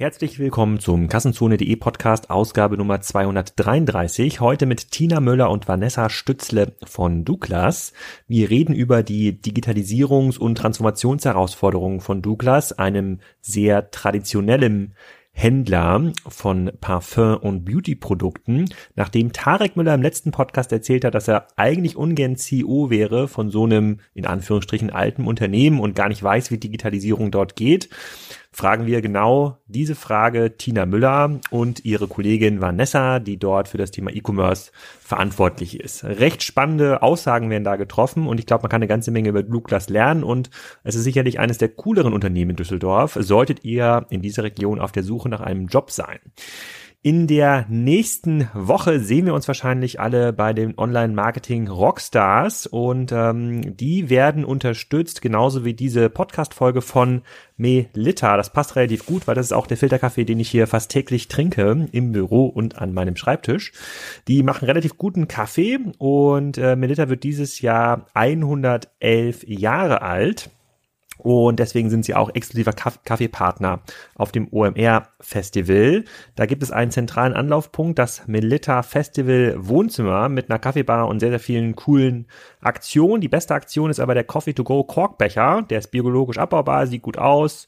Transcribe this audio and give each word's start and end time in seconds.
Herzlich 0.00 0.38
willkommen 0.38 0.78
zum 0.78 1.08
Kassenzone.de 1.08 1.74
Podcast 1.74 2.30
Ausgabe 2.30 2.76
Nummer 2.76 3.00
233. 3.00 4.38
Heute 4.38 4.64
mit 4.64 4.92
Tina 4.92 5.18
Müller 5.18 5.50
und 5.50 5.66
Vanessa 5.66 6.08
Stützle 6.08 6.76
von 6.84 7.24
Douglas. 7.24 7.92
Wir 8.28 8.48
reden 8.48 8.76
über 8.76 9.02
die 9.02 9.32
Digitalisierungs- 9.32 10.38
und 10.38 10.54
Transformationsherausforderungen 10.56 11.98
von 12.00 12.22
Douglas, 12.22 12.72
einem 12.78 13.18
sehr 13.40 13.90
traditionellen 13.90 14.94
Händler 15.32 16.12
von 16.28 16.70
Parfum- 16.80 17.36
und 17.36 17.64
Beauty-Produkten, 17.64 18.66
nachdem 18.94 19.32
Tarek 19.32 19.76
Müller 19.76 19.94
im 19.94 20.02
letzten 20.02 20.30
Podcast 20.30 20.70
erzählt 20.70 21.04
hat, 21.04 21.14
dass 21.16 21.26
er 21.26 21.48
eigentlich 21.56 21.96
ungern 21.96 22.36
CEO 22.36 22.90
wäre 22.90 23.26
von 23.26 23.50
so 23.50 23.64
einem, 23.64 23.98
in 24.14 24.26
Anführungsstrichen, 24.26 24.90
alten 24.90 25.26
Unternehmen 25.26 25.80
und 25.80 25.96
gar 25.96 26.08
nicht 26.08 26.22
weiß, 26.22 26.52
wie 26.52 26.58
Digitalisierung 26.58 27.32
dort 27.32 27.56
geht, 27.56 27.88
fragen 28.50 28.86
wir 28.86 29.02
genau 29.02 29.58
diese 29.66 29.94
Frage 29.94 30.56
Tina 30.56 30.86
Müller 30.86 31.40
und 31.50 31.84
ihre 31.84 32.08
Kollegin 32.08 32.60
Vanessa, 32.60 33.18
die 33.18 33.38
dort 33.38 33.68
für 33.68 33.78
das 33.78 33.90
Thema 33.90 34.10
E-Commerce 34.10 34.72
verantwortlich 35.00 35.80
ist. 35.80 36.04
Recht 36.04 36.42
spannende 36.42 37.02
Aussagen 37.02 37.50
werden 37.50 37.64
da 37.64 37.76
getroffen 37.76 38.26
und 38.26 38.40
ich 38.40 38.46
glaube, 38.46 38.62
man 38.62 38.70
kann 38.70 38.78
eine 38.78 38.88
ganze 38.88 39.10
Menge 39.10 39.28
über 39.28 39.42
Douglas 39.42 39.88
lernen 39.88 40.24
und 40.24 40.50
es 40.82 40.94
ist 40.94 41.04
sicherlich 41.04 41.38
eines 41.38 41.58
der 41.58 41.68
cooleren 41.68 42.12
Unternehmen 42.12 42.50
in 42.50 42.56
Düsseldorf, 42.56 43.18
solltet 43.20 43.64
ihr 43.64 44.06
in 44.10 44.22
dieser 44.22 44.42
Region 44.42 44.80
auf 44.80 44.92
der 44.92 45.02
Suche 45.02 45.28
nach 45.28 45.40
einem 45.40 45.66
Job 45.66 45.90
sein. 45.90 46.18
In 47.00 47.28
der 47.28 47.64
nächsten 47.68 48.48
Woche 48.54 48.98
sehen 48.98 49.26
wir 49.26 49.34
uns 49.34 49.46
wahrscheinlich 49.46 50.00
alle 50.00 50.32
bei 50.32 50.52
den 50.52 50.76
Online-Marketing 50.76 51.68
Rockstars 51.68 52.66
und 52.66 53.12
ähm, 53.12 53.76
die 53.76 54.10
werden 54.10 54.44
unterstützt, 54.44 55.22
genauso 55.22 55.64
wie 55.64 55.74
diese 55.74 56.10
Podcast-Folge 56.10 56.82
von 56.82 57.22
Melita. 57.56 58.36
Das 58.36 58.52
passt 58.52 58.74
relativ 58.74 59.06
gut, 59.06 59.28
weil 59.28 59.36
das 59.36 59.46
ist 59.46 59.52
auch 59.52 59.68
der 59.68 59.76
Filterkaffee, 59.76 60.24
den 60.24 60.40
ich 60.40 60.50
hier 60.50 60.66
fast 60.66 60.90
täglich 60.90 61.28
trinke 61.28 61.86
im 61.92 62.10
Büro 62.10 62.46
und 62.46 62.78
an 62.78 62.92
meinem 62.92 63.14
Schreibtisch. 63.14 63.72
Die 64.26 64.42
machen 64.42 64.64
relativ 64.64 64.98
guten 64.98 65.28
Kaffee 65.28 65.78
und 65.98 66.58
äh, 66.58 66.74
Melita 66.74 67.08
wird 67.08 67.22
dieses 67.22 67.60
Jahr 67.60 68.06
111 68.14 69.44
Jahre 69.46 70.02
alt. 70.02 70.50
Und 71.18 71.58
deswegen 71.58 71.90
sind 71.90 72.04
sie 72.04 72.14
auch 72.14 72.30
exklusiver 72.32 72.72
Kaffeepartner 72.72 73.80
auf 74.14 74.32
dem 74.32 74.48
OMR 74.52 75.08
Festival. 75.20 76.04
Da 76.36 76.46
gibt 76.46 76.62
es 76.62 76.70
einen 76.70 76.92
zentralen 76.92 77.34
Anlaufpunkt, 77.34 77.98
das 77.98 78.26
Melita 78.28 78.82
Festival 78.82 79.56
Wohnzimmer 79.58 80.28
mit 80.28 80.48
einer 80.48 80.60
Kaffeebar 80.60 81.08
und 81.08 81.20
sehr, 81.20 81.30
sehr 81.30 81.40
vielen 81.40 81.74
coolen 81.74 82.26
Aktionen. 82.60 83.20
Die 83.20 83.28
beste 83.28 83.54
Aktion 83.54 83.90
ist 83.90 84.00
aber 84.00 84.14
der 84.14 84.24
Coffee 84.24 84.54
to 84.54 84.62
Go 84.64 84.84
Korkbecher. 84.84 85.62
Der 85.68 85.80
ist 85.80 85.90
biologisch 85.90 86.38
abbaubar, 86.38 86.86
sieht 86.86 87.02
gut 87.02 87.18
aus 87.18 87.66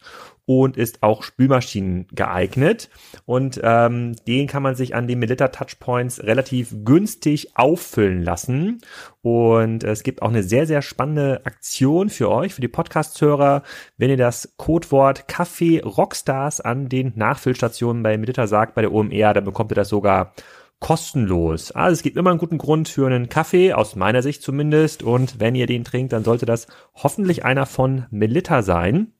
und 0.50 0.76
ist 0.76 1.04
auch 1.04 1.22
Spülmaschinen 1.22 2.08
geeignet. 2.10 2.90
Und 3.24 3.60
ähm, 3.62 4.16
den 4.26 4.48
kann 4.48 4.64
man 4.64 4.74
sich 4.74 4.96
an 4.96 5.06
den 5.06 5.20
Melitta 5.20 5.46
Touchpoints 5.46 6.24
relativ 6.24 6.74
günstig 6.84 7.56
auffüllen 7.56 8.24
lassen. 8.24 8.80
Und 9.22 9.84
es 9.84 10.02
gibt 10.02 10.22
auch 10.22 10.28
eine 10.28 10.42
sehr, 10.42 10.66
sehr 10.66 10.82
spannende 10.82 11.42
Aktion 11.44 12.10
für 12.10 12.32
euch, 12.32 12.52
für 12.52 12.60
die 12.60 12.66
Podcast-Hörer, 12.66 13.62
wenn 13.96 14.10
ihr 14.10 14.16
das 14.16 14.54
Codewort 14.56 15.28
Kaffee 15.28 15.82
Rockstars 15.84 16.60
an 16.60 16.88
den 16.88 17.12
Nachfüllstationen 17.14 18.02
bei 18.02 18.18
Melitta 18.18 18.48
sagt, 18.48 18.74
bei 18.74 18.82
der 18.82 18.92
OMR, 18.92 19.34
dann 19.34 19.44
bekommt 19.44 19.70
ihr 19.70 19.76
das 19.76 19.88
sogar 19.88 20.34
kostenlos. 20.80 21.70
Also 21.70 21.92
es 21.92 22.02
gibt 22.02 22.16
immer 22.16 22.30
einen 22.30 22.40
guten 22.40 22.58
Grund 22.58 22.88
für 22.88 23.06
einen 23.06 23.28
Kaffee, 23.28 23.72
aus 23.72 23.94
meiner 23.94 24.22
Sicht 24.22 24.42
zumindest. 24.42 25.04
Und 25.04 25.38
wenn 25.38 25.54
ihr 25.54 25.68
den 25.68 25.84
trinkt, 25.84 26.12
dann 26.12 26.24
sollte 26.24 26.44
das 26.44 26.66
hoffentlich 26.96 27.44
einer 27.44 27.66
von 27.66 28.06
Melitta 28.10 28.62
sein. 28.62 29.12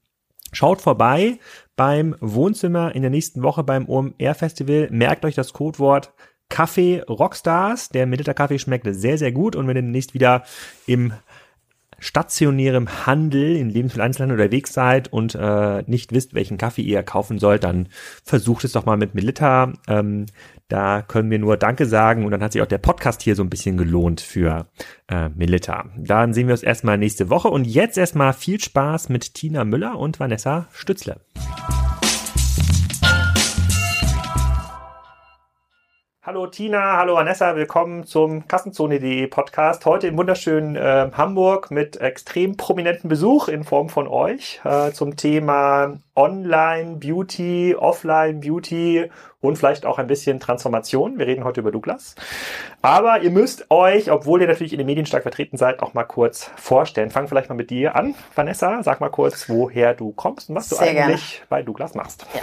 Schaut 0.52 0.80
vorbei 0.80 1.38
beim 1.76 2.16
Wohnzimmer 2.20 2.94
in 2.94 3.02
der 3.02 3.10
nächsten 3.10 3.42
Woche 3.42 3.64
beim 3.64 3.88
OMR 3.88 4.34
Festival. 4.34 4.88
Merkt 4.90 5.24
euch 5.24 5.34
das 5.34 5.52
Codewort 5.52 6.12
Kaffee 6.48 7.02
Rockstars. 7.08 7.88
Der 7.90 8.06
Militer 8.06 8.34
Kaffee 8.34 8.58
schmeckt 8.58 8.86
sehr, 8.90 9.16
sehr 9.16 9.32
gut. 9.32 9.56
Und 9.56 9.66
wenn 9.66 9.76
ihr 9.76 9.82
demnächst 9.82 10.14
wieder 10.14 10.42
im 10.86 11.12
stationärem 12.00 13.06
Handel, 13.06 13.56
in 13.56 13.70
Lebensmitteleinzelhandel 13.70 14.38
unterwegs 14.38 14.72
seid 14.72 15.12
und 15.12 15.36
äh, 15.36 15.84
nicht 15.86 16.12
wisst, 16.12 16.34
welchen 16.34 16.58
Kaffee 16.58 16.82
ihr 16.82 17.02
kaufen 17.02 17.38
sollt, 17.38 17.62
dann 17.62 17.88
versucht 18.24 18.64
es 18.64 18.72
doch 18.72 18.86
mal 18.86 18.96
mit 18.96 19.14
Melita. 19.14 19.72
Ähm, 19.86 20.26
da 20.68 21.02
können 21.02 21.30
wir 21.30 21.38
nur 21.38 21.56
Danke 21.56 21.86
sagen 21.86 22.24
und 22.24 22.30
dann 22.30 22.42
hat 22.42 22.52
sich 22.52 22.62
auch 22.62 22.66
der 22.66 22.78
Podcast 22.78 23.22
hier 23.22 23.36
so 23.36 23.42
ein 23.42 23.50
bisschen 23.50 23.76
gelohnt 23.76 24.20
für 24.20 24.66
äh, 25.08 25.28
Melita. 25.28 25.86
Dann 25.96 26.32
sehen 26.32 26.46
wir 26.46 26.54
uns 26.54 26.62
erstmal 26.62 26.96
nächste 26.96 27.28
Woche 27.28 27.48
und 27.48 27.66
jetzt 27.66 27.98
erstmal 27.98 28.32
viel 28.32 28.60
Spaß 28.60 29.08
mit 29.08 29.34
Tina 29.34 29.64
Müller 29.64 29.98
und 29.98 30.20
Vanessa 30.20 30.68
Stützle. 30.72 31.20
Hallo 36.30 36.46
Tina, 36.46 36.96
hallo 36.96 37.16
Vanessa, 37.16 37.56
willkommen 37.56 38.04
zum 38.04 38.46
Kassenzone.de 38.46 39.26
Podcast. 39.26 39.84
Heute 39.84 40.06
im 40.06 40.16
wunderschönen 40.16 40.76
äh, 40.76 41.10
Hamburg 41.12 41.72
mit 41.72 41.96
extrem 41.96 42.56
prominenten 42.56 43.08
Besuch 43.08 43.48
in 43.48 43.64
Form 43.64 43.88
von 43.88 44.06
euch 44.06 44.60
äh, 44.62 44.92
zum 44.92 45.16
Thema 45.16 45.98
Online 46.14 46.98
Beauty, 46.98 47.74
Offline 47.76 48.38
Beauty 48.38 49.10
und 49.40 49.58
vielleicht 49.58 49.84
auch 49.84 49.98
ein 49.98 50.06
bisschen 50.06 50.38
Transformation. 50.38 51.18
Wir 51.18 51.26
reden 51.26 51.42
heute 51.42 51.62
über 51.62 51.72
Douglas. 51.72 52.14
Aber 52.80 53.22
ihr 53.22 53.30
müsst 53.32 53.68
euch, 53.68 54.12
obwohl 54.12 54.40
ihr 54.40 54.46
natürlich 54.46 54.72
in 54.72 54.78
den 54.78 54.86
Medien 54.86 55.06
stark 55.06 55.24
vertreten 55.24 55.56
seid, 55.56 55.82
auch 55.82 55.94
mal 55.94 56.04
kurz 56.04 56.48
vorstellen. 56.54 57.10
Fang 57.10 57.26
vielleicht 57.26 57.48
mal 57.48 57.56
mit 57.56 57.70
dir 57.70 57.96
an, 57.96 58.14
Vanessa. 58.36 58.84
Sag 58.84 59.00
mal 59.00 59.10
kurz, 59.10 59.48
woher 59.48 59.94
du 59.94 60.12
kommst 60.12 60.48
und 60.48 60.54
was 60.54 60.68
Sehr 60.68 60.78
du 60.78 60.84
eigentlich 60.84 61.32
gerne. 61.38 61.46
bei 61.48 61.62
Douglas 61.64 61.96
machst. 61.96 62.24
Ja. 62.34 62.42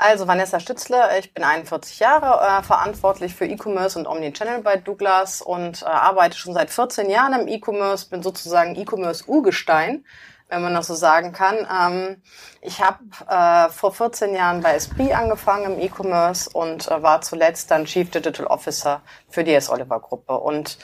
Also 0.00 0.28
Vanessa 0.28 0.60
Stützle, 0.60 1.18
ich 1.18 1.34
bin 1.34 1.42
41 1.42 1.98
Jahre, 1.98 2.40
äh, 2.46 2.62
verantwortlich 2.62 3.34
für 3.34 3.46
E-Commerce 3.46 3.98
und 3.98 4.06
Omnichannel 4.06 4.62
bei 4.62 4.76
Douglas 4.76 5.42
und 5.42 5.82
äh, 5.82 5.86
arbeite 5.86 6.38
schon 6.38 6.54
seit 6.54 6.70
14 6.70 7.10
Jahren 7.10 7.32
im 7.32 7.48
E-Commerce, 7.48 8.08
bin 8.08 8.22
sozusagen 8.22 8.76
E-Commerce-Urgestein, 8.76 10.04
wenn 10.48 10.62
man 10.62 10.72
das 10.74 10.86
so 10.86 10.94
sagen 10.94 11.32
kann. 11.32 11.66
Ähm, 11.68 12.22
ich 12.60 12.80
habe 12.80 13.00
äh, 13.28 13.70
vor 13.72 13.92
14 13.92 14.36
Jahren 14.36 14.62
bei 14.62 14.74
Esprit 14.74 15.12
angefangen 15.12 15.72
im 15.72 15.80
E-Commerce 15.80 16.48
und 16.48 16.86
äh, 16.86 17.02
war 17.02 17.20
zuletzt 17.22 17.72
dann 17.72 17.84
Chief 17.84 18.08
Digital 18.08 18.46
Officer 18.46 19.02
für 19.28 19.42
die 19.42 19.52
S. 19.52 19.68
Oliver 19.68 19.98
Gruppe. 19.98 20.38
Und 20.38 20.78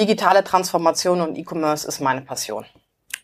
digitale 0.00 0.42
Transformation 0.42 1.20
und 1.20 1.36
E-Commerce 1.36 1.86
ist 1.86 2.00
meine 2.00 2.22
Passion. 2.22 2.64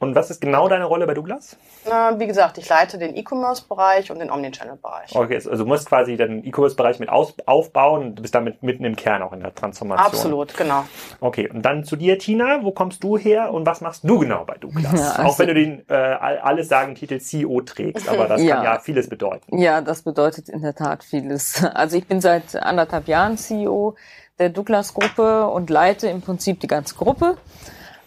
Und 0.01 0.15
was 0.15 0.31
ist 0.31 0.41
genau 0.41 0.69
deine 0.69 0.85
Rolle 0.85 1.09
bei 1.09 1.15
Douglas? 1.15 1.57
Na, 1.89 2.21
wie 2.21 2.29
gesagt, 2.29 2.57
ich 2.59 2.69
leite 2.69 2.99
den 2.99 3.17
E-Commerce-Bereich 3.17 4.13
und 4.13 4.21
den 4.21 4.31
Omnichannel-Bereich. 4.31 5.17
Okay, 5.17 5.35
also 5.35 5.51
du 5.57 5.67
musst 5.67 5.89
quasi 5.89 6.17
den 6.17 6.45
E-Commerce-Bereich 6.45 7.01
mit 7.01 7.09
aus, 7.09 7.35
aufbauen 7.47 8.03
und 8.03 8.15
du 8.15 8.23
bist 8.23 8.33
damit 8.33 8.63
mitten 8.63 8.85
im 8.85 8.95
Kern 8.95 9.23
auch 9.23 9.33
in 9.33 9.41
der 9.41 9.53
Transformation. 9.53 10.07
Absolut, 10.07 10.57
genau. 10.57 10.85
Okay, 11.21 11.51
und 11.51 11.63
dann 11.63 11.83
zu 11.83 11.97
dir, 11.97 12.17
Tina. 12.19 12.63
Wo 12.63 12.71
kommst 12.71 13.03
du 13.03 13.19
her 13.19 13.53
und 13.53 13.67
was 13.67 13.81
machst 13.81 14.05
du 14.05 14.21
genau 14.21 14.45
bei 14.45 14.57
Douglas? 14.57 14.93
Ja, 14.93 15.11
also 15.13 15.23
auch 15.23 15.39
wenn 15.41 15.49
du 15.49 15.55
den 15.55 15.89
äh, 15.89 15.95
alles 15.95 16.69
sagen 16.69 16.95
Titel 16.95 17.19
CEO 17.19 17.63
trägst, 17.63 18.09
aber 18.09 18.29
das 18.29 18.41
ja. 18.41 18.55
kann 18.55 18.65
ja 18.65 18.79
vieles 18.79 19.09
bedeuten. 19.09 19.59
Ja, 19.59 19.81
das 19.81 20.03
bedeutet 20.03 20.49
in 20.49 20.63
der 20.63 20.75
Tat 20.75 21.03
vieles. 21.03 21.65
Also 21.75 21.97
ich 21.97 22.07
bin 22.07 22.21
seit 22.21 22.57
anderthalb 22.57 23.09
Jahren 23.09 23.37
CEO 23.37 23.95
der 24.39 24.49
Douglas-Gruppe 24.49 25.47
und 25.49 25.71
leite 25.71 26.09
im 26.09 26.23
Prinzip 26.23 26.61
die 26.61 26.67
ganze 26.67 26.95
Gruppe 26.95 27.37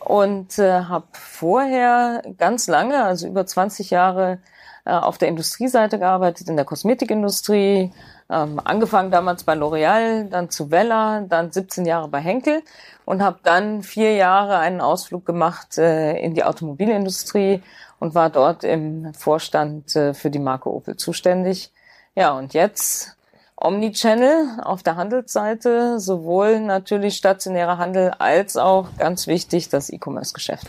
und 0.05 0.59
äh, 0.59 0.83
habe 0.83 1.07
vorher 1.13 2.21
ganz 2.37 2.67
lange, 2.67 3.03
also 3.03 3.27
über 3.27 3.45
20 3.45 3.89
Jahre, 3.89 4.39
äh, 4.85 4.91
auf 4.91 5.17
der 5.17 5.27
Industrieseite 5.27 5.99
gearbeitet, 5.99 6.49
in 6.49 6.55
der 6.55 6.65
Kosmetikindustrie, 6.65 7.91
ähm, 8.29 8.61
angefangen 8.63 9.11
damals 9.11 9.43
bei 9.43 9.53
L'Oreal, 9.53 10.27
dann 10.29 10.49
zu 10.49 10.71
Vella, 10.71 11.21
dann 11.21 11.51
17 11.51 11.85
Jahre 11.85 12.07
bei 12.07 12.19
Henkel 12.19 12.63
und 13.05 13.21
habe 13.21 13.39
dann 13.43 13.83
vier 13.83 14.15
Jahre 14.15 14.57
einen 14.57 14.81
Ausflug 14.81 15.25
gemacht 15.25 15.77
äh, 15.77 16.17
in 16.17 16.33
die 16.33 16.43
Automobilindustrie 16.43 17.61
und 17.99 18.15
war 18.15 18.29
dort 18.29 18.63
im 18.63 19.13
Vorstand 19.13 19.95
äh, 19.95 20.13
für 20.13 20.31
die 20.31 20.39
Marke 20.39 20.73
Opel 20.73 20.97
zuständig. 20.97 21.71
Ja, 22.15 22.31
und 22.31 22.53
jetzt 22.53 23.15
Omnichannel 23.61 24.59
auf 24.63 24.83
der 24.83 24.95
Handelsseite, 24.95 25.99
sowohl 25.99 26.59
natürlich 26.59 27.15
stationärer 27.15 27.77
Handel 27.77 28.11
als 28.17 28.57
auch 28.57 28.87
ganz 28.97 29.27
wichtig 29.27 29.69
das 29.69 29.89
E-Commerce-Geschäft. 29.89 30.67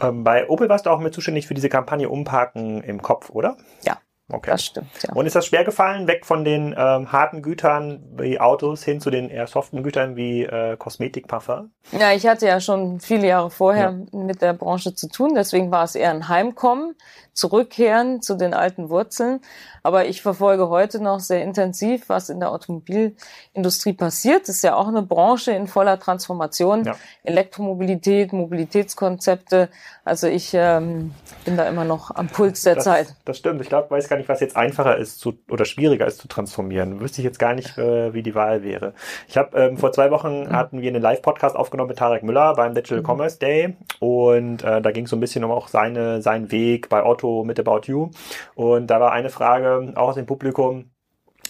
Ähm, 0.00 0.24
bei 0.24 0.48
Opel 0.48 0.68
warst 0.68 0.86
du 0.86 0.90
auch 0.90 1.00
mit 1.00 1.14
zuständig 1.14 1.46
für 1.46 1.54
diese 1.54 1.68
Kampagne 1.68 2.08
Umparken 2.08 2.82
im 2.82 3.00
Kopf, 3.00 3.30
oder? 3.30 3.56
Ja. 3.82 3.98
Okay. 4.30 4.50
Das 4.52 4.64
stimmt, 4.64 4.88
ja. 5.02 5.12
Und 5.12 5.26
ist 5.26 5.36
das 5.36 5.44
schwer 5.44 5.64
gefallen, 5.64 6.06
weg 6.06 6.24
von 6.24 6.46
den 6.46 6.74
ähm, 6.78 7.12
harten 7.12 7.42
Gütern 7.42 8.02
wie 8.16 8.40
Autos 8.40 8.82
hin 8.82 8.98
zu 8.98 9.10
den 9.10 9.28
eher 9.28 9.46
soften 9.46 9.82
Gütern 9.82 10.16
wie 10.16 10.44
äh, 10.44 10.78
Kosmetik, 10.78 11.28
Parfum? 11.28 11.72
Ja, 11.92 12.12
ich 12.12 12.26
hatte 12.26 12.46
ja 12.46 12.58
schon 12.58 13.00
viele 13.00 13.26
Jahre 13.26 13.50
vorher 13.50 13.90
ja. 13.90 14.18
mit 14.18 14.40
der 14.40 14.54
Branche 14.54 14.94
zu 14.94 15.08
tun, 15.08 15.34
deswegen 15.34 15.70
war 15.70 15.84
es 15.84 15.94
eher 15.94 16.10
ein 16.10 16.28
Heimkommen, 16.28 16.94
zurückkehren 17.34 18.22
zu 18.22 18.36
den 18.36 18.54
alten 18.54 18.88
Wurzeln. 18.88 19.40
Aber 19.82 20.06
ich 20.06 20.22
verfolge 20.22 20.70
heute 20.70 21.02
noch 21.02 21.20
sehr 21.20 21.42
intensiv, 21.42 22.08
was 22.08 22.30
in 22.30 22.40
der 22.40 22.50
Automobilindustrie 22.50 23.92
passiert. 23.92 24.48
Das 24.48 24.56
ist 24.56 24.62
ja 24.62 24.76
auch 24.76 24.88
eine 24.88 25.02
Branche 25.02 25.52
in 25.52 25.66
voller 25.66 26.00
Transformation. 26.00 26.84
Ja. 26.84 26.94
Elektromobilität, 27.22 28.32
Mobilitätskonzepte. 28.32 29.68
Also 30.02 30.26
ich 30.26 30.54
ähm, 30.54 31.12
bin 31.44 31.58
da 31.58 31.68
immer 31.68 31.84
noch 31.84 32.12
am 32.12 32.28
Puls 32.28 32.62
der 32.62 32.76
das, 32.76 32.84
Zeit. 32.84 33.14
Das 33.26 33.36
stimmt. 33.36 33.60
Ich 33.60 33.68
glaube, 33.68 33.90
weiß 33.90 34.08
gar 34.08 34.13
gar 34.14 34.18
nicht, 34.18 34.28
was 34.28 34.40
jetzt 34.40 34.56
einfacher 34.56 34.96
ist 34.96 35.18
zu, 35.18 35.34
oder 35.50 35.64
schwieriger 35.64 36.06
ist 36.06 36.18
zu 36.18 36.28
transformieren. 36.28 37.00
Wüsste 37.00 37.20
ich 37.20 37.24
jetzt 37.24 37.38
gar 37.38 37.54
nicht, 37.54 37.76
äh, 37.78 38.14
wie 38.14 38.22
die 38.22 38.34
Wahl 38.34 38.62
wäre. 38.62 38.94
Ich 39.26 39.36
habe 39.36 39.58
ähm, 39.58 39.76
vor 39.76 39.92
zwei 39.92 40.10
Wochen 40.10 40.50
hatten 40.50 40.80
wir 40.80 40.88
einen 40.88 41.02
Live-Podcast 41.02 41.56
aufgenommen 41.56 41.88
mit 41.88 41.98
Tarek 41.98 42.22
Müller 42.22 42.54
beim 42.54 42.74
Digital 42.74 43.00
mhm. 43.00 43.06
Commerce 43.06 43.38
Day 43.38 43.76
und 43.98 44.62
äh, 44.62 44.80
da 44.80 44.90
ging 44.92 45.04
es 45.04 45.10
so 45.10 45.16
ein 45.16 45.20
bisschen 45.20 45.42
um 45.42 45.50
auch 45.50 45.66
seine, 45.66 46.22
seinen 46.22 46.52
Weg 46.52 46.88
bei 46.88 47.04
Otto 47.04 47.44
mit 47.44 47.58
About 47.58 47.82
You. 47.86 48.10
Und 48.54 48.86
da 48.86 49.00
war 49.00 49.12
eine 49.12 49.30
Frage 49.30 49.92
auch 49.96 50.08
aus 50.08 50.14
dem 50.14 50.26
Publikum, 50.26 50.90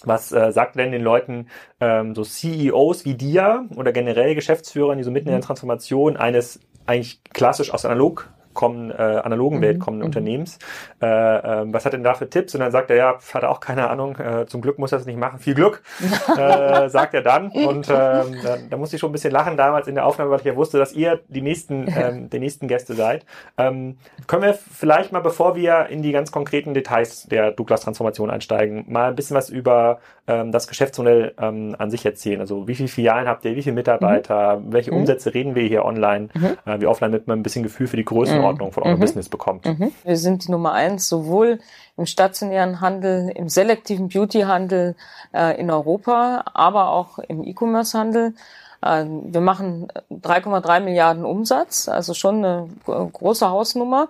was 0.04 0.32
äh, 0.32 0.50
sagt 0.50 0.76
denn 0.76 0.92
den 0.92 1.02
Leuten 1.02 1.48
ähm, 1.80 2.14
so 2.14 2.24
CEOs 2.24 3.04
wie 3.04 3.14
dir 3.14 3.68
oder 3.76 3.92
generell 3.92 4.34
Geschäftsführern, 4.34 4.96
die 4.96 5.04
so 5.04 5.10
mitten 5.10 5.28
in 5.28 5.32
der 5.32 5.40
mhm. 5.40 5.46
Transformation 5.46 6.16
eines 6.16 6.60
eigentlich 6.86 7.22
klassisch 7.24 7.72
aus 7.72 7.84
analog 7.84 8.32
kommen, 8.54 8.90
äh, 8.90 8.94
analogen 8.94 9.60
Welt 9.60 9.78
mhm. 9.78 9.82
kommenden 9.82 10.04
mhm. 10.04 10.10
Unternehmens. 10.10 10.58
Äh, 11.02 11.06
äh, 11.06 11.64
was 11.66 11.84
hat 11.84 11.92
denn 11.92 12.02
da 12.02 12.14
für 12.14 12.28
Tipps? 12.30 12.54
Und 12.54 12.60
dann 12.60 12.72
sagt 12.72 12.90
er, 12.90 12.96
ja, 12.96 13.18
hat 13.32 13.42
er 13.42 13.50
auch 13.50 13.60
keine 13.60 13.90
Ahnung, 13.90 14.16
äh, 14.16 14.46
zum 14.46 14.60
Glück 14.60 14.78
muss 14.78 14.92
er 14.92 14.98
es 14.98 15.06
nicht 15.06 15.18
machen. 15.18 15.38
Viel 15.38 15.54
Glück, 15.54 15.82
äh, 16.38 16.88
sagt 16.88 17.14
er 17.14 17.22
dann. 17.22 17.50
Und 17.50 17.88
äh, 17.90 17.92
da, 17.92 18.24
da 18.70 18.76
musste 18.76 18.96
ich 18.96 19.00
schon 19.00 19.10
ein 19.10 19.12
bisschen 19.12 19.32
lachen 19.32 19.56
damals 19.56 19.88
in 19.88 19.94
der 19.94 20.06
Aufnahme, 20.06 20.30
weil 20.30 20.38
ich 20.38 20.44
ja 20.44 20.56
wusste, 20.56 20.78
dass 20.78 20.92
ihr 20.92 21.20
die 21.28 21.42
nächsten, 21.42 21.86
ähm, 21.96 22.30
die 22.30 22.38
nächsten 22.38 22.68
Gäste 22.68 22.94
seid. 22.94 23.24
Ähm, 23.58 23.98
können 24.26 24.42
wir 24.42 24.54
vielleicht 24.54 25.12
mal, 25.12 25.20
bevor 25.20 25.56
wir 25.56 25.86
in 25.86 26.02
die 26.02 26.12
ganz 26.12 26.32
konkreten 26.32 26.74
Details 26.74 27.24
der 27.24 27.50
Douglas-Transformation 27.50 28.30
einsteigen, 28.30 28.84
mal 28.88 29.08
ein 29.08 29.16
bisschen 29.16 29.36
was 29.36 29.50
über 29.50 29.98
ähm, 30.26 30.52
das 30.52 30.68
Geschäftsmodell 30.68 31.34
ähm, 31.38 31.74
an 31.78 31.90
sich 31.90 32.04
erzählen? 32.06 32.40
Also 32.40 32.68
wie 32.68 32.74
viele 32.74 32.88
Filialen 32.88 33.28
habt 33.28 33.44
ihr, 33.44 33.56
wie 33.56 33.62
viele 33.62 33.74
Mitarbeiter, 33.74 34.60
mhm. 34.60 34.72
welche 34.72 34.92
mhm. 34.92 34.98
Umsätze 34.98 35.34
reden 35.34 35.54
wir 35.54 35.64
hier 35.64 35.84
online, 35.84 36.28
mhm. 36.34 36.56
äh, 36.66 36.80
wie 36.80 36.86
offline, 36.86 37.12
damit 37.12 37.26
man 37.26 37.40
ein 37.40 37.42
bisschen 37.42 37.62
Gefühl 37.62 37.86
für 37.86 37.96
die 37.96 38.04
Größenordnung 38.04 38.43
von 38.44 38.82
eurem 38.82 38.96
mhm. 38.96 39.00
Business 39.00 39.28
bekommt? 39.28 39.66
Mhm. 39.66 39.92
Wir 40.04 40.16
sind 40.16 40.46
die 40.46 40.50
Nummer 40.50 40.72
eins, 40.72 41.08
sowohl 41.08 41.58
im 41.96 42.06
stationären 42.06 42.80
Handel, 42.80 43.30
im 43.34 43.48
selektiven 43.48 44.08
Beauty-Handel 44.08 44.96
äh, 45.32 45.60
in 45.60 45.70
Europa, 45.70 46.44
aber 46.54 46.90
auch 46.90 47.18
im 47.18 47.44
E-Commerce-Handel. 47.44 48.34
Äh, 48.82 49.04
wir 49.06 49.40
machen 49.40 49.88
3,3 50.10 50.80
Milliarden 50.80 51.24
Umsatz, 51.24 51.88
also 51.88 52.14
schon 52.14 52.44
eine 52.44 52.68
große 52.84 53.48
Hausnummer. 53.48 54.08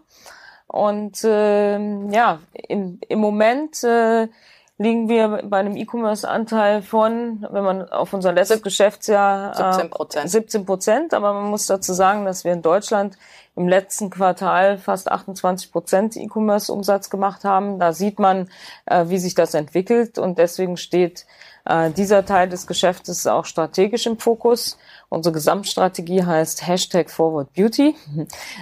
Und 0.66 1.22
äh, 1.24 1.78
ja, 2.10 2.40
im, 2.52 2.98
im 3.08 3.18
Moment 3.18 3.84
äh, 3.84 4.28
liegen 4.76 5.08
wir 5.08 5.42
bei 5.44 5.58
einem 5.58 5.76
E-Commerce-Anteil 5.76 6.82
von, 6.82 7.46
wenn 7.48 7.62
man 7.62 7.88
auf 7.90 8.12
unser 8.12 8.32
letztes 8.32 8.62
Geschäftsjahr 8.62 9.54
17 9.54 9.90
Prozent. 9.90 10.30
17 10.30 10.66
Prozent. 10.66 11.14
Aber 11.14 11.32
man 11.32 11.44
muss 11.44 11.66
dazu 11.66 11.92
sagen, 11.92 12.24
dass 12.24 12.44
wir 12.44 12.52
in 12.52 12.62
Deutschland 12.62 13.16
im 13.56 13.68
letzten 13.68 14.10
Quartal 14.10 14.78
fast 14.78 15.10
28 15.10 15.70
Prozent 15.70 16.16
E-Commerce-Umsatz 16.16 17.08
gemacht 17.08 17.44
haben. 17.44 17.78
Da 17.78 17.92
sieht 17.92 18.18
man, 18.18 18.48
äh, 18.86 19.04
wie 19.08 19.18
sich 19.18 19.34
das 19.34 19.54
entwickelt 19.54 20.18
und 20.18 20.38
deswegen 20.38 20.76
steht 20.76 21.26
äh, 21.64 21.90
dieser 21.90 22.24
Teil 22.24 22.48
des 22.48 22.66
Geschäftes 22.66 23.26
auch 23.26 23.44
strategisch 23.44 24.06
im 24.06 24.18
Fokus. 24.18 24.76
Unsere 25.08 25.32
Gesamtstrategie 25.32 26.24
heißt 26.24 26.66
Hashtag 26.66 27.10
Forward 27.10 27.52
Beauty. 27.54 27.94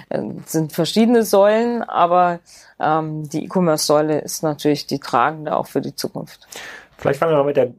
Es 0.09 0.51
sind 0.51 0.73
verschiedene 0.73 1.23
Säulen, 1.23 1.81
aber 1.83 2.39
ähm, 2.79 3.27
die 3.29 3.45
E-Commerce-Säule 3.45 4.19
ist 4.19 4.43
natürlich 4.43 4.85
die 4.85 4.99
tragende 4.99 5.55
auch 5.55 5.67
für 5.67 5.81
die 5.81 5.95
Zukunft. 5.95 6.47
Vielleicht 6.97 7.19
fangen 7.19 7.33
wir 7.33 7.37
mal 7.39 7.45
mit 7.45 7.57
der 7.57 7.73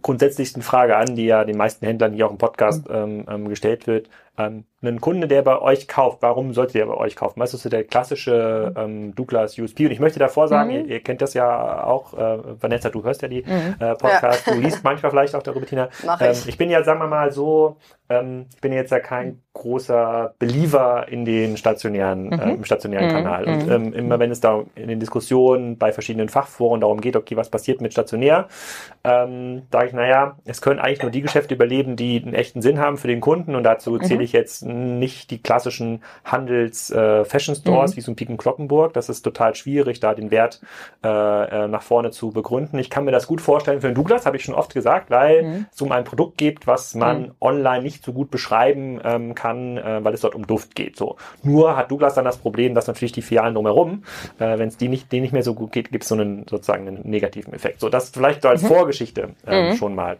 grundsätzlichsten 0.00 0.62
Frage 0.62 0.96
an, 0.96 1.16
die 1.16 1.24
ja 1.24 1.44
den 1.44 1.56
meisten 1.56 1.84
Händlern 1.86 2.12
hier 2.12 2.26
auch 2.26 2.30
im 2.30 2.38
Podcast 2.38 2.88
mhm. 2.88 2.94
ähm, 2.94 3.26
ähm 3.28 3.48
gestellt 3.48 3.86
wird. 3.86 4.08
Ähm, 4.36 4.64
ein 4.82 5.00
Kunde, 5.00 5.28
der 5.28 5.42
bei 5.42 5.60
euch 5.60 5.88
kauft, 5.88 6.18
warum 6.20 6.52
sollte 6.52 6.74
der 6.74 6.86
bei 6.86 6.94
euch 6.94 7.16
kaufen? 7.16 7.40
Was 7.40 7.54
ist 7.54 7.62
so 7.62 7.68
der 7.68 7.84
klassische 7.84 8.74
ähm, 8.76 9.14
Douglas 9.14 9.58
USP? 9.58 9.86
Und 9.86 9.92
ich 9.92 10.00
möchte 10.00 10.18
davor 10.18 10.48
sagen, 10.48 10.70
mhm. 10.70 10.76
ihr, 10.76 10.86
ihr, 10.86 11.00
kennt 11.00 11.22
das 11.22 11.34
ja 11.34 11.84
auch, 11.84 12.14
äh, 12.14 12.38
Vanessa, 12.60 12.90
du 12.90 13.04
hörst 13.04 13.22
ja 13.22 13.28
die 13.28 13.42
mhm. 13.42 13.76
äh, 13.78 13.94
Podcasts, 13.94 14.46
ja. 14.46 14.54
du 14.54 14.60
liest 14.60 14.82
manchmal 14.84 15.10
vielleicht 15.10 15.34
auch 15.34 15.42
darüber, 15.42 15.66
Tina. 15.66 15.88
Mach 16.04 16.20
ich. 16.20 16.26
Ähm, 16.26 16.36
ich 16.46 16.58
bin 16.58 16.68
ja, 16.68 16.82
sagen 16.82 16.98
wir 17.00 17.06
mal 17.06 17.32
so, 17.32 17.76
ähm, 18.08 18.46
ich 18.52 18.60
bin 18.60 18.72
jetzt 18.72 18.90
ja 18.90 19.00
kein 19.00 19.40
großer 19.52 20.34
Believer 20.38 21.06
in 21.08 21.24
den 21.24 21.56
stationären, 21.56 22.26
mhm. 22.26 22.32
äh, 22.32 22.54
im 22.54 22.64
stationären 22.64 23.06
mhm. 23.06 23.12
Kanal. 23.12 23.44
Und 23.44 23.66
mhm. 23.66 23.72
ähm, 23.72 23.92
immer 23.94 24.18
wenn 24.18 24.30
es 24.30 24.40
da 24.40 24.64
in 24.74 24.88
den 24.88 25.00
Diskussionen 25.00 25.78
bei 25.78 25.92
verschiedenen 25.92 26.28
Fachforen 26.28 26.80
darum 26.80 27.00
geht, 27.00 27.16
okay, 27.16 27.36
was 27.36 27.48
passiert 27.50 27.80
mit 27.80 27.92
stationär, 27.92 28.48
ähm, 29.04 29.62
sage 29.70 29.88
ich, 29.88 29.92
naja, 29.92 30.36
es 30.46 30.62
können 30.62 30.80
eigentlich 30.80 31.02
nur 31.02 31.10
die 31.10 31.20
Geschäfte 31.20 31.54
überleben, 31.54 31.94
die 31.94 32.22
einen 32.22 32.34
echten 32.34 32.62
Sinn 32.62 32.80
haben 32.80 32.96
für 32.96 33.06
den 33.06 33.20
Kunden. 33.20 33.54
Und 33.54 33.62
dazu 33.62 33.92
mhm. 33.92 34.02
zähle 34.02 34.22
ich 34.24 34.32
jetzt 34.32 34.64
nicht 34.64 35.30
die 35.30 35.42
klassischen 35.42 36.02
Handels-Fashion-Stores 36.24 37.92
äh, 37.92 37.96
wie 37.96 38.00
so 38.00 38.12
ein 38.12 38.16
Piken 38.16 38.38
Kloppenburg. 38.38 38.94
Das 38.94 39.10
ist 39.10 39.20
total 39.20 39.54
schwierig, 39.54 40.00
da 40.00 40.14
den 40.14 40.30
Wert 40.30 40.62
äh, 41.04 41.08
äh, 41.08 41.68
nach 41.68 41.82
vorne 41.82 42.12
zu 42.12 42.30
begründen. 42.30 42.78
Ich 42.78 42.88
kann 42.88 43.04
mir 43.04 43.10
das 43.10 43.26
gut 43.26 43.42
vorstellen 43.42 43.82
für 43.82 43.88
den 43.88 43.94
Douglas, 43.94 44.24
habe 44.24 44.38
ich 44.38 44.44
schon 44.44 44.54
oft 44.54 44.72
gesagt, 44.72 45.10
weil 45.10 45.42
mhm. 45.42 45.66
es 45.72 45.82
um 45.82 45.92
ein 45.92 46.04
Produkt 46.04 46.38
geht, 46.38 46.66
was 46.66 46.94
man 46.94 47.20
mhm. 47.20 47.32
online 47.40 47.82
nicht 47.82 48.02
so 48.04 48.14
gut 48.14 48.30
beschreiben 48.30 49.00
ähm, 49.04 49.34
kann, 49.34 49.76
äh, 49.76 50.02
weil 50.02 50.14
es 50.14 50.22
dort 50.22 50.34
um 50.34 50.46
Duft 50.46 50.74
geht. 50.74 50.96
So. 50.96 51.16
Nur 51.42 51.76
hat 51.76 51.90
Douglas 51.90 52.14
dann 52.14 52.24
das 52.24 52.38
Problem, 52.38 52.74
dass 52.74 52.86
natürlich 52.86 53.12
die 53.12 53.22
Filialen 53.22 53.54
drumherum, 53.54 54.04
äh, 54.38 54.58
wenn 54.58 54.68
es 54.68 54.78
die 54.78 54.88
nicht, 54.88 55.12
denen 55.12 55.22
nicht 55.22 55.32
mehr 55.32 55.42
so 55.42 55.52
gut 55.52 55.72
geht, 55.72 55.92
gibt 55.92 56.04
es 56.04 56.08
so 56.08 56.14
einen 56.14 56.46
sozusagen 56.48 56.88
einen 56.88 57.02
negativen 57.02 57.52
Effekt. 57.52 57.80
So, 57.80 57.90
das 57.90 58.08
vielleicht 58.08 58.40
so 58.40 58.48
als 58.48 58.62
mhm. 58.62 58.68
Vorgeschichte 58.68 58.93
ähm, 59.46 59.70
mhm. 59.70 59.76
schon 59.76 59.94
mal. 59.94 60.18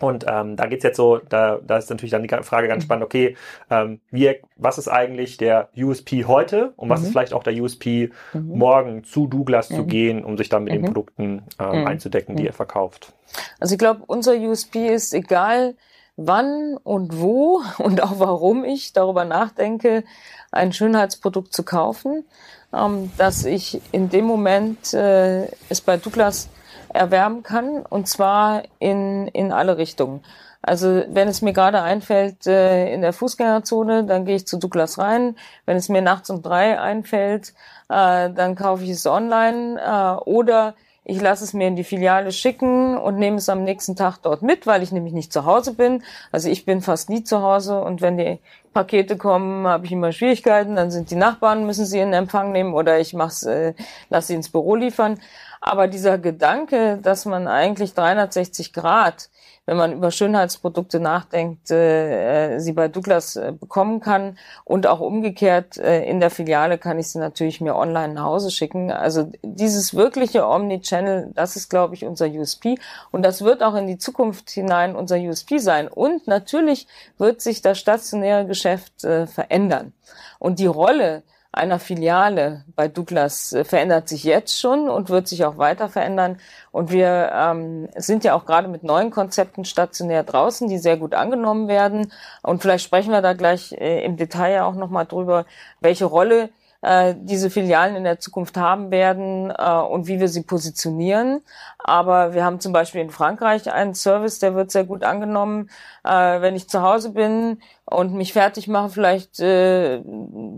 Und 0.00 0.26
ähm, 0.28 0.56
da 0.56 0.66
geht's 0.66 0.84
jetzt 0.84 0.96
so, 0.96 1.18
da, 1.28 1.58
da 1.66 1.78
ist 1.78 1.90
natürlich 1.90 2.12
dann 2.12 2.22
die 2.22 2.28
Frage 2.28 2.68
ganz 2.68 2.84
mhm. 2.84 2.86
spannend, 2.86 3.04
okay, 3.04 3.36
ähm, 3.70 4.00
wie, 4.10 4.36
was 4.56 4.78
ist 4.78 4.88
eigentlich 4.88 5.36
der 5.36 5.68
USP 5.76 6.24
heute 6.24 6.72
und 6.76 6.88
was 6.88 7.00
mhm. 7.00 7.06
ist 7.06 7.12
vielleicht 7.12 7.32
auch 7.32 7.42
der 7.42 7.54
USP 7.60 8.10
mhm. 8.32 8.58
morgen 8.58 9.04
zu 9.04 9.26
Douglas 9.26 9.68
zu 9.68 9.82
mhm. 9.82 9.86
gehen, 9.88 10.24
um 10.24 10.36
sich 10.36 10.48
dann 10.48 10.64
mit 10.64 10.72
den 10.72 10.82
mhm. 10.82 10.86
Produkten 10.86 11.42
äh, 11.58 11.64
einzudecken, 11.64 12.36
die 12.36 12.44
ihr 12.44 12.52
verkauft? 12.52 13.12
Also 13.60 13.74
ich 13.74 13.78
glaube, 13.78 14.02
unser 14.06 14.34
USP 14.34 14.88
ist 14.88 15.12
egal, 15.14 15.74
wann 16.16 16.76
und 16.82 17.18
wo 17.18 17.62
und 17.78 18.02
auch 18.02 18.18
warum 18.18 18.64
ich 18.64 18.92
darüber 18.92 19.24
nachdenke, 19.24 20.04
ein 20.52 20.72
Schönheitsprodukt 20.72 21.52
zu 21.52 21.64
kaufen, 21.64 22.24
ähm, 22.72 23.10
dass 23.18 23.44
ich 23.44 23.80
in 23.92 24.10
dem 24.10 24.26
Moment 24.26 24.94
äh, 24.94 25.46
es 25.68 25.80
bei 25.80 25.96
Douglas 25.96 26.48
erwärmen 26.92 27.42
kann 27.42 27.84
und 27.86 28.08
zwar 28.08 28.62
in, 28.78 29.28
in 29.28 29.52
alle 29.52 29.78
Richtungen. 29.78 30.22
Also 30.62 31.04
wenn 31.08 31.28
es 31.28 31.40
mir 31.40 31.52
gerade 31.52 31.82
einfällt 31.82 32.46
äh, 32.46 32.92
in 32.92 33.00
der 33.00 33.12
Fußgängerzone, 33.12 34.04
dann 34.04 34.24
gehe 34.24 34.36
ich 34.36 34.46
zu 34.46 34.58
Douglas 34.58 34.98
rein. 34.98 35.36
Wenn 35.66 35.76
es 35.76 35.88
mir 35.88 36.02
nachts 36.02 36.30
um 36.30 36.42
drei 36.42 36.80
einfällt, 36.80 37.54
äh, 37.88 38.30
dann 38.30 38.56
kaufe 38.56 38.84
ich 38.84 38.90
es 38.90 39.06
online 39.06 39.80
äh, 39.80 40.20
oder 40.28 40.74
ich 41.10 41.22
lasse 41.22 41.42
es 41.42 41.54
mir 41.54 41.66
in 41.66 41.74
die 41.74 41.84
Filiale 41.84 42.32
schicken 42.32 42.98
und 42.98 43.16
nehme 43.16 43.38
es 43.38 43.48
am 43.48 43.64
nächsten 43.64 43.96
Tag 43.96 44.18
dort 44.18 44.42
mit, 44.42 44.66
weil 44.66 44.82
ich 44.82 44.92
nämlich 44.92 45.14
nicht 45.14 45.32
zu 45.32 45.46
Hause 45.46 45.72
bin. 45.72 46.02
Also 46.32 46.50
ich 46.50 46.66
bin 46.66 46.82
fast 46.82 47.08
nie 47.08 47.24
zu 47.24 47.40
Hause 47.40 47.80
und 47.80 48.02
wenn 48.02 48.18
die 48.18 48.38
Pakete 48.74 49.16
kommen, 49.16 49.66
habe 49.66 49.86
ich 49.86 49.92
immer 49.92 50.12
Schwierigkeiten. 50.12 50.76
Dann 50.76 50.90
sind 50.90 51.10
die 51.10 51.16
Nachbarn, 51.16 51.64
müssen 51.64 51.86
sie 51.86 51.98
in 51.98 52.12
Empfang 52.12 52.52
nehmen 52.52 52.74
oder 52.74 53.00
ich 53.00 53.14
mach's, 53.14 53.42
äh, 53.44 53.72
lasse 54.10 54.28
sie 54.28 54.34
ins 54.34 54.50
Büro 54.50 54.74
liefern. 54.74 55.18
Aber 55.62 55.88
dieser 55.88 56.18
Gedanke, 56.18 56.98
dass 57.02 57.24
man 57.24 57.48
eigentlich 57.48 57.94
360 57.94 58.74
Grad, 58.74 59.30
wenn 59.68 59.76
man 59.76 59.92
über 59.92 60.10
Schönheitsprodukte 60.10 60.98
nachdenkt, 60.98 61.70
äh, 61.70 62.58
sie 62.58 62.72
bei 62.72 62.88
Douglas 62.88 63.36
äh, 63.36 63.52
bekommen 63.52 64.00
kann 64.00 64.38
und 64.64 64.86
auch 64.86 65.00
umgekehrt 65.00 65.76
äh, 65.76 66.04
in 66.06 66.20
der 66.20 66.30
Filiale 66.30 66.78
kann 66.78 66.98
ich 66.98 67.08
sie 67.08 67.18
natürlich 67.18 67.60
mir 67.60 67.76
online 67.76 68.14
nach 68.14 68.24
Hause 68.24 68.50
schicken. 68.50 68.90
Also 68.90 69.30
dieses 69.42 69.92
wirkliche 69.92 70.48
Omnichannel, 70.48 71.32
das 71.34 71.54
ist, 71.54 71.68
glaube 71.68 71.94
ich, 71.94 72.06
unser 72.06 72.28
USP 72.28 72.78
und 73.10 73.20
das 73.22 73.42
wird 73.42 73.62
auch 73.62 73.74
in 73.74 73.86
die 73.86 73.98
Zukunft 73.98 74.48
hinein 74.48 74.96
unser 74.96 75.18
USP 75.18 75.58
sein. 75.58 75.86
Und 75.86 76.26
natürlich 76.26 76.86
wird 77.18 77.42
sich 77.42 77.60
das 77.60 77.78
stationäre 77.78 78.46
Geschäft 78.46 79.04
äh, 79.04 79.26
verändern 79.26 79.92
und 80.38 80.60
die 80.60 80.66
Rolle 80.66 81.24
einer 81.52 81.78
Filiale 81.78 82.64
bei 82.76 82.88
Douglas 82.88 83.52
äh, 83.52 83.64
verändert 83.64 84.08
sich 84.08 84.24
jetzt 84.24 84.60
schon 84.60 84.88
und 84.88 85.08
wird 85.08 85.28
sich 85.28 85.44
auch 85.44 85.56
weiter 85.56 85.88
verändern. 85.88 86.38
Und 86.70 86.90
wir 86.92 87.30
ähm, 87.34 87.88
sind 87.96 88.24
ja 88.24 88.34
auch 88.34 88.44
gerade 88.44 88.68
mit 88.68 88.82
neuen 88.82 89.10
Konzepten 89.10 89.64
stationär 89.64 90.24
draußen, 90.24 90.68
die 90.68 90.78
sehr 90.78 90.96
gut 90.96 91.14
angenommen 91.14 91.68
werden. 91.68 92.12
Und 92.42 92.62
vielleicht 92.62 92.84
sprechen 92.84 93.12
wir 93.12 93.22
da 93.22 93.32
gleich 93.32 93.72
äh, 93.72 94.04
im 94.04 94.16
Detail 94.16 94.62
auch 94.62 94.74
nochmal 94.74 95.06
drüber, 95.06 95.46
welche 95.80 96.04
Rolle 96.04 96.50
äh, 96.82 97.14
diese 97.18 97.50
Filialen 97.50 97.96
in 97.96 98.04
der 98.04 98.20
Zukunft 98.20 98.56
haben 98.56 98.90
werden 98.90 99.50
äh, 99.50 99.72
und 99.72 100.06
wie 100.06 100.20
wir 100.20 100.28
sie 100.28 100.42
positionieren. 100.42 101.42
Aber 101.78 102.34
wir 102.34 102.44
haben 102.44 102.60
zum 102.60 102.72
Beispiel 102.72 103.00
in 103.00 103.10
Frankreich 103.10 103.72
einen 103.72 103.94
Service, 103.94 104.38
der 104.38 104.54
wird 104.54 104.70
sehr 104.70 104.84
gut 104.84 105.02
angenommen. 105.02 105.70
Äh, 106.04 106.40
wenn 106.40 106.54
ich 106.54 106.68
zu 106.68 106.82
Hause 106.82 107.10
bin 107.10 107.60
und 107.84 108.14
mich 108.14 108.32
fertig 108.32 108.68
mache, 108.68 108.90
vielleicht 108.90 109.40
äh, 109.40 109.96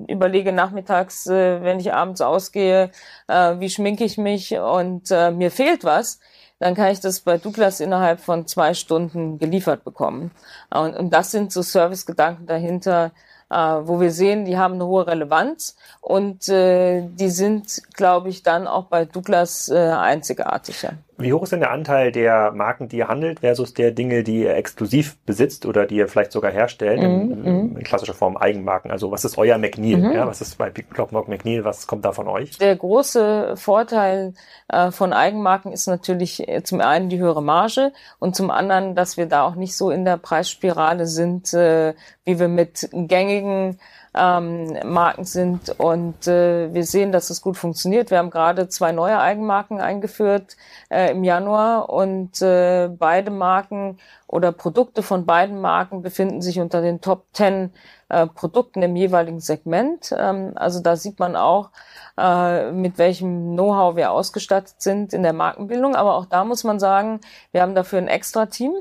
überlege 0.09 0.53
nachmittags, 0.53 1.27
äh, 1.27 1.63
wenn 1.63 1.81
ich 1.81 1.95
abends 1.95 2.21
ausgehe, 2.21 2.91
äh, 3.29 3.59
wie 3.59 3.71
schminke 3.71 4.05
ich 4.05 4.19
mich 4.19 4.59
und 4.59 5.11
äh, 5.11 5.31
mir 5.31 5.51
fehlt 5.51 5.85
was, 5.85 6.21
dann 6.59 6.75
kann 6.75 6.93
ich 6.93 7.01
das 7.01 7.21
bei 7.21 7.39
Douglas 7.39 7.81
innerhalb 7.81 8.21
von 8.21 8.47
zwei 8.47 8.75
Stunden 8.75 9.39
geliefert 9.39 9.83
bekommen. 9.83 10.31
Und, 10.69 10.95
und 10.95 11.11
das 11.11 11.31
sind 11.31 11.53
so 11.53 11.63
Servicegedanken 11.63 12.47
dahinter, 12.47 13.13
äh, 13.51 13.55
wo 13.55 14.01
wir 14.01 14.13
sehen, 14.13 14.45
die 14.45 14.57
haben 14.57 14.75
eine 14.75 14.87
hohe 14.87 15.07
Relevanz 15.07 15.77
und 16.01 16.49
äh, 16.49 17.03
die 17.09 17.31
sind, 17.31 17.83
glaube 17.95 18.29
ich, 18.29 18.43
dann 18.43 18.67
auch 18.67 18.85
bei 18.85 19.05
Douglas 19.05 19.69
äh, 19.69 19.77
einzigartig. 19.79 20.87
Wie 21.21 21.33
hoch 21.33 21.43
ist 21.43 21.53
denn 21.53 21.61
der 21.61 21.71
Anteil 21.71 22.13
der 22.13 22.53
Marken, 22.53 22.89
die 22.89 22.99
ihr 22.99 23.09
handelt, 23.09 23.41
versus 23.41 23.75
der 23.75 23.91
Dinge, 23.91 24.23
die 24.23 24.43
ihr 24.43 24.55
exklusiv 24.55 25.19
besitzt 25.27 25.67
oder 25.67 25.87
die 25.87 25.97
ihr 25.97 26.09
vielleicht 26.09 26.33
sogar 26.33 26.51
herstellt, 26.51 27.01
mhm, 27.01 27.05
in, 27.05 27.45
in, 27.45 27.77
in, 27.77 27.83
klassischer 27.83 28.15
Form 28.15 28.37
Eigenmarken? 28.37 28.91
Also 28.91 29.11
was 29.11 29.25
ist 29.25 29.39
euer 29.39 29.59
McNeil? 29.59 29.99
Mhm. 29.99 30.13
Ja, 30.13 30.27
was 30.27 30.41
ist 30.41 30.57
bei 30.59 30.71
Clockwork 30.71 31.29
McNeil? 31.29 31.65
Was 31.65 31.87
kommt 31.87 32.05
da 32.05 32.13
von 32.13 32.29
euch? 32.29 32.59
Der 32.59 32.75
große 32.77 33.55
Vorteil 33.57 34.35
äh, 34.69 34.91
von 34.91 35.13
Eigenmarken 35.13 35.73
ist 35.73 35.87
natürlich 35.87 36.49
äh, 36.49 36.63
zum 36.63 36.81
einen 36.81 37.09
die 37.09 37.19
höhere 37.19 37.43
Marge 37.43 37.93
und 38.19 38.35
zum 38.35 38.51
anderen, 38.51 38.95
dass 38.95 39.17
wir 39.17 39.27
da 39.27 39.43
auch 39.43 39.55
nicht 39.55 39.77
so 39.77 39.91
in 39.91 40.05
der 40.05 40.17
Preisspirale 40.17 41.07
sind, 41.07 41.53
äh, 41.53 41.95
wie 42.25 42.39
wir 42.39 42.49
mit 42.49 42.89
gängigen 42.93 43.79
ähm, 44.15 44.77
Marken 44.85 45.25
sind. 45.25 45.71
Und 45.79 46.27
äh, 46.27 46.73
wir 46.73 46.85
sehen, 46.85 47.13
dass 47.13 47.31
es 47.31 47.43
gut 47.43 47.57
funktioniert. 47.57 48.11
Wir 48.11 48.19
haben 48.19 48.31
gerade 48.31 48.69
zwei 48.69 48.93
neue 48.93 49.19
Eigenmarken 49.19 49.81
eingeführt 49.81 50.57
äh, 50.89 51.13
im 51.13 51.25
Januar 51.25 51.91
und 51.91 52.41
äh, 52.43 52.89
beide 52.89 53.31
Marken 53.31 53.99
oder 54.27 54.53
Produkte 54.53 55.03
von 55.03 55.27
beiden 55.27 55.61
Marken 55.61 56.03
befinden 56.03 56.41
sich 56.43 56.61
unter 56.61 56.83
den 56.83 57.01
Top 57.01 57.27
10 57.33 57.73
äh, 58.09 58.27
Produkten 58.27 58.83
im 58.83 58.97
jeweiligen 58.97 59.41
Segment. 59.41 60.15
Ähm, 60.17 60.53
also 60.57 60.81
da 60.81 60.97
sieht 60.97 61.19
man 61.19 61.37
auch, 61.37 61.71
äh, 62.19 62.71
mit 62.73 62.99
welchem 62.99 63.55
Know-how 63.55 63.97
wir 63.97 64.11
ausgestattet 64.13 64.75
sind 64.79 65.13
in 65.13 65.23
der 65.23 65.33
Markenbildung. 65.33 65.95
Aber 65.97 66.17
auch 66.17 66.27
da 66.27 66.45
muss 66.45 66.65
man 66.65 66.79
sagen, 66.81 67.21
wir 67.53 67.63
haben 67.63 67.75
dafür 67.75 67.99
ein 67.99 68.09
extra 68.09 68.47
Team. 68.47 68.73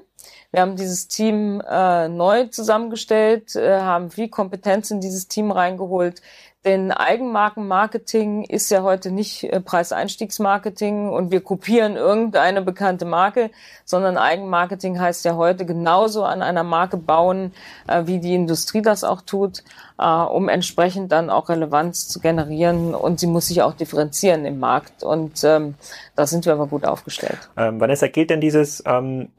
Wir 0.52 0.62
haben 0.62 0.76
dieses 0.76 1.08
Team 1.08 1.62
äh, 1.70 2.08
neu 2.08 2.46
zusammengestellt, 2.46 3.56
äh, 3.56 3.80
haben 3.80 4.10
viel 4.10 4.30
Kompetenz 4.30 4.90
in 4.92 5.00
dieses 5.00 5.28
Team 5.28 5.52
reingeholt. 5.52 6.22
Denn 6.66 6.92
Eigenmarkenmarketing 6.92 8.44
ist 8.44 8.70
ja 8.70 8.84
heute 8.84 9.12
nicht 9.12 9.46
äh, 9.46 9.62
Preiseinstiegsmarketing 9.62 11.08
und 11.08 11.32
wir 11.32 11.40
kopieren 11.40 11.96
irgendeine 11.96 12.62
bekannte 12.62 13.06
Marke, 13.06 13.50
sondern 13.86 14.18
Eigenmarketing 14.18 15.00
heißt 15.00 15.24
ja 15.24 15.38
heute 15.38 15.66
genauso 15.66 16.26
an 16.26 16.42
einer 16.42 16.64
Marke 16.64 16.98
bauen, 16.98 17.54
äh, 17.88 18.08
wie 18.08 18.20
die 18.20 18.36
Industrie 18.36 18.82
das 18.82 19.06
auch 19.06 19.22
tut, 19.22 19.64
äh, 20.00 20.06
um 20.06 20.50
entsprechend 20.50 21.14
dann 21.14 21.30
auch 21.30 21.48
Relevanz 21.48 22.10
zu 22.10 22.20
generieren 22.20 22.94
und 22.94 23.22
sie 23.22 23.28
muss 23.28 23.48
sich 23.48 23.62
auch 23.62 23.74
differenzieren 23.74 24.44
im 24.44 24.60
Markt 24.60 25.02
und 25.02 25.42
ähm, 25.46 25.76
da 26.18 26.28
sind 26.28 26.46
wir 26.46 26.52
aber 26.52 26.68
gut 26.68 26.84
aufgestellt. 26.84 27.50
Ähm, 27.56 27.80
Vanessa, 27.80 28.08
gilt 28.08 28.32
denn 28.32 28.42
dieses 28.42 28.84
ähm, 28.86 29.30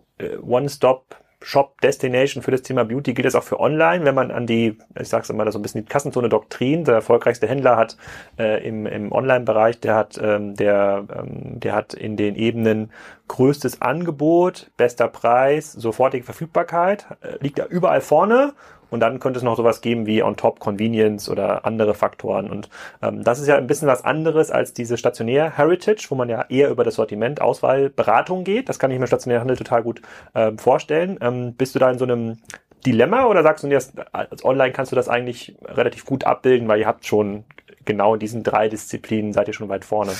One-Stop 0.42 1.16
Shop 1.42 1.80
Destination 1.80 2.42
für 2.42 2.50
das 2.50 2.62
Thema 2.62 2.84
Beauty. 2.84 3.14
Gilt 3.14 3.24
das 3.24 3.34
auch 3.34 3.42
für 3.42 3.60
Online, 3.60 4.04
wenn 4.04 4.14
man 4.14 4.30
an 4.30 4.46
die, 4.46 4.76
ich 4.98 5.08
sag's 5.08 5.30
immer 5.30 5.50
so 5.50 5.58
ein 5.58 5.62
bisschen 5.62 5.84
die 5.84 5.88
Kassenzone 5.88 6.28
Doktrin, 6.28 6.84
der 6.84 6.96
erfolgreichste 6.96 7.48
Händler 7.48 7.76
hat 7.76 7.96
äh, 8.38 8.66
im, 8.66 8.86
im 8.86 9.10
Online-Bereich, 9.10 9.80
der 9.80 9.94
hat, 9.94 10.20
ähm, 10.22 10.54
der, 10.54 11.04
ähm, 11.16 11.58
der 11.60 11.74
hat 11.74 11.94
in 11.94 12.16
den 12.16 12.36
Ebenen 12.36 12.92
größtes 13.28 13.80
Angebot, 13.80 14.70
bester 14.76 15.08
Preis, 15.08 15.72
sofortige 15.72 16.24
Verfügbarkeit, 16.24 17.06
äh, 17.22 17.38
liegt 17.40 17.58
da 17.58 17.64
überall 17.64 18.02
vorne 18.02 18.52
und 18.90 19.00
dann 19.00 19.20
könnte 19.20 19.38
es 19.38 19.42
noch 19.42 19.56
sowas 19.56 19.80
geben 19.80 20.06
wie 20.06 20.22
on 20.22 20.36
top 20.36 20.60
Convenience 20.60 21.28
oder 21.28 21.64
andere 21.64 21.94
Faktoren. 21.94 22.50
Und 22.50 22.68
ähm, 23.02 23.24
das 23.24 23.40
ist 23.40 23.46
ja 23.46 23.56
ein 23.56 23.66
bisschen 23.66 23.88
was 23.88 24.04
anderes 24.04 24.50
als 24.50 24.72
diese 24.72 24.96
stationär 24.96 25.56
Heritage, 25.56 26.06
wo 26.10 26.14
man 26.14 26.28
ja 26.28 26.44
eher 26.48 26.70
über 26.70 26.84
das 26.84 26.96
Sortiment, 26.96 27.40
Auswahl, 27.40 27.90
Beratung 27.90 28.44
geht. 28.44 28.68
Das 28.68 28.78
kann 28.78 28.90
ich 28.90 28.98
mir 28.98 29.06
stationär 29.06 29.40
Handel 29.40 29.56
total 29.56 29.82
gut 29.82 30.02
ähm, 30.34 30.58
vorstellen. 30.58 31.18
Ähm, 31.20 31.54
bist 31.54 31.74
du 31.74 31.78
da 31.78 31.90
in 31.90 31.98
so 31.98 32.04
einem 32.04 32.38
Dilemma 32.86 33.26
oder 33.26 33.42
sagst 33.42 33.64
du 33.64 33.68
dir, 33.68 33.80
als 34.12 34.44
online 34.44 34.72
kannst 34.72 34.92
du 34.92 34.96
das 34.96 35.08
eigentlich 35.08 35.56
relativ 35.64 36.04
gut 36.06 36.24
abbilden, 36.24 36.66
weil 36.68 36.80
ihr 36.80 36.86
habt 36.86 37.06
schon 37.06 37.44
genau 37.84 38.14
in 38.14 38.20
diesen 38.20 38.42
drei 38.42 38.68
Disziplinen 38.68 39.32
seid 39.32 39.48
ihr 39.48 39.54
schon 39.54 39.68
weit 39.68 39.84
vorne? 39.84 40.12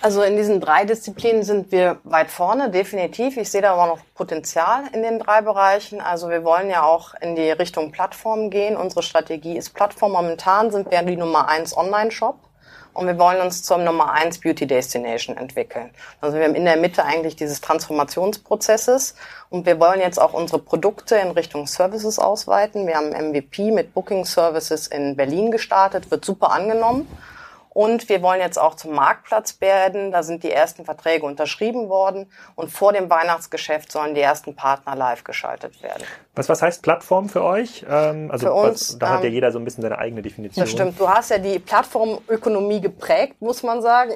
Also 0.00 0.22
in 0.22 0.36
diesen 0.36 0.60
drei 0.60 0.84
Disziplinen 0.84 1.42
sind 1.42 1.72
wir 1.72 1.98
weit 2.04 2.30
vorne, 2.30 2.70
definitiv. 2.70 3.36
Ich 3.36 3.50
sehe 3.50 3.62
da 3.62 3.72
aber 3.72 3.86
noch 3.86 3.98
Potenzial 4.14 4.84
in 4.92 5.02
den 5.02 5.18
drei 5.18 5.40
Bereichen. 5.40 6.00
Also 6.00 6.30
wir 6.30 6.44
wollen 6.44 6.70
ja 6.70 6.84
auch 6.84 7.14
in 7.20 7.34
die 7.34 7.50
Richtung 7.50 7.90
Plattform 7.90 8.48
gehen. 8.50 8.76
Unsere 8.76 9.02
Strategie 9.02 9.56
ist 9.56 9.74
Plattform. 9.74 10.12
Momentan 10.12 10.70
sind 10.70 10.90
wir 10.90 11.02
die 11.02 11.16
Nummer 11.16 11.48
eins 11.48 11.76
Online-Shop 11.76 12.36
und 12.98 13.06
wir 13.06 13.18
wollen 13.18 13.40
uns 13.40 13.62
zum 13.62 13.82
Nummer 13.82 14.12
eins 14.12 14.38
Beauty 14.38 14.68
Destination 14.68 15.36
entwickeln. 15.36 15.90
Also 16.20 16.36
wir 16.36 16.44
haben 16.44 16.54
in 16.54 16.64
der 16.64 16.76
Mitte 16.76 17.04
eigentlich 17.04 17.34
dieses 17.34 17.60
Transformationsprozesses 17.60 19.16
und 19.50 19.66
wir 19.66 19.80
wollen 19.80 20.00
jetzt 20.00 20.20
auch 20.20 20.32
unsere 20.32 20.60
Produkte 20.60 21.16
in 21.16 21.30
Richtung 21.32 21.66
Services 21.66 22.20
ausweiten. 22.20 22.86
Wir 22.86 22.94
haben 22.94 23.10
MVP 23.10 23.72
mit 23.72 23.94
Booking 23.94 24.24
Services 24.24 24.86
in 24.86 25.16
Berlin 25.16 25.50
gestartet, 25.50 26.10
wird 26.10 26.24
super 26.24 26.52
angenommen. 26.52 27.08
Und 27.78 28.08
wir 28.08 28.22
wollen 28.22 28.40
jetzt 28.40 28.58
auch 28.58 28.74
zum 28.74 28.92
Marktplatz 28.96 29.60
werden. 29.60 30.10
Da 30.10 30.24
sind 30.24 30.42
die 30.42 30.50
ersten 30.50 30.84
Verträge 30.84 31.24
unterschrieben 31.24 31.88
worden. 31.88 32.28
Und 32.56 32.72
vor 32.72 32.92
dem 32.92 33.08
Weihnachtsgeschäft 33.08 33.92
sollen 33.92 34.16
die 34.16 34.20
ersten 34.20 34.56
Partner 34.56 34.96
live 34.96 35.22
geschaltet 35.22 35.80
werden. 35.80 36.02
Was, 36.38 36.48
was 36.48 36.62
heißt 36.62 36.82
Plattform 36.82 37.28
für 37.28 37.42
euch? 37.42 37.84
Ähm, 37.88 38.30
also 38.30 38.46
für 38.46 38.52
uns, 38.52 38.92
was, 38.92 38.98
da 38.98 39.08
hat 39.10 39.20
ja 39.22 39.26
ähm, 39.28 39.34
jeder 39.34 39.50
so 39.52 39.58
ein 39.58 39.64
bisschen 39.64 39.82
seine 39.82 39.98
eigene 39.98 40.22
Definition. 40.22 40.62
Das 40.62 40.70
stimmt. 40.70 40.98
Du 41.00 41.08
hast 41.08 41.30
ja 41.30 41.38
die 41.38 41.58
Plattformökonomie 41.58 42.80
geprägt, 42.80 43.40
muss 43.40 43.62
man 43.64 43.82
sagen. 43.82 44.12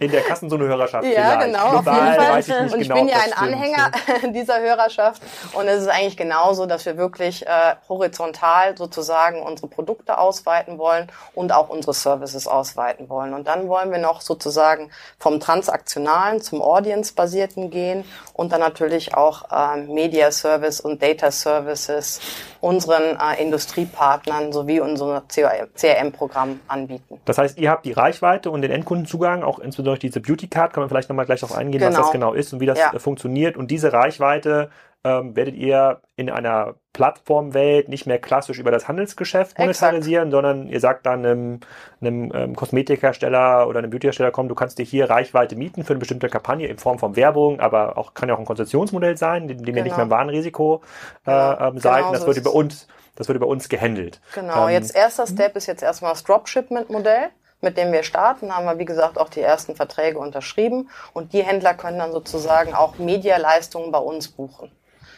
In 0.00 0.10
der 0.10 0.22
Kassenzone-Hörerschaft 0.22 1.04
Ja, 1.06 1.10
vielleicht. 1.10 1.40
genau. 1.46 1.70
Global, 1.70 1.94
auf 1.94 2.04
jeden 2.04 2.16
Fall. 2.16 2.32
Weiß 2.32 2.48
ich 2.48 2.54
nicht 2.60 2.74
Und 2.74 2.80
ich 2.80 2.88
genau, 2.88 3.00
bin 3.00 3.08
ja 3.08 3.16
ein 3.16 3.32
stimmt. 3.32 3.40
Anhänger 3.54 3.90
dieser 4.32 4.60
Hörerschaft. 4.60 5.22
Und 5.52 5.68
es 5.68 5.82
ist 5.82 5.88
eigentlich 5.88 6.16
genauso, 6.16 6.66
dass 6.66 6.86
wir 6.86 6.96
wirklich 6.96 7.46
äh, 7.46 7.50
horizontal 7.88 8.76
sozusagen 8.76 9.40
unsere 9.42 9.68
Produkte 9.68 10.18
ausweiten 10.18 10.78
wollen 10.78 11.06
und 11.34 11.52
auch 11.52 11.68
unsere 11.68 11.94
Services 11.94 12.48
ausweiten 12.48 13.08
wollen. 13.08 13.32
Und 13.32 13.46
dann 13.46 13.68
wollen 13.68 13.92
wir 13.92 13.98
noch 13.98 14.22
sozusagen 14.22 14.90
vom 15.18 15.38
transaktionalen 15.38 16.40
zum 16.40 16.62
Audience-basierten 16.62 17.70
gehen 17.70 18.04
und 18.34 18.50
dann 18.52 18.60
natürlich 18.60 19.14
auch 19.14 19.44
äh, 19.52 19.76
Media 19.82 20.32
Service 20.32 20.80
und 20.80 21.00
Data 21.00 21.30
Service 21.30 21.59
Services 21.60 22.20
unseren 22.60 23.18
äh, 23.18 23.42
Industriepartnern 23.42 24.52
sowie 24.52 24.80
unser 24.80 25.22
CRM-Programm 25.28 26.60
anbieten. 26.68 27.20
Das 27.24 27.38
heißt, 27.38 27.58
ihr 27.58 27.70
habt 27.70 27.86
die 27.86 27.92
Reichweite 27.92 28.50
und 28.50 28.62
den 28.62 28.70
Endkundenzugang, 28.70 29.42
auch 29.42 29.58
insbesondere 29.58 29.98
diese 29.98 30.20
Beauty 30.20 30.48
Card, 30.48 30.72
kann 30.72 30.82
man 30.82 30.88
vielleicht 30.88 31.08
nochmal 31.08 31.26
gleich 31.26 31.40
darauf 31.40 31.56
eingehen, 31.56 31.80
genau. 31.80 31.92
was 31.92 32.06
das 32.06 32.12
genau 32.12 32.34
ist 32.34 32.52
und 32.52 32.60
wie 32.60 32.66
das 32.66 32.78
ja. 32.78 32.98
funktioniert. 32.98 33.56
Und 33.56 33.70
diese 33.70 33.92
Reichweite 33.92 34.70
ähm, 35.02 35.34
werdet 35.34 35.54
ihr 35.54 36.00
in 36.16 36.28
einer 36.28 36.74
Plattformwelt 36.92 37.88
nicht 37.88 38.06
mehr 38.06 38.18
klassisch 38.18 38.58
über 38.58 38.70
das 38.70 38.88
Handelsgeschäft 38.88 39.58
monetarisieren, 39.58 40.28
Exakt. 40.28 40.32
sondern 40.32 40.68
ihr 40.68 40.80
sagt 40.80 41.06
dann 41.06 41.24
einem, 41.24 41.60
einem 42.00 42.32
ähm, 42.34 42.56
Kosmetikhersteller 42.56 43.66
oder 43.68 43.78
einem 43.78 43.90
Beautyhersteller, 43.90 44.30
komm, 44.30 44.48
du 44.48 44.54
kannst 44.54 44.78
dir 44.78 44.84
hier 44.84 45.08
Reichweite 45.08 45.56
mieten 45.56 45.84
für 45.84 45.94
eine 45.94 46.00
bestimmte 46.00 46.28
Kampagne 46.28 46.66
in 46.66 46.78
Form 46.78 46.98
von 46.98 47.16
Werbung, 47.16 47.60
aber 47.60 47.96
auch 47.96 48.12
kann 48.12 48.28
ja 48.28 48.34
auch 48.34 48.38
ein 48.38 48.44
Konzessionsmodell 48.44 49.16
sein, 49.16 49.48
in 49.48 49.48
dem 49.48 49.64
genau. 49.64 49.78
ihr 49.78 49.84
nicht 49.84 49.96
mehr 49.96 50.04
im 50.04 50.10
Warenrisiko 50.10 50.82
äh, 51.24 51.30
genau. 51.30 51.68
ähm, 51.68 51.78
seid. 51.78 51.98
Genau 51.98 52.12
das 52.12 52.20
so 52.22 52.26
wird 52.26 52.36
über 52.36 52.52
uns, 52.52 52.88
das 53.14 53.28
wird 53.28 53.36
über 53.36 53.46
uns 53.46 53.68
gehandelt. 53.68 54.20
Genau, 54.34 54.66
ähm, 54.66 54.74
jetzt 54.74 54.94
erster 54.94 55.26
Step 55.26 55.56
ist 55.56 55.66
jetzt 55.66 55.82
erstmal 55.82 56.12
das 56.12 56.24
Dropshipment-Modell 56.24 57.30
mit 57.62 57.76
dem 57.76 57.92
wir 57.92 58.02
starten, 58.02 58.54
haben 58.56 58.64
wir, 58.64 58.78
wie 58.78 58.86
gesagt, 58.86 59.18
auch 59.18 59.28
die 59.28 59.42
ersten 59.42 59.76
Verträge 59.76 60.18
unterschrieben 60.18 60.88
und 61.12 61.32
die 61.32 61.42
Händler 61.42 61.74
können 61.74 61.98
dann 61.98 62.12
sozusagen 62.12 62.74
auch 62.74 62.98
Medialeistungen 62.98 63.92
bei 63.92 63.98
uns 63.98 64.28
buchen. 64.28 64.72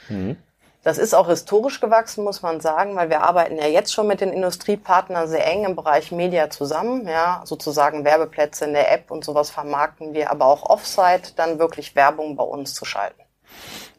Mhm. 0.09 0.37
Das 0.85 0.99
ist 0.99 1.15
auch 1.15 1.29
historisch 1.29 1.81
gewachsen, 1.81 2.25
muss 2.25 2.43
man 2.43 2.61
sagen, 2.61 2.97
weil 2.97 3.09
wir 3.09 3.23
arbeiten 3.23 3.57
ja 3.57 3.69
jetzt 3.69 3.95
schon 3.95 4.09
mit 4.09 4.21
den 4.21 4.33
Industriepartnern 4.33 5.29
sehr 5.29 5.47
eng 5.47 5.65
im 5.65 5.77
Bereich 5.77 6.11
Media 6.11 6.51
zusammen, 6.51 7.07
ja, 7.07 7.43
sozusagen 7.45 8.05
Werbeplätze 8.05 8.65
in 8.65 8.73
der 8.73 8.93
App 8.93 9.13
und 9.13 9.25
sowas 9.25 9.51
vermarkten 9.51 10.13
wir, 10.13 10.33
aber 10.33 10.47
auch 10.47 10.69
Offsite 10.69 11.35
dann 11.37 11.61
wirklich 11.61 11.95
Werbung 11.95 12.35
bei 12.35 12.43
uns 12.43 12.75
zu 12.75 12.85
schalten. 12.85 13.23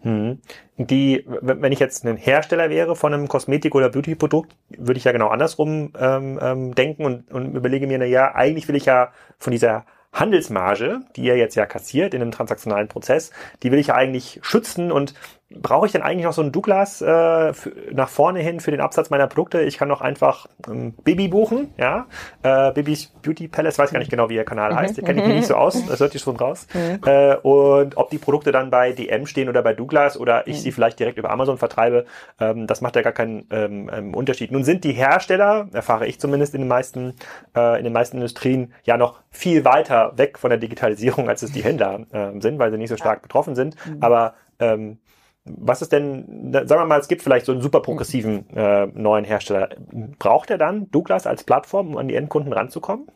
Hm. 0.02 0.42
Die, 0.78 1.24
wenn 1.26 1.72
ich 1.72 1.80
jetzt 1.80 2.04
ein 2.04 2.18
Hersteller 2.18 2.70
wäre 2.70 2.96
von 2.96 3.14
einem 3.14 3.30
Kosmetik- 3.30 3.76
oder 3.76 3.90
Beauty-Produkt, 3.90 4.54
würde 4.70 4.98
ich 4.98 5.06
ja 5.06 5.14
genau 5.14 5.28
andersrum 5.28 5.94
ähm, 5.98 6.40
ähm, 6.42 6.76
denken 6.76 7.06
und, 7.06 7.32
und 7.32 7.56
überlege 7.56 7.88
mir, 7.88 8.00
na 8.00 8.06
ja, 8.06 8.36
eigentlich 8.36 8.68
will 8.68 8.76
ich 8.76 8.86
ja 8.86 9.14
von 9.38 9.52
dieser 9.52 9.86
Handelsmarge, 10.12 11.02
die 11.16 11.24
ihr 11.24 11.38
jetzt 11.38 11.56
ja 11.56 11.66
kassiert 11.66 12.14
in 12.14 12.22
einem 12.22 12.32
transaktionalen 12.32 12.88
Prozess, 12.88 13.32
die 13.64 13.72
will 13.72 13.80
ich 13.80 13.88
ja 13.88 13.96
eigentlich 13.96 14.40
schützen 14.44 14.92
und 14.92 15.14
brauche 15.62 15.86
ich 15.86 15.92
denn 15.92 16.02
eigentlich 16.02 16.26
noch 16.26 16.34
so 16.34 16.42
ein 16.42 16.52
Douglas 16.52 17.02
äh, 17.02 17.54
für, 17.54 17.74
nach 17.92 18.10
vorne 18.10 18.40
hin 18.40 18.60
für 18.60 18.72
den 18.72 18.82
Absatz 18.82 19.10
meiner 19.10 19.28
Produkte? 19.28 19.62
Ich 19.62 19.78
kann 19.78 19.90
doch 19.90 20.02
einfach 20.02 20.48
ähm, 20.68 20.94
Baby 21.04 21.28
buchen, 21.28 21.74
ja. 21.78 22.08
Äh, 22.42 22.72
Babys 22.72 23.08
Beauty 23.22 23.48
Palace, 23.48 23.78
weiß 23.78 23.92
gar 23.92 24.00
nicht 24.00 24.12
genau, 24.12 24.30
wie 24.30 24.36
ihr 24.36 24.44
Kanal 24.44 24.72
mhm. 24.72 24.78
heißt. 24.78 25.04
Kenne 25.04 25.22
ich 25.22 25.28
mich 25.28 25.36
nicht 25.36 25.48
so 25.48 25.56
aus, 25.56 25.86
das 25.88 26.00
hört 26.00 26.12
sich 26.12 26.22
schon 26.22 26.36
raus. 26.36 26.68
Mhm. 26.74 27.00
Äh, 27.06 27.36
und 27.38 27.98
ob 27.98 28.10
die 28.10 28.18
Produkte 28.18 28.52
dann 28.52 28.70
bei 28.70 28.92
DM 28.92 29.26
stehen 29.26 29.50
oder 29.50 29.62
bei 29.62 29.74
Douglas 29.74 30.18
oder 30.18 30.48
ich 30.48 30.62
sie 30.62 30.70
mhm. 30.70 30.74
vielleicht 30.74 31.00
direkt 31.00 31.18
über 31.18 31.30
Amazon 31.30 31.58
vertreibe, 31.58 32.06
ähm, 32.40 32.68
das 32.68 32.82
macht 32.82 32.96
ja 32.96 33.02
gar 33.02 33.14
keinen 33.14 33.48
ähm, 33.52 33.90
ähm, 33.94 34.14
Unterschied. 34.14 34.52
Nun 34.52 34.64
sind 34.64 34.84
die 34.84 34.94
Hersteller, 34.94 35.68
erfahre 35.74 36.08
ich 36.08 36.20
zumindest 36.20 36.54
in 36.56 36.62
den 36.62 36.68
meisten, 36.68 37.16
äh, 37.56 37.78
in 37.78 37.84
den 37.84 37.94
meisten 37.94 38.18
Industrien, 38.18 38.74
ja 38.84 38.98
noch 38.98 39.20
viel 39.30 39.66
weiter 39.66 40.14
weg 40.18 40.40
von 40.40 40.50
der 40.50 40.60
Digitalisierung, 40.60 41.30
als 41.30 41.44
es 41.44 41.52
die 41.52 41.64
Händler 41.64 42.06
äh, 42.12 42.40
sind, 42.40 42.60
weil 42.60 42.72
sie 42.72 42.78
nicht 42.78 42.90
so 42.90 42.98
stark 42.98 43.22
betroffen 43.22 43.56
sind. 43.56 43.76
Aber 44.00 44.36
ähm, 44.60 45.00
was 45.46 45.82
ist 45.82 45.92
denn, 45.92 46.52
sagen 46.54 46.70
wir 46.70 46.86
mal, 46.86 47.00
es 47.00 47.08
gibt 47.08 47.22
vielleicht 47.22 47.46
so 47.46 47.52
einen 47.52 47.62
super 47.62 47.82
progressiven 47.82 48.50
äh, 48.56 48.86
neuen 48.88 49.26
Hersteller. 49.26 49.70
Braucht 50.18 50.50
er 50.50 50.58
dann 50.58 50.90
Douglas 50.92 51.28
als 51.28 51.44
Plattform, 51.44 51.90
um 51.90 51.98
an 51.98 52.08
die 52.08 52.16
Endkunden 52.16 52.54
ranzukommen? 52.54 53.08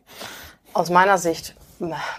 Aus 0.74 0.90
meiner 0.90 1.16
Sicht 1.16 1.54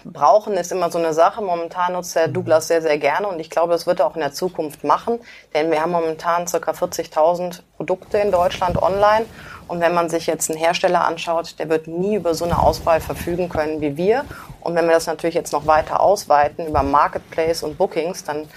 brauchen 0.04 0.54
ist 0.54 0.72
immer 0.72 0.90
so 0.90 0.98
eine 0.98 1.12
Sache. 1.12 1.42
Momentan 1.42 1.92
nutzt 1.92 2.16
der 2.16 2.28
Douglas 2.28 2.68
sehr, 2.68 2.82
sehr 2.82 2.98
gerne 2.98 3.28
und 3.28 3.38
ich 3.40 3.50
glaube, 3.50 3.72
das 3.72 3.86
wird 3.86 4.00
er 4.00 4.06
auch 4.06 4.14
in 4.14 4.20
der 4.20 4.32
Zukunft 4.32 4.84
machen, 4.84 5.20
denn 5.54 5.70
wir 5.70 5.80
haben 5.82 5.92
momentan 5.92 6.46
ca. 6.46 6.70
40.000 6.70 7.60
Produkte 7.76 8.18
in 8.18 8.32
Deutschland 8.32 8.82
online 8.82 9.26
und 9.68 9.80
wenn 9.80 9.94
man 9.94 10.08
sich 10.08 10.26
jetzt 10.26 10.50
einen 10.50 10.58
Hersteller 10.58 11.04
anschaut, 11.04 11.58
der 11.58 11.68
wird 11.68 11.86
nie 11.86 12.16
über 12.16 12.34
so 12.34 12.44
eine 12.44 12.58
Auswahl 12.58 13.00
verfügen 13.00 13.48
können 13.48 13.80
wie 13.80 13.96
wir. 13.96 14.24
Und 14.62 14.74
wenn 14.74 14.86
wir 14.86 14.94
das 14.94 15.06
natürlich 15.06 15.34
jetzt 15.34 15.52
noch 15.52 15.66
weiter 15.66 16.00
ausweiten 16.00 16.66
über 16.66 16.82
Marketplace 16.82 17.62
und 17.62 17.78
Bookings, 17.78 18.24
dann 18.24 18.48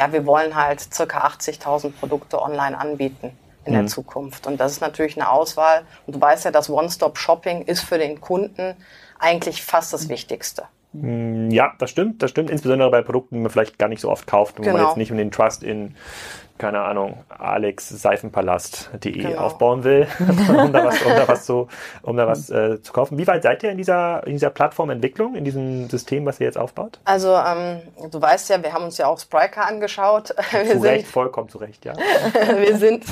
ja, 0.00 0.10
wir 0.14 0.24
wollen 0.24 0.54
halt 0.54 0.80
circa 0.80 1.26
80.000 1.26 1.92
Produkte 1.92 2.40
online 2.40 2.78
anbieten 2.78 3.36
in 3.66 3.74
mhm. 3.74 3.76
der 3.76 3.86
Zukunft. 3.86 4.46
Und 4.46 4.58
das 4.58 4.72
ist 4.72 4.80
natürlich 4.80 5.16
eine 5.16 5.30
Auswahl. 5.30 5.82
Und 6.06 6.16
du 6.16 6.20
weißt 6.20 6.46
ja, 6.46 6.50
das 6.50 6.70
One-Stop-Shopping 6.70 7.62
ist 7.62 7.82
für 7.82 7.98
den 7.98 8.18
Kunden 8.18 8.76
eigentlich 9.18 9.62
fast 9.62 9.92
das 9.92 10.08
Wichtigste. 10.08 10.64
Mm, 10.94 11.50
ja, 11.50 11.74
das 11.78 11.90
stimmt, 11.90 12.22
das 12.22 12.30
stimmt. 12.30 12.48
Insbesondere 12.48 12.90
bei 12.90 13.02
Produkten, 13.02 13.34
die 13.34 13.42
man 13.42 13.50
vielleicht 13.50 13.78
gar 13.78 13.88
nicht 13.88 14.00
so 14.00 14.10
oft 14.10 14.26
kauft, 14.26 14.58
wo 14.58 14.62
genau. 14.62 14.78
man 14.78 14.86
jetzt 14.86 14.96
nicht 14.96 15.12
um 15.12 15.18
den 15.18 15.30
Trust 15.30 15.62
in 15.62 15.94
keine 16.60 16.82
Ahnung, 16.82 17.24
alexseifenpalast.de 17.30 19.12
genau. 19.12 19.38
aufbauen 19.38 19.82
will, 19.82 20.06
um 20.20 20.72
da 20.72 20.84
was, 20.84 21.02
um 21.02 21.08
da 21.08 21.26
was, 21.26 21.46
zu, 21.46 21.68
um 22.02 22.16
da 22.18 22.28
was 22.28 22.50
äh, 22.50 22.82
zu 22.82 22.92
kaufen. 22.92 23.16
Wie 23.16 23.26
weit 23.26 23.42
seid 23.42 23.62
ihr 23.62 23.70
in 23.70 23.78
dieser, 23.78 24.24
in 24.26 24.34
dieser 24.34 24.50
Plattformentwicklung, 24.50 25.34
in 25.36 25.44
diesem 25.44 25.88
System, 25.88 26.26
was 26.26 26.38
ihr 26.38 26.46
jetzt 26.46 26.58
aufbaut? 26.58 27.00
Also 27.04 27.34
ähm, 27.34 27.80
du 28.10 28.20
weißt 28.20 28.50
ja, 28.50 28.62
wir 28.62 28.74
haben 28.74 28.84
uns 28.84 28.98
ja 28.98 29.06
auch 29.06 29.18
Spriker 29.18 29.66
angeschaut. 29.66 30.34
Wir 30.50 30.72
zu 30.72 30.82
Recht, 30.82 31.06
vollkommen 31.06 31.48
zu 31.48 31.58
Recht, 31.58 31.84
ja. 31.84 31.94
wir 32.56 32.76
sind, 32.76 33.04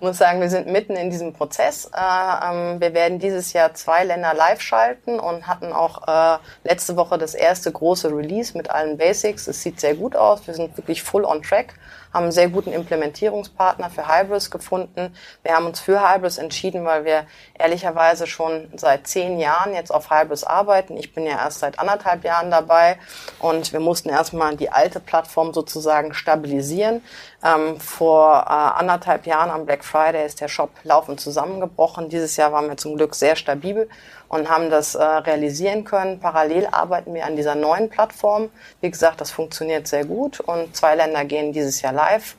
muss 0.00 0.16
sagen, 0.16 0.40
wir 0.40 0.48
sind 0.48 0.68
mitten 0.68 0.96
in 0.96 1.10
diesem 1.10 1.34
Prozess. 1.34 1.90
Äh, 1.94 1.98
ähm, 1.98 2.80
wir 2.80 2.94
werden 2.94 3.18
dieses 3.18 3.52
Jahr 3.52 3.74
zwei 3.74 4.04
Länder 4.04 4.32
live 4.32 4.62
schalten 4.62 5.20
und 5.20 5.46
hatten 5.46 5.72
auch 5.72 6.08
äh, 6.08 6.38
letzte 6.64 6.96
Woche 6.96 7.18
das 7.18 7.34
erste 7.34 7.70
große 7.70 8.08
Release 8.08 8.56
mit 8.56 8.70
allen 8.70 8.96
Basics. 8.96 9.46
Es 9.46 9.62
sieht 9.62 9.80
sehr 9.80 9.94
gut 9.94 10.16
aus. 10.16 10.46
Wir 10.46 10.54
sind 10.54 10.76
wirklich 10.78 11.02
full 11.02 11.24
on 11.24 11.42
track 11.42 11.74
haben 12.12 12.24
einen 12.24 12.32
sehr 12.32 12.48
guten 12.48 12.72
Implementierungspartner 12.72 13.90
für 13.90 14.08
Hybris 14.08 14.50
gefunden. 14.50 15.14
Wir 15.42 15.54
haben 15.54 15.66
uns 15.66 15.80
für 15.80 16.00
Hybris 16.00 16.38
entschieden, 16.38 16.84
weil 16.84 17.04
wir 17.04 17.26
ehrlicherweise 17.58 18.26
schon 18.26 18.68
seit 18.76 19.06
zehn 19.06 19.38
Jahren 19.38 19.74
jetzt 19.74 19.92
auf 19.92 20.10
Hybris 20.10 20.44
arbeiten. 20.44 20.96
Ich 20.96 21.14
bin 21.14 21.26
ja 21.26 21.38
erst 21.38 21.60
seit 21.60 21.78
anderthalb 21.78 22.24
Jahren 22.24 22.50
dabei 22.50 22.98
und 23.38 23.72
wir 23.72 23.80
mussten 23.80 24.08
erstmal 24.08 24.56
die 24.56 24.70
alte 24.70 25.00
Plattform 25.00 25.52
sozusagen 25.52 26.14
stabilisieren. 26.14 27.02
Ähm, 27.44 27.78
vor 27.78 28.44
äh, 28.46 28.50
anderthalb 28.50 29.26
Jahren 29.26 29.50
am 29.50 29.66
Black 29.66 29.84
Friday 29.84 30.26
ist 30.26 30.40
der 30.40 30.48
Shop 30.48 30.70
laufend 30.82 31.20
zusammengebrochen. 31.20 32.08
Dieses 32.08 32.36
Jahr 32.36 32.52
waren 32.52 32.68
wir 32.68 32.76
zum 32.76 32.96
Glück 32.96 33.14
sehr 33.14 33.36
stabil 33.36 33.88
und 34.28 34.48
haben 34.50 34.70
das 34.70 34.94
äh, 34.94 35.02
realisieren 35.02 35.84
können. 35.84 36.20
Parallel 36.20 36.68
arbeiten 36.70 37.14
wir 37.14 37.26
an 37.26 37.36
dieser 37.36 37.54
neuen 37.54 37.88
Plattform. 37.88 38.50
Wie 38.80 38.90
gesagt, 38.90 39.20
das 39.20 39.30
funktioniert 39.30 39.86
sehr 39.86 40.04
gut 40.04 40.40
und 40.40 40.76
zwei 40.76 40.94
Länder 40.94 41.24
gehen 41.24 41.52
dieses 41.52 41.80
Jahr 41.82 41.92
live 41.92 42.36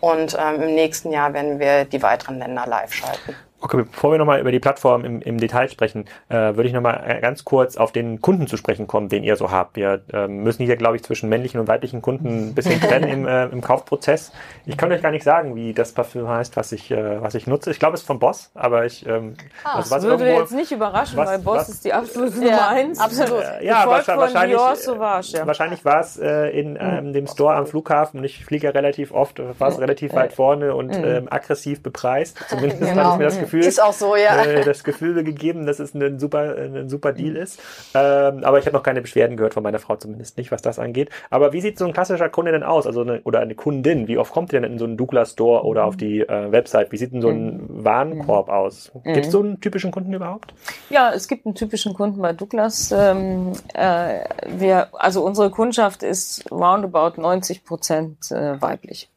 und 0.00 0.36
ähm, 0.38 0.62
im 0.62 0.74
nächsten 0.74 1.12
Jahr 1.12 1.32
werden 1.32 1.58
wir 1.58 1.84
die 1.84 2.02
weiteren 2.02 2.38
Länder 2.38 2.66
live 2.66 2.92
schalten. 2.92 3.36
Okay, 3.62 3.84
bevor 3.88 4.10
wir 4.10 4.18
nochmal 4.18 4.40
über 4.40 4.50
die 4.50 4.58
Plattform 4.58 5.04
im, 5.04 5.22
im 5.22 5.38
Detail 5.38 5.68
sprechen, 5.68 6.06
äh, 6.28 6.34
würde 6.34 6.64
ich 6.64 6.72
nochmal 6.72 7.04
äh, 7.06 7.20
ganz 7.20 7.44
kurz 7.44 7.76
auf 7.76 7.92
den 7.92 8.20
Kunden 8.20 8.48
zu 8.48 8.56
sprechen 8.56 8.88
kommen, 8.88 9.08
den 9.08 9.22
ihr 9.22 9.36
so 9.36 9.52
habt. 9.52 9.76
Wir 9.76 10.02
äh, 10.12 10.26
müssen 10.26 10.66
hier, 10.66 10.76
glaube 10.76 10.96
ich, 10.96 11.04
zwischen 11.04 11.28
männlichen 11.28 11.60
und 11.60 11.68
weiblichen 11.68 12.02
Kunden 12.02 12.48
ein 12.48 12.54
bisschen 12.54 12.80
trennen 12.80 13.08
im, 13.08 13.26
äh, 13.26 13.46
im 13.46 13.60
Kaufprozess. 13.60 14.32
Ich 14.66 14.76
kann 14.76 14.90
euch 14.90 15.00
gar 15.00 15.12
nicht 15.12 15.22
sagen, 15.22 15.54
wie 15.54 15.74
das 15.74 15.92
Parfüm 15.92 16.28
heißt, 16.28 16.56
was 16.56 16.72
ich, 16.72 16.90
äh, 16.90 17.22
was 17.22 17.36
ich 17.36 17.46
nutze. 17.46 17.70
Ich 17.70 17.78
glaube, 17.78 17.94
es 17.94 18.00
ist 18.00 18.06
von 18.06 18.18
Boss, 18.18 18.50
aber 18.54 18.84
ich... 18.84 19.06
Ähm, 19.06 19.36
ah, 19.62 19.76
also 19.76 19.94
das 19.94 20.02
würde 20.02 20.24
irgendwo, 20.24 20.40
jetzt 20.40 20.54
nicht 20.54 20.72
überraschen, 20.72 21.16
was, 21.16 21.28
weil 21.28 21.38
Boss 21.38 21.58
was, 21.58 21.68
ist 21.68 21.84
die 21.84 21.92
absolute 21.92 22.34
Nummer 22.34 22.48
ja, 22.48 22.68
eins. 22.68 22.98
Absolut. 22.98 23.44
Äh, 23.44 23.64
ja, 23.64 23.86
wahrscheinlich, 23.86 24.56
Dior, 24.56 24.74
Sauvage, 24.74 25.36
ja. 25.36 25.46
wahrscheinlich 25.46 25.84
war 25.84 26.00
es 26.00 26.18
äh, 26.18 26.48
in 26.48 26.76
ähm, 26.80 27.12
dem 27.12 27.28
Store 27.28 27.54
am 27.54 27.66
Flughafen 27.66 28.18
und 28.18 28.24
ich 28.24 28.44
fliege 28.44 28.66
ja 28.66 28.72
relativ 28.72 29.12
oft, 29.12 29.40
war 29.60 29.68
es 29.68 29.78
relativ 29.78 30.14
weit 30.14 30.32
vorne 30.32 30.74
und 30.74 30.96
ähm, 30.96 31.28
aggressiv 31.30 31.80
bepreist. 31.80 32.38
Zumindest 32.48 32.80
genau. 32.80 32.96
hatte 32.96 33.12
ich 33.12 33.18
mir 33.18 33.24
das 33.24 33.38
Gefühl. 33.38 33.51
Ist 33.60 33.82
auch 33.82 33.92
so, 33.92 34.16
ja 34.16 34.42
äh, 34.44 34.64
das 34.64 34.84
Gefühl 34.84 35.22
gegeben, 35.24 35.66
dass 35.66 35.78
es 35.78 35.94
ein 35.94 36.18
super, 36.18 36.56
ein 36.56 36.88
super 36.88 37.12
Deal 37.12 37.36
ist. 37.36 37.60
Ähm, 37.94 38.44
aber 38.44 38.58
ich 38.58 38.66
habe 38.66 38.76
noch 38.76 38.82
keine 38.82 39.00
Beschwerden 39.00 39.36
gehört 39.36 39.54
von 39.54 39.62
meiner 39.62 39.78
Frau 39.78 39.96
zumindest 39.96 40.36
nicht, 40.36 40.50
was 40.50 40.62
das 40.62 40.78
angeht. 40.78 41.10
Aber 41.30 41.52
wie 41.52 41.60
sieht 41.60 41.78
so 41.78 41.84
ein 41.84 41.92
klassischer 41.92 42.28
Kunde 42.28 42.52
denn 42.52 42.62
aus? 42.62 42.86
Also 42.86 43.02
eine, 43.02 43.20
oder 43.22 43.40
eine 43.40 43.54
Kundin? 43.54 44.08
Wie 44.08 44.18
oft 44.18 44.32
kommt 44.32 44.52
ihr 44.52 44.60
denn 44.60 44.72
in 44.72 44.78
so 44.78 44.84
einen 44.84 44.96
Douglas 44.96 45.32
Store 45.32 45.64
oder 45.64 45.84
auf 45.84 45.96
die 45.96 46.20
äh, 46.20 46.52
Website? 46.52 46.92
Wie 46.92 46.96
sieht 46.96 47.12
denn 47.12 47.22
so 47.22 47.28
ein 47.28 47.56
mhm. 47.56 47.84
Warenkorb 47.84 48.48
aus? 48.48 48.92
Gibt 49.04 49.26
es 49.26 49.32
so 49.32 49.40
einen 49.40 49.60
typischen 49.60 49.90
Kunden 49.90 50.12
überhaupt? 50.12 50.54
Ja, 50.90 51.12
es 51.12 51.28
gibt 51.28 51.46
einen 51.46 51.54
typischen 51.54 51.94
Kunden 51.94 52.20
bei 52.20 52.32
Douglas. 52.32 52.92
Ähm, 52.92 53.52
äh, 53.74 54.20
wir, 54.48 54.88
also 54.92 55.24
unsere 55.24 55.50
Kundschaft 55.50 56.02
ist 56.02 56.50
roundabout 56.50 57.20
90 57.20 57.64
Prozent 57.64 58.30
äh, 58.30 58.60
weiblich. 58.60 59.10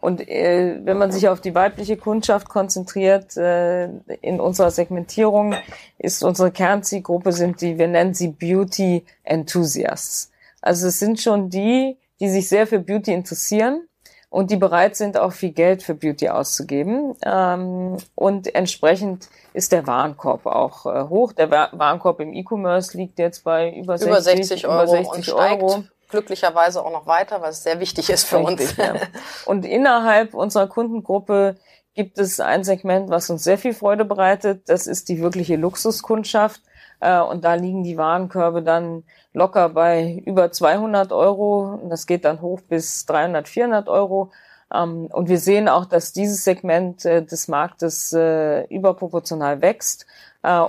Und 0.00 0.26
äh, 0.28 0.78
wenn 0.84 0.96
man 0.96 1.10
sich 1.10 1.28
auf 1.28 1.40
die 1.40 1.54
weibliche 1.54 1.96
Kundschaft 1.96 2.48
konzentriert, 2.48 3.36
äh, 3.36 3.88
in 4.20 4.40
unserer 4.40 4.70
Segmentierung 4.70 5.54
ist 5.98 6.22
unsere 6.22 6.52
Kernzielgruppe 6.52 7.32
sind 7.32 7.60
die, 7.60 7.78
wir 7.78 7.88
nennen 7.88 8.14
sie 8.14 8.28
Beauty 8.28 9.04
Enthusiasts. 9.24 10.30
Also 10.60 10.86
es 10.86 11.00
sind 11.00 11.20
schon 11.20 11.50
die, 11.50 11.96
die 12.20 12.28
sich 12.28 12.48
sehr 12.48 12.66
für 12.66 12.78
Beauty 12.78 13.12
interessieren 13.12 13.88
und 14.30 14.50
die 14.50 14.56
bereit 14.56 14.94
sind, 14.96 15.18
auch 15.18 15.32
viel 15.32 15.52
Geld 15.52 15.82
für 15.82 15.94
Beauty 15.94 16.28
auszugeben. 16.28 17.16
Ähm, 17.24 17.96
und 18.14 18.54
entsprechend 18.54 19.28
ist 19.52 19.72
der 19.72 19.86
Warenkorb 19.86 20.46
auch 20.46 20.86
äh, 20.86 21.08
hoch. 21.08 21.32
Der 21.32 21.50
Warenkorb 21.50 22.20
im 22.20 22.32
E-Commerce 22.32 22.96
liegt 22.96 23.18
jetzt 23.18 23.42
bei 23.42 23.72
über 23.72 23.98
60, 23.98 24.12
über 24.12 24.20
60 24.20 24.66
Euro. 24.68 24.82
Über 24.82 24.86
60 24.86 25.34
Euro 25.34 25.84
glücklicherweise 26.08 26.84
auch 26.84 26.90
noch 26.90 27.06
weiter, 27.06 27.40
was 27.42 27.62
sehr 27.62 27.80
wichtig 27.80 28.10
ist 28.10 28.24
für 28.24 28.38
Richtig, 28.38 28.70
uns. 28.70 28.76
Ja. 28.76 28.94
Und 29.46 29.64
innerhalb 29.64 30.34
unserer 30.34 30.66
Kundengruppe 30.66 31.56
gibt 31.94 32.18
es 32.18 32.38
ein 32.40 32.64
Segment, 32.64 33.10
was 33.10 33.28
uns 33.28 33.44
sehr 33.44 33.58
viel 33.58 33.74
Freude 33.74 34.04
bereitet. 34.04 34.68
Das 34.68 34.86
ist 34.86 35.08
die 35.08 35.20
wirkliche 35.20 35.56
Luxuskundschaft. 35.56 36.60
Äh, 37.00 37.20
und 37.20 37.44
da 37.44 37.54
liegen 37.54 37.82
die 37.82 37.96
Warenkörbe 37.96 38.62
dann 38.62 39.04
locker 39.32 39.68
bei 39.68 40.22
über 40.24 40.50
200 40.50 41.12
Euro. 41.12 41.80
Das 41.88 42.06
geht 42.06 42.24
dann 42.24 42.40
hoch 42.40 42.60
bis 42.60 43.06
300, 43.06 43.48
400 43.48 43.88
Euro. 43.88 44.30
Ähm, 44.72 45.06
und 45.06 45.28
wir 45.28 45.38
sehen 45.38 45.68
auch, 45.68 45.86
dass 45.86 46.12
dieses 46.12 46.44
Segment 46.44 47.04
äh, 47.04 47.24
des 47.24 47.48
Marktes 47.48 48.12
äh, 48.12 48.64
überproportional 48.66 49.60
wächst 49.60 50.06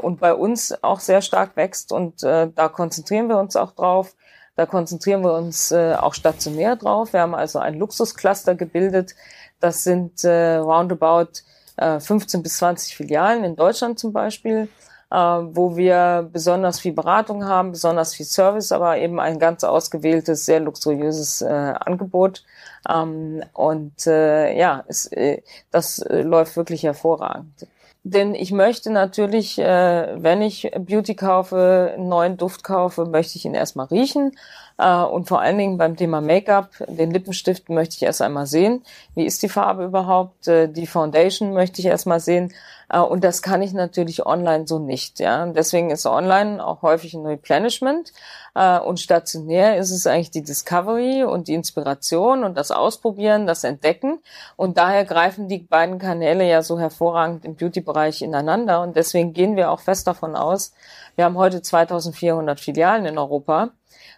und 0.02 0.19
bei 0.19 0.34
uns 0.34 0.84
auch 0.84 0.99
sehr 0.99 1.21
stark 1.21 1.56
wächst. 1.56 1.91
Und 1.91 2.23
da 2.23 2.69
konzentrieren 2.69 3.30
wir 3.30 3.38
uns 3.38 3.56
auch 3.56 3.71
drauf. 3.71 4.15
Da 4.60 4.65
konzentrieren 4.65 5.24
wir 5.24 5.36
uns 5.36 5.72
äh, 5.72 5.93
auch 5.93 6.13
stationär 6.13 6.76
drauf. 6.76 7.13
Wir 7.13 7.22
haben 7.22 7.34
also 7.34 7.60
ein 7.60 7.76
Luxuscluster 7.76 8.56
gebildet. 8.56 9.15
Das 9.62 9.86
sind 9.86 10.26
äh, 10.26 10.56
roundabout 10.56 11.30
äh, 11.78 12.02
15 12.02 12.43
bis 12.43 12.58
20 12.58 12.93
Filialen 12.93 13.45
in 13.45 13.56
Deutschland 13.56 14.00
zum 14.00 14.12
Beispiel, 14.12 14.67
äh, 15.12 15.15
wo 15.15 15.78
wir 15.78 16.28
besonders 16.34 16.82
viel 16.82 16.91
Beratung 16.91 17.45
haben, 17.45 17.72
besonders 17.72 18.13
viel 18.13 18.26
Service, 18.26 18.74
aber 18.74 18.98
eben 18.98 19.22
ein 19.22 19.39
ganz 19.39 19.63
ausgewähltes, 19.63 20.43
sehr 20.43 20.60
luxuriöses 20.60 21.41
äh, 21.41 21.45
Angebot. 21.48 22.43
Ähm, 22.89 23.41
und 23.54 24.08
äh, 24.08 24.60
ja, 24.60 24.84
es, 24.89 25.06
äh, 25.13 25.41
das 25.72 26.00
äh, 26.00 26.22
läuft 26.22 26.58
wirklich 26.58 26.84
hervorragend. 26.84 27.65
Denn 28.03 28.33
ich 28.33 28.51
möchte 28.51 28.91
natürlich, 28.91 29.59
äh, 29.59 30.23
wenn 30.23 30.41
ich 30.41 30.71
Beauty 30.77 31.15
kaufe, 31.15 31.93
einen 31.95 32.07
neuen 32.07 32.38
Duft 32.38 32.63
kaufe, 32.63 33.05
möchte 33.05 33.38
ich 33.38 33.45
ihn 33.45 33.53
erstmal 33.53 33.88
riechen. 33.88 34.31
Äh, 34.77 35.01
und 35.01 35.27
vor 35.27 35.41
allen 35.41 35.57
Dingen 35.57 35.77
beim 35.77 35.97
Thema 35.97 36.21
Make-up, 36.21 36.71
den 36.88 37.12
Lippenstift 37.12 37.67
möchte 37.69 37.97
ich 37.97 38.03
erst 38.03 38.21
einmal 38.21 38.45
sehen. 38.45 38.83
Wie 39.15 39.25
ist 39.25 39.43
die 39.43 39.49
Farbe 39.49 39.83
überhaupt? 39.83 40.47
Äh, 40.47 40.69
die 40.69 40.88
Foundation 40.88 41.53
möchte 41.53 41.81
ich 41.81 41.88
erstmal 41.88 42.21
sehen. 42.21 42.53
Äh, 42.89 42.99
und 42.99 43.23
das 43.25 43.41
kann 43.41 43.62
ich 43.62 43.73
natürlich 43.73 44.25
online 44.25 44.65
so 44.65 44.79
nicht. 44.79 45.19
Ja, 45.19 45.45
deswegen 45.47 45.91
ist 45.91 46.05
online 46.05 46.65
auch 46.65 46.81
häufig 46.81 47.13
ein 47.13 47.25
Replenishment. 47.25 48.13
Äh, 48.60 48.80
und 48.80 49.00
stationär 49.00 49.78
ist 49.78 49.91
es 49.91 50.06
eigentlich 50.06 50.32
die 50.32 50.43
Discovery 50.43 51.24
und 51.24 51.48
die 51.48 51.54
Inspiration 51.54 52.43
und 52.43 52.58
das 52.58 52.72
Ausprobieren, 52.72 53.48
das 53.48 53.63
Entdecken. 53.63 54.19
Und 54.58 54.78
daher 54.78 55.06
greifen 55.06 55.48
die 55.48 55.60
beiden 55.60 55.98
Kanäle 55.98 56.45
ja 56.45 56.62
so 56.62 56.78
hervorragend 56.78 57.45
im 57.45 57.56
Beauty-Bereich 57.56 58.22
ineinander. 58.22 58.82
Und 58.82 58.98
deswegen 58.98 59.32
gehen 59.32 59.56
wir 59.56 59.72
auch 59.72 59.80
fest 59.80 60.08
davon 60.08 60.36
aus, 60.36 60.74
wir 61.15 61.24
haben 61.24 61.38
heute 61.38 61.62
2400 61.62 62.60
Filialen 62.60 63.06
in 63.06 63.17
Europa 63.17 63.69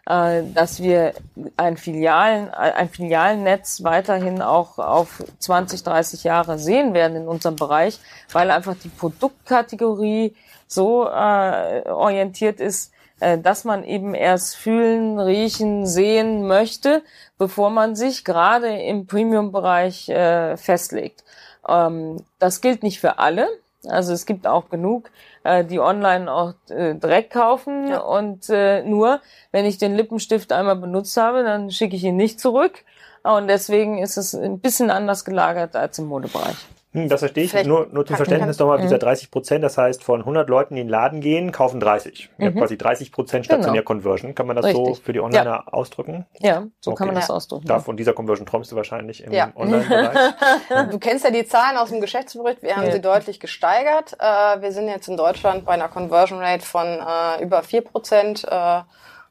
äh, 0.07 0.41
dass 0.55 0.81
wir 0.81 1.13
ein 1.57 1.77
Filialen, 1.77 2.49
ein 2.49 2.89
Filialennetz 2.89 3.83
weiterhin 3.83 4.41
auch 4.41 4.79
auf 4.79 5.23
20, 5.37 5.83
30 5.83 6.23
Jahre 6.23 6.57
sehen 6.57 6.95
werden 6.95 7.15
in 7.17 7.27
unserem 7.27 7.55
Bereich, 7.55 7.99
weil 8.31 8.49
einfach 8.49 8.75
die 8.83 8.89
Produktkategorie 8.89 10.35
so 10.67 11.05
äh, 11.05 11.87
orientiert 11.89 12.59
ist, 12.59 12.91
äh, 13.21 13.37
dass 13.37 13.63
man 13.63 13.83
eben 13.83 14.13
erst 14.13 14.57
fühlen, 14.57 15.19
riechen, 15.19 15.85
sehen 15.85 16.47
möchte, 16.47 17.03
bevor 17.37 17.69
man 17.69 17.95
sich 17.95 18.25
gerade 18.25 18.75
im 18.81 19.05
Premium-Bereich 19.05 20.09
äh, 20.09 20.57
festlegt. 20.57 21.23
Ähm, 21.67 22.17
das 22.39 22.61
gilt 22.61 22.83
nicht 22.83 22.99
für 22.99 23.19
alle. 23.19 23.47
Also 23.87 24.13
es 24.13 24.25
gibt 24.25 24.45
auch 24.45 24.69
genug, 24.69 25.09
äh, 25.43 25.63
die 25.63 25.79
online 25.79 26.31
auch 26.31 26.53
äh, 26.69 26.95
direkt 26.95 27.31
kaufen 27.31 27.87
ja. 27.87 27.99
und 27.99 28.49
äh, 28.49 28.83
nur, 28.83 29.21
wenn 29.51 29.65
ich 29.65 29.77
den 29.77 29.95
Lippenstift 29.95 30.51
einmal 30.51 30.75
benutzt 30.75 31.15
habe, 31.17 31.43
dann 31.43 31.71
schicke 31.71 31.95
ich 31.95 32.03
ihn 32.03 32.15
nicht 32.15 32.39
zurück. 32.39 32.83
Und 33.23 33.47
deswegen 33.47 33.99
ist 33.99 34.17
es 34.17 34.33
ein 34.33 34.59
bisschen 34.59 34.89
anders 34.89 35.25
gelagert 35.25 35.75
als 35.75 35.99
im 35.99 36.07
Modebereich. 36.07 36.57
Hm, 36.93 37.07
das 37.07 37.21
verstehe 37.21 37.45
ich. 37.45 37.53
nur, 37.65 37.87
nur 37.91 38.05
zum 38.05 38.17
Verständnis 38.17 38.59
nochmal, 38.59 38.81
dieser 38.81 38.97
30 38.97 39.27
mhm. 39.27 39.31
Prozent, 39.31 39.63
das 39.63 39.77
heißt, 39.77 40.03
von 40.03 40.19
100 40.19 40.49
Leuten, 40.49 40.75
die 40.75 40.81
in 40.81 40.87
den 40.87 40.91
Laden 40.91 41.21
gehen, 41.21 41.53
kaufen 41.53 41.79
30. 41.79 42.29
Mhm. 42.37 42.43
Ja, 42.43 42.51
quasi 42.51 42.77
30 42.77 43.13
Prozent 43.13 43.45
stationär 43.45 43.81
genau. 43.81 43.87
Conversion. 43.87 44.35
Kann 44.35 44.45
man 44.45 44.57
das 44.57 44.65
Richtig. 44.65 44.97
so 44.97 45.01
für 45.01 45.13
die 45.13 45.21
Onliner 45.21 45.45
ja. 45.45 45.63
ausdrücken? 45.67 46.25
Ja, 46.39 46.67
so 46.81 46.91
okay. 46.91 46.97
kann 46.97 47.07
man 47.07 47.15
das 47.15 47.29
ausdrücken. 47.29 47.65
Da 47.65 47.79
von 47.79 47.95
dieser 47.95 48.11
Conversion 48.11 48.45
träumst 48.45 48.73
du 48.73 48.75
wahrscheinlich 48.75 49.23
im 49.23 49.31
ja. 49.31 49.51
Online-Bereich. 49.55 50.33
du 50.91 50.99
kennst 50.99 51.23
ja 51.23 51.31
die 51.31 51.45
Zahlen 51.45 51.77
aus 51.77 51.89
dem 51.89 52.01
Geschäftsbericht. 52.01 52.61
Wir 52.61 52.75
haben 52.75 52.87
ja. 52.87 52.91
sie 52.91 53.01
deutlich 53.01 53.39
gesteigert. 53.39 54.17
Äh, 54.19 54.61
wir 54.61 54.73
sind 54.73 54.89
jetzt 54.89 55.07
in 55.07 55.15
Deutschland 55.15 55.65
bei 55.65 55.73
einer 55.73 55.87
Conversion 55.87 56.39
Rate 56.39 56.65
von 56.65 56.85
äh, 56.87 57.41
über 57.41 57.63
4 57.63 57.81
Prozent. 57.81 58.45
Äh, 58.49 58.81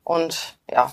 und 0.05 0.57
ja, 0.70 0.92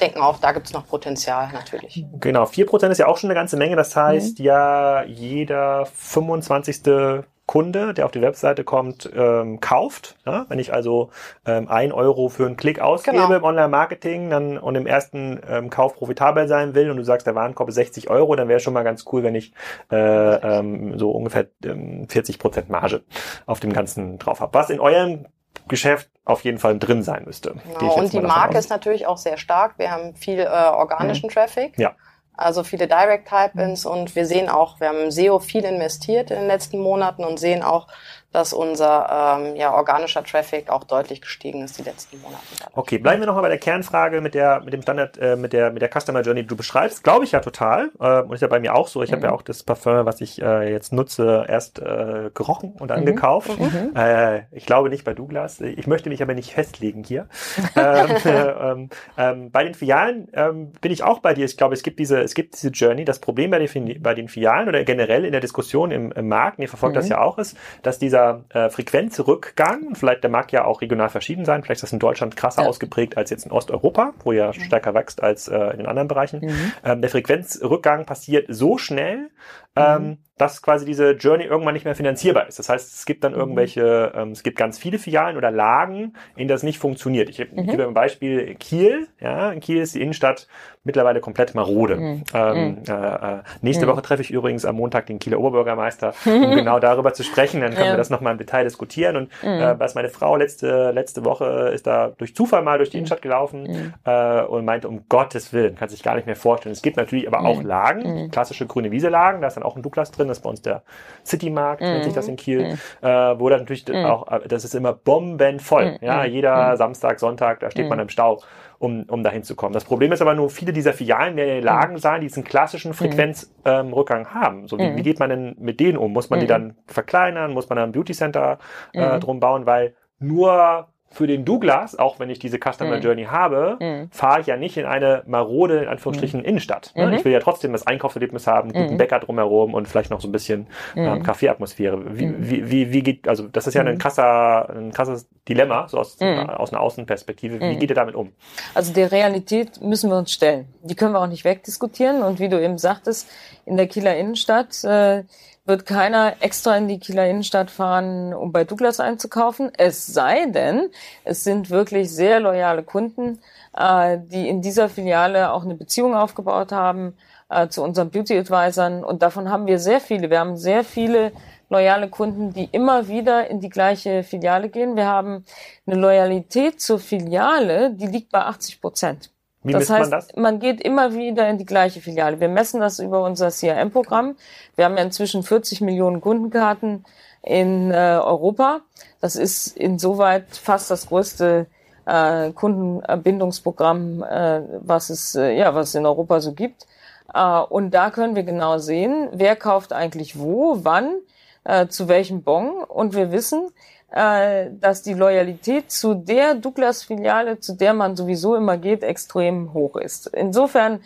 denken 0.00 0.20
auch, 0.20 0.38
da 0.38 0.52
gibt 0.52 0.66
es 0.66 0.72
noch 0.72 0.86
Potenzial 0.86 1.50
natürlich. 1.52 2.04
Genau, 2.20 2.44
4% 2.44 2.90
ist 2.90 2.98
ja 2.98 3.06
auch 3.06 3.18
schon 3.18 3.30
eine 3.30 3.38
ganze 3.38 3.56
Menge. 3.56 3.76
Das 3.76 3.94
heißt, 3.94 4.38
mhm. 4.38 4.44
ja, 4.44 5.02
jeder 5.04 5.86
25. 5.86 7.24
Kunde, 7.46 7.94
der 7.94 8.06
auf 8.06 8.10
die 8.10 8.20
Webseite 8.20 8.64
kommt, 8.64 9.08
ähm, 9.14 9.60
kauft. 9.60 10.16
Ja? 10.26 10.46
Wenn 10.48 10.58
ich 10.58 10.72
also 10.72 11.10
ähm, 11.46 11.68
ein 11.68 11.92
Euro 11.92 12.28
für 12.28 12.44
einen 12.44 12.56
Klick 12.56 12.80
ausgebe 12.80 13.16
genau. 13.16 13.32
im 13.32 13.44
Online-Marketing 13.44 14.30
dann 14.30 14.58
und 14.58 14.74
im 14.74 14.86
ersten 14.86 15.40
ähm, 15.48 15.70
Kauf 15.70 15.94
profitabel 15.94 16.48
sein 16.48 16.74
will 16.74 16.90
und 16.90 16.96
du 16.96 17.04
sagst, 17.04 17.26
der 17.26 17.36
Warenkorb 17.36 17.68
ist 17.68 17.76
60 17.76 18.10
Euro, 18.10 18.34
dann 18.34 18.48
wäre 18.48 18.58
schon 18.58 18.74
mal 18.74 18.82
ganz 18.82 19.04
cool, 19.12 19.22
wenn 19.22 19.36
ich 19.36 19.52
äh, 19.92 19.96
ähm, 19.96 20.98
so 20.98 21.12
ungefähr 21.12 21.46
ähm, 21.64 22.08
40 22.08 22.40
Prozent 22.40 22.68
Marge 22.68 23.04
auf 23.46 23.60
dem 23.60 23.72
Ganzen 23.72 24.18
drauf 24.18 24.40
habe. 24.40 24.52
Was 24.52 24.68
in 24.70 24.80
eurem 24.80 25.26
Geschäft 25.68 26.10
auf 26.24 26.44
jeden 26.44 26.58
Fall 26.58 26.78
drin 26.78 27.02
sein 27.02 27.24
müsste. 27.24 27.54
Genau, 27.78 27.94
und 27.94 28.12
die 28.12 28.20
Marke 28.20 28.58
ist 28.58 28.70
natürlich 28.70 29.06
auch 29.06 29.18
sehr 29.18 29.36
stark. 29.36 29.78
Wir 29.78 29.90
haben 29.90 30.14
viel 30.14 30.40
äh, 30.40 30.46
organischen 30.46 31.28
mhm. 31.28 31.32
Traffic. 31.32 31.78
Ja. 31.78 31.94
Also 32.36 32.64
viele 32.64 32.86
Direct 32.86 33.28
Type-Ins 33.28 33.86
und 33.86 34.14
wir 34.14 34.26
sehen 34.26 34.50
auch, 34.50 34.78
wir 34.78 34.88
haben 34.88 35.10
SEO 35.10 35.38
viel 35.38 35.64
investiert 35.64 36.30
in 36.30 36.36
den 36.36 36.46
letzten 36.46 36.78
Monaten 36.78 37.24
und 37.24 37.40
sehen 37.40 37.62
auch, 37.62 37.88
dass 38.36 38.52
unser 38.52 39.38
ähm, 39.40 39.56
ja, 39.56 39.72
organischer 39.72 40.22
Traffic 40.22 40.68
auch 40.68 40.84
deutlich 40.84 41.22
gestiegen 41.22 41.62
ist 41.62 41.78
die 41.78 41.82
letzten 41.82 42.20
Monate. 42.20 42.42
Okay, 42.74 42.98
bleiben 42.98 43.22
wir 43.22 43.26
nochmal 43.26 43.44
bei 43.44 43.48
der 43.48 43.56
Kernfrage 43.56 44.20
mit 44.20 44.34
der 44.34 44.60
mit 44.60 44.74
dem 44.74 44.82
Standard 44.82 45.16
äh, 45.16 45.36
mit 45.36 45.54
der 45.54 45.70
mit 45.70 45.80
der 45.80 45.88
Customer 45.88 46.20
Journey, 46.20 46.42
die 46.42 46.46
du 46.46 46.54
beschreibst. 46.54 47.02
Glaube 47.02 47.24
ich 47.24 47.32
ja 47.32 47.40
total 47.40 47.92
äh, 47.98 48.20
und 48.20 48.34
ist 48.34 48.42
ja 48.42 48.48
bei 48.48 48.60
mir 48.60 48.74
auch 48.74 48.88
so. 48.88 49.02
Ich 49.02 49.10
mhm. 49.10 49.16
habe 49.16 49.26
ja 49.28 49.32
auch 49.32 49.40
das 49.40 49.62
Parfum, 49.62 50.04
was 50.04 50.20
ich 50.20 50.42
äh, 50.42 50.70
jetzt 50.70 50.92
nutze, 50.92 51.46
erst 51.48 51.78
äh, 51.78 52.30
gerochen 52.34 52.74
und 52.78 52.88
dann 52.88 53.00
mhm. 53.00 53.06
gekauft. 53.06 53.58
Mhm. 53.58 53.96
Äh, 53.96 54.42
ich 54.50 54.66
glaube 54.66 54.90
nicht 54.90 55.04
bei 55.04 55.14
Douglas. 55.14 55.62
Ich 55.62 55.86
möchte 55.86 56.10
mich 56.10 56.20
aber 56.20 56.34
nicht 56.34 56.52
festlegen 56.52 57.04
hier. 57.04 57.28
ähm, 57.74 58.16
äh, 58.22 58.88
ähm, 59.16 59.50
bei 59.50 59.64
den 59.64 59.72
Filialen 59.72 60.28
ähm, 60.34 60.72
bin 60.82 60.92
ich 60.92 61.02
auch 61.02 61.20
bei 61.20 61.32
dir. 61.32 61.46
Ich 61.46 61.56
glaube, 61.56 61.72
es 61.72 61.82
gibt 61.82 61.98
diese 61.98 62.20
es 62.20 62.34
gibt 62.34 62.52
diese 62.54 62.68
Journey. 62.68 63.06
Das 63.06 63.18
Problem 63.18 63.50
bei 63.50 63.58
den, 63.58 64.02
bei 64.02 64.12
den 64.12 64.28
Filialen 64.28 64.68
oder 64.68 64.84
generell 64.84 65.24
in 65.24 65.32
der 65.32 65.40
Diskussion 65.40 65.90
im, 65.90 66.12
im 66.12 66.28
Markt, 66.28 66.58
ihr 66.58 66.68
verfolgt 66.68 66.96
das 66.96 67.06
mhm. 67.06 67.12
ja 67.12 67.20
auch, 67.22 67.38
ist, 67.38 67.56
dass 67.82 67.98
dieser 67.98 68.25
äh, 68.50 68.70
Frequenzrückgang, 68.70 69.94
vielleicht 69.94 70.22
der 70.22 70.30
mag 70.30 70.52
ja 70.52 70.64
auch 70.64 70.80
regional 70.80 71.08
verschieden 71.08 71.44
sein, 71.44 71.62
vielleicht 71.62 71.78
ist 71.78 71.84
das 71.84 71.92
in 71.92 71.98
Deutschland 71.98 72.36
krasser 72.36 72.62
ja. 72.62 72.68
ausgeprägt 72.68 73.16
als 73.16 73.30
jetzt 73.30 73.46
in 73.46 73.52
Osteuropa, 73.52 74.14
wo 74.24 74.32
ja 74.32 74.52
stärker 74.52 74.94
wächst 74.94 75.22
als 75.22 75.48
äh, 75.48 75.58
in 75.70 75.78
den 75.78 75.86
anderen 75.86 76.08
Bereichen. 76.08 76.40
Mhm. 76.40 76.72
Ähm, 76.84 77.00
der 77.00 77.10
Frequenzrückgang 77.10 78.06
passiert 78.06 78.46
so 78.48 78.78
schnell, 78.78 79.30
ähm, 79.76 80.02
mhm. 80.02 80.18
Dass 80.38 80.60
quasi 80.60 80.84
diese 80.84 81.12
Journey 81.12 81.44
irgendwann 81.44 81.72
nicht 81.72 81.84
mehr 81.84 81.94
finanzierbar 81.94 82.46
ist. 82.46 82.58
Das 82.58 82.68
heißt, 82.68 82.94
es 82.94 83.06
gibt 83.06 83.24
dann 83.24 83.32
mhm. 83.32 83.38
irgendwelche, 83.38 84.12
ähm, 84.14 84.32
es 84.32 84.42
gibt 84.42 84.58
ganz 84.58 84.78
viele 84.78 84.98
Filialen 84.98 85.36
oder 85.36 85.50
Lagen, 85.50 86.12
in 86.36 86.46
das 86.46 86.62
nicht 86.62 86.78
funktioniert. 86.78 87.30
Ich, 87.30 87.38
mhm. 87.38 87.66
gebe 87.66 87.86
ein 87.86 87.94
Beispiel 87.94 88.54
Kiel. 88.56 89.08
Ja, 89.18 89.50
in 89.50 89.60
Kiel 89.60 89.80
ist 89.80 89.94
die 89.94 90.02
Innenstadt 90.02 90.46
mittlerweile 90.84 91.20
komplett 91.20 91.54
marode. 91.54 91.96
Mhm. 91.96 92.24
Ähm, 92.34 92.68
mhm. 92.68 92.82
äh, 92.86 92.92
äh, 92.92 93.42
nächste 93.62 93.86
mhm. 93.86 93.90
Woche 93.90 94.02
treffe 94.02 94.22
ich 94.22 94.30
übrigens 94.30 94.64
am 94.64 94.76
Montag 94.76 95.06
den 95.06 95.18
Kieler 95.18 95.40
Oberbürgermeister, 95.40 96.14
um 96.26 96.54
genau 96.54 96.78
darüber 96.80 97.14
zu 97.14 97.22
sprechen. 97.22 97.62
Dann 97.62 97.72
können 97.72 97.86
ja. 97.86 97.92
wir 97.92 97.98
das 97.98 98.10
nochmal 98.10 98.32
im 98.32 98.38
Detail 98.38 98.64
diskutieren. 98.64 99.16
Und 99.16 99.30
äh, 99.42 99.78
was 99.78 99.94
meine 99.94 100.10
Frau 100.10 100.36
letzte, 100.36 100.90
letzte 100.92 101.24
Woche 101.24 101.70
ist 101.74 101.86
da 101.86 102.12
durch 102.18 102.36
Zufall 102.36 102.62
mal 102.62 102.76
durch 102.76 102.90
die 102.90 102.98
Innenstadt 102.98 103.22
gelaufen 103.22 103.94
äh, 104.04 104.42
und 104.42 104.64
meinte, 104.66 104.88
um 104.88 105.08
Gottes 105.08 105.52
Willen, 105.52 105.76
kann 105.76 105.88
sich 105.88 106.02
gar 106.02 106.14
nicht 106.14 106.26
mehr 106.26 106.36
vorstellen. 106.36 106.72
Es 106.72 106.82
gibt 106.82 106.98
natürlich 106.98 107.26
aber 107.26 107.40
auch 107.40 107.62
Lagen, 107.62 108.30
klassische 108.30 108.66
grüne 108.66 108.90
Wiese-Lagen, 108.90 109.40
da 109.40 109.48
ist 109.48 109.54
dann 109.54 109.64
auch 109.64 109.76
ein 109.76 109.82
Douglas 109.82 110.10
drin, 110.10 110.25
das 110.28 110.38
ist 110.38 110.42
bei 110.42 110.50
uns 110.50 110.62
der 110.62 110.82
City-Markt, 111.24 111.82
nennt 111.82 112.04
sich 112.04 112.14
das 112.14 112.28
in 112.28 112.36
Kiel, 112.36 112.78
äh, 113.02 113.06
wo 113.08 113.48
dann 113.48 113.60
natürlich 113.60 113.90
auch, 113.92 114.30
äh, 114.30 114.48
das 114.48 114.64
ist 114.64 114.74
immer 114.74 114.92
bombenvoll. 114.92 115.98
Ja, 116.00 116.24
jeder 116.24 116.76
Samstag, 116.76 117.20
Sonntag, 117.20 117.60
da 117.60 117.70
steht 117.70 117.88
man 117.88 117.98
im 117.98 118.08
Stau 118.08 118.40
um, 118.78 119.04
um 119.08 119.22
dahin 119.22 119.42
zu 119.42 119.56
kommen. 119.56 119.72
Das 119.72 119.84
Problem 119.84 120.12
ist 120.12 120.22
aber 120.22 120.34
nur, 120.34 120.50
viele 120.50 120.72
dieser 120.72 120.92
Filialen 120.92 121.36
werden 121.36 121.48
in 121.48 121.54
der 121.56 121.64
Lage 121.64 121.92
mhm. 121.92 121.98
sein, 121.98 122.20
diesen 122.20 122.44
klassischen 122.44 122.94
Frequenzrückgang 122.94 124.20
ähm, 124.20 124.34
haben. 124.34 124.68
So, 124.68 124.78
wie, 124.78 124.90
mhm. 124.90 124.96
wie 124.96 125.02
geht 125.02 125.18
man 125.18 125.30
denn 125.30 125.56
mit 125.58 125.80
denen 125.80 125.98
um? 125.98 126.12
Muss 126.12 126.30
man 126.30 126.40
die 126.40 126.46
mhm. 126.46 126.50
dann 126.50 126.76
verkleinern? 126.86 127.52
Muss 127.52 127.68
man 127.68 127.76
da 127.76 127.84
ein 127.84 127.92
Beauty 127.92 128.12
Center 128.12 128.58
äh, 128.92 129.18
drum 129.18 129.40
bauen? 129.40 129.66
Weil 129.66 129.94
nur 130.18 130.88
für 131.16 131.26
den 131.26 131.46
Douglas, 131.46 131.98
auch 131.98 132.20
wenn 132.20 132.28
ich 132.28 132.38
diese 132.38 132.58
Customer 132.58 132.98
mhm. 132.98 133.02
Journey 133.02 133.24
habe, 133.24 133.78
mhm. 133.80 134.10
fahre 134.10 134.42
ich 134.42 134.46
ja 134.46 134.58
nicht 134.58 134.76
in 134.76 134.84
eine 134.84 135.22
marode, 135.26 135.78
in 135.78 135.88
Anführungsstrichen, 135.88 136.40
mhm. 136.40 136.46
Innenstadt. 136.46 136.92
Ne? 136.94 137.06
Mhm. 137.06 137.12
Ich 137.14 137.24
will 137.24 137.32
ja 137.32 137.40
trotzdem 137.40 137.72
das 137.72 137.86
Einkaufserlebnis 137.86 138.46
haben, 138.46 138.70
guten 138.70 138.92
mhm. 138.92 138.98
Bäcker 138.98 139.18
drumherum 139.20 139.72
und 139.72 139.88
vielleicht 139.88 140.10
noch 140.10 140.20
so 140.20 140.28
ein 140.28 140.32
bisschen 140.32 140.66
ähm, 140.94 141.22
Kaffeeatmosphäre. 141.22 142.18
Wie, 142.18 142.34
wie, 142.38 142.70
wie, 142.70 142.92
wie 142.92 143.02
geht, 143.02 143.28
also 143.28 143.48
das 143.48 143.66
ist 143.66 143.72
ja 143.72 143.82
ein 143.82 143.96
krasser, 143.96 144.68
ein 144.68 144.92
krasses 144.92 145.26
Dilemma, 145.48 145.88
so 145.88 145.98
aus, 145.98 146.18
aus 146.20 146.72
einer 146.72 146.82
Außenperspektive. 146.82 147.60
Wie 147.60 147.76
geht 147.76 147.88
ihr 147.88 147.96
damit 147.96 148.14
um? 148.14 148.32
Also 148.74 148.92
der 148.92 149.10
Realität 149.10 149.80
müssen 149.80 150.10
wir 150.10 150.18
uns 150.18 150.32
stellen. 150.32 150.66
Die 150.82 150.94
können 150.94 151.12
wir 151.12 151.20
auch 151.20 151.28
nicht 151.28 151.44
wegdiskutieren. 151.44 152.22
Und 152.22 152.40
wie 152.40 152.50
du 152.50 152.62
eben 152.62 152.76
sagtest, 152.76 153.30
in 153.64 153.78
der 153.78 153.86
Kieler 153.86 154.16
Innenstadt, 154.16 154.84
äh, 154.84 155.24
wird 155.66 155.84
keiner 155.84 156.36
extra 156.40 156.76
in 156.76 156.88
die 156.88 157.00
Kieler 157.00 157.28
Innenstadt 157.28 157.70
fahren, 157.70 158.32
um 158.32 158.52
bei 158.52 158.64
Douglas 158.64 159.00
einzukaufen. 159.00 159.72
Es 159.76 160.06
sei 160.06 160.46
denn, 160.46 160.90
es 161.24 161.44
sind 161.44 161.70
wirklich 161.70 162.10
sehr 162.10 162.40
loyale 162.40 162.84
Kunden, 162.84 163.40
äh, 163.76 164.18
die 164.18 164.48
in 164.48 164.62
dieser 164.62 164.88
Filiale 164.88 165.50
auch 165.50 165.64
eine 165.64 165.74
Beziehung 165.74 166.14
aufgebaut 166.14 166.72
haben 166.72 167.14
äh, 167.48 167.68
zu 167.68 167.82
unseren 167.82 168.10
Beauty 168.10 168.38
Advisern. 168.38 169.04
Und 169.04 169.22
davon 169.22 169.50
haben 169.50 169.66
wir 169.66 169.78
sehr 169.80 170.00
viele. 170.00 170.30
Wir 170.30 170.38
haben 170.38 170.56
sehr 170.56 170.84
viele 170.84 171.32
loyale 171.68 172.08
Kunden, 172.08 172.52
die 172.52 172.68
immer 172.70 173.08
wieder 173.08 173.50
in 173.50 173.60
die 173.60 173.70
gleiche 173.70 174.22
Filiale 174.22 174.68
gehen. 174.68 174.94
Wir 174.94 175.06
haben 175.06 175.44
eine 175.86 175.96
Loyalität 175.96 176.80
zur 176.80 177.00
Filiale, 177.00 177.90
die 177.92 178.06
liegt 178.06 178.30
bei 178.30 178.40
80 178.40 178.80
Prozent. 178.80 179.30
Wie 179.66 179.72
das 179.72 179.90
heißt, 179.90 180.10
man, 180.10 180.20
das? 180.20 180.36
man 180.36 180.58
geht 180.60 180.80
immer 180.80 181.14
wieder 181.14 181.48
in 181.48 181.58
die 181.58 181.64
gleiche 181.64 182.00
Filiale. 182.00 182.38
Wir 182.40 182.48
messen 182.48 182.80
das 182.80 182.98
über 183.00 183.22
unser 183.22 183.50
CRM-Programm. 183.50 184.36
Wir 184.76 184.84
haben 184.84 184.96
ja 184.96 185.02
inzwischen 185.02 185.42
40 185.42 185.80
Millionen 185.80 186.20
Kundenkarten 186.20 187.04
in 187.42 187.90
äh, 187.90 188.20
Europa. 188.22 188.80
Das 189.20 189.36
ist 189.36 189.76
insoweit 189.76 190.56
fast 190.56 190.90
das 190.90 191.08
größte 191.08 191.66
äh, 192.04 192.52
Kundenbindungsprogramm, 192.52 194.22
äh, 194.22 194.60
was 194.80 195.10
es 195.10 195.34
äh, 195.34 195.56
ja 195.56 195.74
was 195.74 195.88
es 195.88 195.94
in 195.96 196.06
Europa 196.06 196.40
so 196.40 196.52
gibt. 196.52 196.86
Äh, 197.34 197.58
und 197.58 197.90
da 197.90 198.10
können 198.10 198.36
wir 198.36 198.44
genau 198.44 198.78
sehen, 198.78 199.28
wer 199.32 199.56
kauft 199.56 199.92
eigentlich 199.92 200.38
wo, 200.38 200.84
wann, 200.84 201.16
äh, 201.64 201.88
zu 201.88 202.08
welchem 202.08 202.42
Bon. 202.42 202.84
Und 202.84 203.14
wir 203.14 203.32
wissen, 203.32 203.70
äh, 204.10 204.70
dass 204.80 205.02
die 205.02 205.14
Loyalität 205.14 205.90
zu 205.90 206.14
der 206.14 206.54
Douglas-Filiale, 206.54 207.60
zu 207.60 207.74
der 207.74 207.92
man 207.92 208.16
sowieso 208.16 208.54
immer 208.54 208.78
geht, 208.78 209.02
extrem 209.02 209.74
hoch 209.74 209.96
ist. 209.96 210.28
Insofern 210.28 211.00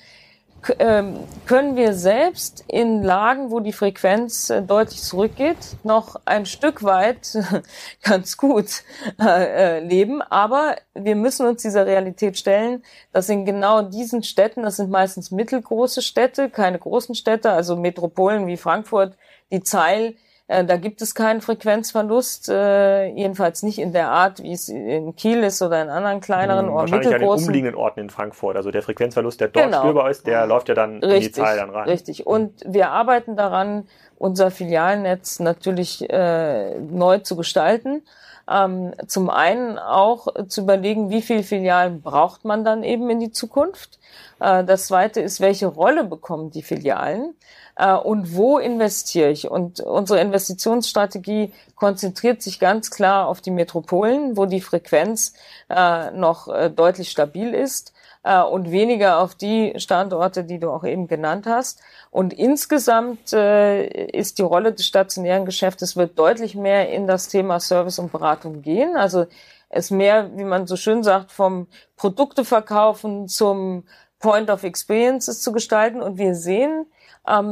ähm, 0.79 1.19
können 1.47 1.77
wir 1.77 1.95
selbst 1.95 2.65
in 2.69 3.03
Lagen, 3.03 3.51
wo 3.51 3.61
die 3.61 3.73
Frequenz 3.73 4.51
äh, 4.51 4.61
deutlich 4.61 5.03
zurückgeht, 5.03 5.57
noch 5.83 6.17
ein 6.27 6.45
Stück 6.45 6.83
weit 6.83 7.39
ganz 8.03 8.37
gut 8.37 8.83
äh, 9.19 9.81
leben. 9.81 10.21
Aber 10.21 10.77
wir 10.95 11.17
müssen 11.17 11.47
uns 11.47 11.63
dieser 11.63 11.87
Realität 11.87 12.39
stellen, 12.39 12.83
dass 13.13 13.31
in 13.31 13.47
genau 13.47 13.81
diesen 13.81 14.23
Städten, 14.23 14.63
das 14.63 14.77
sind 14.77 14.91
meistens 14.91 15.31
mittelgroße 15.31 16.03
Städte, 16.03 16.51
keine 16.51 16.79
großen 16.79 17.15
Städte, 17.15 17.51
also 17.51 17.77
Metropolen 17.77 18.47
wie 18.47 18.59
Frankfurt, 18.59 19.17
die 19.51 19.63
Zeil 19.63 20.09
äh, 20.09 20.15
da 20.51 20.77
gibt 20.77 21.01
es 21.01 21.15
keinen 21.15 21.41
Frequenzverlust, 21.41 22.49
äh, 22.49 23.07
jedenfalls 23.07 23.63
nicht 23.63 23.79
in 23.79 23.93
der 23.93 24.09
Art, 24.09 24.43
wie 24.43 24.53
es 24.53 24.69
in 24.69 25.15
Kiel 25.15 25.45
ist 25.45 25.63
oder 25.63 25.81
in 25.81 25.89
anderen 25.89 26.21
kleineren 26.21 26.67
hm, 26.67 26.75
oder 26.75 26.83
mittelgroßen. 26.85 27.15
an 27.15 27.21
den 27.21 27.47
umliegenden 27.47 27.75
Orten 27.77 28.01
in 28.01 28.11
Frankfurt. 28.11 28.57
Also 28.57 28.73
der 28.73 28.83
Frequenzverlust, 28.83 29.41
der 29.41 29.49
dort 29.49 29.67
genau. 29.67 29.79
spürbar 29.79 30.11
ist, 30.11 30.27
der 30.27 30.47
läuft 30.47 30.69
ja 30.69 30.75
dann 30.75 30.99
richtig, 31.05 31.15
in 31.15 31.21
die 31.21 31.33
Zahl 31.33 31.57
dann 31.57 31.71
rein. 31.71 31.89
Richtig. 31.89 32.27
Und 32.27 32.65
wir 32.67 32.91
arbeiten 32.91 33.37
daran, 33.37 33.87
unser 34.19 34.51
Filialnetz 34.51 35.39
natürlich 35.39 36.11
äh, 36.11 36.81
neu 36.81 37.19
zu 37.19 37.37
gestalten. 37.37 38.03
Ähm, 38.51 38.93
zum 39.07 39.31
einen 39.31 39.79
auch 39.79 40.27
zu 40.49 40.63
überlegen, 40.63 41.11
wie 41.11 41.23
viele 41.23 41.45
Filialen 41.45 42.03
braucht 42.03 42.45
man 42.45 42.65
dann 42.65 42.83
eben 42.83 43.09
in 43.09 43.21
die 43.21 43.31
Zukunft. 43.31 44.01
Äh, 44.41 44.65
das 44.65 44.87
zweite 44.87 45.21
ist, 45.21 45.41
welche 45.41 45.69
Rolle 45.69 46.03
bekommen 46.03 46.51
die 46.51 46.63
Filialen 46.63 47.35
äh, 47.81 47.95
und 47.95 48.37
wo 48.37 48.59
investiere 48.59 49.31
ich? 49.31 49.51
Und 49.51 49.81
unsere 49.81 50.21
Investitionsstrategie 50.21 51.53
konzentriert 51.77 52.43
sich 52.43 52.61
ganz 52.61 52.91
klar 52.91 53.27
auf 53.27 53.41
die 53.41 53.51
Metropolen, 53.51 54.37
wo 54.37 54.45
die 54.45 54.61
Frequenz 54.61 55.33
äh, 55.71 56.11
noch 56.11 56.49
äh, 56.49 56.69
deutlich 56.69 57.11
stabil 57.11 57.55
ist 57.55 57.95
äh, 58.23 58.43
und 58.43 58.71
weniger 58.71 59.21
auf 59.21 59.35
die 59.35 59.73
Standorte, 59.79 60.45
die 60.45 60.59
du 60.59 60.71
auch 60.71 60.85
eben 60.85 61.09
genannt 61.09 61.47
hast. 61.47 61.81
Und 62.11 62.35
insgesamt 62.35 63.33
äh, 63.33 63.87
ist 64.09 64.39
die 64.39 64.43
Rolle 64.43 64.75
des 64.75 64.85
stationären 64.85 65.47
Geschäftes 65.47 65.97
wird 65.97 66.19
deutlich 66.19 66.55
mehr 66.55 66.91
in 66.91 67.07
das 67.07 67.29
Thema 67.29 67.61
Service 67.61 67.99
und 67.99 68.13
Beratung 68.13 68.61
gehen. 68.61 68.97
Also 68.97 69.27
es 69.71 69.91
mehr, 69.91 70.37
wie 70.37 70.45
man 70.45 70.67
so 70.67 70.77
schön 70.77 71.03
sagt, 71.03 71.33
vom 71.33 71.67
Produkte 71.97 72.45
verkaufen 72.45 73.27
zum 73.29 73.85
Point 74.19 74.51
of 74.51 74.65
Experiences 74.65 75.41
zu 75.41 75.53
gestalten. 75.53 76.03
Und 76.03 76.19
wir 76.19 76.35
sehen, 76.35 76.85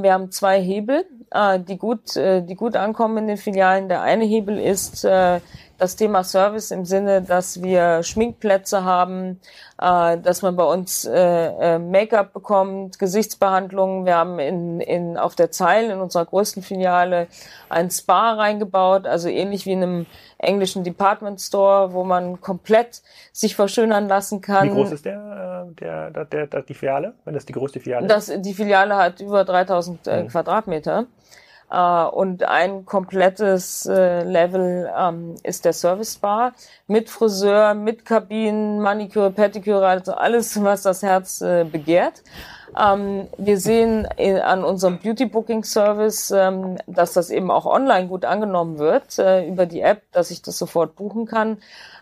wir 0.03 0.13
haben 0.13 0.31
zwei 0.31 0.61
Hebel, 0.61 1.05
äh, 1.31 1.61
die 1.61 1.79
gut, 1.79 2.17
äh, 2.17 2.43
die 2.43 2.55
gut 2.55 2.77
ankommen 2.77 3.19
in 3.19 3.27
den 3.29 3.37
Filialen. 3.37 3.89
Der 3.89 4.03
eine 4.03 4.25
Hebel 4.25 4.59
ist 4.59 5.05
äh, 5.05 5.41
das 5.79 5.95
Thema 5.95 6.25
Service 6.25 6.73
im 6.73 6.85
Sinne, 6.85 7.23
dass 7.23 7.63
wir 7.63 8.03
Schminkplätze 8.03 8.85
haben, 8.85 9.41
äh, 9.81 10.19
dass 10.19 10.43
man 10.43 10.57
bei 10.57 10.65
uns 10.65 11.05
äh, 11.05 11.17
äh, 11.17 11.79
Make-up 11.79 12.33
bekommt, 12.33 12.99
Gesichtsbehandlungen. 12.99 14.05
Wir 14.05 14.17
haben 14.17 14.39
in, 14.41 14.81
in, 14.81 15.17
auf 15.17 15.37
der 15.37 15.53
Zeil 15.53 15.91
in 15.91 16.01
unserer 16.01 16.27
größten 16.27 16.63
Filiale 16.63 17.29
ein 17.69 17.91
Spa 17.91 18.33
reingebaut, 18.33 19.07
also 19.07 19.29
ähnlich 19.29 19.67
wie 19.67 19.73
in 19.73 19.83
einem 19.83 20.07
englischen 20.39 20.83
Department 20.83 21.41
Store, 21.41 21.93
wo 21.93 22.05
man 22.05 22.41
komplett 22.41 23.03
sich 23.33 23.55
verschönern 23.55 24.09
lassen 24.09 24.41
kann. 24.41 24.69
Wie 24.69 24.75
groß 24.75 24.93
ist 24.93 25.05
der, 25.05 25.69
äh, 25.69 25.75
der, 25.75 26.11
der, 26.11 26.25
der, 26.25 26.47
der 26.49 26.63
die 26.63 26.75
Filiale, 26.75 27.15
wenn 27.25 27.35
das 27.35 27.47
die 27.47 27.53
größte 27.53 27.79
Filiale 27.79 28.07
ist? 28.07 28.11
Das, 28.13 28.43
die 28.43 28.55
Filiale 28.55 28.97
hat 28.97 29.21
über 29.21 29.45
3000 29.45 30.07
äh, 30.07 30.23
mhm. 30.23 30.29
Quadratmeter. 30.29 31.07
Uh, 31.71 32.09
und 32.09 32.45
ein 32.45 32.87
komplettes 32.87 33.85
äh, 33.85 34.23
Level 34.23 34.91
ähm, 34.99 35.35
ist 35.43 35.67
der 35.67 35.75
Service 35.75 36.17
Bar 36.17 36.55
mit 36.87 37.11
Friseur, 37.11 37.75
mit 37.75 38.07
Kabinen, 38.07 38.81
Maniküre, 38.81 39.31
Pediküre, 39.31 39.87
also 39.87 40.15
alles, 40.15 40.63
was 40.65 40.85
das 40.85 41.03
Herz 41.03 41.43
äh, 41.43 41.65
begehrt. 41.65 42.23
Ähm, 42.79 43.29
wir 43.37 43.59
sehen 43.59 44.09
in, 44.17 44.39
an 44.39 44.65
unserem 44.65 44.99
Beauty 44.99 45.27
Booking 45.27 45.65
Service, 45.65 46.31
ähm, 46.31 46.79
dass 46.87 47.13
das 47.13 47.29
eben 47.29 47.51
auch 47.51 47.67
online 47.67 48.09
gut 48.09 48.25
angenommen 48.25 48.79
wird 48.79 49.19
äh, 49.19 49.47
über 49.47 49.67
die 49.67 49.81
App, 49.81 50.03
dass 50.13 50.31
ich 50.31 50.43
das 50.43 50.59
sofort 50.59 50.97
buchen 50.97 51.27
kann. 51.27 51.59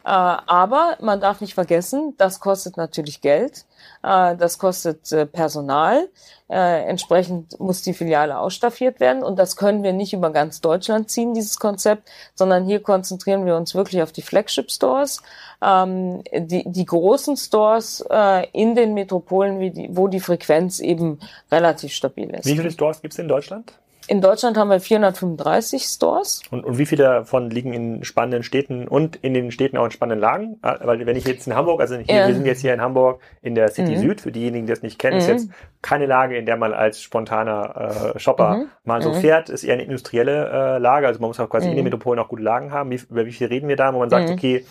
Äh, 0.06 0.08
aber 0.08 0.96
man 1.00 1.20
darf 1.20 1.40
nicht 1.40 1.54
vergessen, 1.54 2.14
das 2.16 2.38
kostet 2.38 2.76
natürlich 2.76 3.20
Geld, 3.22 3.64
äh, 4.04 4.36
das 4.36 4.58
kostet 4.58 5.10
äh, 5.10 5.26
Personal. 5.26 6.08
Entsprechend 6.48 7.58
muss 7.58 7.82
die 7.82 7.92
Filiale 7.92 8.38
ausstaffiert 8.38 9.00
werden 9.00 9.24
und 9.24 9.36
das 9.36 9.56
können 9.56 9.82
wir 9.82 9.92
nicht 9.92 10.12
über 10.12 10.30
ganz 10.30 10.60
Deutschland 10.60 11.10
ziehen, 11.10 11.34
dieses 11.34 11.58
Konzept, 11.58 12.08
sondern 12.36 12.64
hier 12.66 12.80
konzentrieren 12.80 13.46
wir 13.46 13.56
uns 13.56 13.74
wirklich 13.74 14.00
auf 14.00 14.12
die 14.12 14.22
Flagship 14.22 14.70
Stores 14.70 15.22
ähm, 15.60 16.22
die, 16.32 16.62
die 16.64 16.84
großen 16.84 17.36
Stores 17.36 18.04
in 18.52 18.76
den 18.76 18.94
Metropolen, 18.94 19.58
wo 19.96 20.06
die 20.06 20.20
Frequenz 20.20 20.78
eben 20.78 21.18
relativ 21.50 21.92
stabil 21.92 22.30
ist. 22.30 22.46
Wie 22.46 22.54
viele 22.54 22.70
Stores 22.70 23.02
gibt 23.02 23.14
es 23.14 23.18
in 23.18 23.26
Deutschland? 23.26 23.72
In 24.08 24.20
Deutschland 24.20 24.56
haben 24.56 24.70
wir 24.70 24.78
435 24.78 25.82
Stores. 25.82 26.42
Und, 26.50 26.64
und 26.64 26.78
wie 26.78 26.86
viele 26.86 27.02
davon 27.02 27.50
liegen 27.50 27.72
in 27.72 28.04
spannenden 28.04 28.42
Städten 28.44 28.86
und 28.86 29.16
in 29.16 29.34
den 29.34 29.50
Städten 29.50 29.76
auch 29.76 29.84
in 29.84 29.90
spannenden 29.90 30.20
Lagen? 30.20 30.58
Ah, 30.62 30.78
weil 30.82 31.04
wenn 31.06 31.16
ich 31.16 31.26
jetzt 31.26 31.46
in 31.46 31.54
Hamburg, 31.54 31.80
also 31.80 31.96
hier, 31.96 32.14
ja. 32.14 32.26
wir 32.28 32.34
sind 32.34 32.46
jetzt 32.46 32.60
hier 32.60 32.72
in 32.72 32.80
Hamburg 32.80 33.20
in 33.42 33.54
der 33.54 33.68
City 33.68 33.96
mhm. 33.96 34.00
Süd, 34.00 34.20
für 34.20 34.30
diejenigen, 34.30 34.66
die 34.66 34.72
das 34.72 34.82
nicht 34.82 34.98
kennen, 34.98 35.14
mhm. 35.14 35.20
ist 35.20 35.28
jetzt 35.28 35.48
keine 35.82 36.06
Lage, 36.06 36.36
in 36.36 36.46
der 36.46 36.56
man 36.56 36.72
als 36.72 37.02
spontaner 37.02 38.14
äh, 38.14 38.18
Shopper 38.18 38.56
mhm. 38.56 38.68
mal 38.84 39.02
so 39.02 39.10
mhm. 39.10 39.20
fährt, 39.20 39.48
ist 39.48 39.64
eher 39.64 39.74
eine 39.74 39.84
industrielle 39.84 40.76
äh, 40.76 40.78
Lage. 40.78 41.06
Also 41.08 41.20
man 41.20 41.28
muss 41.30 41.40
auch 41.40 41.50
quasi 41.50 41.68
in 41.68 41.74
den 41.74 41.80
mhm. 41.80 41.90
Metropolen 41.90 42.20
auch 42.20 42.28
gute 42.28 42.42
Lagen 42.42 42.72
haben. 42.72 42.90
Wie, 42.90 43.00
über 43.10 43.26
wie 43.26 43.32
viel 43.32 43.48
reden 43.48 43.68
wir 43.68 43.76
da, 43.76 43.92
wo 43.92 43.98
man 43.98 44.10
sagt, 44.10 44.28
mhm. 44.28 44.34
okay, 44.34 44.64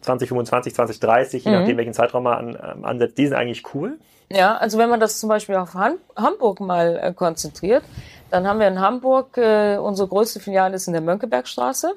2025, 0.00 0.74
2030, 0.74 1.44
je 1.44 1.50
mhm. 1.50 1.58
nachdem, 1.58 1.76
welchen 1.76 1.92
Zeitraum 1.92 2.22
man 2.22 2.56
an, 2.56 2.76
ähm, 2.78 2.84
ansetzt, 2.84 3.18
die 3.18 3.26
sind 3.26 3.36
eigentlich 3.36 3.74
cool. 3.74 3.98
Ja, 4.30 4.56
also 4.56 4.78
wenn 4.78 4.90
man 4.90 5.00
das 5.00 5.18
zum 5.18 5.28
Beispiel 5.28 5.56
auf 5.56 5.74
Han 5.74 5.96
Hamburg 6.16 6.60
mal 6.60 6.98
äh, 7.02 7.12
konzentriert, 7.12 7.82
dann 8.30 8.46
haben 8.46 8.60
wir 8.60 8.68
in 8.68 8.80
Hamburg, 8.80 9.36
äh, 9.36 9.76
unsere 9.76 10.08
größte 10.08 10.40
Filiale 10.40 10.76
ist 10.76 10.86
in 10.86 10.92
der 10.92 11.02
Mönckebergstraße. 11.02 11.92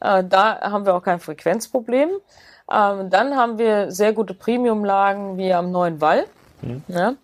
Äh, 0.00 0.24
da 0.24 0.60
haben 0.60 0.86
wir 0.86 0.94
auch 0.94 1.02
kein 1.02 1.20
Frequenzproblem. 1.20 2.10
Ähm, 2.70 3.10
dann 3.10 3.36
haben 3.36 3.58
wir 3.58 3.90
sehr 3.90 4.12
gute 4.12 4.34
Premiumlagen 4.34 5.36
wie 5.36 5.52
am 5.52 5.70
Neuen 5.70 6.00
Wall. 6.00 6.26
Mhm. 6.62 6.84
Ja. 6.88 7.14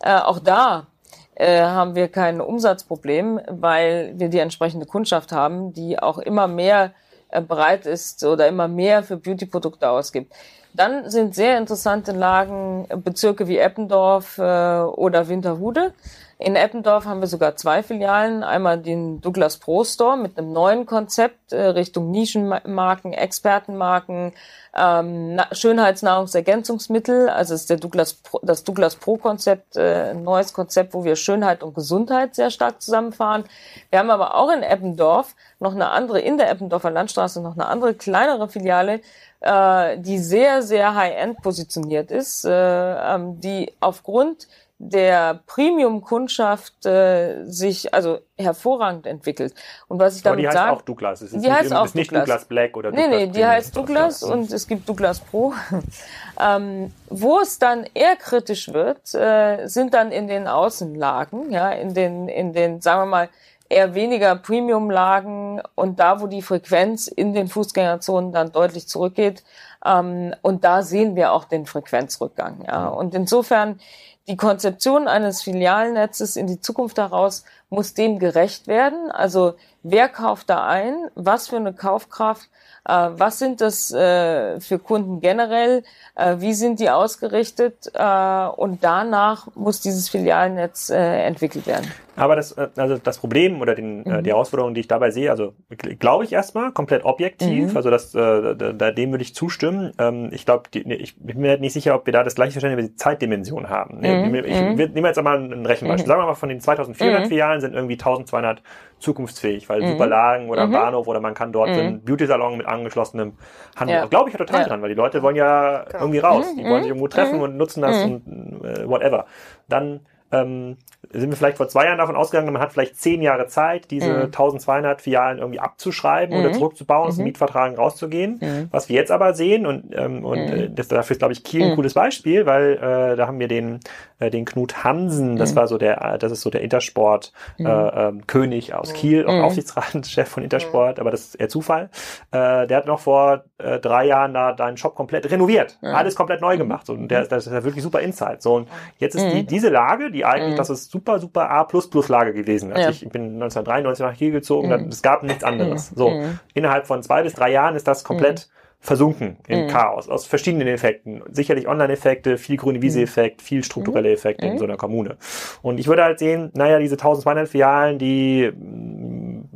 Äh, 0.00 0.20
auch 0.20 0.38
da 0.38 0.86
äh, 1.34 1.62
haben 1.62 1.94
wir 1.94 2.08
kein 2.08 2.40
Umsatzproblem, 2.40 3.40
weil 3.48 4.14
wir 4.16 4.28
die 4.28 4.38
entsprechende 4.38 4.86
Kundschaft 4.86 5.32
haben, 5.32 5.72
die 5.72 5.98
auch 5.98 6.18
immer 6.18 6.46
mehr 6.46 6.92
äh, 7.28 7.40
bereit 7.40 7.86
ist 7.86 8.24
oder 8.24 8.48
immer 8.48 8.68
mehr 8.68 9.02
für 9.02 9.16
Beauty-Produkte 9.16 9.88
ausgibt. 9.88 10.32
Dann 10.74 11.10
sind 11.10 11.34
sehr 11.34 11.58
interessante 11.58 12.12
Lagen 12.12 12.86
äh, 12.88 12.96
Bezirke 12.96 13.48
wie 13.48 13.58
Eppendorf 13.58 14.38
äh, 14.38 14.42
oder 14.42 15.28
Winterhude. 15.28 15.94
In 16.42 16.56
Eppendorf 16.56 17.04
haben 17.04 17.20
wir 17.20 17.28
sogar 17.28 17.54
zwei 17.54 17.84
Filialen. 17.84 18.42
Einmal 18.42 18.78
den 18.78 19.20
Douglas 19.20 19.58
Pro 19.58 19.84
Store 19.84 20.16
mit 20.16 20.36
einem 20.36 20.52
neuen 20.52 20.86
Konzept 20.86 21.52
äh, 21.52 21.66
Richtung 21.66 22.10
Nischenmarken, 22.10 23.12
Expertenmarken, 23.12 24.32
ähm, 24.76 25.40
Schönheitsnahrungsergänzungsmittel. 25.52 27.28
Also 27.28 27.54
ist 27.54 27.70
der 27.70 27.76
Douglas 27.76 28.14
Pro, 28.14 28.40
das 28.42 28.64
Douglas 28.64 28.96
Pro 28.96 29.18
Konzept 29.18 29.76
äh, 29.76 30.10
ein 30.10 30.24
neues 30.24 30.52
Konzept, 30.52 30.94
wo 30.94 31.04
wir 31.04 31.14
Schönheit 31.14 31.62
und 31.62 31.74
Gesundheit 31.74 32.34
sehr 32.34 32.50
stark 32.50 32.82
zusammenfahren. 32.82 33.44
Wir 33.90 34.00
haben 34.00 34.10
aber 34.10 34.34
auch 34.34 34.50
in 34.50 34.64
Eppendorf 34.64 35.36
noch 35.60 35.74
eine 35.74 35.90
andere, 35.90 36.20
in 36.20 36.38
der 36.38 36.50
Eppendorfer 36.50 36.90
Landstraße 36.90 37.40
noch 37.40 37.54
eine 37.54 37.66
andere 37.66 37.94
kleinere 37.94 38.48
Filiale, 38.48 39.00
äh, 39.42 39.98
die 39.98 40.18
sehr, 40.18 40.62
sehr 40.62 40.94
high-end 40.94 41.40
positioniert 41.42 42.10
ist, 42.10 42.44
äh, 42.44 42.50
ähm, 42.50 43.40
die 43.40 43.72
aufgrund 43.80 44.48
der 44.84 45.40
Premium-Kundschaft 45.46 46.86
äh, 46.86 47.44
sich 47.44 47.94
also 47.94 48.18
hervorragend 48.36 49.06
entwickelt. 49.06 49.54
Und 49.86 50.00
was 50.00 50.16
ich 50.16 50.26
Aber 50.26 50.34
damit 50.36 50.52
sage, 50.52 50.56
die 50.56 50.70
heißt 50.70 50.80
auch 50.80 50.82
Douglas. 50.82 51.20
Es 51.20 51.32
ist 51.32 51.44
die 51.44 51.48
nicht, 51.48 51.56
heißt 51.56 51.72
auch 51.72 51.84
ist 51.84 51.94
nicht 51.94 52.10
Douglas. 52.10 52.24
Douglas 52.24 52.44
Black 52.46 52.76
oder 52.76 52.90
Douglas 52.90 53.08
Nee, 53.08 53.16
nee, 53.16 53.26
die 53.26 53.30
Premium. 53.32 53.50
heißt 53.50 53.76
Douglas 53.76 54.22
und 54.24 54.50
es 54.50 54.66
gibt 54.66 54.88
Douglas 54.88 55.20
Pro. 55.20 55.54
ähm, 56.40 56.92
wo 57.08 57.38
es 57.38 57.60
dann 57.60 57.86
eher 57.94 58.16
kritisch 58.16 58.72
wird, 58.72 59.14
äh, 59.14 59.68
sind 59.68 59.94
dann 59.94 60.10
in 60.10 60.26
den 60.26 60.48
Außenlagen, 60.48 61.52
ja, 61.52 61.70
in 61.70 61.94
den 61.94 62.28
in 62.28 62.52
den 62.52 62.80
sagen 62.80 63.02
wir 63.02 63.06
mal 63.06 63.28
eher 63.68 63.94
weniger 63.94 64.34
Premium-Lagen 64.34 65.62
und 65.76 66.00
da, 66.00 66.20
wo 66.20 66.26
die 66.26 66.42
Frequenz 66.42 67.06
in 67.06 67.34
den 67.34 67.46
Fußgängerzonen 67.46 68.32
dann 68.32 68.50
deutlich 68.50 68.88
zurückgeht. 68.88 69.44
Ähm, 69.84 70.34
und 70.42 70.64
da 70.64 70.82
sehen 70.82 71.16
wir 71.16 71.32
auch 71.32 71.44
den 71.44 71.66
Frequenzrückgang. 71.66 72.64
Ja. 72.66 72.88
Und 72.88 73.14
insofern 73.14 73.80
die 74.28 74.36
Konzeption 74.36 75.08
eines 75.08 75.42
Filialnetzes 75.42 76.36
in 76.36 76.46
die 76.46 76.60
Zukunft 76.60 76.98
heraus 76.98 77.44
muss 77.70 77.94
dem 77.94 78.20
gerecht 78.20 78.68
werden. 78.68 79.10
Also 79.10 79.54
wer 79.82 80.08
kauft 80.08 80.48
da 80.48 80.64
ein? 80.64 81.10
Was 81.16 81.48
für 81.48 81.56
eine 81.56 81.72
Kaufkraft? 81.72 82.48
Äh, 82.84 83.10
was 83.12 83.40
sind 83.40 83.60
das 83.60 83.92
äh, 83.92 84.60
für 84.60 84.78
Kunden 84.78 85.20
generell? 85.20 85.82
Äh, 86.14 86.36
wie 86.38 86.54
sind 86.54 86.78
die 86.78 86.90
ausgerichtet? 86.90 87.90
Äh, 87.94 88.46
und 88.46 88.84
danach 88.84 89.48
muss 89.56 89.80
dieses 89.80 90.08
Filialnetz 90.08 90.90
äh, 90.90 91.24
entwickelt 91.24 91.66
werden. 91.66 91.90
Aber 92.16 92.36
das, 92.36 92.52
äh, 92.52 92.68
also 92.76 92.98
das 92.98 93.18
Problem 93.18 93.60
oder 93.60 93.74
den, 93.74 94.02
mhm. 94.04 94.22
die 94.22 94.30
Herausforderung, 94.30 94.74
die 94.74 94.80
ich 94.80 94.88
dabei 94.88 95.10
sehe, 95.10 95.30
also 95.30 95.54
glaube 95.98 96.24
ich 96.24 96.32
erstmal 96.32 96.72
komplett 96.72 97.04
objektiv, 97.04 97.70
mhm. 97.70 97.76
also 97.76 97.90
das, 97.90 98.14
äh, 98.14 98.54
da, 98.54 98.90
dem 98.90 99.10
würde 99.10 99.22
ich 99.22 99.34
zustimmen. 99.34 99.92
Ähm, 99.98 100.28
ich 100.32 100.44
glaube, 100.44 100.64
ich 100.72 101.16
bin 101.16 101.40
mir 101.40 101.58
nicht 101.58 101.72
sicher, 101.72 101.94
ob 101.94 102.06
wir 102.06 102.12
da 102.12 102.22
das 102.22 102.34
gleiche 102.34 102.52
Verständnis 102.52 102.84
über 102.84 102.88
die 102.88 102.96
Zeitdimension 102.96 103.70
haben. 103.70 103.98
Mhm. 103.98 104.34
Ich, 104.34 104.44
ich, 104.44 104.60
ich 104.60 104.94
nehme 104.94 105.08
jetzt 105.08 105.18
einmal 105.18 105.38
ein 105.38 105.66
Rechenbeispiel. 105.66 106.06
Mhm. 106.06 106.08
Sagen 106.08 106.20
wir 106.20 106.26
mal, 106.26 106.34
von 106.34 106.48
den 106.48 106.60
2400 106.60 107.24
mhm. 107.24 107.28
Filialen 107.28 107.60
sind 107.60 107.74
irgendwie 107.74 107.94
1200 107.94 108.62
zukunftsfähig, 108.98 109.68
weil 109.68 109.82
mhm. 109.82 109.88
super 109.92 110.06
Lagen 110.06 110.48
oder 110.48 110.66
mhm. 110.66 110.72
Bahnhof 110.72 111.08
oder 111.08 111.20
man 111.20 111.34
kann 111.34 111.52
dort 111.52 111.70
mhm. 111.70 111.74
einen 111.74 112.04
Beauty-Salon 112.04 112.56
mit 112.56 112.66
angeschlossenem 112.66 113.34
Handel. 113.76 113.96
Ja. 113.96 114.06
Glaube 114.06 114.28
ich 114.28 114.34
ja 114.34 114.38
total 114.38 114.62
ja. 114.62 114.68
dran, 114.68 114.82
weil 114.82 114.90
die 114.90 114.94
Leute 114.94 115.22
wollen 115.22 115.36
ja 115.36 115.84
genau. 115.84 116.00
irgendwie 116.00 116.18
raus. 116.18 116.46
Die 116.56 116.64
wollen 116.64 116.82
sich 116.82 116.90
irgendwo 116.90 117.08
treffen 117.08 117.40
und 117.40 117.56
nutzen 117.56 117.82
das 117.82 118.04
und 118.04 118.22
äh, 118.64 118.88
whatever. 118.88 119.26
Dann 119.68 120.00
ähm, 120.32 120.76
sind 121.10 121.30
wir 121.30 121.36
vielleicht 121.36 121.56
vor 121.56 121.68
zwei 121.68 121.84
Jahren 121.84 121.98
davon 121.98 122.16
ausgegangen, 122.16 122.52
man 122.52 122.62
hat 122.62 122.72
vielleicht 122.72 122.96
zehn 122.96 123.22
Jahre 123.22 123.46
Zeit, 123.46 123.90
diese 123.90 124.08
mhm. 124.08 124.22
1200 124.24 125.00
Filialen 125.00 125.38
irgendwie 125.38 125.60
abzuschreiben 125.60 126.38
mhm. 126.38 126.44
oder 126.44 126.52
zurückzubauen, 126.54 127.08
aus 127.08 127.16
dem 127.16 127.22
mhm. 127.22 127.28
Mietvertrag 127.28 127.76
rauszugehen. 127.76 128.38
Mhm. 128.40 128.68
Was 128.70 128.88
wir 128.88 128.96
jetzt 128.96 129.10
aber 129.10 129.34
sehen, 129.34 129.66
und, 129.66 129.94
ähm, 129.94 130.24
und 130.24 130.38
mhm. 130.38 130.52
äh, 130.52 130.70
das, 130.70 130.88
dafür 130.88 131.14
ist, 131.14 131.18
glaube 131.18 131.32
ich, 131.32 131.44
Kiel 131.44 131.62
ein 131.64 131.74
cooles 131.74 131.94
Beispiel, 131.94 132.46
weil 132.46 132.74
äh, 132.74 133.16
da 133.16 133.26
haben 133.26 133.38
wir 133.38 133.48
den, 133.48 133.80
äh, 134.20 134.30
den 134.30 134.44
Knut 134.44 134.84
Hansen, 134.84 135.36
das 135.36 135.54
war 135.54 135.66
so 135.66 135.76
der, 135.76 136.18
das 136.18 136.32
ist 136.32 136.40
so 136.40 136.50
der 136.50 136.62
Intersport 136.62 137.32
äh, 137.58 137.64
äh, 137.64 138.12
König 138.26 138.74
aus 138.74 138.94
Kiel, 138.94 139.26
auch 139.26 139.42
Aufsichtsratschef 139.42 140.28
von 140.28 140.42
Intersport, 140.42 140.98
aber 140.98 141.10
das 141.10 141.26
ist 141.26 141.34
eher 141.34 141.48
Zufall. 141.48 141.90
Äh, 142.30 142.66
der 142.66 142.76
hat 142.76 142.86
noch 142.86 143.00
vor 143.00 143.44
äh, 143.58 143.78
drei 143.80 144.06
Jahren 144.06 144.32
da 144.32 144.52
deinen 144.52 144.76
Shop 144.76 144.94
komplett 144.94 145.30
renoviert, 145.30 145.78
alles 145.82 146.14
komplett 146.14 146.40
neu 146.40 146.56
gemacht. 146.56 146.88
Und 146.88 147.08
der, 147.08 147.26
das 147.26 147.46
ist 147.46 147.52
ja 147.52 147.64
wirklich 147.64 147.82
super 147.82 148.00
Insight. 148.00 148.42
So, 148.42 148.54
und 148.54 148.68
jetzt 148.98 149.14
ist 149.14 149.32
die, 149.32 149.44
diese 149.44 149.68
Lage, 149.68 150.10
die 150.10 150.21
eigentlich, 150.24 150.56
das 150.56 150.70
ist 150.70 150.90
super, 150.90 151.18
super 151.18 151.50
A++-Lage 151.50 152.32
gewesen. 152.32 152.72
Also 152.72 152.82
ja. 152.82 152.90
ich 152.90 153.08
bin 153.08 153.34
1993 153.34 154.04
nach 154.04 154.16
Kiel 154.16 154.32
gezogen, 154.32 154.68
mhm. 154.68 154.88
es 154.88 155.02
gab 155.02 155.22
nichts 155.22 155.44
anderes. 155.44 155.92
Mhm. 155.92 155.96
So, 155.96 156.10
mhm. 156.10 156.38
innerhalb 156.54 156.86
von 156.86 157.02
zwei 157.02 157.22
bis 157.22 157.34
drei 157.34 157.50
Jahren 157.50 157.76
ist 157.76 157.86
das 157.86 158.04
komplett 158.04 158.48
mhm. 158.48 158.76
versunken 158.80 159.36
in 159.46 159.64
mhm. 159.64 159.68
Chaos 159.68 160.08
aus 160.08 160.26
verschiedenen 160.26 160.68
Effekten. 160.68 161.22
Sicherlich 161.30 161.68
Online-Effekte, 161.68 162.38
viel 162.38 162.56
grüne 162.56 162.82
Wiese-Effekt, 162.82 163.42
viel 163.42 163.64
strukturelle 163.64 164.12
Effekte 164.12 164.46
in 164.46 164.58
so 164.58 164.64
einer 164.64 164.76
Kommune. 164.76 165.16
Und 165.62 165.78
ich 165.78 165.86
würde 165.86 166.04
halt 166.04 166.18
sehen, 166.18 166.50
naja, 166.54 166.78
diese 166.78 166.94
1200 166.94 167.48
Filialen, 167.48 167.98
die 167.98 168.52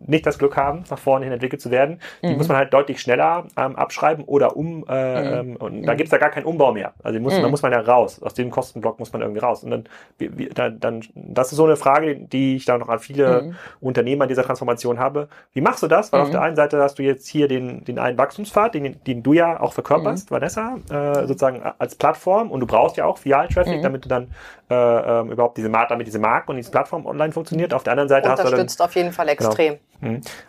nicht 0.06 0.26
das 0.26 0.38
Glück 0.38 0.56
haben, 0.56 0.84
nach 0.90 0.98
vorne 0.98 1.24
hin 1.24 1.32
entwickelt 1.32 1.60
zu 1.60 1.70
werden, 1.70 2.00
die 2.22 2.28
mhm. 2.28 2.36
muss 2.36 2.48
man 2.48 2.56
halt 2.56 2.72
deutlich 2.72 3.00
schneller 3.00 3.44
ähm, 3.56 3.76
abschreiben 3.76 4.24
oder 4.24 4.56
um, 4.56 4.84
äh, 4.88 5.42
mhm. 5.42 5.50
ähm, 5.50 5.56
und 5.56 5.82
da 5.82 5.92
mhm. 5.92 5.96
gibt's 5.96 6.10
da 6.10 6.18
gar 6.18 6.30
keinen 6.30 6.44
Umbau 6.44 6.72
mehr. 6.72 6.92
Also 7.02 7.20
muss, 7.20 7.36
mhm. 7.36 7.42
da 7.42 7.48
muss 7.48 7.62
man 7.62 7.72
ja 7.72 7.80
raus. 7.80 8.22
Aus 8.22 8.34
dem 8.34 8.50
Kostenblock 8.50 8.98
muss 8.98 9.12
man 9.12 9.22
irgendwie 9.22 9.40
raus. 9.40 9.64
Und 9.64 9.70
dann, 9.70 9.84
wie, 10.18 10.48
dann, 10.48 10.80
dann, 10.80 11.02
das 11.14 11.52
ist 11.52 11.56
so 11.56 11.64
eine 11.64 11.76
Frage, 11.76 12.16
die 12.16 12.56
ich 12.56 12.64
da 12.64 12.78
noch 12.78 12.88
an 12.88 12.98
viele 12.98 13.42
mhm. 13.42 13.54
Unternehmer 13.80 14.26
dieser 14.26 14.44
Transformation 14.44 14.98
habe. 14.98 15.28
Wie 15.52 15.60
machst 15.60 15.82
du 15.82 15.86
das? 15.86 16.12
Weil 16.12 16.20
auf 16.20 16.28
mhm. 16.28 16.32
der 16.32 16.42
einen 16.42 16.56
Seite 16.56 16.82
hast 16.82 16.98
du 16.98 17.02
jetzt 17.02 17.26
hier 17.26 17.48
den, 17.48 17.84
den 17.84 17.98
einen 17.98 18.18
Wachstumspfad, 18.18 18.74
den, 18.74 19.02
den 19.04 19.22
du 19.22 19.32
ja 19.32 19.60
auch 19.60 19.72
verkörperst, 19.72 20.30
Vanessa, 20.30 20.76
äh, 20.90 21.26
sozusagen 21.26 21.62
als 21.78 21.94
Plattform 21.94 22.50
und 22.50 22.60
du 22.60 22.66
brauchst 22.66 22.96
ja 22.96 23.04
auch 23.04 23.24
Vial-Traffic, 23.24 23.82
damit 23.82 24.04
du 24.04 24.08
dann 24.08 24.28
äh, 24.70 24.74
äh, 24.74 25.32
überhaupt 25.32 25.56
diese 25.56 25.68
Marke, 25.68 25.90
damit 25.90 26.06
diese 26.06 26.18
Marke 26.18 26.50
und 26.50 26.56
diese 26.56 26.70
Plattform 26.70 27.06
online 27.06 27.32
funktioniert. 27.32 27.72
Auf 27.74 27.84
der 27.84 27.92
anderen 27.92 28.08
Seite 28.08 28.28
hast 28.28 28.44
du 28.44 28.50
dann, 28.50 28.66
auf 28.78 28.94
jeden 28.94 29.12
Fall 29.12 29.26
genau. 29.26 29.48
extrem. 29.48 29.72
Genau, 29.74 29.80
Mhm. 29.95 29.95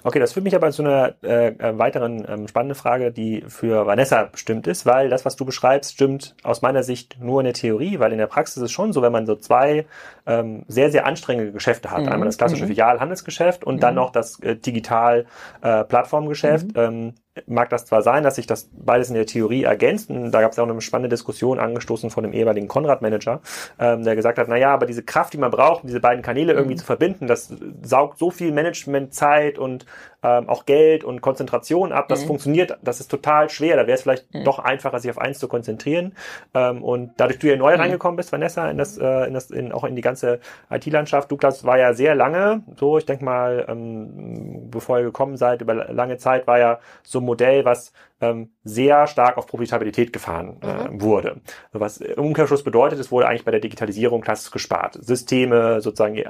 Okay, 0.04 0.20
das 0.20 0.34
führt 0.34 0.44
mich 0.44 0.56
aber 0.56 0.72
zu 0.72 0.84
einer 0.84 1.16
äh, 1.24 1.48
äh, 1.48 1.78
weiteren 1.78 2.26
ähm, 2.28 2.48
spannenden 2.48 2.76
Frage, 2.76 3.12
die 3.12 3.44
für 3.48 3.86
Vanessa 3.86 4.24
bestimmt 4.24 4.68
ist, 4.68 4.86
weil 4.86 5.10
das, 5.10 5.26
was 5.26 5.36
du 5.36 5.46
beschreibst, 5.46 5.94
stimmt 5.94 6.36
aus 6.44 6.62
meiner 6.62 6.84
Sicht 6.84 7.18
nur 7.20 7.42
in 7.42 7.46
der 7.46 7.54
Theorie, 7.54 8.00
weil 8.00 8.12
in 8.12 8.18
der 8.18 8.28
Praxis 8.28 8.58
ist 8.58 8.64
es 8.64 8.72
schon 8.72 8.94
so, 8.94 9.02
wenn 9.02 9.12
man 9.12 9.26
so 9.26 9.36
zwei 9.36 9.86
ähm, 10.26 10.64
sehr, 10.68 10.92
sehr 10.92 11.06
anstrengende 11.06 11.52
Geschäfte 11.52 11.92
hat, 11.92 12.02
mhm. 12.02 12.10
einmal 12.10 12.28
das 12.28 12.38
klassische 12.38 12.66
mhm. 12.66 12.70
Filialhandelsgeschäft 12.70 13.64
und 13.64 13.76
mhm. 13.76 13.80
dann 13.80 13.96
noch 13.96 14.12
das 14.12 14.40
äh, 14.42 14.56
Digital-Plattformgeschäft, 14.56 16.76
äh, 16.76 16.86
ähm, 16.86 17.14
mag 17.46 17.70
das 17.70 17.86
zwar 17.86 18.02
sein, 18.02 18.24
dass 18.24 18.36
sich 18.36 18.48
das 18.48 18.70
beides 18.74 19.10
in 19.10 19.16
der 19.16 19.26
Theorie 19.26 19.64
ergänzt. 19.64 20.10
Und 20.10 20.32
da 20.32 20.42
gab 20.42 20.52
es 20.52 20.60
auch 20.60 20.68
eine 20.68 20.82
spannende 20.82 21.10
Diskussion 21.10 21.60
angestoßen 21.60 22.10
von 22.10 22.24
dem 22.24 22.34
ehemaligen 22.34 22.68
Konrad-Manager, 22.68 23.42
ähm, 23.80 24.04
der 24.04 24.16
gesagt 24.16 24.38
hat, 24.38 24.48
na 24.48 24.58
ja, 24.58 24.74
aber 24.74 24.86
diese 24.86 25.04
Kraft, 25.04 25.34
die 25.34 25.38
man 25.38 25.52
braucht, 25.52 25.84
um 25.84 25.88
diese 25.88 26.00
beiden 26.00 26.24
Kanäle 26.24 26.54
irgendwie 26.54 26.76
mhm. 26.76 26.80
zu 26.80 26.86
verbinden, 26.86 27.28
das 27.28 27.54
saugt 27.82 28.18
so 28.18 28.32
viel 28.32 28.52
Managementzeit 28.52 29.60
und 29.60 29.86
ähm, 30.24 30.50
auch 30.50 30.66
Geld 30.66 31.04
und 31.04 31.22
Konzentration 31.22 31.92
ab. 31.92 32.08
Das 32.08 32.24
mhm. 32.24 32.28
funktioniert, 32.28 32.78
das 32.82 33.00
ist 33.00 33.10
total 33.10 33.50
schwer. 33.50 33.76
Da 33.76 33.88
wäre 33.88 33.96
es 33.96 34.02
vielleicht 34.02 34.34
mhm. 34.34 34.44
doch 34.44 34.60
einfacher, 34.60 35.00
sich 35.00 35.12
auf 35.12 35.20
eins 35.20 35.40
zu 35.40 35.48
konzentrieren. 35.48 36.16
Ähm, 36.54 36.84
und 36.84 37.12
dadurch 37.18 37.40
du 37.40 37.48
ja 37.48 37.56
neu 37.56 37.76
mhm. 37.76 37.82
reingekommen 37.82 38.16
bist, 38.16 38.32
Vanessa, 38.32 38.70
in 38.70 38.78
das, 38.78 38.98
äh, 38.98 39.28
in 39.28 39.34
das, 39.34 39.52
in, 39.52 39.72
auch 39.72 39.84
in 39.84 39.96
die 39.96 40.02
ganze 40.02 40.40
IT-Landschaft. 40.70 41.32
Douglas 41.32 41.64
war 41.66 41.78
ja 41.78 41.94
sehr 41.94 42.16
lange, 42.16 42.64
so 42.76 42.98
ich 42.98 43.06
denke 43.06 43.24
mal, 43.24 43.66
ähm, 43.68 44.70
bevor 44.72 45.00
ihr 45.00 45.06
gekommen 45.06 45.38
seid, 45.38 45.62
über 45.62 45.74
lange 45.74 46.18
Zeit 46.18 46.48
war 46.48 46.60
ja 46.60 46.80
so 47.04 47.20
ein 47.20 47.26
Modell, 47.26 47.66
was 47.66 47.94
ähm, 48.22 48.52
sehr 48.64 49.08
stark 49.08 49.38
auf 49.38 49.48
Profitabilität 49.48 50.12
gefahren 50.14 50.60
äh, 50.62 50.90
mhm. 50.90 51.02
wurde. 51.02 51.42
Was 51.72 51.98
im 51.98 52.24
Umkehrschluss 52.24 52.64
bedeutet, 52.64 53.00
es 53.00 53.12
wurde 53.12 53.28
eigentlich 53.28 53.46
bei 53.46 53.52
der 53.52 53.60
Digitalisierung 53.60 54.22
klassisch 54.22 54.52
gespart. 54.52 54.98
Systeme, 55.02 55.82
sozusagen 55.82 56.22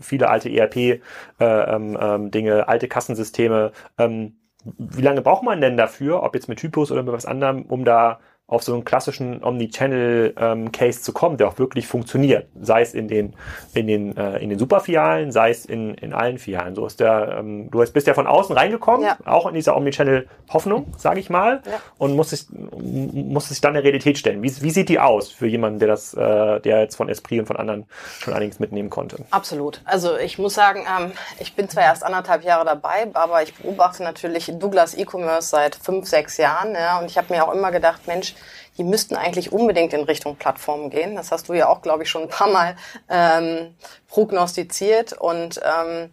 viele 0.00 0.28
alte 0.28 0.50
ERP-Dinge, 0.50 1.00
äh, 1.40 1.74
ähm, 1.74 1.98
ähm, 2.00 2.64
alte 2.66 2.88
Kassensysteme. 2.88 3.72
Ähm, 3.98 4.36
wie 4.78 5.02
lange 5.02 5.22
braucht 5.22 5.44
man 5.44 5.60
denn 5.60 5.76
dafür, 5.76 6.22
ob 6.22 6.34
jetzt 6.34 6.48
mit 6.48 6.58
Typus 6.58 6.90
oder 6.90 7.02
mit 7.02 7.12
was 7.12 7.26
anderem, 7.26 7.62
um 7.62 7.84
da 7.84 8.18
auf 8.48 8.62
so 8.62 8.72
einen 8.74 8.84
klassischen 8.84 9.42
Omnichannel-Case 9.42 10.98
ähm, 10.98 11.02
zu 11.02 11.12
kommen, 11.12 11.36
der 11.36 11.48
auch 11.48 11.58
wirklich 11.58 11.88
funktioniert. 11.88 12.46
Sei 12.60 12.80
es 12.80 12.94
in 12.94 13.08
den, 13.08 13.34
in 13.74 13.88
den, 13.88 14.16
äh, 14.16 14.38
in 14.38 14.50
den 14.50 14.58
Superfilialen, 14.58 15.32
sei 15.32 15.50
es 15.50 15.66
in, 15.66 15.94
in 15.94 16.12
allen 16.12 16.38
Filialen. 16.38 16.76
So 16.76 16.86
ist 16.86 17.00
der, 17.00 17.38
ähm, 17.40 17.72
du 17.72 17.84
bist 17.92 18.06
ja 18.06 18.14
von 18.14 18.28
außen 18.28 18.56
reingekommen, 18.56 19.04
ja. 19.04 19.16
auch 19.24 19.46
in 19.46 19.54
dieser 19.54 19.76
Omnichannel-Hoffnung, 19.76 20.94
sage 20.96 21.18
ich 21.18 21.28
mal, 21.28 21.60
ja. 21.66 21.80
und 21.98 22.14
musst 22.14 22.30
sich, 22.30 22.46
musst 22.50 23.48
sich 23.48 23.60
dann 23.60 23.74
der 23.74 23.82
Realität 23.82 24.16
stellen. 24.16 24.40
Wie, 24.44 24.62
wie 24.62 24.70
sieht 24.70 24.90
die 24.90 25.00
aus 25.00 25.32
für 25.32 25.48
jemanden, 25.48 25.80
der 25.80 25.88
das, 25.88 26.14
äh, 26.14 26.60
der 26.60 26.82
jetzt 26.82 26.94
von 26.94 27.08
Esprit 27.08 27.40
und 27.40 27.46
von 27.46 27.56
anderen 27.56 27.86
schon 28.20 28.32
einiges 28.32 28.60
mitnehmen 28.60 28.90
konnte? 28.90 29.24
Absolut. 29.32 29.80
Also 29.84 30.16
ich 30.18 30.38
muss 30.38 30.54
sagen, 30.54 30.86
ähm, 30.86 31.10
ich 31.40 31.56
bin 31.56 31.68
zwar 31.68 31.82
erst 31.82 32.04
anderthalb 32.04 32.44
Jahre 32.44 32.64
dabei, 32.64 33.08
aber 33.12 33.42
ich 33.42 33.54
beobachte 33.54 34.04
natürlich 34.04 34.52
Douglas 34.56 34.96
E-Commerce 34.96 35.48
seit 35.48 35.74
fünf, 35.74 36.06
sechs 36.06 36.36
Jahren, 36.36 36.74
ja, 36.74 37.00
und 37.00 37.06
ich 37.06 37.18
habe 37.18 37.34
mir 37.34 37.44
auch 37.44 37.52
immer 37.52 37.72
gedacht, 37.72 38.06
Mensch, 38.06 38.35
die 38.78 38.84
müssten 38.84 39.16
eigentlich 39.16 39.52
unbedingt 39.52 39.92
in 39.92 40.02
Richtung 40.02 40.36
Plattformen 40.36 40.90
gehen. 40.90 41.16
Das 41.16 41.32
hast 41.32 41.48
du 41.48 41.54
ja 41.54 41.68
auch, 41.68 41.82
glaube 41.82 42.02
ich, 42.02 42.10
schon 42.10 42.22
ein 42.22 42.28
paar 42.28 42.50
Mal 42.50 42.76
ähm, 43.08 43.74
prognostiziert. 44.08 45.12
Und 45.12 45.60
ähm, 45.64 46.12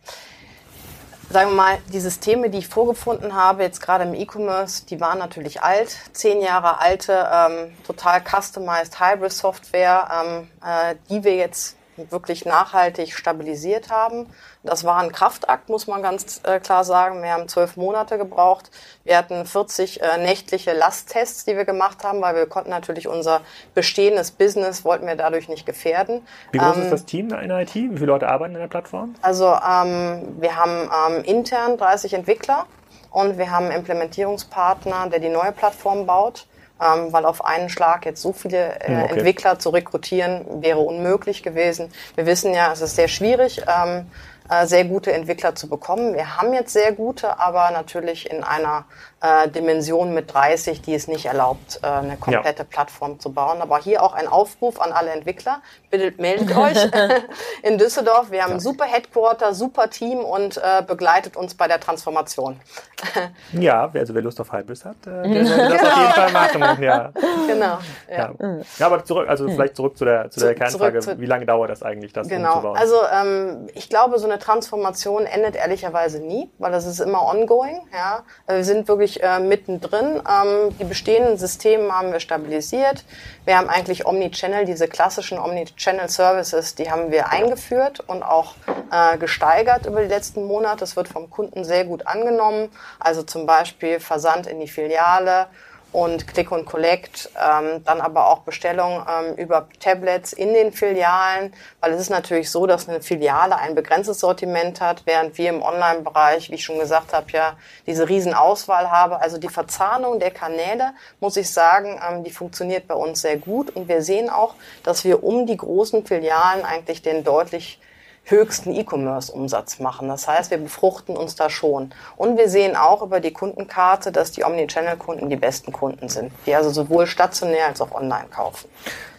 sagen 1.29 1.49
wir 1.49 1.55
mal, 1.55 1.77
die 1.91 1.99
Systeme, 1.99 2.49
die 2.49 2.59
ich 2.59 2.67
vorgefunden 2.67 3.35
habe, 3.35 3.63
jetzt 3.63 3.81
gerade 3.81 4.03
im 4.03 4.13
E-Commerce, 4.13 4.85
die 4.85 4.99
waren 5.01 5.19
natürlich 5.19 5.61
alt, 5.61 5.97
zehn 6.13 6.41
Jahre 6.41 6.79
alte, 6.79 7.27
ähm, 7.31 7.73
total 7.85 8.21
customized 8.21 8.99
Hybrid-Software, 8.99 10.09
ähm, 10.23 10.49
äh, 10.63 10.95
die 11.09 11.23
wir 11.23 11.35
jetzt 11.35 11.75
wirklich 11.97 12.45
nachhaltig 12.45 13.13
stabilisiert 13.13 13.89
haben. 13.89 14.27
Das 14.63 14.83
war 14.83 14.97
ein 14.97 15.11
Kraftakt, 15.11 15.69
muss 15.69 15.87
man 15.87 16.01
ganz 16.01 16.41
äh, 16.43 16.59
klar 16.59 16.83
sagen. 16.83 17.21
Wir 17.21 17.31
haben 17.31 17.47
zwölf 17.47 17.77
Monate 17.77 18.17
gebraucht. 18.17 18.71
Wir 19.03 19.17
hatten 19.17 19.45
40 19.45 20.01
äh, 20.01 20.17
nächtliche 20.17 20.73
Lasttests, 20.73 21.45
die 21.45 21.55
wir 21.55 21.65
gemacht 21.65 22.03
haben, 22.03 22.21
weil 22.21 22.35
wir 22.35 22.45
konnten 22.45 22.69
natürlich 22.69 23.07
unser 23.07 23.41
bestehendes 23.73 24.31
Business, 24.31 24.85
wollten 24.85 25.05
wir 25.05 25.15
dadurch 25.15 25.49
nicht 25.49 25.65
gefährden. 25.65 26.25
Wie 26.51 26.57
groß 26.57 26.77
ähm, 26.77 26.83
ist 26.83 26.91
das 26.91 27.05
Team 27.05 27.33
in 27.33 27.51
IT? 27.51 27.75
Wie 27.75 27.89
viele 27.93 28.05
Leute 28.05 28.27
arbeiten 28.27 28.55
in 28.55 28.61
der 28.61 28.67
Plattform? 28.67 29.15
Also 29.21 29.47
ähm, 29.47 30.35
wir 30.39 30.55
haben 30.55 30.89
ähm, 31.09 31.23
intern 31.23 31.77
30 31.77 32.13
Entwickler 32.13 32.65
und 33.11 33.37
wir 33.37 33.51
haben 33.51 33.65
einen 33.65 33.75
Implementierungspartner, 33.75 35.09
der 35.09 35.19
die 35.19 35.29
neue 35.29 35.51
Plattform 35.51 36.05
baut 36.05 36.47
ähm, 36.83 37.13
weil 37.13 37.25
auf 37.25 37.45
einen 37.45 37.69
Schlag 37.69 38.05
jetzt 38.05 38.21
so 38.21 38.33
viele 38.33 38.79
äh, 38.81 38.87
hm, 38.87 39.03
okay. 39.03 39.13
Entwickler 39.13 39.59
zu 39.59 39.69
rekrutieren 39.69 40.61
wäre 40.61 40.79
unmöglich 40.79 41.43
gewesen. 41.43 41.91
Wir 42.15 42.25
wissen 42.25 42.53
ja, 42.53 42.71
es 42.71 42.81
ist 42.81 42.95
sehr 42.95 43.07
schwierig. 43.07 43.61
Ähm, 43.67 44.07
äh, 44.49 44.67
sehr 44.67 44.83
gute 44.83 45.13
Entwickler 45.13 45.55
zu 45.55 45.69
bekommen. 45.69 46.15
Wir 46.15 46.37
haben 46.37 46.53
jetzt 46.53 46.73
sehr 46.73 46.91
gute, 46.91 47.39
aber 47.39 47.71
natürlich 47.71 48.29
in 48.29 48.43
einer 48.43 48.85
äh, 49.23 49.47
Dimension 49.47 50.13
mit 50.13 50.33
30, 50.33 50.81
die 50.81 50.93
es 50.93 51.07
nicht 51.07 51.25
erlaubt, 51.25 51.79
äh, 51.81 51.87
eine 51.87 52.17
komplette 52.17 52.63
ja. 52.63 52.67
Plattform 52.69 53.21
zu 53.21 53.31
bauen. 53.31 53.61
Aber 53.61 53.79
hier 53.79 54.03
auch 54.03 54.13
ein 54.13 54.27
Aufruf 54.27 54.81
an 54.81 54.91
alle 54.91 55.11
Entwickler. 55.11 55.61
Bitte 55.89 56.13
meldet 56.21 56.55
euch 56.57 56.77
in 57.63 57.77
Düsseldorf. 57.77 58.31
Wir 58.31 58.43
haben 58.43 58.49
ja. 58.49 58.55
ein 58.57 58.59
super 58.59 58.83
Headquarter, 58.83 59.53
super 59.53 59.89
Team 59.89 60.19
und 60.19 60.57
äh, 60.57 60.83
begleitet 60.85 61.37
uns 61.37 61.55
bei 61.55 61.69
der 61.69 61.79
Transformation. 61.79 62.59
ja, 63.53 63.89
also 63.93 64.13
wer 64.13 64.21
Lust 64.21 64.41
auf 64.41 64.51
Hybris 64.51 64.83
hat, 64.83 64.95
äh, 65.07 65.29
der 65.29 65.45
soll 65.45 65.57
das 65.57 65.69
genau. 65.69 65.89
auf 65.89 65.97
jeden 65.97 66.11
Fall 66.11 66.31
machen. 66.31 66.83
Ja. 66.83 67.11
Genau. 67.47 67.77
Ja. 68.11 68.33
ja. 68.77 68.85
aber 68.85 69.05
zurück, 69.05 69.29
also 69.29 69.47
vielleicht 69.47 69.77
zurück 69.77 69.97
zu 69.97 70.03
der, 70.03 70.29
zu 70.31 70.41
der 70.41 70.53
Kernfrage. 70.53 70.99
Zu, 70.99 71.19
wie 71.19 71.25
lange 71.25 71.45
dauert 71.45 71.69
das 71.69 71.81
eigentlich, 71.81 72.11
das 72.11 72.27
genau. 72.27 72.55
umzubauen? 72.55 72.77
Also 72.77 72.95
ähm, 73.13 73.67
ich 73.73 73.89
glaube, 73.89 74.19
so 74.19 74.25
eine 74.25 74.37
Transformation 74.39 75.25
endet 75.25 75.55
ehrlicherweise 75.55 76.19
nie, 76.19 76.49
weil 76.59 76.73
das 76.73 76.85
ist 76.85 76.99
immer 76.99 77.25
ongoing. 77.25 77.87
Ja. 77.93 78.23
Wir 78.47 78.65
sind 78.65 78.87
wirklich 78.89 79.12
wirklich 79.13 79.23
äh, 79.23 79.39
mittendrin. 79.39 80.21
Ähm, 80.27 80.75
die 80.79 80.83
bestehenden 80.83 81.37
Systeme 81.37 81.91
haben 81.91 82.11
wir 82.11 82.19
stabilisiert. 82.19 83.03
Wir 83.45 83.57
haben 83.57 83.69
eigentlich 83.69 84.05
Omnichannel, 84.05 84.65
diese 84.65 84.87
klassischen 84.87 85.39
Omnichannel 85.39 86.09
Services, 86.09 86.75
die 86.75 86.89
haben 86.89 87.11
wir 87.11 87.29
eingeführt 87.29 87.99
und 88.07 88.23
auch 88.23 88.55
äh, 88.91 89.17
gesteigert 89.17 89.85
über 89.85 90.01
die 90.01 90.07
letzten 90.07 90.45
Monate. 90.45 90.79
Das 90.79 90.95
wird 90.95 91.07
vom 91.07 91.29
Kunden 91.29 91.63
sehr 91.63 91.85
gut 91.85 92.07
angenommen. 92.07 92.69
Also 92.99 93.23
zum 93.23 93.45
Beispiel 93.45 93.99
Versand 93.99 94.47
in 94.47 94.59
die 94.59 94.67
Filiale 94.67 95.47
und 95.93 96.27
Click 96.27 96.51
und 96.51 96.65
Collect, 96.65 97.29
ähm, 97.37 97.83
dann 97.85 98.01
aber 98.01 98.27
auch 98.27 98.39
Bestellungen 98.39 99.05
ähm, 99.07 99.35
über 99.35 99.67
Tablets 99.79 100.33
in 100.33 100.53
den 100.53 100.73
Filialen, 100.73 101.53
weil 101.79 101.93
es 101.93 102.01
ist 102.01 102.09
natürlich 102.09 102.49
so, 102.49 102.65
dass 102.65 102.89
eine 102.89 103.01
Filiale 103.01 103.57
ein 103.57 103.75
begrenztes 103.75 104.19
Sortiment 104.19 104.81
hat, 104.81 105.03
während 105.05 105.37
wir 105.37 105.49
im 105.49 105.61
Online-Bereich, 105.61 106.49
wie 106.49 106.55
ich 106.55 106.63
schon 106.63 106.79
gesagt 106.79 107.13
habe, 107.13 107.27
ja 107.31 107.55
diese 107.85 108.09
Riesenauswahl 108.09 108.89
haben. 108.89 109.13
Also 109.13 109.37
die 109.37 109.49
Verzahnung 109.49 110.19
der 110.19 110.31
Kanäle, 110.31 110.93
muss 111.19 111.37
ich 111.37 111.49
sagen, 111.51 112.01
ähm, 112.09 112.23
die 112.23 112.31
funktioniert 112.31 112.87
bei 112.87 112.95
uns 112.95 113.21
sehr 113.21 113.37
gut 113.37 113.69
und 113.69 113.87
wir 113.87 114.01
sehen 114.01 114.29
auch, 114.29 114.55
dass 114.83 115.03
wir 115.03 115.23
um 115.23 115.45
die 115.45 115.57
großen 115.57 116.05
Filialen 116.05 116.65
eigentlich 116.65 117.03
den 117.03 117.23
deutlich 117.23 117.79
höchsten 118.25 118.73
E-Commerce-Umsatz 118.73 119.79
machen. 119.79 120.07
Das 120.07 120.27
heißt, 120.27 120.51
wir 120.51 120.57
befruchten 120.57 121.17
uns 121.17 121.35
da 121.35 121.49
schon. 121.49 121.93
Und 122.15 122.37
wir 122.37 122.49
sehen 122.49 122.75
auch 122.75 123.01
über 123.01 123.19
die 123.19 123.33
Kundenkarte, 123.33 124.11
dass 124.11 124.31
die 124.31 124.43
Omnichannel-Kunden 124.43 125.29
die 125.29 125.35
besten 125.35 125.71
Kunden 125.71 126.09
sind, 126.09 126.31
die 126.45 126.55
also 126.55 126.69
sowohl 126.69 127.05
stationär 127.05 127.67
als 127.67 127.81
auch 127.81 127.91
online 127.91 128.27
kaufen. 128.29 128.69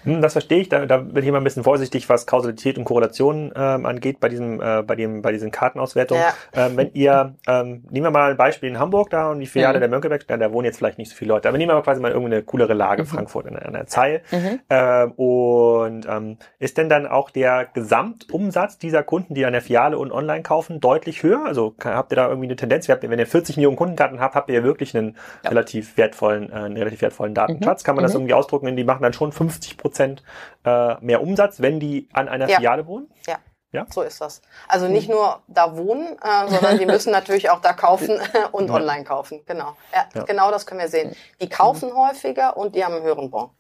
Hm, 0.05 0.22
das 0.22 0.32
verstehe 0.32 0.61
ich. 0.61 0.68
Da, 0.68 0.86
da 0.86 0.98
bin 0.98 1.22
ich 1.22 1.28
immer 1.28 1.38
ein 1.38 1.44
bisschen 1.44 1.64
vorsichtig, 1.64 2.09
was 2.09 2.26
Kausalität 2.26 2.78
und 2.78 2.84
Korrelation 2.84 3.52
ähm, 3.57 3.86
angeht 3.86 4.20
bei 4.20 4.28
diesem, 4.28 4.61
äh, 4.61 4.82
bei 4.82 4.94
dem, 4.94 5.22
bei 5.22 5.32
diesen 5.32 5.50
Kartenauswertungen. 5.50 6.22
Ja. 6.55 6.66
Ähm, 6.66 6.76
wenn 6.76 6.90
ihr, 6.92 7.34
ähm, 7.46 7.84
nehmen 7.90 8.07
wir 8.07 8.11
mal 8.11 8.30
ein 8.30 8.36
Beispiel 8.36 8.68
in 8.68 8.78
Hamburg 8.78 9.11
da 9.11 9.30
und 9.30 9.40
die 9.40 9.46
Filiale 9.46 9.78
mhm. 9.78 9.80
der 9.80 9.88
Mönckeberg, 9.88 10.26
da, 10.26 10.36
da 10.36 10.52
wohnen 10.52 10.66
jetzt 10.66 10.78
vielleicht 10.78 10.98
nicht 10.98 11.11
so 11.11 11.16
viele 11.16 11.30
Leute, 11.30 11.48
aber 11.48 11.59
nehmen 11.59 11.70
wir 11.70 11.76
mal 11.76 11.82
quasi 11.82 12.00
mal 12.00 12.12
irgendeine 12.12 12.42
coolere 12.42 12.74
Lage, 12.74 13.02
mhm. 13.02 13.07
Frankfurt 13.07 13.46
in 13.46 13.57
einer 13.57 13.86
Zeil. 13.86 14.22
Mhm. 14.30 14.61
Ähm, 14.70 15.12
und 15.12 16.07
ähm, 16.09 16.38
ist 16.59 16.78
denn 16.78 16.88
dann 16.88 17.07
auch 17.07 17.30
der 17.30 17.66
Gesamtumsatz 17.72 18.78
dieser 18.78 19.02
Kunden, 19.02 19.34
die 19.34 19.44
an 19.44 19.52
der 19.52 19.62
Filiale 19.62 19.98
und 19.98 20.12
online 20.12 20.42
kaufen, 20.42 20.80
deutlich 20.80 21.22
höher? 21.22 21.44
Also 21.44 21.74
habt 21.82 22.12
ihr 22.12 22.16
da 22.16 22.28
irgendwie 22.28 22.48
eine 22.48 22.57
Tendenz? 22.57 22.88
Habt, 22.88 23.09
wenn 23.09 23.18
ihr 23.18 23.26
40 23.26 23.57
Millionen 23.57 23.76
Kundenkarten 23.76 24.20
habt, 24.20 24.34
habt 24.34 24.50
ihr 24.50 24.57
ja 24.57 24.64
wirklich 24.64 24.96
einen 24.96 25.16
ja. 25.42 25.50
relativ 25.50 25.96
wertvollen, 25.96 26.50
äh, 26.50 26.57
einen 26.57 26.76
relativ 26.76 27.02
wertvollen 27.02 27.34
Datenschatz. 27.34 27.82
Mhm. 27.82 27.86
Kann 27.86 27.96
man 27.96 28.02
das 28.02 28.12
mhm. 28.12 28.20
irgendwie 28.20 28.34
ausdrucken? 28.34 28.76
Die 28.76 28.84
machen 28.84 29.02
dann 29.02 29.12
schon 29.12 29.32
50 29.32 29.76
Prozent 29.76 29.93
Prozent 29.95 30.22
äh, 30.64 30.97
mehr 31.01 31.22
Umsatz, 31.22 31.61
wenn 31.61 31.78
die 31.78 32.09
an 32.12 32.28
einer 32.28 32.49
ja. 32.49 32.57
Filiale 32.57 32.86
wohnen? 32.86 33.11
Ja. 33.26 33.38
Ja? 33.72 33.86
So 33.92 34.03
ist 34.03 34.20
das. 34.20 34.40
Also 34.68 34.86
nicht 34.86 35.09
nur 35.09 35.40
da 35.49 35.76
wohnen, 35.76 36.16
äh, 36.22 36.49
sondern 36.49 36.78
die 36.78 36.86
müssen 36.95 37.11
natürlich 37.11 37.51
auch 37.51 37.61
da 37.61 37.72
kaufen 37.72 38.20
und 38.53 38.68
ja. 38.68 38.74
online 38.74 39.05
kaufen. 39.05 39.42
Genau. 39.47 39.76
Ja, 39.92 40.22
Genau 40.24 40.51
das 40.51 40.64
können 40.64 40.80
wir 40.80 40.88
sehen. 40.88 41.14
Die 41.40 41.49
kaufen 41.49 41.92
häufiger 41.95 42.57
und 42.57 42.76
die 42.76 42.84
haben 42.84 42.95
einen 42.95 43.05
höheren 43.05 43.30
Bon. 43.30 43.51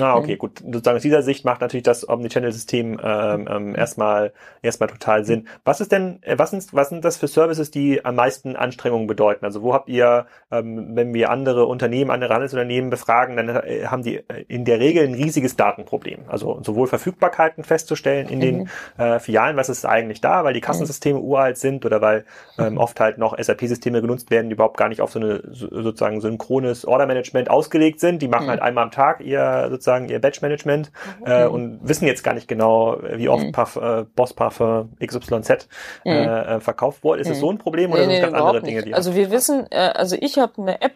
Ah, 0.00 0.16
okay, 0.16 0.34
mhm. 0.34 0.38
gut. 0.38 0.58
Sozusagen 0.58 0.96
aus 0.96 1.02
dieser 1.02 1.22
Sicht 1.22 1.44
macht 1.44 1.60
natürlich 1.60 1.82
das 1.82 2.08
Omnichannel-System 2.08 3.00
ähm, 3.02 3.48
ähm, 3.50 3.74
erstmal 3.74 4.32
erstmal 4.62 4.88
total 4.88 5.24
Sinn. 5.24 5.48
Was 5.64 5.80
ist 5.80 5.92
denn, 5.92 6.22
äh, 6.22 6.38
was 6.38 6.50
sind, 6.50 6.72
was 6.72 6.90
sind 6.90 7.04
das 7.04 7.16
für 7.16 7.26
Services, 7.26 7.70
die 7.70 8.04
am 8.04 8.14
meisten 8.14 8.54
Anstrengungen 8.54 9.06
bedeuten? 9.06 9.44
Also 9.44 9.62
wo 9.62 9.72
habt 9.72 9.88
ihr, 9.88 10.26
ähm, 10.50 10.94
wenn 10.94 11.14
wir 11.14 11.30
andere 11.30 11.66
Unternehmen, 11.66 12.10
andere 12.10 12.34
Handelsunternehmen 12.34 12.90
befragen, 12.90 13.36
dann 13.36 13.48
äh, 13.48 13.86
haben 13.86 14.02
die 14.02 14.16
äh, 14.16 14.44
in 14.46 14.64
der 14.64 14.78
Regel 14.78 15.06
ein 15.06 15.14
riesiges 15.14 15.56
Datenproblem. 15.56 16.20
Also 16.28 16.60
sowohl 16.62 16.86
Verfügbarkeiten 16.86 17.64
festzustellen 17.64 18.28
in 18.28 18.38
mhm. 18.38 18.42
den 18.42 18.68
äh, 18.98 19.18
Filialen, 19.18 19.56
was 19.56 19.68
ist 19.68 19.86
eigentlich 19.86 20.20
da, 20.20 20.44
weil 20.44 20.54
die 20.54 20.60
Kassensysteme 20.60 21.18
mhm. 21.18 21.24
uralt 21.24 21.58
sind 21.58 21.86
oder 21.86 22.00
weil 22.00 22.24
ähm, 22.58 22.76
oft 22.78 23.00
halt 23.00 23.18
noch 23.18 23.36
SAP-Systeme 23.38 24.00
genutzt 24.02 24.30
werden, 24.30 24.48
die 24.48 24.54
überhaupt 24.54 24.76
gar 24.76 24.88
nicht 24.88 25.00
auf 25.00 25.12
so 25.12 25.18
eine 25.18 25.42
sozusagen 25.50 26.20
synchrones 26.20 26.84
Order-Management 26.84 27.50
ausgelegt 27.50 28.00
sind. 28.00 28.20
Die 28.20 28.28
machen 28.28 28.46
mhm. 28.46 28.50
halt 28.50 28.62
einmal 28.62 28.84
am 28.84 28.90
Tag 28.90 29.20
ihr 29.20 29.77
sozusagen 29.78 30.08
ihr 30.08 30.20
Batch-Management 30.20 30.90
mhm. 31.20 31.26
äh, 31.26 31.46
und 31.46 31.80
wissen 31.82 32.06
jetzt 32.06 32.22
gar 32.22 32.34
nicht 32.34 32.48
genau, 32.48 32.98
wie 33.14 33.28
oft 33.28 33.44
mhm. 33.44 33.52
Puff, 33.52 33.76
äh, 33.76 34.04
Boss 34.14 34.34
Parfum 34.34 34.90
XYZ 35.04 35.68
mhm. 36.04 36.12
äh, 36.12 36.56
äh, 36.56 36.60
verkauft 36.60 37.04
wurde. 37.04 37.20
Ist 37.20 37.30
es 37.30 37.38
mhm. 37.38 37.40
so 37.40 37.50
ein 37.52 37.58
Problem 37.58 37.92
oder 37.92 38.06
nee, 38.06 38.16
sind 38.16 38.24
es 38.24 38.30
ganz 38.30 38.42
andere 38.42 38.62
Dinge, 38.62 38.82
die 38.82 38.94
Also 38.94 39.14
wir 39.14 39.30
wissen, 39.30 39.66
äh, 39.70 39.76
also 39.76 40.16
ich 40.20 40.38
habe 40.38 40.60
eine 40.60 40.82
App, 40.82 40.94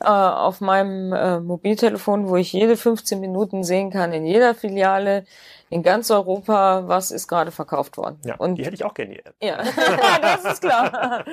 äh, 0.00 0.06
auf 0.06 0.60
meinem 0.60 1.12
äh, 1.12 1.40
Mobiltelefon, 1.40 2.28
wo 2.28 2.36
ich 2.36 2.52
jede 2.52 2.76
15 2.76 3.20
Minuten 3.20 3.64
sehen 3.64 3.90
kann, 3.90 4.12
in 4.12 4.26
jeder 4.26 4.54
Filiale, 4.54 5.24
in 5.74 5.82
ganz 5.82 6.08
Europa, 6.08 6.84
was 6.86 7.10
ist 7.10 7.26
gerade 7.26 7.50
verkauft 7.50 7.96
worden. 7.96 8.20
Ja, 8.24 8.36
und 8.36 8.54
die 8.54 8.64
hätte 8.64 8.76
ich 8.76 8.84
auch 8.84 8.94
gerne, 8.94 9.14
die 9.14 9.18
App. 9.18 9.34
Ja, 9.42 9.56
das 10.22 10.44
ist 10.44 10.60
klar. 10.60 11.24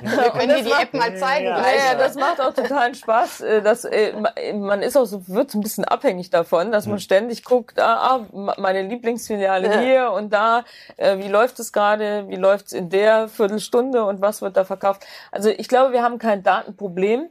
Wir 0.00 0.30
können 0.30 0.56
dir 0.56 0.64
die 0.64 0.72
App 0.72 0.94
mal 0.94 1.14
zeigen. 1.18 1.44
Ja, 1.44 1.58
ja, 1.58 1.94
das 1.98 2.14
macht 2.14 2.40
auch 2.40 2.54
totalen 2.54 2.94
Spaß. 2.94 3.42
Äh, 3.42 3.60
das, 3.60 3.84
äh, 3.84 4.14
man 4.54 4.80
ist 4.80 4.96
auch 4.96 5.04
so, 5.04 5.28
wird 5.28 5.50
so 5.50 5.58
ein 5.58 5.60
bisschen 5.60 5.84
abhängig 5.84 6.30
davon, 6.30 6.72
dass 6.72 6.86
man 6.86 6.94
hm. 6.94 7.00
ständig 7.00 7.44
guckt, 7.44 7.78
ah, 7.78 8.24
ah 8.32 8.54
meine 8.56 8.80
Lieblingsfiliale 8.80 9.68
ja. 9.68 9.80
hier 9.80 10.12
und 10.12 10.32
da, 10.32 10.64
äh, 10.96 11.18
wie 11.18 11.28
läuft 11.28 11.60
es 11.60 11.70
gerade, 11.70 12.26
wie 12.28 12.36
läuft 12.36 12.68
es 12.68 12.72
in 12.72 12.88
der 12.88 13.28
Viertelstunde 13.28 14.02
und 14.06 14.22
was 14.22 14.40
wird 14.40 14.56
da 14.56 14.64
verkauft. 14.64 15.04
Also 15.30 15.50
ich 15.50 15.68
glaube, 15.68 15.92
wir 15.92 16.02
haben 16.02 16.18
kein 16.18 16.42
Datenproblem 16.42 17.24
äh, 17.24 17.28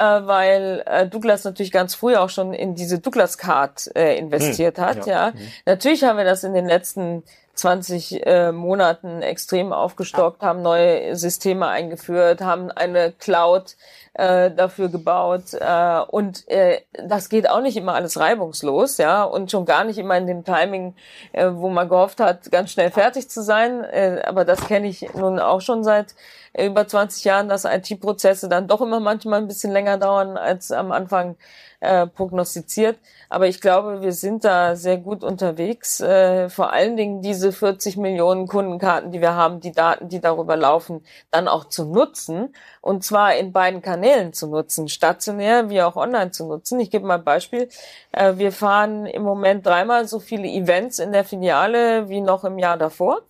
weil 0.00 0.82
äh, 0.86 1.06
Douglas 1.06 1.44
natürlich 1.44 1.72
ganz 1.72 1.94
früh 1.94 2.16
auch 2.16 2.30
schon 2.30 2.54
in 2.54 2.74
diese 2.74 2.98
Douglas 2.98 3.38
Card 3.38 3.90
äh, 3.94 4.16
investiert 4.18 4.78
hm, 4.78 4.84
hat. 4.84 5.06
Ja, 5.06 5.12
ja. 5.28 5.32
Hm. 5.34 5.40
natürlich 5.66 6.04
haben 6.04 6.16
wir 6.16 6.24
das 6.24 6.44
in 6.44 6.54
den 6.54 6.66
letzten 6.66 7.22
20 7.62 8.26
äh, 8.26 8.50
Monaten 8.50 9.22
extrem 9.22 9.72
aufgestockt, 9.72 10.42
haben 10.42 10.62
neue 10.62 11.14
Systeme 11.14 11.68
eingeführt, 11.68 12.40
haben 12.40 12.72
eine 12.72 13.12
Cloud 13.12 13.76
äh, 14.14 14.50
dafür 14.50 14.88
gebaut 14.88 15.54
äh, 15.54 16.00
und 16.08 16.48
äh, 16.48 16.80
das 17.06 17.28
geht 17.28 17.48
auch 17.48 17.60
nicht 17.60 17.76
immer 17.76 17.94
alles 17.94 18.18
reibungslos, 18.18 18.98
ja 18.98 19.22
und 19.22 19.52
schon 19.52 19.64
gar 19.64 19.84
nicht 19.84 19.98
immer 19.98 20.18
in 20.18 20.26
dem 20.26 20.44
Timing, 20.44 20.96
äh, 21.30 21.50
wo 21.52 21.68
man 21.68 21.88
gehofft 21.88 22.18
hat, 22.18 22.50
ganz 22.50 22.72
schnell 22.72 22.90
fertig 22.90 23.30
zu 23.30 23.42
sein. 23.44 23.84
Äh, 23.84 24.22
aber 24.26 24.44
das 24.44 24.66
kenne 24.66 24.88
ich 24.88 25.14
nun 25.14 25.38
auch 25.38 25.60
schon 25.60 25.84
seit 25.84 26.16
über 26.58 26.86
20 26.88 27.22
Jahren, 27.24 27.48
dass 27.48 27.64
IT-Prozesse 27.64 28.48
dann 28.48 28.66
doch 28.66 28.80
immer 28.80 28.98
manchmal 28.98 29.40
ein 29.40 29.46
bisschen 29.46 29.72
länger 29.72 29.98
dauern 29.98 30.36
als 30.36 30.72
am 30.72 30.90
Anfang 30.90 31.36
äh, 31.82 32.06
prognostiziert. 32.06 32.96
Aber 33.28 33.48
ich 33.48 33.60
glaube, 33.60 34.02
wir 34.02 34.12
sind 34.12 34.44
da 34.44 34.76
sehr 34.76 34.98
gut 34.98 35.24
unterwegs. 35.24 36.00
Äh, 36.00 36.48
vor 36.48 36.72
allen 36.72 36.96
Dingen 36.96 37.22
diese 37.22 37.50
40 37.50 37.96
Millionen 37.96 38.46
Kundenkarten, 38.46 39.10
die 39.10 39.20
wir 39.20 39.34
haben, 39.34 39.58
die 39.58 39.72
Daten, 39.72 40.08
die 40.08 40.20
darüber 40.20 40.56
laufen, 40.56 41.04
dann 41.32 41.48
auch 41.48 41.64
zu 41.64 41.84
nutzen. 41.84 42.54
Und 42.80 43.02
zwar 43.04 43.34
in 43.34 43.50
beiden 43.50 43.82
Kanälen 43.82 44.32
zu 44.32 44.46
nutzen, 44.46 44.86
stationär 44.86 45.70
wie 45.70 45.82
auch 45.82 45.96
online 45.96 46.30
zu 46.30 46.46
nutzen. 46.46 46.78
Ich 46.78 46.90
gebe 46.90 47.04
mal 47.04 47.18
ein 47.18 47.24
Beispiel. 47.24 47.68
Äh, 48.12 48.34
wir 48.36 48.52
fahren 48.52 49.06
im 49.06 49.22
Moment 49.22 49.66
dreimal 49.66 50.06
so 50.06 50.20
viele 50.20 50.46
Events 50.46 51.00
in 51.00 51.10
der 51.10 51.24
Filiale 51.24 52.08
wie 52.08 52.20
noch 52.20 52.44
im 52.44 52.58
Jahr 52.60 52.76
davor. 52.76 53.22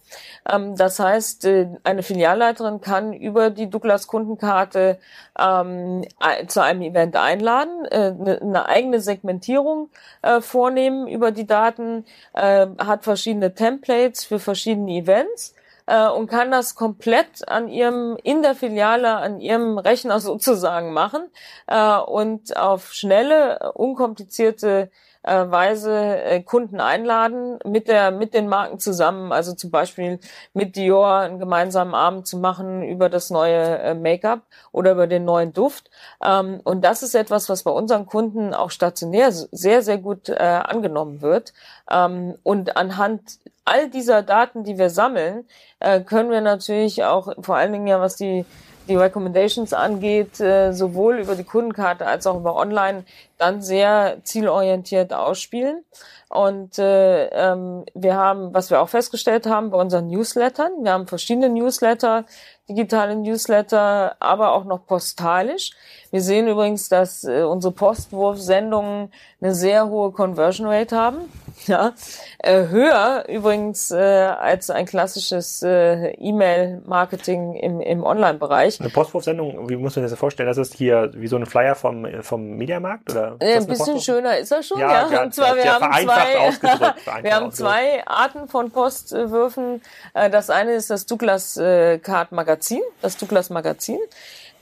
Ähm, 0.50 0.76
das 0.76 0.98
heißt, 0.98 1.44
äh, 1.44 1.68
eine 1.84 2.02
Filialleiterin 2.02 2.80
kann 2.80 3.12
über 3.12 3.50
die 3.50 3.70
Douglas 3.70 4.06
Kundenkarte 4.06 4.98
ähm, 5.38 6.04
zu 6.48 6.62
einem 6.62 6.82
Event 6.82 7.16
einladen, 7.16 7.84
äh, 7.86 8.12
eine, 8.18 8.40
eine 8.40 8.66
eigene 8.66 9.00
Segmentierung 9.00 9.90
äh, 10.22 10.40
vornehmen 10.40 11.06
über 11.06 11.30
die 11.30 11.46
Daten, 11.46 12.04
äh, 12.34 12.66
hat 12.78 13.04
verschiedene 13.04 13.54
Templates 13.54 14.24
für 14.24 14.38
verschiedene 14.38 14.92
Events 14.92 15.54
äh, 15.86 16.08
und 16.08 16.28
kann 16.28 16.50
das 16.50 16.74
komplett 16.74 17.46
an 17.48 17.68
ihrem 17.68 18.16
in 18.22 18.42
der 18.42 18.54
Filiale 18.54 19.16
an 19.16 19.40
ihrem 19.40 19.78
Rechner 19.78 20.20
sozusagen 20.20 20.92
machen 20.92 21.24
äh, 21.66 21.98
und 21.98 22.56
auf 22.56 22.92
schnelle 22.92 23.72
unkomplizierte 23.74 24.90
äh, 25.22 25.50
Weise 25.50 26.22
äh, 26.22 26.42
Kunden 26.42 26.80
einladen, 26.80 27.58
mit 27.64 27.88
der 27.88 28.10
mit 28.10 28.34
den 28.34 28.48
Marken 28.48 28.78
zusammen, 28.78 29.32
also 29.32 29.54
zum 29.54 29.70
Beispiel 29.70 30.18
mit 30.52 30.76
Dior 30.76 31.18
einen 31.18 31.38
gemeinsamen 31.38 31.94
Abend 31.94 32.26
zu 32.26 32.38
machen 32.38 32.82
über 32.82 33.08
das 33.08 33.30
neue 33.30 33.78
äh, 33.78 33.94
Make-up 33.94 34.40
oder 34.72 34.92
über 34.92 35.06
den 35.06 35.24
neuen 35.24 35.52
Duft. 35.52 35.90
Ähm, 36.24 36.60
und 36.64 36.84
das 36.84 37.02
ist 37.02 37.14
etwas, 37.14 37.48
was 37.48 37.62
bei 37.62 37.70
unseren 37.70 38.06
Kunden 38.06 38.54
auch 38.54 38.70
stationär 38.70 39.30
sehr 39.32 39.82
sehr 39.82 39.98
gut 39.98 40.28
äh, 40.28 40.34
angenommen 40.34 41.22
wird. 41.22 41.52
Ähm, 41.90 42.34
und 42.42 42.76
anhand 42.76 43.38
all 43.64 43.88
dieser 43.88 44.22
Daten, 44.22 44.64
die 44.64 44.78
wir 44.78 44.90
sammeln, 44.90 45.46
äh, 45.80 46.00
können 46.00 46.30
wir 46.30 46.40
natürlich 46.40 47.04
auch 47.04 47.32
vor 47.40 47.56
allen 47.56 47.72
Dingen 47.72 47.86
ja, 47.86 48.00
was 48.00 48.16
die 48.16 48.44
die 48.88 48.96
Recommendations 48.96 49.72
angeht, 49.72 50.40
äh, 50.40 50.72
sowohl 50.72 51.18
über 51.18 51.34
die 51.34 51.44
Kundenkarte 51.44 52.06
als 52.06 52.26
auch 52.26 52.36
über 52.36 52.56
Online, 52.56 53.04
dann 53.42 53.60
sehr 53.60 54.18
zielorientiert 54.22 55.12
ausspielen. 55.12 55.84
Und 56.32 56.78
äh, 56.78 57.26
ähm, 57.26 57.84
wir 57.92 58.16
haben, 58.16 58.54
was 58.54 58.70
wir 58.70 58.80
auch 58.80 58.88
festgestellt 58.88 59.46
haben 59.46 59.68
bei 59.70 59.76
unseren 59.76 60.06
Newslettern, 60.06 60.72
wir 60.80 60.92
haben 60.92 61.06
verschiedene 61.06 61.50
Newsletter, 61.50 62.24
digitale 62.70 63.16
Newsletter, 63.16 64.16
aber 64.18 64.52
auch 64.52 64.64
noch 64.64 64.86
postalisch. 64.86 65.72
Wir 66.10 66.22
sehen 66.22 66.48
übrigens, 66.48 66.88
dass 66.88 67.24
äh, 67.24 67.42
unsere 67.42 67.74
Postwurfsendungen 67.74 69.12
eine 69.42 69.54
sehr 69.54 69.88
hohe 69.88 70.12
Conversion 70.12 70.66
Rate 70.66 70.96
haben. 70.96 71.18
Ja, 71.66 71.92
äh, 72.38 72.66
höher 72.66 73.24
übrigens 73.28 73.92
äh, 73.92 73.96
als 73.96 74.68
ein 74.70 74.84
klassisches 74.84 75.62
äh, 75.62 76.08
E-Mail-Marketing 76.14 77.54
im, 77.54 77.80
im 77.80 78.02
Online-Bereich. 78.02 78.80
Eine 78.80 78.88
Postwurfsendung, 78.88 79.68
wie 79.68 79.76
muss 79.76 79.94
man 79.94 80.02
sich 80.02 80.10
das 80.10 80.18
vorstellen? 80.18 80.48
Das 80.48 80.58
ist 80.58 80.74
hier 80.74 81.12
wie 81.14 81.28
so 81.28 81.36
ein 81.36 81.46
Flyer 81.46 81.76
vom, 81.76 82.04
vom 82.22 82.56
Mediamarkt? 82.56 83.12
Oder 83.12 83.31
äh, 83.40 83.56
ein 83.56 83.66
bisschen 83.66 84.00
schöner 84.00 84.38
ist 84.38 84.52
er 84.52 84.62
schon, 84.62 84.78
ja. 84.80 85.08
ja. 85.08 85.22
Und 85.22 85.34
zwar, 85.34 85.56
wir 85.56 85.72
haben 85.72 85.92
zwei, 85.92 87.22
wir 87.22 87.34
haben 87.34 87.52
zwei 87.52 88.06
Arten 88.06 88.48
von 88.48 88.70
Postwürfen. 88.70 89.82
Äh, 90.14 90.30
das 90.30 90.50
eine 90.50 90.72
ist 90.72 90.90
das 90.90 91.06
Douglas 91.06 91.56
äh, 91.56 91.98
Card 91.98 92.32
Magazin, 92.32 92.82
das 93.00 93.16
Douglas 93.16 93.50
Magazin. 93.50 93.98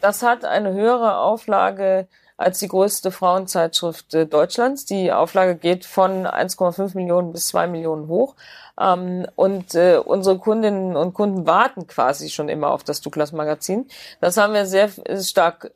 Das 0.00 0.22
hat 0.22 0.44
eine 0.44 0.72
höhere 0.72 1.18
Auflage 1.18 2.08
als 2.36 2.58
die 2.58 2.68
größte 2.68 3.10
Frauenzeitschrift 3.10 4.14
Deutschlands. 4.32 4.86
Die 4.86 5.12
Auflage 5.12 5.56
geht 5.56 5.84
von 5.84 6.26
1,5 6.26 6.96
Millionen 6.96 7.32
bis 7.32 7.48
2 7.48 7.66
Millionen 7.66 8.08
hoch. 8.08 8.34
Ähm, 8.80 9.26
und 9.36 9.74
unsere 9.74 10.38
Kundinnen 10.38 10.96
und 10.96 11.12
Kunden 11.12 11.46
warten 11.46 11.86
quasi 11.86 12.30
schon 12.30 12.48
immer 12.48 12.70
auf 12.70 12.82
das 12.82 13.02
Douglas 13.02 13.32
Magazin. 13.32 13.88
Das 14.22 14.38
haben 14.38 14.54
wir 14.54 14.64
sehr 14.64 14.88
stark 15.20 15.70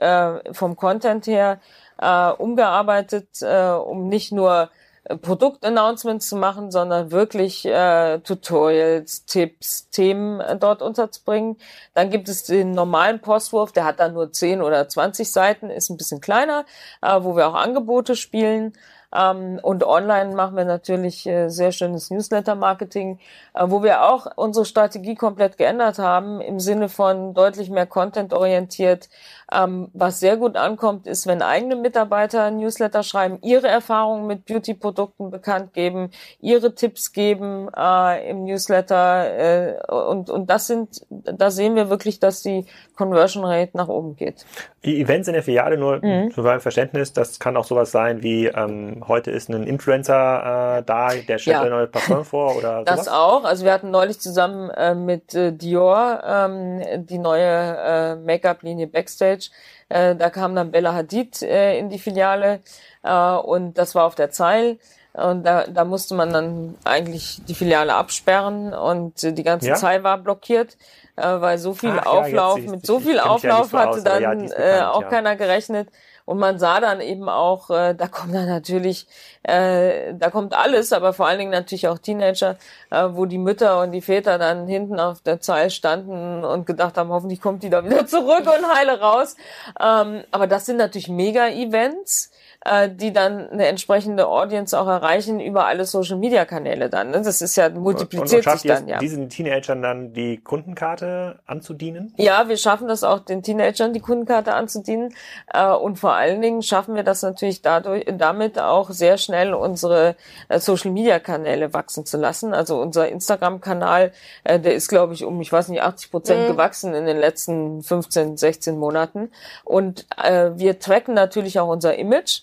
vom 0.52 0.76
Content 0.76 1.26
her 1.26 1.60
äh, 1.98 2.30
umgearbeitet, 2.30 3.28
äh, 3.42 3.70
um 3.70 4.08
nicht 4.08 4.32
nur 4.32 4.70
äh, 5.04 5.16
Produktannouncements 5.16 6.28
zu 6.28 6.36
machen, 6.36 6.70
sondern 6.70 7.10
wirklich 7.10 7.64
äh, 7.66 8.18
Tutorials, 8.20 9.26
Tipps, 9.26 9.88
Themen 9.90 10.40
äh, 10.40 10.56
dort 10.56 10.82
unterzubringen. 10.82 11.56
Dann 11.94 12.10
gibt 12.10 12.28
es 12.28 12.44
den 12.44 12.72
normalen 12.72 13.20
Postwurf, 13.20 13.72
der 13.72 13.84
hat 13.84 14.00
dann 14.00 14.14
nur 14.14 14.32
10 14.32 14.62
oder 14.62 14.88
20 14.88 15.30
Seiten, 15.30 15.70
ist 15.70 15.90
ein 15.90 15.96
bisschen 15.96 16.20
kleiner, 16.20 16.64
äh, 17.02 17.18
wo 17.20 17.36
wir 17.36 17.48
auch 17.48 17.54
Angebote 17.54 18.16
spielen. 18.16 18.72
Ähm, 19.14 19.60
und 19.62 19.84
online 19.84 20.34
machen 20.34 20.56
wir 20.56 20.64
natürlich 20.64 21.26
äh, 21.26 21.48
sehr 21.48 21.70
schönes 21.70 22.10
Newsletter-Marketing, 22.10 23.20
äh, 23.54 23.64
wo 23.66 23.82
wir 23.82 24.02
auch 24.02 24.26
unsere 24.36 24.64
Strategie 24.64 25.14
komplett 25.14 25.56
geändert 25.56 25.98
haben, 25.98 26.40
im 26.40 26.58
Sinne 26.58 26.88
von 26.88 27.32
deutlich 27.32 27.70
mehr 27.70 27.86
Content-orientiert. 27.86 29.08
Ähm, 29.54 29.88
was 29.92 30.20
sehr 30.20 30.36
gut 30.36 30.56
ankommt, 30.56 31.06
ist, 31.06 31.26
wenn 31.26 31.42
eigene 31.42 31.76
Mitarbeiter 31.76 32.50
Newsletter 32.50 33.02
schreiben, 33.02 33.38
ihre 33.42 33.68
Erfahrungen 33.68 34.26
mit 34.26 34.46
Beauty-Produkten 34.46 35.30
bekannt 35.30 35.72
geben, 35.72 36.10
ihre 36.40 36.74
Tipps 36.74 37.12
geben 37.12 37.68
äh, 37.76 38.28
im 38.28 38.44
Newsletter. 38.44 39.78
Äh, 39.78 39.92
und, 39.92 40.30
und 40.30 40.50
das 40.50 40.66
sind, 40.66 41.06
da 41.10 41.50
sehen 41.50 41.76
wir 41.76 41.90
wirklich, 41.90 42.18
dass 42.20 42.42
die 42.42 42.66
Conversion 42.96 43.44
Rate 43.44 43.76
nach 43.76 43.88
oben 43.88 44.16
geht. 44.16 44.44
Die 44.84 45.00
Events 45.00 45.28
in 45.28 45.34
der 45.34 45.42
Filiale, 45.42 45.76
nur 45.76 46.04
mhm. 46.04 46.30
für 46.30 46.42
mein 46.42 46.60
Verständnis, 46.60 47.12
das 47.12 47.38
kann 47.38 47.56
auch 47.56 47.64
sowas 47.64 47.90
sein 47.90 48.22
wie 48.22 48.46
ähm, 48.46 49.04
heute 49.08 49.30
ist 49.30 49.48
ein 49.48 49.64
Influencer 49.64 50.78
äh, 50.78 50.82
da, 50.82 51.08
der 51.08 51.38
stellt 51.38 51.56
ja. 51.56 51.62
ein 51.62 51.70
neues 51.70 51.90
Parfum 51.90 52.24
vor 52.24 52.56
oder 52.56 52.80
sowas? 52.86 52.96
Das 52.96 53.08
auch. 53.08 53.44
Also 53.44 53.64
wir 53.64 53.72
hatten 53.72 53.90
neulich 53.90 54.20
zusammen 54.20 54.70
äh, 54.70 54.94
mit 54.94 55.34
äh, 55.34 55.52
Dior 55.52 56.22
ähm, 56.26 56.82
die 57.06 57.18
neue 57.18 57.44
äh, 57.44 58.16
Make-up-Linie 58.16 58.86
Backstage. 58.86 59.43
Äh, 59.88 60.16
da 60.16 60.30
kam 60.30 60.54
dann 60.54 60.70
Bella 60.70 60.94
Hadid 60.94 61.42
äh, 61.42 61.78
in 61.78 61.90
die 61.90 61.98
Filiale 61.98 62.60
äh, 63.02 63.34
und 63.34 63.74
das 63.78 63.94
war 63.94 64.04
auf 64.04 64.14
der 64.14 64.30
Zeil. 64.30 64.78
Und 65.12 65.44
da, 65.44 65.64
da 65.68 65.84
musste 65.84 66.14
man 66.16 66.32
dann 66.32 66.74
eigentlich 66.82 67.40
die 67.46 67.54
Filiale 67.54 67.94
absperren 67.94 68.74
und 68.74 69.22
die 69.22 69.42
ganze 69.44 69.68
ja? 69.68 69.74
Zeit 69.76 70.02
war 70.02 70.18
blockiert, 70.18 70.76
äh, 71.14 71.22
weil 71.22 71.58
so 71.58 71.72
viel 71.72 71.96
Ach, 72.00 72.06
Auflauf, 72.06 72.58
ja, 72.58 72.70
mit 72.70 72.84
so 72.84 72.98
viel 72.98 73.20
Auflauf 73.20 73.72
ja 73.72 73.78
hatte 73.78 73.90
aus, 73.90 74.02
dann 74.02 74.48
ja, 74.48 74.80
äh, 74.80 74.82
auch 74.82 75.08
keiner 75.08 75.36
gerechnet. 75.36 75.88
Und 76.24 76.38
man 76.38 76.58
sah 76.58 76.80
dann 76.80 77.00
eben 77.00 77.28
auch, 77.28 77.68
äh, 77.70 77.94
da 77.94 78.08
kommt 78.08 78.34
dann 78.34 78.48
natürlich, 78.48 79.06
äh, 79.42 80.14
da 80.14 80.30
kommt 80.30 80.54
alles, 80.54 80.92
aber 80.92 81.12
vor 81.12 81.26
allen 81.26 81.38
Dingen 81.38 81.50
natürlich 81.50 81.86
auch 81.88 81.98
Teenager, 81.98 82.56
äh, 82.90 83.08
wo 83.10 83.26
die 83.26 83.38
Mütter 83.38 83.80
und 83.80 83.92
die 83.92 84.00
Väter 84.00 84.38
dann 84.38 84.66
hinten 84.66 84.98
auf 84.98 85.20
der 85.20 85.40
Zeil 85.40 85.70
standen 85.70 86.44
und 86.44 86.66
gedacht 86.66 86.96
haben, 86.96 87.10
hoffentlich 87.10 87.40
kommt 87.40 87.62
die 87.62 87.70
da 87.70 87.84
wieder 87.84 88.06
zurück 88.06 88.46
und 88.46 88.74
heile 88.74 89.00
raus. 89.00 89.36
Ähm, 89.80 90.24
aber 90.30 90.46
das 90.46 90.66
sind 90.66 90.78
natürlich 90.78 91.08
Mega-Events 91.08 92.30
äh, 92.64 92.88
die 92.90 93.12
dann 93.12 93.50
eine 93.50 93.66
entsprechende 93.66 94.26
Audience 94.26 94.78
auch 94.78 94.86
erreichen 94.86 95.38
über 95.38 95.66
alle 95.66 95.84
Social 95.84 96.16
Media 96.16 96.44
Kanäle 96.44 96.88
dann. 96.88 97.10
Ne? 97.10 97.20
Das 97.20 97.42
ist 97.42 97.56
ja 97.56 97.68
multipliziert 97.68 98.46
und, 98.46 98.52
und 98.52 98.60
sich 98.60 98.70
dann 98.70 98.88
ja. 98.88 98.98
Diesen 98.98 99.28
Teenagern 99.28 99.82
dann 99.82 100.12
die 100.14 100.38
Kundenkarte 100.38 101.40
anzudienen? 101.46 102.14
Ja, 102.16 102.48
wir 102.48 102.56
schaffen 102.56 102.88
das 102.88 103.04
auch 103.04 103.20
den 103.20 103.42
Teenagern 103.42 103.92
die 103.92 104.00
Kundenkarte 104.00 104.54
anzudienen 104.54 105.14
äh, 105.52 105.68
und 105.68 105.98
vor 105.98 106.14
allen 106.14 106.40
Dingen 106.40 106.62
schaffen 106.62 106.94
wir 106.94 107.02
das 107.02 107.22
natürlich 107.22 107.60
dadurch 107.60 108.06
damit 108.16 108.58
auch 108.58 108.90
sehr 108.90 109.18
schnell 109.18 109.52
unsere 109.52 110.16
äh, 110.48 110.58
Social 110.58 110.90
Media 110.90 111.18
Kanäle 111.18 111.74
wachsen 111.74 112.06
zu 112.06 112.16
lassen. 112.16 112.54
Also 112.54 112.80
unser 112.80 113.08
Instagram 113.08 113.60
Kanal, 113.60 114.12
äh, 114.44 114.58
der 114.58 114.74
ist 114.74 114.88
glaube 114.88 115.12
ich 115.12 115.24
um 115.24 115.40
ich 115.40 115.52
weiß 115.52 115.68
nicht 115.68 115.82
80 115.82 116.10
Prozent 116.10 116.42
mhm. 116.44 116.52
gewachsen 116.52 116.94
in 116.94 117.04
den 117.04 117.18
letzten 117.18 117.82
15, 117.82 118.38
16 118.38 118.78
Monaten 118.78 119.30
und 119.64 120.06
äh, 120.22 120.52
wir 120.54 120.78
tracken 120.78 121.14
natürlich 121.14 121.60
auch 121.60 121.68
unser 121.68 121.96
Image 121.98 122.40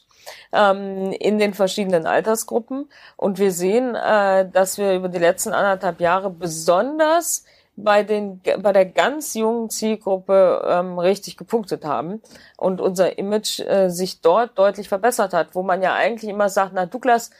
ähm, 0.52 1.12
in 1.14 1.40
den 1.40 1.54
verschiedenen 1.54 2.06
Altersgruppen. 2.06 2.90
Und 3.18 3.40
wir 3.40 3.52
sehen, 3.52 3.96
äh, 3.96 4.50
dass 4.50 4.78
wir 4.78 4.94
über 4.96 5.10
die 5.10 5.20
letzten 5.20 5.54
anderthalb 5.54 6.00
Jahre 6.00 6.30
besonders 6.30 7.46
bei 7.78 8.04
den 8.04 8.42
bei 8.60 8.74
der 8.74 8.86
ganz 8.86 9.34
jungen 9.34 9.70
Zielgruppe 9.70 10.62
ähm, 10.68 11.00
richtig 11.00 11.38
gepunktet 11.38 11.86
haben 11.86 12.22
und 12.58 12.82
unser 12.82 13.18
Image 13.18 13.60
äh, 13.62 13.90
sich 13.90 14.22
dort 14.22 14.58
deutlich 14.58 14.90
verbessert 14.90 15.34
hat, 15.34 15.56
wo 15.56 15.64
man 15.64 15.82
ja 15.82 15.94
eigentlich 15.94 16.30
immer 16.30 16.50
sagt, 16.50 16.74
na 16.74 16.86
Douglas, 16.86 17.32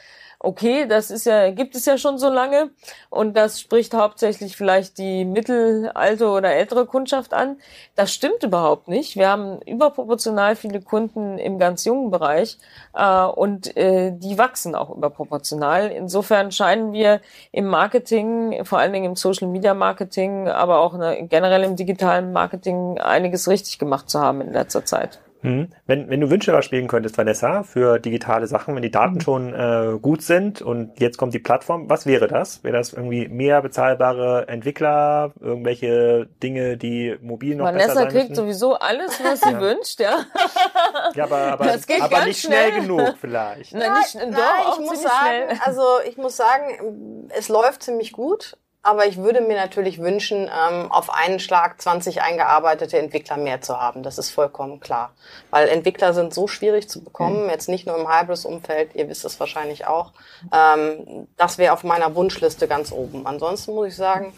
okay, 0.42 0.86
das 0.86 1.10
ist 1.10 1.24
ja, 1.24 1.50
gibt 1.50 1.74
es 1.74 1.86
ja 1.86 1.96
schon 1.96 2.18
so 2.18 2.28
lange 2.28 2.70
und 3.10 3.36
das 3.36 3.60
spricht 3.60 3.94
hauptsächlich 3.94 4.56
vielleicht 4.56 4.98
die 4.98 5.24
mittelalte 5.24 6.28
oder 6.28 6.52
ältere 6.52 6.84
Kundschaft 6.86 7.32
an. 7.32 7.56
Das 7.94 8.12
stimmt 8.12 8.42
überhaupt 8.42 8.88
nicht. 8.88 9.16
Wir 9.16 9.28
haben 9.28 9.60
überproportional 9.62 10.56
viele 10.56 10.80
Kunden 10.80 11.38
im 11.38 11.58
ganz 11.58 11.84
jungen 11.84 12.10
Bereich 12.10 12.58
äh, 12.94 13.24
und 13.24 13.76
äh, 13.76 14.12
die 14.12 14.36
wachsen 14.36 14.74
auch 14.74 14.90
überproportional. 14.90 15.90
Insofern 15.90 16.50
scheinen 16.50 16.92
wir 16.92 17.20
im 17.52 17.66
Marketing, 17.66 18.64
vor 18.64 18.78
allen 18.78 18.92
Dingen 18.92 19.06
im 19.06 19.16
Social 19.16 19.48
Media 19.48 19.74
Marketing, 19.74 20.48
aber 20.48 20.80
auch 20.80 20.94
ne, 20.94 21.26
generell 21.28 21.62
im 21.62 21.76
digitalen 21.76 22.32
Marketing 22.32 22.98
einiges 22.98 23.48
richtig 23.48 23.78
gemacht 23.78 24.10
zu 24.10 24.20
haben 24.20 24.40
in 24.40 24.52
letzter 24.52 24.84
Zeit. 24.84 25.20
Hm. 25.42 25.68
Wenn, 25.86 26.08
wenn 26.08 26.20
du 26.20 26.30
Wünschelber 26.30 26.62
spielen 26.62 26.88
könntest, 26.88 27.18
Vanessa, 27.18 27.64
für 27.64 27.98
digitale 27.98 28.46
Sachen, 28.46 28.74
wenn 28.74 28.82
die 28.82 28.90
Daten 28.90 29.14
mhm. 29.14 29.20
schon 29.20 29.54
äh, 29.54 29.98
gut 30.00 30.22
sind 30.22 30.62
und 30.62 30.98
jetzt 31.00 31.18
kommt 31.18 31.34
die 31.34 31.40
Plattform, 31.40 31.90
was 31.90 32.06
wäre 32.06 32.28
das? 32.28 32.62
Wäre 32.62 32.76
das 32.76 32.92
irgendwie 32.92 33.28
mehr 33.28 33.60
bezahlbare 33.60 34.46
Entwickler, 34.48 35.32
irgendwelche 35.40 36.28
Dinge, 36.42 36.76
die 36.76 37.16
mobil 37.20 37.56
noch 37.56 37.66
Vanessa 37.66 37.88
besser 37.88 38.00
sein 38.00 38.08
kriegt 38.08 38.28
müssen? 38.30 38.34
sowieso 38.42 38.74
alles, 38.74 39.20
was 39.22 39.40
sie 39.40 39.50
ja. 39.50 39.60
wünscht, 39.60 40.00
ja. 40.00 40.24
Ja, 41.14 41.24
aber, 41.24 41.38
aber, 41.38 41.74
aber 42.00 42.24
nicht 42.24 42.40
schnell. 42.40 42.68
schnell. 42.68 42.80
genug 42.80 43.14
vielleicht. 43.20 43.74
Nein, 43.74 43.92
nicht, 43.98 44.14
nein, 44.14 44.32
doch, 44.32 44.78
ich 44.78 44.86
muss 44.86 45.02
sagen, 45.02 45.44
schnell. 45.46 45.58
also 45.64 45.82
ich 46.08 46.16
muss 46.16 46.36
sagen, 46.36 47.28
es 47.30 47.48
läuft 47.48 47.82
ziemlich 47.82 48.12
gut. 48.12 48.56
Aber 48.84 49.06
ich 49.06 49.16
würde 49.16 49.40
mir 49.40 49.56
natürlich 49.56 50.00
wünschen, 50.00 50.50
ähm, 50.50 50.90
auf 50.90 51.08
einen 51.14 51.38
Schlag 51.38 51.80
20 51.80 52.20
eingearbeitete 52.20 52.98
Entwickler 52.98 53.36
mehr 53.36 53.60
zu 53.60 53.80
haben. 53.80 54.02
Das 54.02 54.18
ist 54.18 54.30
vollkommen 54.30 54.80
klar. 54.80 55.12
Weil 55.50 55.68
Entwickler 55.68 56.14
sind 56.14 56.34
so 56.34 56.48
schwierig 56.48 56.88
zu 56.88 57.04
bekommen, 57.04 57.44
mhm. 57.44 57.50
jetzt 57.50 57.68
nicht 57.68 57.86
nur 57.86 57.96
im 57.96 58.08
Hybris-Umfeld, 58.08 58.96
ihr 58.96 59.08
wisst 59.08 59.24
es 59.24 59.38
wahrscheinlich 59.38 59.86
auch. 59.86 60.12
Ähm, 60.52 61.28
das 61.36 61.58
wäre 61.58 61.74
auf 61.74 61.84
meiner 61.84 62.16
Wunschliste 62.16 62.66
ganz 62.66 62.90
oben. 62.90 63.24
Ansonsten 63.24 63.72
muss 63.72 63.88
ich 63.88 63.96
sagen, 63.96 64.32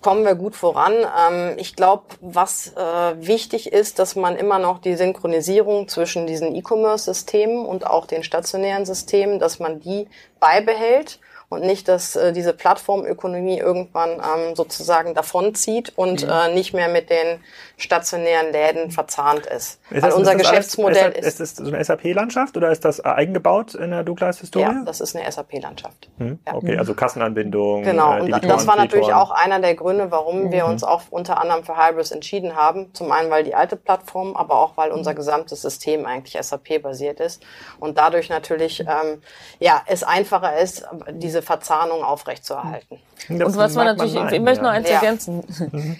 kommen 0.00 0.24
wir 0.24 0.36
gut 0.36 0.54
voran. 0.54 0.94
Ähm, 0.94 1.56
ich 1.58 1.74
glaube, 1.74 2.04
was 2.20 2.72
äh, 2.76 2.80
wichtig 3.26 3.72
ist, 3.72 3.98
dass 3.98 4.14
man 4.14 4.36
immer 4.36 4.60
noch 4.60 4.78
die 4.78 4.94
Synchronisierung 4.94 5.88
zwischen 5.88 6.28
diesen 6.28 6.54
E-Commerce-Systemen 6.54 7.66
und 7.66 7.84
auch 7.84 8.06
den 8.06 8.22
stationären 8.22 8.86
Systemen, 8.86 9.40
dass 9.40 9.58
man 9.58 9.80
die 9.80 10.06
beibehält 10.38 11.18
und 11.48 11.62
nicht, 11.62 11.86
dass 11.86 12.16
äh, 12.16 12.32
diese 12.32 12.52
Plattformökonomie 12.52 13.58
irgendwann 13.58 14.10
ähm, 14.10 14.56
sozusagen 14.56 15.14
davonzieht 15.14 15.92
und 15.96 16.24
mhm. 16.24 16.30
äh, 16.30 16.54
nicht 16.54 16.74
mehr 16.74 16.88
mit 16.88 17.08
den 17.08 17.40
stationären 17.76 18.52
Läden 18.52 18.90
verzahnt 18.90 19.46
ist. 19.46 19.80
ist 19.90 20.02
Weil 20.02 20.12
unser 20.12 20.32
ist 20.32 20.38
Geschäftsmodell 20.38 21.12
alles, 21.12 21.18
ist. 21.18 21.40
Ist 21.40 21.58
das 21.58 21.66
so 21.66 21.72
eine 21.72 21.84
SAP-Landschaft 21.84 22.56
oder 22.56 22.70
ist 22.72 22.84
das 22.84 23.04
eigengebaut 23.04 23.74
in 23.74 23.90
der 23.90 24.02
Douglas-Historie? 24.02 24.64
Ja, 24.64 24.82
das 24.84 25.00
ist 25.00 25.14
eine 25.14 25.30
SAP-Landschaft. 25.30 26.08
Ja. 26.18 26.54
Okay, 26.54 26.78
also 26.78 26.94
Kassenanbindung. 26.94 27.82
Genau, 27.84 28.16
äh, 28.16 28.22
und 28.22 28.44
das 28.44 28.66
war 28.66 28.76
natürlich 28.76 29.12
auch 29.12 29.30
einer 29.30 29.60
der 29.60 29.74
Gründe, 29.74 30.10
warum 30.10 30.44
mhm. 30.44 30.52
wir 30.52 30.66
uns 30.66 30.82
auch 30.82 31.02
unter 31.10 31.40
anderem 31.40 31.64
für 31.64 31.76
Hybris 31.76 32.10
entschieden 32.10 32.56
haben. 32.56 32.92
Zum 32.94 33.12
einen, 33.12 33.30
weil 33.30 33.44
die 33.44 33.54
alte 33.54 33.76
Plattform, 33.76 34.36
aber 34.36 34.58
auch, 34.58 34.76
weil 34.76 34.90
unser 34.90 35.14
gesamtes 35.14 35.62
System 35.62 36.06
eigentlich 36.06 36.36
SAP-basiert 36.40 37.20
ist 37.20 37.42
und 37.78 37.98
dadurch 37.98 38.30
natürlich 38.30 38.80
ähm, 38.80 39.22
ja 39.60 39.82
es 39.86 40.02
einfacher 40.02 40.58
ist, 40.58 40.86
diese 41.10 41.35
diese 41.36 41.42
Verzahnung 41.42 42.02
aufrechtzuerhalten. 42.02 42.98
Das 43.28 43.48
und 43.48 43.56
was 43.56 43.74
man 43.74 43.86
natürlich, 43.86 44.14
man 44.14 44.24
meinen, 44.24 44.34
ich 44.34 44.40
möchte 44.40 44.64
noch 44.64 44.70
eins 44.70 44.88
ja. 44.88 44.96
ergänzen. 44.96 45.44
Mhm. 45.72 45.96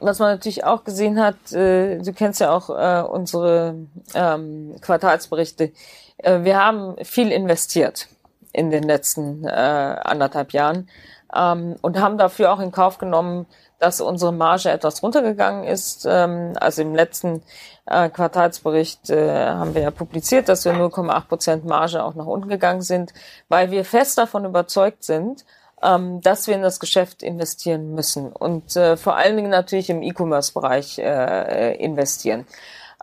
was 0.00 0.18
man 0.18 0.30
natürlich 0.30 0.64
auch 0.64 0.84
gesehen 0.84 1.20
hat, 1.20 1.52
äh, 1.52 1.98
du 1.98 2.12
kennst 2.12 2.40
ja 2.40 2.50
auch 2.52 2.70
äh, 2.70 3.06
unsere 3.06 3.74
ähm, 4.14 4.76
Quartalsberichte, 4.80 5.72
äh, 6.18 6.42
wir 6.42 6.58
haben 6.58 6.96
viel 7.04 7.30
investiert 7.30 8.08
in 8.52 8.70
den 8.70 8.82
letzten 8.82 9.44
äh, 9.44 9.50
anderthalb 9.50 10.52
Jahren 10.52 10.88
ähm, 11.34 11.76
und 11.82 12.00
haben 12.00 12.18
dafür 12.18 12.52
auch 12.52 12.60
in 12.60 12.72
Kauf 12.72 12.98
genommen, 12.98 13.46
dass 13.80 14.00
unsere 14.00 14.32
Marge 14.32 14.70
etwas 14.70 15.02
runtergegangen 15.02 15.64
ist. 15.64 16.06
Ähm, 16.08 16.52
also 16.60 16.82
im 16.82 16.94
letzten 16.94 17.42
äh, 17.86 18.08
Quartalsbericht 18.08 19.10
äh, 19.10 19.46
haben 19.46 19.74
wir 19.74 19.82
ja 19.82 19.90
publiziert, 19.90 20.48
dass 20.48 20.64
wir 20.64 20.72
0,8 20.72 21.26
Prozent 21.26 21.64
Marge 21.64 22.04
auch 22.04 22.14
nach 22.14 22.26
unten 22.26 22.48
gegangen 22.48 22.82
sind, 22.82 23.12
weil 23.48 23.70
wir 23.72 23.84
fest 23.84 24.18
davon 24.18 24.44
überzeugt 24.44 25.02
sind, 25.02 25.44
ähm, 25.82 26.20
dass 26.20 26.46
wir 26.46 26.54
in 26.54 26.62
das 26.62 26.78
Geschäft 26.78 27.22
investieren 27.22 27.94
müssen 27.94 28.30
und 28.30 28.76
äh, 28.76 28.96
vor 28.96 29.16
allen 29.16 29.36
Dingen 29.36 29.50
natürlich 29.50 29.90
im 29.90 30.02
E-Commerce-Bereich 30.02 30.98
äh, 30.98 31.74
investieren. 31.76 32.46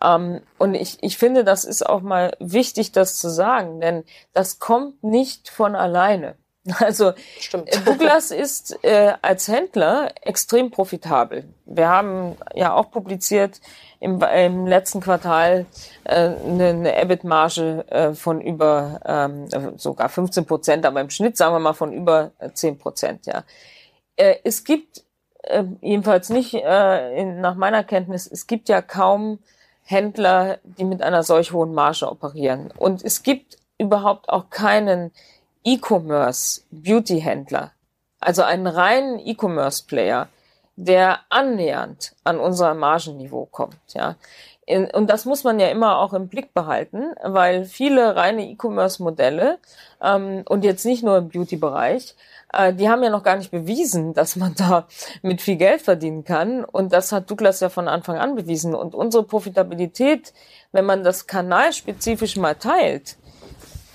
Ähm, 0.01 0.41
und 0.59 0.75
ich, 0.75 1.01
ich 1.01 1.17
finde, 1.17 1.43
das 1.43 1.65
ist 1.65 1.84
auch 1.84 2.01
mal 2.01 2.36
wichtig, 2.39 2.91
das 2.91 3.17
zu 3.17 3.30
sagen, 3.30 3.82
denn 3.82 4.03
das 4.34 4.59
kommt 4.59 5.03
nicht 5.03 5.49
von 5.49 5.75
alleine. 5.75 6.36
Also 6.80 7.13
Stimmt. 7.39 7.70
Äh, 7.74 7.80
Douglas 7.82 8.32
ist 8.32 8.84
äh, 8.84 9.13
als 9.22 9.47
Händler 9.47 10.11
extrem 10.22 10.72
profitabel. 10.72 11.45
Wir 11.65 11.88
haben 11.88 12.36
ja 12.53 12.74
auch 12.74 12.91
publiziert 12.91 13.61
im, 13.99 14.22
im 14.22 14.68
letzten 14.68 15.01
Quartal 15.01 15.65
äh, 16.03 16.13
eine, 16.13 16.70
eine 16.70 17.01
EBIT-Marge 17.01 17.86
äh, 17.89 18.13
von 18.13 18.41
über 18.41 18.99
ähm, 19.05 19.78
sogar 19.78 20.09
15 20.09 20.45
Prozent, 20.45 20.86
aber 20.86 21.01
im 21.01 21.09
Schnitt 21.09 21.38
sagen 21.38 21.55
wir 21.55 21.59
mal 21.59 21.74
von 21.74 21.93
über 21.93 22.32
10 22.53 22.78
Prozent. 22.78 23.26
Ja, 23.26 23.43
äh, 24.18 24.36
es 24.43 24.63
gibt 24.63 25.03
äh, 25.43 25.63
jedenfalls 25.82 26.30
nicht 26.30 26.53
äh, 26.53 27.20
in, 27.20 27.41
nach 27.41 27.55
meiner 27.55 27.84
Kenntnis, 27.84 28.28
es 28.28 28.47
gibt 28.47 28.70
ja 28.70 28.82
kaum 28.82 29.39
Händler, 29.84 30.59
die 30.63 30.84
mit 30.84 31.01
einer 31.01 31.24
solch 31.24 31.53
hohen 31.53 31.74
Marge 31.74 32.11
operieren. 32.11 32.74
Und 32.78 33.03
es 33.03 33.24
gibt 33.24 33.57
überhaupt 33.78 34.28
auch 34.28 34.49
keinen 34.49 35.11
E-Commerce 35.68 36.61
Beauty-Händler, 36.72 37.72
also 38.22 38.43
einen 38.43 38.68
reinen 38.68 39.20
E-Commerce-Player, 39.20 40.30
der 40.78 41.20
annähernd 41.30 42.13
an 42.24 42.39
unser 42.39 42.74
Margenniveau 42.74 43.45
kommt. 43.45 43.76
Ja. 43.89 44.15
Und 44.68 45.09
das 45.09 45.26
muss 45.26 45.43
man 45.43 45.59
ja 45.59 45.68
immer 45.68 45.99
auch 45.99 46.13
im 46.13 46.30
Blick 46.30 46.53
behalten, 46.53 47.13
weil 47.22 47.65
viele 47.65 48.15
reine 48.15 48.49
E-Commerce-Modelle 48.49 49.59
ähm, 50.01 50.43
und 50.47 50.63
jetzt 50.63 50.86
nicht 50.86 51.03
nur 51.03 51.18
im 51.18 51.30
Beauty-Bereich 51.30 52.15
äh, 52.53 52.74
die 52.74 52.89
haben 52.89 53.03
ja 53.03 53.09
noch 53.09 53.24
gar 53.24 53.36
nicht 53.36 53.51
bewiesen, 53.51 54.13
dass 54.13 54.36
man 54.36 54.55
da 54.55 54.88
mit 55.22 55.41
viel 55.41 55.57
Geld 55.57 55.82
verdienen 55.82 56.24
kann. 56.24 56.63
Und 56.63 56.93
das 56.93 57.11
hat 57.11 57.30
Douglas 57.30 57.59
ja 57.59 57.70
von 57.70 57.88
Anfang 57.88 58.18
an 58.18 58.36
bewiesen. 58.36 58.74
Und 58.74 58.95
unsere 58.95 59.24
Profitabilität, 59.24 60.34
wenn 60.72 60.86
man 60.86 61.03
das 61.03 61.28
kanalspezifisch 61.28 62.38
mal 62.38 62.55
teilt, 62.55 63.18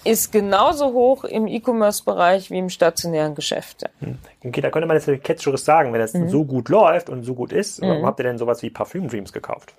ist 0.04 0.32
genauso 0.32 0.92
hoch 0.92 1.24
im 1.24 1.46
E-Commerce-Bereich 1.46 2.50
wie 2.50 2.58
im 2.58 2.68
stationären 2.68 3.34
Geschäft. 3.34 3.84
Hm. 4.00 4.18
Okay, 4.44 4.60
da 4.60 4.70
könnte 4.70 4.88
man 4.88 4.96
jetzt 4.96 5.08
ketzerisch 5.22 5.62
sagen, 5.62 5.92
wenn 5.92 6.00
das 6.00 6.14
mhm. 6.14 6.28
so 6.28 6.44
gut 6.44 6.68
läuft 6.68 7.08
und 7.08 7.22
so 7.22 7.34
gut 7.34 7.52
ist, 7.52 7.80
mhm. 7.80 7.88
warum 7.88 8.06
habt 8.06 8.20
ihr 8.20 8.24
denn 8.24 8.38
sowas 8.38 8.62
wie 8.62 8.70
Parfüm 8.70 9.08
Dreams 9.08 9.32
gekauft? 9.32 9.74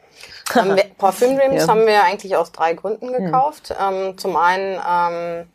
Parfüm 0.97 1.38
Dreams 1.38 1.63
ja. 1.63 1.67
haben 1.67 1.86
wir 1.86 2.03
eigentlich 2.03 2.36
aus 2.36 2.51
drei 2.51 2.74
Gründen 2.74 3.07
mhm. 3.07 3.26
gekauft. 3.26 3.71
Mhm. 3.71 3.95
Ähm, 3.95 4.17
zum 4.17 4.36
einen 4.36 4.80
ähm, 4.88 5.47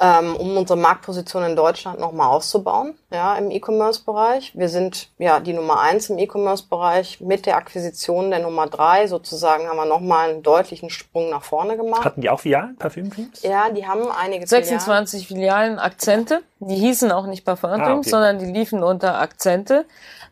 ähm, 0.00 0.34
um 0.34 0.56
unsere 0.56 0.78
Marktposition 0.78 1.44
in 1.44 1.54
Deutschland 1.54 2.00
nochmal 2.00 2.28
auszubauen, 2.28 2.98
ja, 3.12 3.36
im 3.36 3.50
E-Commerce-Bereich. 3.50 4.52
Wir 4.54 4.68
sind 4.68 5.08
ja 5.18 5.38
die 5.38 5.52
Nummer 5.52 5.80
eins 5.80 6.10
im 6.10 6.18
E-Commerce-Bereich. 6.18 7.20
Mit 7.20 7.46
der 7.46 7.56
Akquisition 7.56 8.30
der 8.30 8.40
Nummer 8.40 8.66
drei 8.66 9.06
sozusagen 9.06 9.68
haben 9.68 9.76
wir 9.76 9.84
nochmal 9.84 10.30
einen 10.30 10.42
deutlichen 10.42 10.90
Sprung 10.90 11.30
nach 11.30 11.44
vorne 11.44 11.76
gemacht. 11.76 12.04
Hatten 12.04 12.22
die 12.22 12.30
auch 12.30 12.40
Filialen, 12.40 12.76
Parfüm-Teams? 12.76 13.42
Ja, 13.42 13.70
die 13.70 13.86
haben 13.86 14.10
einige 14.10 14.46
26 14.46 15.28
Filialen. 15.28 15.44
Filialen 15.44 15.78
Akzente. 15.78 16.42
Die 16.60 16.76
hießen 16.76 17.12
auch 17.12 17.26
nicht 17.26 17.44
Parfüm 17.44 17.70
ah, 17.70 17.94
okay. 17.94 18.08
sondern 18.08 18.38
die 18.38 18.46
liefen 18.46 18.82
unter 18.82 19.20
Akzente. 19.20 19.84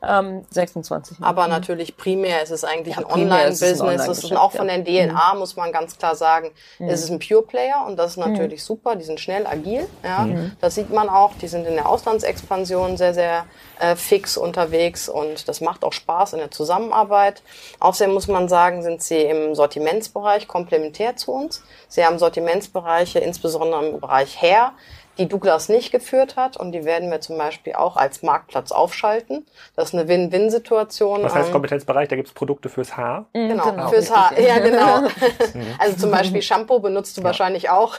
Ähm, 0.05 0.45
26. 0.51 1.19
Aber 1.21 1.45
mhm. 1.45 1.51
natürlich 1.51 1.97
primär 1.97 2.43
ist 2.43 2.51
es 2.51 2.65
eigentlich 2.65 2.97
ja, 2.97 3.03
ein 3.03 3.13
Online-Business. 3.13 3.81
Online 3.81 4.05
das 4.05 4.25
ist 4.25 4.33
auch 4.33 4.51
von 4.51 4.67
der 4.67 4.83
DNA, 4.83 5.35
mhm. 5.35 5.39
muss 5.39 5.55
man 5.55 5.71
ganz 5.71 5.97
klar 5.97 6.17
sagen, 6.17 6.51
mhm. 6.81 6.89
ist 6.89 7.05
es 7.05 7.11
ein 7.11 7.21
Pure-Player 7.21 7.85
und 7.87 7.97
das 7.97 8.13
ist 8.13 8.17
mhm. 8.17 8.33
natürlich 8.33 8.61
mhm. 8.63 8.67
super. 8.67 8.97
Die 8.97 9.05
sind 9.05 9.21
schnell, 9.21 9.47
agil. 9.53 9.87
Ja, 10.03 10.21
mhm. 10.21 10.53
Das 10.61 10.75
sieht 10.75 10.91
man 10.91 11.09
auch. 11.09 11.33
Die 11.41 11.49
sind 11.49 11.67
in 11.67 11.75
der 11.75 11.89
Auslandsexpansion 11.89 12.97
sehr, 12.97 13.15
sehr 13.15 13.45
äh, 13.79 13.95
fix 13.95 14.37
unterwegs 14.37 15.09
und 15.09 15.49
das 15.49 15.61
macht 15.61 15.85
auch 15.85 15.93
Spaß 15.93 16.33
in 16.33 16.39
der 16.39 16.51
Zusammenarbeit. 16.51 17.43
Außerdem 17.79 18.15
muss 18.15 18.29
man 18.29 18.49
sagen, 18.49 18.83
sind 18.83 19.03
sie 19.03 19.21
im 19.21 19.55
Sortimentsbereich 19.55 20.49
komplementär 20.49 21.17
zu 21.17 21.33
uns. 21.33 21.63
Sie 21.89 22.05
haben 22.05 22.19
Sortimentsbereiche, 22.19 23.19
insbesondere 23.19 23.87
im 23.87 24.01
Bereich 24.01 24.41
Hair, 24.41 24.73
die 25.19 25.29
Douglas 25.29 25.69
nicht 25.69 25.93
geführt 25.93 26.37
hat 26.37 26.57
und 26.57 26.73
die 26.73 26.85
werden 26.85 27.11
wir 27.11 27.21
zum 27.21 27.37
Beispiel 27.37 27.75
auch 27.75 27.97
als 27.97 28.23
Marktplatz 28.23 28.73
aufschalten. 28.73 29.47
Das 29.77 29.89
ist 29.89 29.95
eine 29.95 30.09
Win-Win-Situation. 30.09 31.23
Was 31.23 31.35
heißt 31.35 31.49
ähm, 31.49 31.53
Kompetenzbereich? 31.53 32.09
Da 32.09 32.17
gibt 32.17 32.29
es 32.29 32.35
Produkte 32.35 32.69
fürs 32.69 32.97
Haar? 32.97 33.27
Mhm, 33.35 33.49
genau, 33.49 33.71
genau. 33.71 33.89
fürs 33.89 34.15
Haar. 34.15 34.39
Ja, 34.39 34.59
genau. 34.59 35.09
also 35.79 35.97
zum 35.97 36.11
Beispiel 36.11 36.41
Shampoo 36.41 36.79
benutzt 36.79 37.17
du 37.17 37.21
ja. 37.21 37.27
wahrscheinlich 37.27 37.69
auch. 37.69 37.97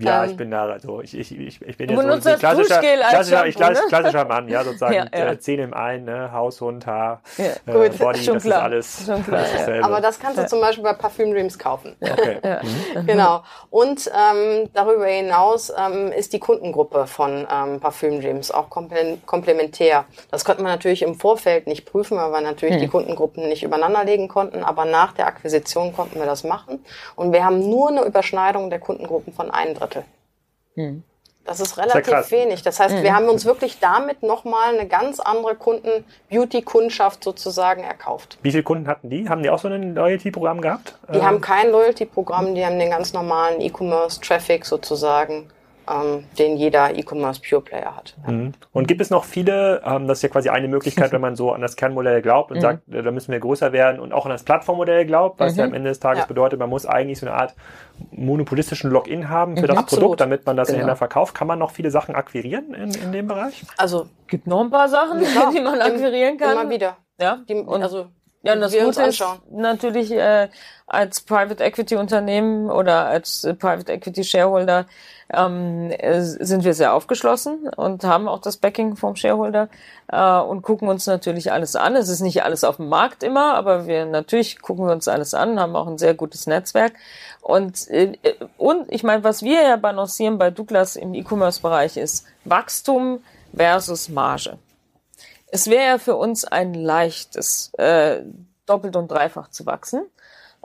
Ja, 0.00 0.24
ich 0.24 0.36
bin 0.36 0.50
da, 0.50 0.64
also 0.64 1.00
ich, 1.00 1.16
ich, 1.16 1.38
ich, 1.38 1.62
ich 1.62 1.76
bin 1.76 1.88
du 1.88 1.94
ja 1.94 2.20
so 2.20 2.30
ein 2.30 2.38
klassischer, 2.38 2.80
klassischer, 2.80 3.52
Shampoo, 3.52 3.72
ne? 3.72 3.88
klassischer 3.88 4.24
Mann, 4.24 4.48
ja, 4.48 4.64
sozusagen 4.64 4.94
ja, 4.94 5.06
ja. 5.12 5.30
Äh, 5.32 5.38
Zähne 5.38 5.62
im 5.62 5.74
einen, 5.74 6.04
ne? 6.04 6.32
Haus, 6.32 6.60
Hund, 6.60 6.86
Haar, 6.86 7.22
ja. 7.38 7.44
äh, 7.44 7.88
Gut. 7.88 7.98
Body, 7.98 8.22
Schon 8.22 8.34
das 8.34 8.42
klar. 8.42 8.58
ist 8.58 8.64
alles. 8.64 9.06
Schon 9.06 9.24
klar, 9.24 9.44
alles 9.66 9.84
Aber 9.84 10.00
das 10.00 10.18
kannst 10.18 10.38
du 10.38 10.46
zum 10.46 10.60
Beispiel 10.60 10.82
bei 10.82 10.92
Parfüm 10.92 11.32
Dreams 11.32 11.58
kaufen. 11.58 11.96
Okay. 12.00 12.38
Mhm. 12.94 13.06
Genau. 13.06 13.42
Und 13.70 14.10
ähm, 14.10 14.68
darüber 14.72 15.06
hinaus 15.06 15.72
ähm, 15.76 16.12
ist 16.12 16.32
die 16.32 16.40
Kundengruppe 16.42 17.06
von 17.06 17.46
ähm, 17.50 17.80
Parfüm 17.80 18.20
Dreams, 18.20 18.50
auch 18.50 18.68
komplementär. 18.68 20.04
Das 20.30 20.44
konnte 20.44 20.62
man 20.62 20.72
natürlich 20.72 21.02
im 21.02 21.14
Vorfeld 21.14 21.68
nicht 21.68 21.86
prüfen, 21.86 22.18
weil 22.18 22.32
wir 22.32 22.40
natürlich 22.40 22.74
hm. 22.74 22.82
die 22.82 22.88
Kundengruppen 22.88 23.48
nicht 23.48 23.62
übereinander 23.62 24.04
legen 24.04 24.28
konnten, 24.28 24.64
aber 24.64 24.84
nach 24.84 25.12
der 25.12 25.28
Akquisition 25.28 25.94
konnten 25.94 26.18
wir 26.18 26.26
das 26.26 26.42
machen. 26.42 26.84
Und 27.14 27.32
wir 27.32 27.44
haben 27.44 27.60
nur 27.60 27.90
eine 27.90 28.02
Überschneidung 28.02 28.70
der 28.70 28.80
Kundengruppen 28.80 29.32
von 29.32 29.50
ein 29.52 29.74
Drittel. 29.74 30.04
Hm. 30.74 31.04
Das 31.44 31.60
ist 31.60 31.76
relativ 31.76 32.06
das 32.06 32.30
wenig. 32.30 32.62
Das 32.62 32.78
heißt, 32.78 32.96
mhm. 32.96 33.02
wir 33.02 33.14
haben 33.14 33.28
uns 33.28 33.44
wirklich 33.44 33.80
damit 33.80 34.22
nochmal 34.22 34.74
eine 34.74 34.86
ganz 34.86 35.18
andere 35.18 35.56
Kunden-Beauty-Kundschaft 35.56 37.24
sozusagen 37.24 37.82
erkauft. 37.82 38.38
Wie 38.42 38.50
viele 38.52 38.62
Kunden 38.62 38.86
hatten 38.86 39.10
die? 39.10 39.28
Haben 39.28 39.42
die 39.42 39.50
auch 39.50 39.58
so 39.58 39.68
ein 39.68 39.94
Loyalty-Programm 39.94 40.60
gehabt? 40.60 40.94
Die 41.12 41.18
ähm. 41.18 41.24
haben 41.24 41.40
kein 41.40 41.70
Loyalty-Programm, 41.70 42.54
die 42.54 42.64
haben 42.64 42.78
den 42.78 42.90
ganz 42.90 43.12
normalen 43.12 43.60
E-Commerce-Traffic 43.60 44.64
sozusagen 44.64 45.48
ähm, 45.90 46.24
den 46.38 46.56
jeder 46.56 46.96
E-Commerce 46.96 47.40
Pure 47.40 47.62
Player 47.62 47.96
hat. 47.96 48.14
Ja. 48.26 48.32
Mhm. 48.32 48.52
Und 48.72 48.88
gibt 48.88 49.00
es 49.00 49.10
noch 49.10 49.24
viele, 49.24 49.82
ähm, 49.84 50.06
das 50.06 50.18
ist 50.18 50.22
ja 50.22 50.28
quasi 50.28 50.48
eine 50.48 50.68
Möglichkeit, 50.68 51.12
wenn 51.12 51.20
man 51.20 51.36
so 51.36 51.52
an 51.52 51.60
das 51.60 51.76
Kernmodell 51.76 52.22
glaubt 52.22 52.50
und 52.50 52.58
mhm. 52.58 52.62
sagt, 52.62 52.82
da 52.86 53.10
müssen 53.10 53.32
wir 53.32 53.40
größer 53.40 53.72
werden 53.72 54.00
und 54.00 54.12
auch 54.12 54.26
an 54.26 54.32
das 54.32 54.44
Plattformmodell 54.44 55.06
glaubt, 55.06 55.40
was 55.40 55.54
mhm. 55.54 55.58
ja 55.58 55.64
am 55.64 55.74
Ende 55.74 55.88
des 55.90 56.00
Tages 56.00 56.22
ja. 56.22 56.26
bedeutet, 56.26 56.58
man 56.58 56.70
muss 56.70 56.86
eigentlich 56.86 57.18
so 57.18 57.26
eine 57.26 57.34
Art 57.34 57.54
monopolistischen 58.10 58.90
Login 58.90 59.28
haben 59.28 59.56
für 59.56 59.62
mhm. 59.62 59.68
das 59.68 59.78
Absolut. 59.78 60.02
Produkt, 60.02 60.20
damit 60.20 60.46
man 60.46 60.56
das 60.56 60.68
genau. 60.68 60.80
Händler 60.80 60.96
verkauft. 60.96 61.34
Kann 61.34 61.46
man 61.46 61.58
noch 61.58 61.70
viele 61.70 61.90
Sachen 61.90 62.14
akquirieren 62.14 62.74
in, 62.74 62.94
in 62.94 63.12
dem 63.12 63.28
Bereich? 63.28 63.64
Also 63.76 64.06
gibt 64.26 64.46
noch 64.46 64.60
ein 64.60 64.70
paar 64.70 64.88
Sachen, 64.88 65.20
ja, 65.22 65.50
die 65.54 65.60
man 65.60 65.80
akquirieren 65.80 66.36
kann. 66.38 66.52
Immer 66.52 66.70
wieder. 66.70 66.96
Ja, 67.20 67.38
die, 67.48 67.54
und 67.54 67.82
also 67.82 68.06
ja, 68.44 68.54
und 68.54 68.60
das 68.60 68.76
Gute 68.76 69.02
ist 69.02 69.24
natürlich 69.52 70.10
äh, 70.10 70.48
als 70.86 71.20
Private 71.20 71.62
Equity 71.62 71.94
Unternehmen 71.94 72.70
oder 72.70 73.06
als 73.06 73.44
äh, 73.44 73.54
Private 73.54 73.92
Equity 73.92 74.24
Shareholder 74.24 74.86
ähm, 75.30 75.90
äh, 75.90 76.20
sind 76.20 76.64
wir 76.64 76.74
sehr 76.74 76.94
aufgeschlossen 76.94 77.68
und 77.68 78.04
haben 78.04 78.28
auch 78.28 78.40
das 78.40 78.56
Backing 78.56 78.96
vom 78.96 79.16
Shareholder 79.16 79.68
äh, 80.08 80.38
und 80.40 80.62
gucken 80.62 80.88
uns 80.88 81.06
natürlich 81.06 81.52
alles 81.52 81.76
an. 81.76 81.96
Es 81.96 82.08
ist 82.08 82.20
nicht 82.20 82.42
alles 82.42 82.64
auf 82.64 82.76
dem 82.76 82.88
Markt 82.88 83.22
immer, 83.22 83.54
aber 83.54 83.86
wir 83.86 84.06
natürlich 84.06 84.60
gucken 84.60 84.86
wir 84.86 84.92
uns 84.92 85.08
alles 85.08 85.34
an, 85.34 85.60
haben 85.60 85.76
auch 85.76 85.86
ein 85.86 85.98
sehr 85.98 86.14
gutes 86.14 86.46
Netzwerk. 86.46 86.92
Und, 87.40 87.88
äh, 87.88 88.16
und 88.58 88.90
ich 88.92 89.02
meine, 89.02 89.24
was 89.24 89.42
wir 89.42 89.62
ja 89.62 89.76
balancieren 89.76 90.38
bei 90.38 90.50
Douglas 90.50 90.96
im 90.96 91.14
E-Commerce-Bereich 91.14 91.96
ist 91.96 92.26
Wachstum 92.44 93.20
versus 93.54 94.08
Marge. 94.08 94.58
Es 95.48 95.68
wäre 95.68 95.84
ja 95.84 95.98
für 95.98 96.16
uns 96.16 96.44
ein 96.44 96.72
leichtes, 96.72 97.72
äh, 97.74 98.22
doppelt 98.64 98.96
und 98.96 99.10
dreifach 99.10 99.48
zu 99.50 99.66
wachsen. 99.66 100.06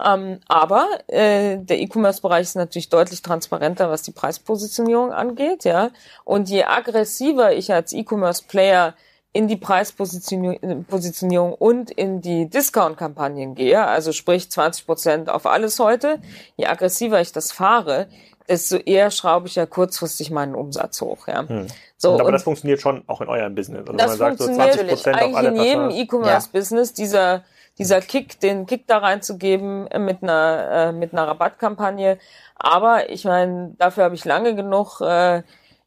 Ähm, 0.04 0.40
aber 0.48 0.88
äh, 1.08 1.58
der 1.58 1.80
E-Commerce-Bereich 1.80 2.44
ist 2.44 2.56
natürlich 2.56 2.90
deutlich 2.90 3.22
transparenter, 3.24 3.90
was 3.90 4.04
die 4.04 4.12
Preispositionierung 4.12 5.12
angeht, 5.12 5.64
ja. 5.64 5.90
Und 6.24 6.50
je 6.50 6.64
aggressiver 6.66 7.54
ich 7.54 7.74
als 7.74 7.94
E-Commerce-Player 7.94 8.94
in 9.34 9.48
die 9.48 9.58
Preispositionierung 9.58 11.54
und 11.54 11.92
in 11.92 12.22
die 12.22 12.50
Discount-Kampagnen 12.50 13.56
gehe, 13.56 13.86
also 13.86 14.12
sprich 14.12 14.50
20 14.50 14.86
Prozent 14.86 15.30
auf 15.30 15.46
alles 15.46 15.80
heute, 15.80 16.20
je 16.56 16.66
aggressiver 16.66 17.22
ich 17.22 17.32
das 17.34 17.52
fahre, 17.52 18.08
desto 18.48 18.78
eher 18.78 19.12
schraube 19.12 19.48
ich 19.48 19.56
ja 19.56 19.66
kurzfristig 19.66 20.32
meinen 20.32 20.56
Umsatz 20.56 21.02
hoch. 21.02 21.28
Ja. 21.28 21.48
Hm. 21.48 21.68
So, 21.98 22.12
und 22.12 22.20
aber 22.20 22.28
und 22.28 22.34
das 22.34 22.44
funktioniert 22.44 22.82
schon 22.82 23.04
auch 23.08 23.22
in 23.22 23.28
eurem 23.28 23.54
Business. 23.56 23.82
Also 23.82 23.94
das 23.94 24.08
man 24.08 24.18
sagt, 24.18 24.38
so 24.40 24.46
20 24.46 24.88
Prozent 24.88 25.22
auf 25.22 25.36
alle 25.36 25.50
in 25.50 25.56
jedem 25.56 25.90
E-Commerce-Business, 25.90 26.90
ja. 26.90 26.96
dieser 26.96 27.44
dieser 27.78 28.02
Kick, 28.02 28.40
den 28.40 28.66
Kick 28.66 28.88
da 28.88 28.98
reinzugeben 29.00 29.88
äh, 29.88 30.00
mit 30.00 30.24
einer 30.24 30.70
äh, 30.72 30.92
mit 30.92 31.14
einer 31.14 31.28
Rabattkampagne. 31.28 32.18
Aber 32.56 33.10
ich 33.10 33.26
meine, 33.26 33.76
dafür 33.78 34.06
habe 34.06 34.16
ich 34.16 34.26
lange 34.26 34.56
genug 34.56 35.02
äh, 35.02 35.44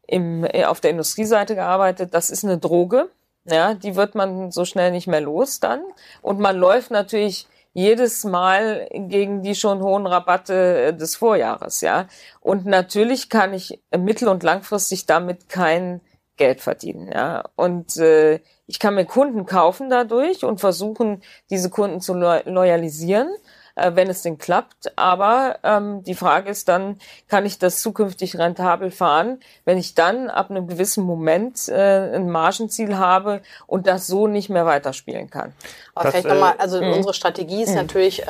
im, 0.07 0.45
äh, 0.45 0.65
auf 0.65 0.81
der 0.81 0.91
Industrieseite 0.91 1.55
gearbeitet. 1.55 2.13
Das 2.13 2.29
ist 2.29 2.43
eine 2.43 2.57
Droge. 2.57 3.09
Ja, 3.45 3.73
die 3.73 3.95
wird 3.95 4.13
man 4.13 4.51
so 4.51 4.65
schnell 4.65 4.91
nicht 4.91 5.07
mehr 5.07 5.21
los 5.21 5.59
dann. 5.59 5.81
Und 6.21 6.39
man 6.39 6.57
läuft 6.57 6.91
natürlich 6.91 7.47
jedes 7.73 8.23
Mal 8.23 8.87
gegen 8.93 9.43
die 9.43 9.55
schon 9.55 9.81
hohen 9.81 10.05
Rabatte 10.05 10.87
äh, 10.87 10.93
des 10.93 11.15
Vorjahres, 11.15 11.81
ja. 11.81 12.07
Und 12.41 12.65
natürlich 12.65 13.29
kann 13.29 13.53
ich 13.53 13.81
mittel- 13.97 14.27
und 14.27 14.43
langfristig 14.43 15.05
damit 15.05 15.49
kein 15.49 16.01
Geld 16.37 16.61
verdienen, 16.61 17.11
ja. 17.11 17.43
Und 17.55 17.97
äh, 17.97 18.39
ich 18.67 18.79
kann 18.79 18.95
mir 18.95 19.05
Kunden 19.05 19.45
kaufen 19.45 19.89
dadurch 19.89 20.43
und 20.43 20.59
versuchen, 20.59 21.21
diese 21.49 21.69
Kunden 21.69 22.01
zu 22.01 22.13
lo 22.13 22.39
loyalisieren. 22.45 23.29
äh, 23.75 23.91
wenn 23.95 24.09
es 24.09 24.21
denn 24.21 24.37
klappt. 24.37 24.97
Aber 24.97 25.59
ähm, 25.63 26.03
die 26.03 26.15
Frage 26.15 26.49
ist 26.49 26.67
dann, 26.67 26.97
kann 27.27 27.45
ich 27.45 27.59
das 27.59 27.81
zukünftig 27.81 28.37
rentabel 28.37 28.91
fahren, 28.91 29.39
wenn 29.65 29.77
ich 29.77 29.95
dann 29.95 30.29
ab 30.29 30.49
einem 30.49 30.67
gewissen 30.67 31.03
Moment 31.03 31.67
äh, 31.69 32.15
ein 32.15 32.29
Margenziel 32.29 32.97
habe 32.97 33.41
und 33.67 33.87
das 33.87 34.07
so 34.07 34.27
nicht 34.27 34.49
mehr 34.49 34.65
weiterspielen 34.65 35.29
kann. 35.29 35.53
Aber 35.93 36.05
das, 36.05 36.13
vielleicht 36.13 36.27
nochmal, 36.27 36.53
äh, 36.53 36.61
also 36.61 36.81
mh. 36.81 36.93
unsere 36.93 37.13
Strategie 37.13 37.63
ist 37.63 37.69
mh. 37.69 37.75
natürlich 37.75 38.23
äh, 38.23 38.25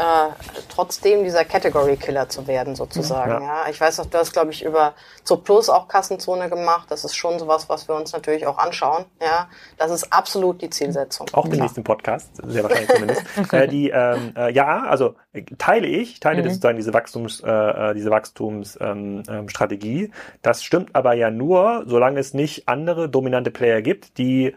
trotzdem 0.69 1.23
dieser 1.23 1.45
Category 1.45 1.97
Killer 1.97 2.27
zu 2.27 2.47
werden, 2.47 2.75
sozusagen. 2.75 3.43
Ja. 3.43 3.63
ja. 3.63 3.69
Ich 3.69 3.79
weiß 3.79 3.99
noch, 3.99 4.07
du 4.07 4.17
hast, 4.17 4.33
glaube 4.33 4.51
ich, 4.51 4.63
über 4.63 4.93
Zur 5.23 5.43
Plus 5.43 5.69
auch 5.69 5.87
Kassenzone 5.87 6.49
gemacht. 6.49 6.89
Das 6.89 7.05
ist 7.05 7.15
schon 7.15 7.37
sowas, 7.37 7.69
was 7.69 7.87
wir 7.87 7.95
uns 7.95 8.13
natürlich 8.13 8.47
auch 8.47 8.57
anschauen. 8.57 9.05
Ja. 9.21 9.47
Das 9.77 9.91
ist 9.91 10.11
absolut 10.11 10.61
die 10.61 10.69
Zielsetzung. 10.69 11.27
Auch 11.33 11.47
den 11.47 11.59
nächsten 11.59 11.83
Podcast, 11.83 12.31
sehr 12.43 12.63
wahrscheinlich 12.63 12.89
zumindest. 12.89 13.23
äh, 13.53 13.67
die, 13.67 13.89
ähm, 13.89 14.33
äh, 14.35 14.51
ja, 14.51 14.83
also 14.83 15.15
äh, 15.33 15.43
teile 15.57 15.87
ich, 15.87 16.19
teile 16.19 16.41
mhm. 16.41 16.49
sozusagen 16.49 16.77
diese 16.77 16.93
Wachstums, 16.93 17.41
äh, 17.41 17.49
äh 17.49 17.93
diese 17.93 18.09
Wachstumsstrategie. 18.09 20.03
Ähm, 20.03 20.05
ähm, 20.05 20.13
das 20.41 20.63
stimmt 20.63 20.95
aber 20.95 21.13
ja 21.13 21.29
nur, 21.29 21.83
solange 21.85 22.19
es 22.19 22.33
nicht 22.33 22.67
andere 22.67 23.09
dominante 23.09 23.51
Player 23.51 23.81
gibt, 23.81 24.17
die 24.17 24.55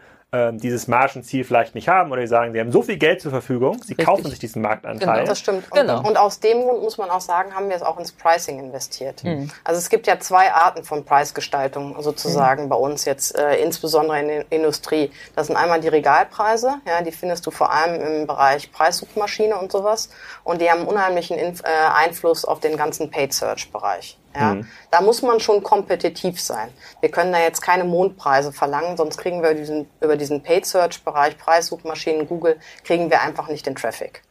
dieses 0.53 0.87
Margenziel 0.87 1.43
vielleicht 1.43 1.75
nicht 1.75 1.87
haben 1.87 2.11
oder 2.11 2.21
die 2.21 2.27
sagen, 2.27 2.53
sie 2.53 2.59
haben 2.59 2.71
so 2.71 2.81
viel 2.81 2.97
Geld 2.97 3.21
zur 3.21 3.31
Verfügung, 3.31 3.81
sie 3.83 3.93
Richtig. 3.93 4.05
kaufen 4.05 4.29
sich 4.29 4.39
diesen 4.39 4.61
Marktanteil. 4.61 5.15
Genau, 5.15 5.27
das 5.27 5.39
stimmt. 5.39 5.71
Und, 5.71 5.79
genau. 5.79 6.07
und 6.07 6.17
aus 6.17 6.39
dem 6.39 6.61
Grund 6.61 6.81
muss 6.81 6.97
man 6.97 7.09
auch 7.09 7.21
sagen, 7.21 7.55
haben 7.55 7.69
wir 7.69 7.75
es 7.75 7.81
auch 7.81 7.99
ins 7.99 8.11
Pricing 8.11 8.59
investiert. 8.59 9.23
Mhm. 9.23 9.49
Also 9.63 9.79
es 9.79 9.89
gibt 9.89 10.07
ja 10.07 10.19
zwei 10.19 10.51
Arten 10.51 10.83
von 10.83 11.05
Preisgestaltung 11.05 12.01
sozusagen 12.01 12.65
mhm. 12.65 12.69
bei 12.69 12.75
uns 12.75 13.05
jetzt, 13.05 13.37
äh, 13.37 13.55
insbesondere 13.57 14.19
in 14.19 14.27
der 14.27 14.45
Industrie. 14.51 15.11
Das 15.35 15.47
sind 15.47 15.55
einmal 15.55 15.81
die 15.81 15.87
Regalpreise, 15.87 16.75
ja, 16.87 17.01
die 17.01 17.11
findest 17.11 17.45
du 17.45 17.51
vor 17.51 17.71
allem 17.71 18.01
im 18.01 18.27
Bereich 18.27 18.71
Preissuchmaschine 18.71 19.57
und 19.57 19.71
sowas. 19.71 20.09
Und 20.43 20.61
die 20.61 20.69
haben 20.69 20.85
unheimlichen 20.85 21.37
Inf 21.37 21.61
äh, 21.61 21.65
Einfluss 21.93 22.45
auf 22.45 22.59
den 22.59 22.77
ganzen 22.77 23.09
Paid 23.09 23.33
Search 23.33 23.71
Bereich. 23.71 24.17
Ja, 24.35 24.55
mhm. 24.55 24.67
Da 24.91 25.01
muss 25.01 25.21
man 25.21 25.39
schon 25.39 25.63
kompetitiv 25.63 26.41
sein. 26.41 26.69
Wir 26.99 27.09
können 27.09 27.31
da 27.31 27.39
jetzt 27.39 27.61
keine 27.61 27.85
Mondpreise 27.85 28.51
verlangen, 28.51 28.97
sonst 28.97 29.17
kriegen 29.17 29.41
wir 29.41 29.53
diesen, 29.53 29.89
über 30.01 30.17
diesen 30.17 30.43
Paid 30.43 30.65
Search 30.65 31.03
Bereich, 31.03 31.37
Preissuchmaschinen, 31.37 32.27
Google, 32.27 32.59
kriegen 32.83 33.09
wir 33.09 33.21
einfach 33.21 33.47
nicht 33.47 33.65
den 33.65 33.75
Traffic. 33.75 34.21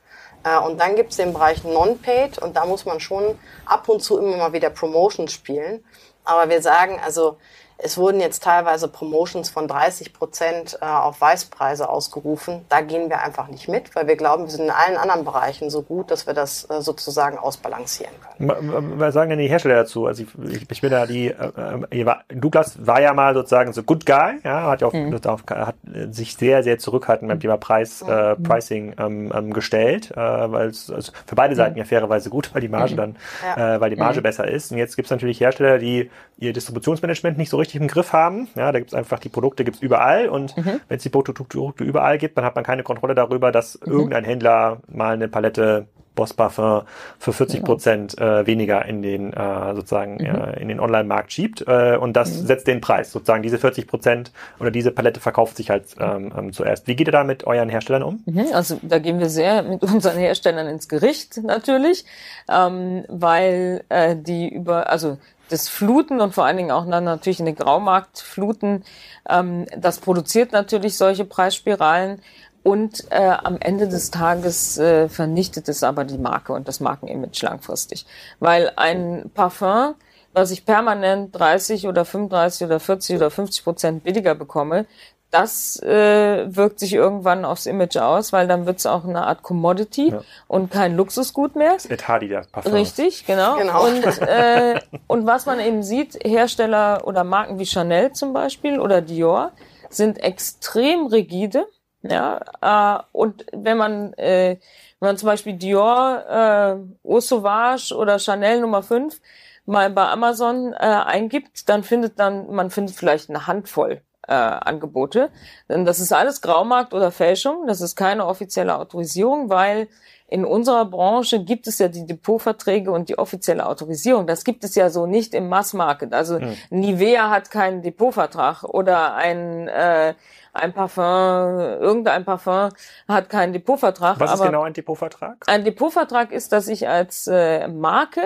Äh, 0.45 0.59
und 0.59 0.81
dann 0.81 0.95
gibt 0.95 1.11
es 1.11 1.17
den 1.17 1.33
Bereich 1.33 1.65
Non-Paid 1.65 2.39
und 2.39 2.57
da 2.57 2.67
muss 2.67 2.85
man 2.85 3.01
schon 3.01 3.39
ab 3.65 3.89
und 3.89 4.03
zu 4.03 4.19
immer 4.19 4.37
mal 4.37 4.53
wieder 4.53 4.71
Promotions 4.71 5.33
spielen. 5.33 5.85
Aber 6.25 6.49
wir 6.49 6.63
sagen, 6.63 7.01
also 7.05 7.39
es 7.77 7.99
wurden 7.99 8.21
jetzt 8.21 8.43
teilweise 8.43 8.87
Promotions 8.87 9.51
von 9.51 9.67
30 9.67 10.13
Prozent 10.13 10.79
äh, 10.81 10.85
auf 10.85 11.21
Weißpreise 11.21 11.89
ausgerufen. 11.89 12.65
Da 12.69 12.81
gehen 12.81 13.11
wir 13.11 13.21
einfach 13.23 13.49
nicht 13.49 13.69
mit, 13.69 13.97
weil 13.97 14.07
wir 14.07 14.17
glauben, 14.17 14.45
wir 14.45 14.51
sind 14.51 14.67
in 14.67 14.71
allen 14.71 14.97
anderen 14.97 15.25
Bereichen 15.25 15.71
so 15.71 15.83
gut, 15.83 16.11
dass 16.11 16.27
wir 16.27 16.35
das 16.35 16.69
äh, 16.71 16.81
sozusagen 16.81 17.37
ausbalancieren 17.37 18.15
können. 18.39 18.99
Was 18.99 19.15
sagen 19.15 19.31
denn 19.31 19.41
die 19.41 19.49
Hersteller 19.49 19.75
dazu? 19.75 20.07
Also 20.07 20.23
ich, 20.23 20.71
ich 20.71 20.81
bin 20.81 20.91
da 20.91 21.07
die, 21.07 21.29
äh, 21.29 22.15
Douglas 22.29 22.87
war 22.87 23.01
ja 23.01 23.13
mal 23.13 23.35
sozusagen 23.35 23.73
so 23.73 23.83
Good 23.83 24.07
Guy, 24.07 24.39
ja, 24.45 24.71
hat 24.71 24.81
ja 24.81 24.87
auch 24.87 24.93
mhm. 24.93 25.13
hat 25.15 25.75
sich 26.11 26.37
sehr, 26.37 26.63
sehr 26.63 26.79
zurückhaltend 26.79 27.29
beim 27.29 27.41
Thema 27.41 27.57
Preis, 27.57 28.03
mhm. 28.03 28.11
äh, 28.11 28.37
Pricing 28.37 28.95
ähm, 28.99 29.33
ähm, 29.35 29.53
gestellt, 29.53 30.13
äh, 30.13 30.17
weil 30.17 30.69
es 30.69 30.91
also 30.91 31.13
für 31.27 31.35
beide 31.35 31.57
Seiten 31.57 31.75
mhm. 31.75 31.79
ja 31.79 31.85
fairerweise 31.85 32.31
gut, 32.31 32.55
weil 32.55 32.61
die 32.61 32.69
Marge 32.69 32.93
mhm. 32.93 32.99
dann, 32.99 33.17
ja. 33.57 33.81
weil 33.81 33.91
die 33.91 33.97
Marge 33.97 34.21
mhm. 34.21 34.25
besser 34.25 34.47
ist. 34.47 34.71
Und 34.71 34.79
jetzt 34.79 34.95
gibt 34.95 35.07
es 35.07 35.11
natürlich 35.11 35.41
Hersteller, 35.41 35.79
die 35.79 36.11
ihr 36.39 36.53
Distributionsmanagement 36.53 37.39
nicht 37.39 37.51
so 37.51 37.57
richtig 37.57 37.64
im 37.75 37.89
Griff 37.89 38.13
haben. 38.13 38.49
Ja, 38.55 38.73
da 38.73 38.79
gibt 38.79 38.91
es 38.91 38.95
einfach 38.95 39.19
die 39.19 39.29
Produkte 39.29 39.65
gibt's 39.65 39.81
überall 39.81 40.29
und 40.29 40.57
mhm. 40.57 40.81
wenn 40.89 40.97
es 40.97 41.03
die 41.03 41.09
Produkte 41.09 41.85
überall 41.85 42.19
gibt, 42.19 42.37
dann 42.37 42.45
hat 42.45 42.55
man 42.55 42.65
keine 42.65 42.83
Kontrolle 42.83 43.15
darüber, 43.15 43.53
dass 43.53 43.81
mhm. 43.85 43.93
irgendein 43.93 44.25
Händler 44.25 44.81
mal 44.89 45.15
eine 45.15 45.29
Palette 45.29 45.87
Boss 46.15 46.35
Parfum 46.35 46.83
für 47.19 47.33
40 47.33 47.57
genau. 47.57 47.67
Prozent 47.67 48.19
äh, 48.19 48.47
weniger 48.47 48.85
in 48.85 49.03
den 49.03 49.33
äh, 49.33 49.75
sozusagen 49.75 50.17
mhm. 50.17 50.27
äh, 50.27 50.61
in 50.61 50.69
den 50.69 50.81
Online-Markt 50.81 51.33
schiebt 51.33 51.65
äh, 51.67 51.97
und 51.97 52.15
das 52.15 52.43
mhm. 52.43 52.47
setzt 52.47 52.67
den 52.67 52.81
Preis 52.81 53.13
sozusagen 53.13 53.43
diese 53.43 53.59
40 53.59 53.87
Prozent 53.87 54.33
oder 54.61 54.71
diese 54.71 54.91
Palette 54.91 55.21
verkauft 55.21 55.57
sich 55.57 55.71
halt 55.71 55.87
ähm, 55.99 56.33
ähm, 56.37 56.53
zuerst. 56.53 56.87
Wie 56.87 56.97
geht 56.97 57.09
ihr 57.09 57.13
da 57.13 57.25
mit 57.25 57.45
euren 57.45 57.69
Herstellern 57.69 58.03
um? 58.03 58.23
Mhm. 58.27 58.47
Also 58.53 58.79
da 58.83 58.99
gehen 58.99 59.19
wir 59.19 59.29
sehr 59.29 59.63
mit 59.63 59.83
unseren 59.83 60.19
Herstellern 60.19 60.67
ins 60.67 60.89
Gericht 60.89 61.43
natürlich, 61.43 62.05
ähm, 62.51 63.05
weil 63.09 63.85
äh, 63.89 64.17
die 64.17 64.49
über 64.49 64.91
also 64.91 65.19
das 65.51 65.69
Fluten 65.69 66.21
und 66.21 66.35
vor 66.35 66.47
allen 66.47 66.57
Dingen 66.57 66.71
auch 66.71 66.89
dann 66.89 67.05
natürlich 67.05 67.41
in 67.41 67.47
den 67.47 67.55
Graumarkt 67.55 68.19
fluten, 68.19 68.85
ähm, 69.29 69.67
das 69.77 69.99
produziert 69.99 70.53
natürlich 70.53 70.97
solche 70.97 71.25
Preisspiralen 71.25 72.21
und 72.65 73.05
äh, 73.11 73.37
am 73.45 73.59
Ende 73.61 73.87
des 73.87 74.11
Tages 74.11 74.79
äh, 74.79 75.09
vernichtet 75.09 75.69
es 75.69 75.85
aber 75.85 76.05
die 76.05 76.19
Marke 76.19 76.55
und 76.55 76.67
das 76.67 76.81
Markenimage 76.81 77.43
langfristig. 77.43 78.07
Weil 78.41 78.73
ein 78.77 79.31
Parfum, 79.35 79.95
was 80.33 80.51
ich 80.51 80.65
permanent 80.65 81.39
30 81.39 81.87
oder 81.87 82.05
35 82.05 82.67
oder 82.67 82.81
40 82.81 83.17
oder 83.17 83.31
50 83.31 83.65
Prozent 83.65 84.03
billiger 84.03 84.35
bekomme, 84.35 84.87
das 85.31 85.83
äh, 85.83 86.47
wirkt 86.57 86.79
sich 86.79 86.95
irgendwann 86.95 87.45
aufs 87.45 87.67
Image 87.67 87.97
aus, 87.97 88.33
weil 88.33 88.49
dann 88.49 88.67
wird 88.67 88.79
es 88.79 88.87
auch 88.87 89.05
eine 89.05 89.27
Art 89.27 89.43
Commodity 89.43 90.11
ja. 90.11 90.21
und 90.47 90.71
kein 90.71 90.97
Luxusgut 90.97 91.57
mehr. 91.57 91.75
Das 91.75 91.87
Ed 91.87 92.09
Hardy, 92.09 92.29
der 92.29 92.47
Parfum. 92.51 92.73
Richtig, 92.73 93.27
genau. 93.27 93.57
genau. 93.57 93.85
Und, 93.85 94.05
äh, 94.23 94.81
und 95.07 95.27
was 95.27 95.45
man 95.45 95.61
eben 95.61 95.83
sieht, 95.83 96.15
Hersteller 96.25 97.03
oder 97.05 97.25
Marken 97.25 97.59
wie 97.59 97.67
Chanel 97.67 98.13
zum 98.13 98.33
Beispiel 98.33 98.81
oder 98.81 99.03
Dior 99.03 99.51
sind 99.91 100.23
extrem 100.23 101.07
rigide. 101.07 101.67
Ja, 102.07 102.41
äh, 102.61 103.03
und 103.13 103.47
wenn 103.53 103.79
man, 103.79 104.13
äh, 104.15 104.59
wenn 105.01 105.09
man 105.09 105.17
zum 105.17 105.27
Beispiel 105.27 105.55
Dior, 105.55 106.23
äh, 106.29 107.09
Eau 107.09 107.21
Sauvage 107.21 107.95
oder 107.97 108.19
Chanel 108.19 108.61
Nummer 108.61 108.83
5 108.83 109.21
mal 109.65 109.89
bei 109.91 110.07
Amazon 110.09 110.75
äh, 110.75 110.77
eingibt, 110.77 111.69
dann 111.71 111.83
findet 111.83 112.19
dann, 112.19 112.51
man 112.55 112.71
findet 112.71 112.95
vielleicht 112.95 113.31
eine 113.31 113.47
Handvoll 113.47 114.03
äh, 114.29 114.35
Angebote. 114.35 115.31
Denn 115.71 115.87
das 115.87 115.99
ist 115.99 116.13
alles 116.13 116.43
Graumarkt 116.43 116.93
oder 116.93 117.11
Fälschung. 117.11 117.67
Das 117.67 117.81
ist 117.81 117.97
keine 117.97 118.27
offizielle 118.27 118.77
Autorisierung, 118.77 119.49
weil 119.49 119.89
in 120.29 120.45
unserer 120.45 120.87
Branche 120.87 121.45
gibt 121.45 121.67
es 121.67 121.79
ja 121.79 121.89
die 121.89 122.07
Depotverträge 122.07 122.91
und 122.91 123.09
die 123.09 123.19
offizielle 123.19 123.67
Autorisierung. 123.67 124.27
Das 124.27 124.45
gibt 124.45 124.65
es 124.65 124.75
ja 124.75 124.91
so 124.91 125.07
nicht 125.07 125.35
im 125.35 125.49
Massmarket. 125.49 126.13
Also 126.13 126.41
hm. 126.41 126.57
Nivea 126.71 127.31
hat 127.31 127.51
keinen 127.51 127.83
Depotvertrag 127.83 128.65
oder 128.65 129.15
ein 129.15 129.69
äh, 129.69 130.15
ein 130.55 130.73
Parfum, 130.73 131.03
irgendein 131.05 132.25
Parfum 132.25 132.71
hat 133.09 133.29
keinen 133.29 133.53
Depotvertrag. 133.53 134.21
Was 134.21 134.35
ist 134.35 134.43
genau 134.43 134.63
ein 134.63 134.73
Depotvertrag? 134.73 135.37
Ein 135.47 135.65
Depotvertrag 135.65 136.31
ist, 136.31 136.53
dass 136.53 136.69
ich 136.69 136.89
als 136.89 137.27
äh, 137.27 137.67
Marke 137.67 138.23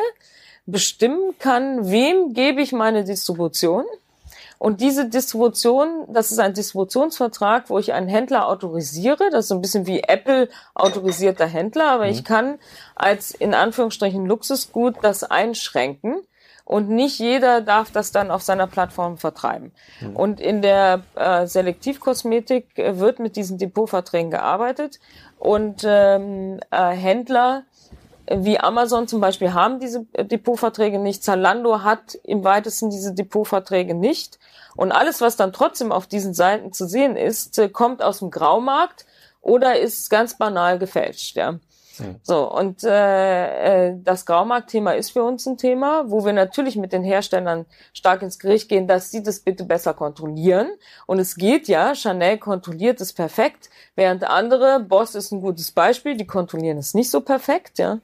bestimmen 0.67 1.35
kann, 1.39 1.91
wem 1.91 2.35
gebe 2.35 2.61
ich 2.61 2.73
meine 2.73 3.05
Distribution 3.05 3.87
und 4.59 4.81
diese 4.81 5.09
Distribution, 5.09 6.07
das 6.09 6.33
ist 6.33 6.41
ein 6.41 6.53
Distributionsvertrag, 6.53 7.71
wo 7.71 7.79
ich 7.79 7.93
einen 7.93 8.09
Händler 8.09 8.49
autorisiere. 8.49 9.31
Das 9.31 9.45
ist 9.45 9.49
so 9.49 9.55
ein 9.55 9.63
bisschen 9.63 9.87
wie 9.87 10.01
Apple 10.01 10.49
autorisierter 10.75 11.47
Händler, 11.47 11.93
aber 11.93 12.07
mhm. 12.07 12.11
ich 12.11 12.25
kann 12.25 12.59
als 12.97 13.31
in 13.31 13.55
Anführungsstrichen 13.55 14.27
Luxusgut 14.27 14.97
das 15.03 15.23
einschränken 15.23 16.23
und 16.65 16.91
nicht 16.91 17.19
jeder 17.19 17.61
darf 17.61 17.93
das 17.93 18.13
dann 18.13 18.31
auf 18.31 18.43
seiner 18.43 18.67
Plattform 18.67 19.17
vertreiben. 19.17 19.73
Mhm. 20.01 20.17
Und 20.17 20.41
in 20.41 20.61
der 20.61 21.03
äh, 21.15 21.47
Selektivkosmetik 21.47 22.79
äh, 22.79 22.99
wird 22.99 23.21
mit 23.21 23.37
diesen 23.37 23.59
Depotverträgen 23.59 24.31
gearbeitet 24.31 24.99
und 25.39 25.83
ähm, 25.87 26.61
äh, 26.71 26.91
Händler 26.91 27.63
wie 28.31 28.61
Amazon 28.61 29.09
zum 29.09 29.21
Beispiel 29.21 29.55
haben 29.55 29.81
diese 29.81 30.05
Depotverträge 30.17 30.99
nicht. 30.99 31.25
Zalando 31.25 31.83
hat 31.83 32.15
im 32.25 32.45
weitesten 32.45 32.91
diese 32.91 33.15
Depotverträge 33.15 33.95
nicht. 33.95 34.39
Und 34.77 34.93
alles, 34.93 35.21
was 35.21 35.37
dann 35.37 35.53
trotzdem 35.53 35.93
auf 35.93 36.07
diesen 36.07 36.35
Seiten 36.35 36.73
zu 36.73 36.87
sehen 36.87 37.17
ist, 37.17 37.61
kommt 37.73 38.03
aus 38.03 38.19
dem 38.19 38.31
Graumarkt 38.31 39.07
oder 39.41 39.79
ist 39.79 40.11
ganz 40.11 40.37
banal 40.37 40.79
gefälscht. 40.79 41.37
Ja. 41.37 41.59
So, 42.23 42.51
und 42.51 42.85
äh, 42.85 43.89
äh, 43.89 43.97
das 44.03 44.27
Graumarktthema 44.27 44.93
ist 44.93 45.11
für 45.11 45.23
uns 45.25 45.47
ein 45.47 45.57
Thema, 45.57 46.05
wo 46.07 46.25
wir 46.25 46.33
natürlich 46.33 46.77
mit 46.77 46.93
den 46.93 47.03
Herstellern 47.03 47.67
stark 47.93 48.23
ins 48.23 48.39
Gericht 48.39 48.69
gehen, 48.69 48.87
dass 48.87 49.11
sie 49.11 49.23
das 49.23 49.41
bitte 49.41 49.65
besser 49.65 49.95
kontrollieren. 49.95 50.69
Und 51.07 51.19
es 51.19 51.37
geht 51.37 51.69
ja, 51.69 51.95
Chanel 51.95 52.39
kontrolliert 52.39 53.01
es 53.01 53.13
perfekt, 53.13 53.71
während 53.97 54.25
andere, 54.25 54.81
Boss 54.81 55.15
ist 55.15 55.33
ein 55.33 55.41
gutes 55.41 55.73
Beispiel, 55.73 56.17
die 56.17 56.27
kontrollieren 56.27 56.79
es 56.79 56.95
nicht 56.95 57.11
so 57.11 57.21
perfekt, 57.21 57.79
ja. 57.79 57.99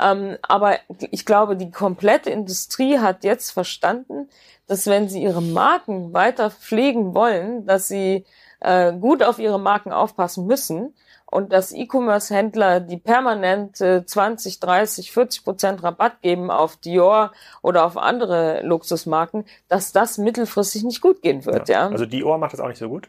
Ähm, 0.00 0.36
aber 0.42 0.76
ich 1.10 1.26
glaube, 1.26 1.56
die 1.56 1.70
komplette 1.70 2.30
Industrie 2.30 2.98
hat 2.98 3.24
jetzt 3.24 3.50
verstanden, 3.50 4.28
dass 4.66 4.86
wenn 4.86 5.08
sie 5.08 5.22
ihre 5.22 5.42
Marken 5.42 6.12
weiter 6.12 6.50
pflegen 6.50 7.14
wollen, 7.14 7.66
dass 7.66 7.88
sie 7.88 8.24
äh, 8.60 8.92
gut 8.92 9.22
auf 9.22 9.38
ihre 9.38 9.58
Marken 9.58 9.92
aufpassen 9.92 10.46
müssen 10.46 10.94
und 11.32 11.50
dass 11.50 11.72
E-Commerce-Händler, 11.72 12.80
die 12.80 12.98
permanent 12.98 13.80
äh, 13.80 14.04
20, 14.04 14.60
30, 14.60 15.12
40 15.12 15.44
Prozent 15.44 15.82
Rabatt 15.82 16.20
geben 16.20 16.50
auf 16.50 16.76
Dior 16.76 17.32
oder 17.62 17.86
auf 17.86 17.96
andere 17.96 18.60
Luxusmarken, 18.62 19.46
dass 19.68 19.92
das 19.92 20.18
mittelfristig 20.18 20.84
nicht 20.84 21.00
gut 21.00 21.22
gehen 21.22 21.46
wird. 21.46 21.70
Ja. 21.70 21.86
ja. 21.86 21.88
Also 21.88 22.04
Dior 22.04 22.36
macht 22.36 22.52
das 22.52 22.60
auch 22.60 22.68
nicht 22.68 22.78
so 22.78 22.88
gut? 22.88 23.08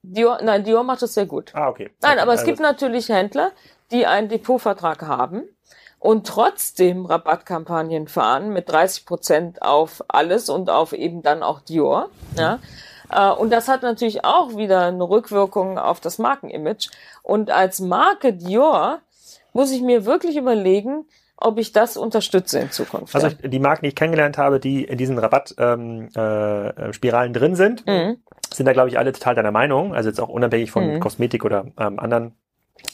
Dior, 0.00 0.38
nein, 0.42 0.64
Dior 0.64 0.82
macht 0.82 1.02
das 1.02 1.12
sehr 1.12 1.26
gut. 1.26 1.52
Ah, 1.54 1.68
okay. 1.68 1.90
Nein, 2.00 2.12
okay. 2.12 2.20
aber 2.20 2.32
es 2.32 2.40
also 2.40 2.50
gibt 2.50 2.60
natürlich 2.60 3.10
Händler, 3.10 3.52
die 3.90 4.06
einen 4.06 4.30
Depotvertrag 4.30 5.02
haben 5.02 5.42
und 5.98 6.26
trotzdem 6.26 7.04
Rabattkampagnen 7.04 8.08
fahren 8.08 8.50
mit 8.50 8.70
30 8.70 9.04
Prozent 9.04 9.60
auf 9.60 10.02
alles 10.08 10.48
und 10.48 10.70
auf 10.70 10.94
eben 10.94 11.22
dann 11.22 11.42
auch 11.42 11.60
Dior. 11.60 12.08
Ja. 12.38 12.54
Äh, 12.54 12.58
und 13.38 13.50
das 13.50 13.68
hat 13.68 13.82
natürlich 13.82 14.24
auch 14.24 14.56
wieder 14.56 14.86
eine 14.86 15.08
Rückwirkung 15.08 15.78
auf 15.78 16.00
das 16.00 16.18
Markenimage. 16.18 16.90
Und 17.22 17.50
als 17.50 17.80
Marke 17.80 18.32
Dior 18.32 18.98
muss 19.52 19.70
ich 19.70 19.82
mir 19.82 20.04
wirklich 20.04 20.36
überlegen, 20.36 21.06
ob 21.36 21.58
ich 21.58 21.72
das 21.72 21.96
unterstütze 21.96 22.58
in 22.58 22.70
Zukunft. 22.70 23.14
Also 23.14 23.28
ja. 23.28 23.48
die 23.48 23.58
Marken, 23.58 23.84
die 23.84 23.88
ich 23.88 23.94
kennengelernt 23.94 24.38
habe, 24.38 24.58
die 24.58 24.84
in 24.84 24.98
diesen 24.98 25.18
Rabattspiralen 25.18 26.10
ähm, 26.16 27.34
äh, 27.34 27.38
drin 27.38 27.54
sind, 27.56 27.86
mhm. 27.86 28.16
sind 28.52 28.66
da, 28.66 28.72
glaube 28.72 28.88
ich, 28.88 28.98
alle 28.98 29.12
total 29.12 29.34
deiner 29.34 29.50
Meinung. 29.50 29.94
Also 29.94 30.08
jetzt 30.08 30.20
auch 30.20 30.28
unabhängig 30.28 30.70
von 30.70 30.94
mhm. 30.94 31.00
Kosmetik 31.00 31.44
oder 31.44 31.66
ähm, 31.78 31.98
anderen 31.98 32.34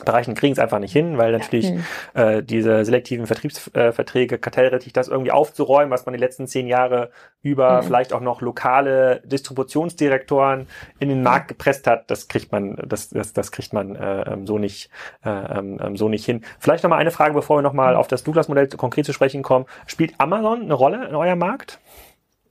Bereichen 0.05 0.35
kriegen 0.35 0.53
es 0.53 0.59
einfach 0.59 0.79
nicht 0.79 0.93
hin, 0.93 1.19
weil 1.19 1.33
natürlich 1.33 1.71
mhm. 1.71 1.85
äh, 2.15 2.43
diese 2.43 2.85
selektiven 2.85 3.27
Vertriebsverträge, 3.27 4.35
äh, 4.37 4.39
kartellrechtlich 4.39 4.93
das 4.93 5.09
irgendwie 5.09 5.31
aufzuräumen, 5.31 5.91
was 5.91 6.07
man 6.07 6.13
die 6.13 6.19
letzten 6.19 6.47
zehn 6.47 6.67
Jahre 6.67 7.11
über 7.43 7.83
mhm. 7.83 7.87
vielleicht 7.87 8.13
auch 8.13 8.21
noch 8.21 8.41
lokale 8.41 9.21
Distributionsdirektoren 9.25 10.67
in 10.99 11.09
den 11.09 11.23
Markt 11.23 11.49
gepresst 11.49 11.87
hat, 11.87 12.11
das 12.11 12.29
kriegt 12.29 12.53
man, 12.53 12.77
das, 12.87 13.11
das, 13.11 13.33
das 13.33 13.53
kriegt 13.53 13.73
man 13.73 13.97
äh, 13.97 14.23
ähm, 14.33 14.47
so 14.47 14.59
nicht 14.59 14.91
äh, 15.25 15.31
ähm, 15.31 15.79
ähm, 15.83 15.97
so 15.97 16.09
nicht 16.09 16.25
hin. 16.25 16.45
Vielleicht 16.59 16.85
noch 16.85 16.91
mal 16.91 16.97
eine 16.97 17.11
Frage, 17.11 17.35
bevor 17.35 17.59
wir 17.59 17.63
noch 17.63 17.73
mal 17.73 17.95
mhm. 17.95 18.01
auf 18.01 18.09
das 18.09 18.25
Douglas-Modell 18.25 18.69
konkret 18.69 19.07
zu 19.07 19.13
sprechen 19.13 19.43
kommen: 19.43 19.67
Spielt 19.87 20.15
Amazon 20.19 20.63
eine 20.63 20.75
Rolle 20.75 21.07
in 21.09 21.15
eurem 21.15 21.39
Markt? 21.39 21.79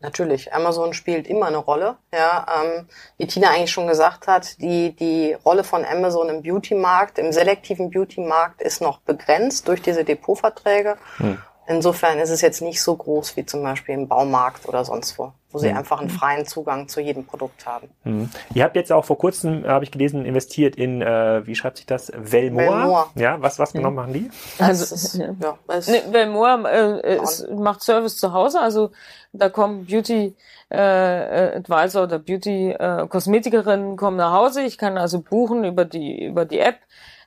Natürlich, 0.02 0.52
Amazon 0.54 0.94
spielt 0.94 1.28
immer 1.28 1.46
eine 1.46 1.58
Rolle. 1.58 1.98
Ja, 2.14 2.46
ähm, 2.64 2.88
wie 3.18 3.28
Tina 3.28 3.50
eigentlich 3.50 3.72
schon 3.72 3.88
gesagt 3.88 4.28
hat, 4.28 4.60
die, 4.60 4.96
die 4.96 5.34
Rolle 5.46 5.64
von 5.64 5.86
Amazon 5.86 6.30
im 6.30 6.42
Beauty-Markt, 6.42 7.20
im 7.20 7.32
selektiven 7.32 7.92
Beauty-Markt 7.92 8.62
ist 8.62 8.82
noch 8.82 9.00
begrenzt 9.02 9.68
durch 9.68 9.82
diese 9.82 10.04
Depotverträge. 10.04 10.98
Hm. 11.18 11.38
Insofern 11.72 12.20
ist 12.20 12.30
es 12.30 12.42
jetzt 12.42 12.62
nicht 12.62 12.82
so 12.82 12.96
groß 12.96 13.38
wie 13.38 13.46
zum 13.46 13.64
Beispiel 13.64 13.96
im 13.96 14.08
Baumarkt 14.08 14.68
oder 14.68 14.84
sonst 14.84 15.18
wo, 15.18 15.32
wo 15.52 15.58
sie 15.58 15.70
mhm. 15.70 15.78
einfach 15.78 16.02
einen 16.02 16.10
freien 16.10 16.46
Zugang 16.46 16.88
zu 16.90 17.00
jedem 17.00 17.26
Produkt 17.26 17.66
haben. 17.66 17.90
Mhm. 18.04 18.30
Ihr 18.54 18.64
habt 18.64 18.76
jetzt 18.76 18.92
auch 18.92 19.06
vor 19.06 19.18
kurzem, 19.18 19.66
habe 19.66 19.86
ich 19.86 19.92
gelesen, 19.92 20.26
investiert 20.26 20.76
in, 20.76 21.02
äh, 21.02 21.46
wie 21.48 21.56
schreibt 21.56 21.78
sich 21.78 21.86
das, 21.86 22.12
Velmor. 22.14 22.62
Velmor. 22.62 23.12
Ja, 23.16 23.42
was, 23.42 23.58
was 23.58 23.72
genau 23.72 23.90
mhm. 23.90 23.96
machen 23.96 24.14
die? 24.14 24.32
Also, 24.60 24.94
ist, 24.94 25.16
ja, 25.16 25.32
ne, 25.32 26.04
Velmor 26.12 26.70
äh, 26.70 27.18
ist, 27.18 27.50
macht 27.52 27.82
Service 27.82 28.18
zu 28.18 28.34
Hause, 28.34 28.60
also 28.60 28.92
da 29.34 29.50
kommen 29.50 29.86
Beauty 29.86 30.36
äh, 30.70 31.56
Advisor 31.58 32.04
oder 32.04 32.20
Beauty 32.20 32.72
äh, 32.72 33.08
Kosmetikerinnen 33.08 33.96
kommen 33.96 34.18
nach 34.18 34.34
Hause. 34.34 34.64
Ich 34.64 34.78
kann 34.78 34.98
also 34.98 35.22
buchen 35.22 35.64
über 35.64 35.86
die 35.86 36.26
über 36.26 36.46
die 36.46 36.60
App 36.60 36.78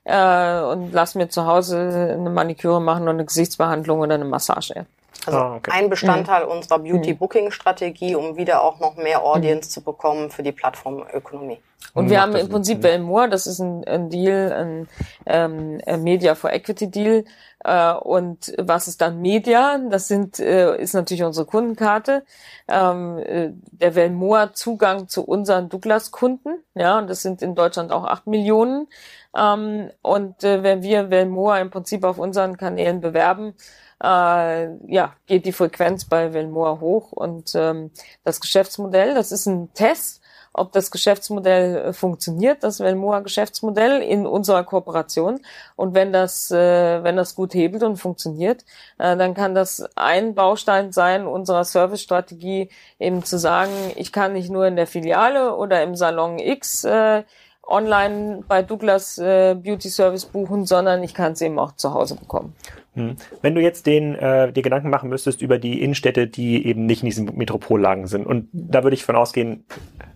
äh, 0.04 0.60
und 0.60 0.92
lass 0.92 1.14
mir 1.14 1.28
zu 1.28 1.46
Hause 1.46 2.16
eine 2.18 2.30
Maniküre 2.30 2.80
machen 2.80 3.02
oder 3.02 3.12
eine 3.12 3.24
Gesichtsbehandlung 3.24 4.00
oder 4.00 4.14
eine 4.14 4.24
Massage. 4.24 4.86
Also 5.26 5.38
oh, 5.38 5.54
okay. 5.56 5.70
ein 5.72 5.88
Bestandteil 5.88 6.44
mhm. 6.44 6.52
unserer 6.52 6.78
Beauty-Booking-Strategie, 6.80 8.14
um 8.14 8.36
wieder 8.36 8.62
auch 8.62 8.78
noch 8.80 8.96
mehr 8.96 9.24
Audience 9.24 9.68
mhm. 9.68 9.72
zu 9.72 9.82
bekommen 9.82 10.30
für 10.30 10.42
die 10.42 10.52
Plattformökonomie. 10.52 11.58
Und 11.92 12.10
wir 12.10 12.20
haben 12.20 12.34
im 12.34 12.48
Prinzip 12.48 12.80
Belmore, 12.80 13.28
das 13.28 13.46
ist 13.46 13.60
ein, 13.60 13.84
ein 13.84 14.10
Deal, 14.10 14.52
ein, 14.52 14.88
ähm, 15.26 15.80
ein 15.86 16.02
Media 16.02 16.34
for 16.34 16.52
Equity 16.52 16.90
Deal. 16.90 17.24
Äh, 17.62 17.92
und 17.92 18.52
was 18.58 18.88
ist 18.88 19.00
dann 19.00 19.20
Media? 19.20 19.78
Das 19.90 20.08
sind, 20.08 20.40
äh, 20.40 20.76
ist 20.76 20.94
natürlich 20.94 21.22
unsere 21.22 21.46
Kundenkarte. 21.46 22.24
Ähm, 22.66 23.18
äh, 23.18 23.50
der 23.52 23.94
Velmoa 23.94 24.54
Zugang 24.54 25.08
zu 25.08 25.24
unseren 25.24 25.68
Douglas-Kunden. 25.68 26.64
Ja, 26.74 26.98
und 26.98 27.08
das 27.08 27.22
sind 27.22 27.42
in 27.42 27.54
Deutschland 27.54 27.92
auch 27.92 28.04
acht 28.04 28.26
Millionen. 28.26 28.88
Ähm, 29.36 29.90
und 30.02 30.44
äh, 30.44 30.62
wenn 30.62 30.82
wir 30.82 31.10
Velmoa 31.10 31.58
im 31.58 31.70
Prinzip 31.70 32.04
auf 32.04 32.18
unseren 32.18 32.56
Kanälen 32.56 33.00
bewerben, 33.00 33.54
äh, 34.02 34.68
ja, 34.92 35.14
geht 35.26 35.46
die 35.46 35.52
Frequenz 35.52 36.04
bei 36.04 36.32
Velmoa 36.32 36.80
hoch. 36.80 37.12
Und 37.12 37.52
ähm, 37.54 37.90
das 38.24 38.40
Geschäftsmodell, 38.40 39.14
das 39.14 39.32
ist 39.32 39.46
ein 39.46 39.72
Test 39.74 40.20
ob 40.54 40.72
das 40.72 40.90
Geschäftsmodell 40.90 41.76
äh, 41.76 41.92
funktioniert, 41.92 42.62
das 42.62 42.80
Velmoa-Geschäftsmodell 42.80 44.00
in 44.00 44.24
unserer 44.26 44.62
Kooperation. 44.64 45.40
Und 45.76 45.94
wenn 45.94 46.12
das, 46.12 46.50
äh, 46.50 47.02
wenn 47.02 47.16
das 47.16 47.34
gut 47.34 47.54
hebelt 47.54 47.82
und 47.82 47.96
funktioniert, 47.96 48.64
äh, 48.98 49.16
dann 49.16 49.34
kann 49.34 49.54
das 49.54 49.84
ein 49.96 50.34
Baustein 50.34 50.92
sein 50.92 51.26
unserer 51.26 51.64
Servicestrategie, 51.64 52.70
eben 52.98 53.24
zu 53.24 53.36
sagen, 53.36 53.72
ich 53.96 54.12
kann 54.12 54.32
nicht 54.32 54.48
nur 54.48 54.66
in 54.66 54.76
der 54.76 54.86
Filiale 54.86 55.56
oder 55.56 55.82
im 55.82 55.96
Salon 55.96 56.38
X 56.38 56.86
online 57.66 58.42
bei 58.46 58.62
Douglas 58.62 59.18
äh, 59.18 59.54
Beauty 59.54 59.88
Service 59.88 60.24
buchen, 60.24 60.66
sondern 60.66 61.02
ich 61.02 61.14
kann 61.14 61.32
es 61.32 61.40
eben 61.40 61.58
auch 61.58 61.72
zu 61.72 61.94
Hause 61.94 62.16
bekommen. 62.16 62.54
Hm. 62.94 63.16
Wenn 63.42 63.54
du 63.54 63.60
jetzt 63.60 63.86
den, 63.86 64.14
äh, 64.14 64.52
dir 64.52 64.62
Gedanken 64.62 64.90
machen 64.90 65.08
müsstest 65.08 65.42
über 65.42 65.58
die 65.58 65.82
Innenstädte, 65.82 66.26
die 66.26 66.66
eben 66.66 66.86
nicht 66.86 67.02
in 67.02 67.06
diesen 67.06 67.36
Metropollagen 67.36 68.06
sind, 68.06 68.26
und 68.26 68.48
da 68.52 68.82
würde 68.82 68.94
ich 68.94 69.04
von 69.04 69.16
ausgehen, 69.16 69.64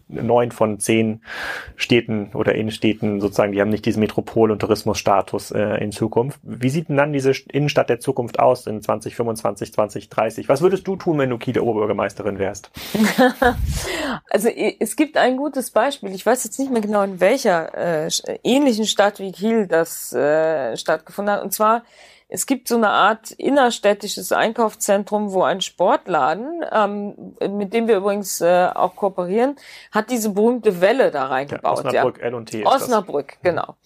neun 0.08 0.50
von 0.50 0.80
zehn 0.80 1.22
Städten 1.76 2.30
oder 2.34 2.54
Innenstädten 2.54 3.20
sozusagen, 3.20 3.52
die 3.52 3.60
haben 3.60 3.68
nicht 3.68 3.84
diesen 3.84 4.00
Metropol- 4.00 4.50
und 4.50 4.58
Tourismusstatus 4.58 5.50
äh, 5.50 5.82
in 5.82 5.92
Zukunft. 5.92 6.40
Wie 6.42 6.70
sieht 6.70 6.88
denn 6.88 6.96
dann 6.96 7.12
diese 7.12 7.32
Innenstadt 7.52 7.90
der 7.90 8.00
Zukunft 8.00 8.38
aus 8.38 8.66
in 8.66 8.80
2025, 8.82 9.72
2030? 9.72 10.48
Was 10.48 10.62
würdest 10.62 10.86
du 10.86 10.96
tun, 10.96 11.18
wenn 11.18 11.30
du 11.30 11.38
Kieler 11.38 11.62
Oberbürgermeisterin 11.62 12.38
wärst? 12.38 12.70
also 14.30 14.48
es 14.48 14.96
gibt 14.96 15.16
ein 15.16 15.36
gutes 15.36 15.70
Beispiel. 15.70 16.14
Ich 16.14 16.24
weiß 16.24 16.44
jetzt 16.44 16.58
nicht 16.58 16.72
mehr 16.72 16.82
genau, 16.82 17.02
in 17.02 17.20
welcher 17.20 18.06
äh, 18.06 18.08
ähnlichen 18.42 18.86
Stadt 18.86 19.20
wie 19.20 19.32
Kiel 19.32 19.66
das 19.66 20.12
äh, 20.12 20.76
stattgefunden 20.76 21.34
hat. 21.34 21.42
Und 21.42 21.52
zwar 21.52 21.82
es 22.28 22.46
gibt 22.46 22.68
so 22.68 22.76
eine 22.76 22.90
Art 22.90 23.30
innerstädtisches 23.32 24.32
Einkaufszentrum, 24.32 25.32
wo 25.32 25.42
ein 25.42 25.62
Sportladen, 25.62 26.62
ähm, 26.70 27.34
mit 27.56 27.72
dem 27.72 27.88
wir 27.88 27.96
übrigens 27.96 28.40
äh, 28.40 28.68
auch 28.74 28.96
kooperieren, 28.96 29.56
hat 29.92 30.10
diese 30.10 30.30
berühmte 30.30 30.80
Welle 30.82 31.10
da 31.10 31.26
reingebaut. 31.26 31.84
Ja, 31.92 32.04
Osnabrück, 32.04 32.18
ja. 32.18 32.24
L&T. 32.24 32.66
Osnabrück, 32.66 33.38
genau. 33.42 33.76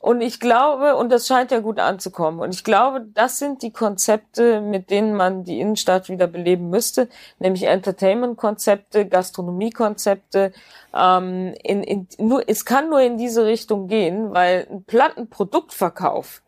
Und 0.00 0.20
ich 0.20 0.40
glaube, 0.40 0.96
und 0.96 1.10
das 1.10 1.26
scheint 1.26 1.50
ja 1.50 1.60
gut 1.60 1.78
anzukommen, 1.78 2.40
und 2.40 2.54
ich 2.54 2.64
glaube, 2.64 3.06
das 3.14 3.38
sind 3.38 3.62
die 3.62 3.72
Konzepte, 3.72 4.60
mit 4.60 4.90
denen 4.90 5.14
man 5.14 5.44
die 5.44 5.58
Innenstadt 5.58 6.08
wieder 6.08 6.26
beleben 6.26 6.70
müsste, 6.70 7.08
nämlich 7.38 7.64
Entertainment-Konzepte, 7.64 9.06
Gastronomie-Konzepte. 9.06 10.52
Ähm, 10.94 11.54
in, 11.62 11.82
in, 11.82 12.08
nur, 12.18 12.48
es 12.48 12.64
kann 12.64 12.90
nur 12.90 13.00
in 13.00 13.16
diese 13.16 13.46
Richtung 13.46 13.88
gehen, 13.88 14.34
weil 14.34 14.66
ein 14.70 14.84
Plattenproduktverkauf 14.84 16.42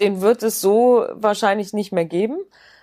den 0.00 0.20
wird 0.20 0.42
es 0.42 0.60
so 0.60 1.06
wahrscheinlich 1.12 1.72
nicht 1.72 1.92
mehr 1.92 2.04
geben. 2.04 2.38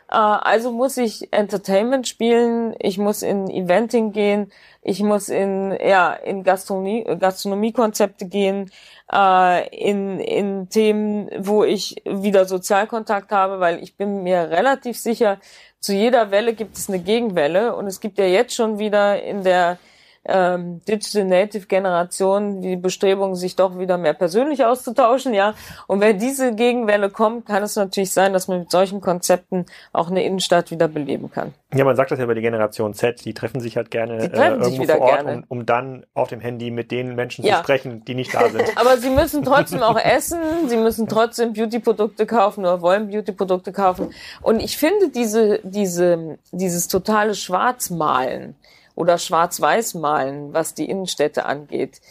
Äh, 0.10 0.16
also 0.16 0.72
muss 0.72 0.98
ich 0.98 1.34
Entertainment 1.34 2.08
spielen, 2.08 2.76
ich 2.80 2.98
muss 2.98 3.22
in 3.22 3.50
Eventing 3.50 4.12
gehen, 4.12 4.52
ich 4.82 5.02
muss 5.02 5.30
in 5.30 5.72
ja 5.72 6.14
in 6.14 6.44
Gastronomie 6.44 7.04
Gastronomiekonzepte 7.04 8.28
gehen, 8.28 8.72
äh, 9.12 9.68
in 9.70 10.20
in 10.20 10.70
Themen, 10.70 11.30
wo 11.40 11.64
ich 11.64 12.02
wieder 12.06 12.46
Sozialkontakt 12.46 13.32
habe, 13.32 13.60
weil 13.60 13.82
ich 13.82 13.98
bin 13.98 14.24
mir 14.24 14.50
relativ 14.50 14.98
sicher, 14.98 15.40
zu 15.80 15.94
jeder 15.94 16.32
Welle 16.32 16.54
gibt 16.54 16.78
es 16.78 16.90
eine 16.90 17.00
Gegenwelle 17.00 17.76
und 17.76 17.88
es 17.88 18.00
gibt 18.00 18.18
ja 18.18 18.26
jetzt 18.26 18.56
schon 18.56 18.80
wieder 18.80 19.22
in 19.24 19.44
der 19.44 19.78
ähm, 20.28 20.82
Digital 20.88 21.26
Native 21.26 21.68
Generation 21.68 22.62
die 22.62 22.76
Bestrebung, 22.76 23.36
sich 23.36 23.56
doch 23.56 23.78
wieder 23.78 23.98
mehr 23.98 24.14
persönlich 24.14 24.66
auszutauschen, 24.66 25.34
ja. 25.34 25.54
Und 25.88 26.02
wenn 26.02 26.18
diese 26.18 26.56
Gegenwelle 26.56 27.10
kommt, 27.10 27.46
kann 27.46 27.64
es 27.64 27.76
natürlich 27.76 28.12
sein, 28.12 28.34
dass 28.34 28.48
man 28.48 28.60
mit 28.60 28.72
solchen 28.72 29.02
Konzepten 29.02 29.66
auch 29.94 30.10
eine 30.10 30.24
Innenstadt 30.24 30.72
wieder 30.72 30.88
beleben 30.88 31.32
kann. 31.32 31.54
Ja, 31.74 31.84
man 31.84 31.96
sagt 31.96 32.12
das 32.12 32.20
ja 32.20 32.24
über 32.24 32.36
die 32.36 32.42
Generation 32.42 32.94
Z, 32.94 33.26
die 33.26 33.34
treffen 33.34 33.60
sich 33.60 33.76
halt 33.76 33.92
gerne 33.92 34.18
äh, 34.18 34.50
irgendwo 34.50 34.86
vor 34.86 35.02
Ort, 35.02 35.26
um, 35.26 35.44
um, 35.50 35.66
dann 35.66 36.06
auf 36.14 36.30
dem 36.30 36.40
Handy 36.40 36.72
mit 36.72 36.90
den 36.90 37.16
Menschen 37.16 37.44
ja. 37.44 37.58
zu 37.58 37.64
sprechen, 37.64 38.06
die 38.06 38.16
nicht 38.16 38.34
da 38.34 38.50
sind. 38.50 38.64
Aber 38.78 38.98
sie 38.98 39.10
müssen 39.10 39.44
trotzdem 39.44 39.84
auch 39.84 39.98
essen, 39.98 40.40
sie 40.68 40.78
müssen 40.78 41.08
trotzdem 41.08 41.54
Beauty-Produkte 41.54 42.26
kaufen 42.26 42.62
oder 42.62 42.82
wollen 42.82 43.10
Beauty-Produkte 43.10 43.74
kaufen. 43.74 44.14
Und 44.42 44.62
ich 44.62 44.78
finde 44.78 45.10
diese, 45.10 45.60
diese, 45.64 46.38
dieses 46.52 46.88
totale 46.88 47.36
Schwarzmalen, 47.36 48.56
oder 48.96 49.18
schwarz-weiß 49.18 49.96
malen, 49.96 50.54
was 50.54 50.74
die 50.74 50.90
Innenstädte 50.90 51.46
angeht. 51.46 52.02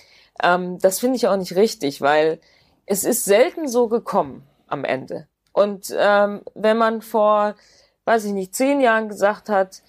Ähm, 0.43 0.78
das 0.78 1.01
finde 1.01 1.16
ich 1.16 1.28
auch 1.28 1.37
nicht 1.37 1.57
richtig, 1.57 2.01
weil 2.01 2.39
es 2.87 3.05
ist 3.05 3.24
selten 3.24 3.68
so 3.68 3.89
gekommen 3.89 4.47
am 4.66 4.85
Ende. 4.85 5.26
Und 5.53 5.95
ähm, 5.97 6.43
wenn 6.55 6.76
man 6.76 7.01
vor, 7.01 7.55
weiß 8.05 8.24
ich 8.26 8.32
nicht, 8.32 8.55
zehn 8.55 8.80
Jahren 8.80 9.09
gesagt 9.09 9.49
hat, 9.49 9.82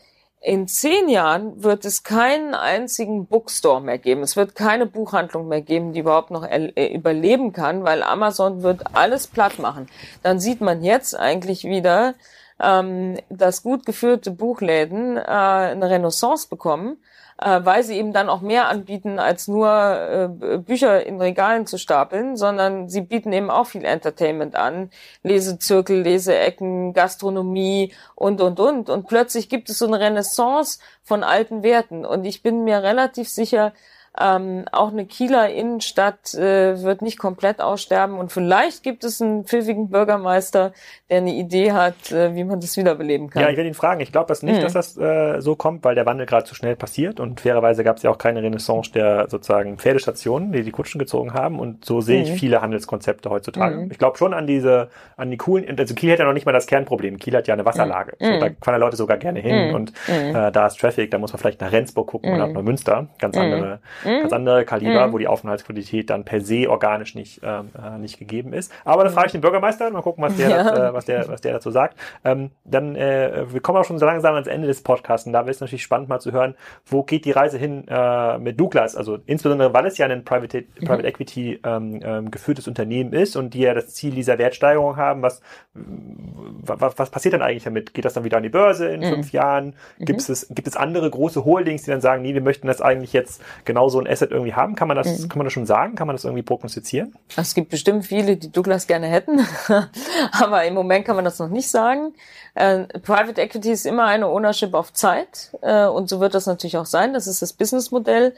in 0.45 0.67
zehn 0.67 1.09
Jahren 1.09 1.63
wird 1.63 1.85
es 1.85 2.03
keinen 2.03 2.53
einzigen 2.53 3.25
Bookstore 3.25 3.81
mehr 3.81 3.97
geben. 3.97 4.21
Es 4.21 4.35
wird 4.35 4.53
keine 4.53 4.85
Buchhandlung 4.85 5.47
mehr 5.47 5.61
geben, 5.61 5.91
die 5.91 6.01
überhaupt 6.01 6.29
noch 6.29 6.43
äh, 6.47 6.93
überleben 6.93 7.51
kann, 7.51 7.83
weil 7.83 8.03
Amazon 8.03 8.61
wird 8.61 8.95
alles 8.95 9.25
platt 9.25 9.57
machen. 9.57 9.87
Dann 10.21 10.39
sieht 10.39 10.61
man 10.61 10.83
jetzt 10.83 11.17
eigentlich 11.17 11.63
wieder, 11.63 12.13
ähm, 12.59 13.17
dass 13.29 13.63
gut 13.63 13.85
geführte 13.85 14.31
Buchläden 14.31 15.17
äh, 15.17 15.21
eine 15.21 15.89
Renaissance 15.89 16.47
bekommen 16.47 16.97
äh, 17.37 17.59
weil 17.63 17.83
sie 17.83 17.97
eben 17.97 18.13
dann 18.13 18.29
auch 18.29 18.41
mehr 18.41 18.69
anbieten, 18.69 19.19
als 19.19 19.47
nur 19.47 19.69
äh, 19.69 20.57
Bücher 20.57 21.05
in 21.05 21.19
Regalen 21.19 21.67
zu 21.67 21.77
stapeln, 21.77 22.37
sondern 22.37 22.87
sie 22.87 23.01
bieten 23.01 23.33
eben 23.33 23.49
auch 23.49 23.67
viel 23.67 23.83
Entertainment 23.83 24.55
an, 24.55 24.89
Lesezirkel, 25.23 26.01
Leseecken, 26.01 26.93
Gastronomie 26.93 27.93
und, 28.15 28.39
und, 28.41 28.59
und. 28.59 28.89
Und 28.89 29.07
plötzlich 29.07 29.49
gibt 29.49 29.69
es 29.69 29.79
so 29.79 29.87
eine 29.87 29.99
Renaissance 29.99 30.79
von 31.03 31.23
alten 31.23 31.63
Werten. 31.63 32.05
Und 32.05 32.25
ich 32.25 32.41
bin 32.41 32.63
mir 32.63 32.83
relativ 32.83 33.27
sicher, 33.29 33.73
ähm, 34.19 34.65
auch 34.71 34.91
eine 34.91 35.05
Kieler 35.05 35.49
Innenstadt 35.49 36.33
äh, 36.33 36.81
wird 36.81 37.01
nicht 37.01 37.17
komplett 37.17 37.61
aussterben 37.61 38.17
und 38.17 38.31
vielleicht 38.31 38.83
gibt 38.83 39.03
es 39.03 39.21
einen 39.21 39.45
pfiffigen 39.45 39.89
Bürgermeister, 39.89 40.71
der 41.09 41.17
eine 41.17 41.33
Idee 41.33 41.71
hat, 41.71 42.11
äh, 42.11 42.35
wie 42.35 42.43
man 42.43 42.59
das 42.59 42.77
wiederbeleben 42.77 43.29
kann. 43.29 43.41
Ja, 43.41 43.49
ich 43.49 43.57
will 43.57 43.65
ihn 43.65 43.73
fragen. 43.73 44.01
Ich 44.01 44.11
glaube 44.11 44.27
das 44.27 44.43
nicht, 44.43 44.57
mhm. 44.57 44.61
dass 44.61 44.73
das 44.73 44.97
äh, 44.97 45.41
so 45.41 45.55
kommt, 45.55 45.83
weil 45.83 45.95
der 45.95 46.05
Wandel 46.05 46.25
gerade 46.25 46.45
zu 46.45 46.55
schnell 46.55 46.75
passiert 46.75 47.19
und 47.19 47.41
fairerweise 47.41 47.83
gab 47.83 47.97
es 47.97 48.03
ja 48.03 48.09
auch 48.09 48.17
keine 48.17 48.41
Renaissance 48.41 48.91
der 48.91 49.27
sozusagen 49.29 49.77
Pferdestationen, 49.77 50.51
die 50.51 50.63
die 50.63 50.71
Kutschen 50.71 50.99
gezogen 50.99 51.33
haben 51.33 51.59
und 51.59 51.85
so 51.85 52.01
sehe 52.01 52.23
ich 52.23 52.31
mhm. 52.31 52.35
viele 52.35 52.61
Handelskonzepte 52.61 53.29
heutzutage. 53.29 53.77
Mhm. 53.77 53.91
Ich 53.91 53.97
glaube 53.97 54.17
schon 54.17 54.33
an 54.33 54.47
diese, 54.47 54.89
an 55.17 55.31
die 55.31 55.37
coolen, 55.37 55.77
also 55.77 55.93
Kiel 55.93 56.11
hat 56.11 56.19
ja 56.19 56.25
noch 56.25 56.33
nicht 56.33 56.45
mal 56.45 56.51
das 56.53 56.67
Kernproblem. 56.67 57.17
Kiel 57.17 57.35
hat 57.35 57.47
ja 57.47 57.53
eine 57.53 57.65
Wasserlage. 57.65 58.13
Mhm. 58.19 58.25
So, 58.25 58.39
da 58.39 58.49
fahren 58.61 58.79
Leute 58.79 58.95
sogar 58.95 59.17
gerne 59.17 59.39
hin 59.39 59.69
mhm. 59.69 59.75
und 59.75 59.93
äh, 60.07 60.51
da 60.51 60.67
ist 60.67 60.79
Traffic, 60.79 61.11
da 61.11 61.17
muss 61.17 61.33
man 61.33 61.39
vielleicht 61.39 61.61
nach 61.61 61.71
Rendsburg 61.71 62.07
gucken 62.07 62.33
oder 62.33 62.47
nach 62.47 62.53
Neumünster. 62.53 63.07
Ganz 63.19 63.37
andere 63.37 63.79
Mhm. 64.05 64.21
ganz 64.21 64.33
andere 64.33 64.65
Kaliber, 64.65 65.07
mhm. 65.07 65.13
wo 65.13 65.17
die 65.17 65.27
Aufenthaltsqualität 65.27 66.09
dann 66.09 66.23
per 66.23 66.41
se 66.41 66.69
organisch 66.69 67.15
nicht, 67.15 67.41
ähm, 67.43 67.69
äh, 67.77 67.97
nicht 67.97 68.19
gegeben 68.19 68.53
ist. 68.53 68.71
Aber 68.83 69.03
da 69.03 69.09
frage 69.09 69.27
ich 69.27 69.31
den 69.31 69.41
Bürgermeister, 69.41 69.89
mal 69.91 70.01
gucken, 70.01 70.23
was 70.23 70.35
der, 70.37 70.49
ja. 70.49 70.63
das, 70.63 70.79
äh, 70.79 70.93
was 70.93 71.05
der, 71.05 71.27
was 71.27 71.41
der 71.41 71.53
dazu 71.53 71.71
sagt. 71.71 71.97
Ähm, 72.23 72.51
dann, 72.63 72.95
äh, 72.95 73.45
wir 73.51 73.61
kommen 73.61 73.77
auch 73.77 73.85
schon 73.85 73.99
so 73.99 74.05
langsam 74.05 74.33
ans 74.35 74.47
Ende 74.47 74.67
des 74.67 74.81
Podcasts 74.81 75.27
und 75.27 75.33
da 75.33 75.41
wäre 75.41 75.51
es 75.51 75.59
natürlich 75.59 75.83
spannend 75.83 76.09
mal 76.09 76.19
zu 76.19 76.31
hören, 76.31 76.55
wo 76.85 77.03
geht 77.03 77.25
die 77.25 77.31
Reise 77.31 77.57
hin 77.57 77.85
äh, 77.87 78.37
mit 78.37 78.59
Douglas? 78.59 78.95
Also 78.95 79.17
insbesondere, 79.25 79.73
weil 79.73 79.85
es 79.85 79.97
ja 79.97 80.07
ein 80.07 80.23
Private, 80.23 80.61
Private 80.61 80.99
mhm. 80.99 81.05
Equity 81.05 81.59
ähm, 81.63 81.99
ähm, 82.03 82.31
geführtes 82.31 82.67
Unternehmen 82.67 83.13
ist 83.13 83.35
und 83.35 83.53
die 83.53 83.61
ja 83.61 83.73
das 83.73 83.93
Ziel 83.93 84.13
dieser 84.13 84.37
Wertsteigerung 84.37 84.97
haben, 84.97 85.21
was, 85.21 85.41
was, 85.73 86.97
was 86.97 87.09
passiert 87.09 87.33
dann 87.33 87.41
eigentlich 87.41 87.63
damit? 87.63 87.93
Geht 87.93 88.05
das 88.05 88.13
dann 88.13 88.23
wieder 88.23 88.37
an 88.37 88.43
die 88.43 88.49
Börse 88.49 88.87
in 88.87 89.01
mhm. 89.01 89.13
fünf 89.13 89.31
Jahren? 89.31 89.75
Gibt 89.99 90.27
mhm. 90.27 90.33
es, 90.33 90.47
gibt 90.49 90.67
es 90.67 90.75
andere 90.75 91.09
große 91.09 91.45
Holdings, 91.45 91.83
die 91.83 91.91
dann 91.91 92.01
sagen, 92.01 92.21
nee, 92.21 92.33
wir 92.33 92.41
möchten 92.41 92.67
das 92.67 92.81
eigentlich 92.81 93.13
jetzt 93.13 93.41
genau 93.65 93.89
so 93.95 94.01
ein 94.01 94.07
Asset 94.07 94.31
irgendwie 94.31 94.53
haben? 94.53 94.75
Kann 94.75 94.87
man 94.87 94.95
das, 94.95 95.19
mhm. 95.19 95.29
kann 95.29 95.37
man 95.39 95.45
das 95.45 95.53
schon 95.53 95.65
sagen? 95.65 95.95
Kann 95.95 96.07
man 96.07 96.15
das 96.15 96.23
irgendwie 96.23 96.43
prognostizieren? 96.43 97.15
Es 97.35 97.55
gibt 97.55 97.69
bestimmt 97.69 98.05
viele, 98.05 98.37
die 98.37 98.51
Douglas 98.51 98.87
gerne 98.87 99.07
hätten, 99.07 99.45
aber 100.31 100.63
im 100.65 100.73
Moment 100.73 101.05
kann 101.05 101.15
man 101.15 101.25
das 101.25 101.39
noch 101.39 101.49
nicht 101.49 101.69
sagen. 101.69 102.13
Äh, 102.53 102.85
Private 102.99 103.41
Equity 103.41 103.71
ist 103.71 103.85
immer 103.85 104.05
eine 104.05 104.27
Ownership 104.27 104.73
auf 104.73 104.93
Zeit 104.93 105.51
äh, 105.61 105.85
und 105.85 106.09
so 106.09 106.19
wird 106.19 106.35
das 106.35 106.45
natürlich 106.45 106.77
auch 106.77 106.85
sein. 106.85 107.13
Das 107.13 107.27
ist 107.27 107.41
das 107.41 107.53
Businessmodell. 107.53 108.33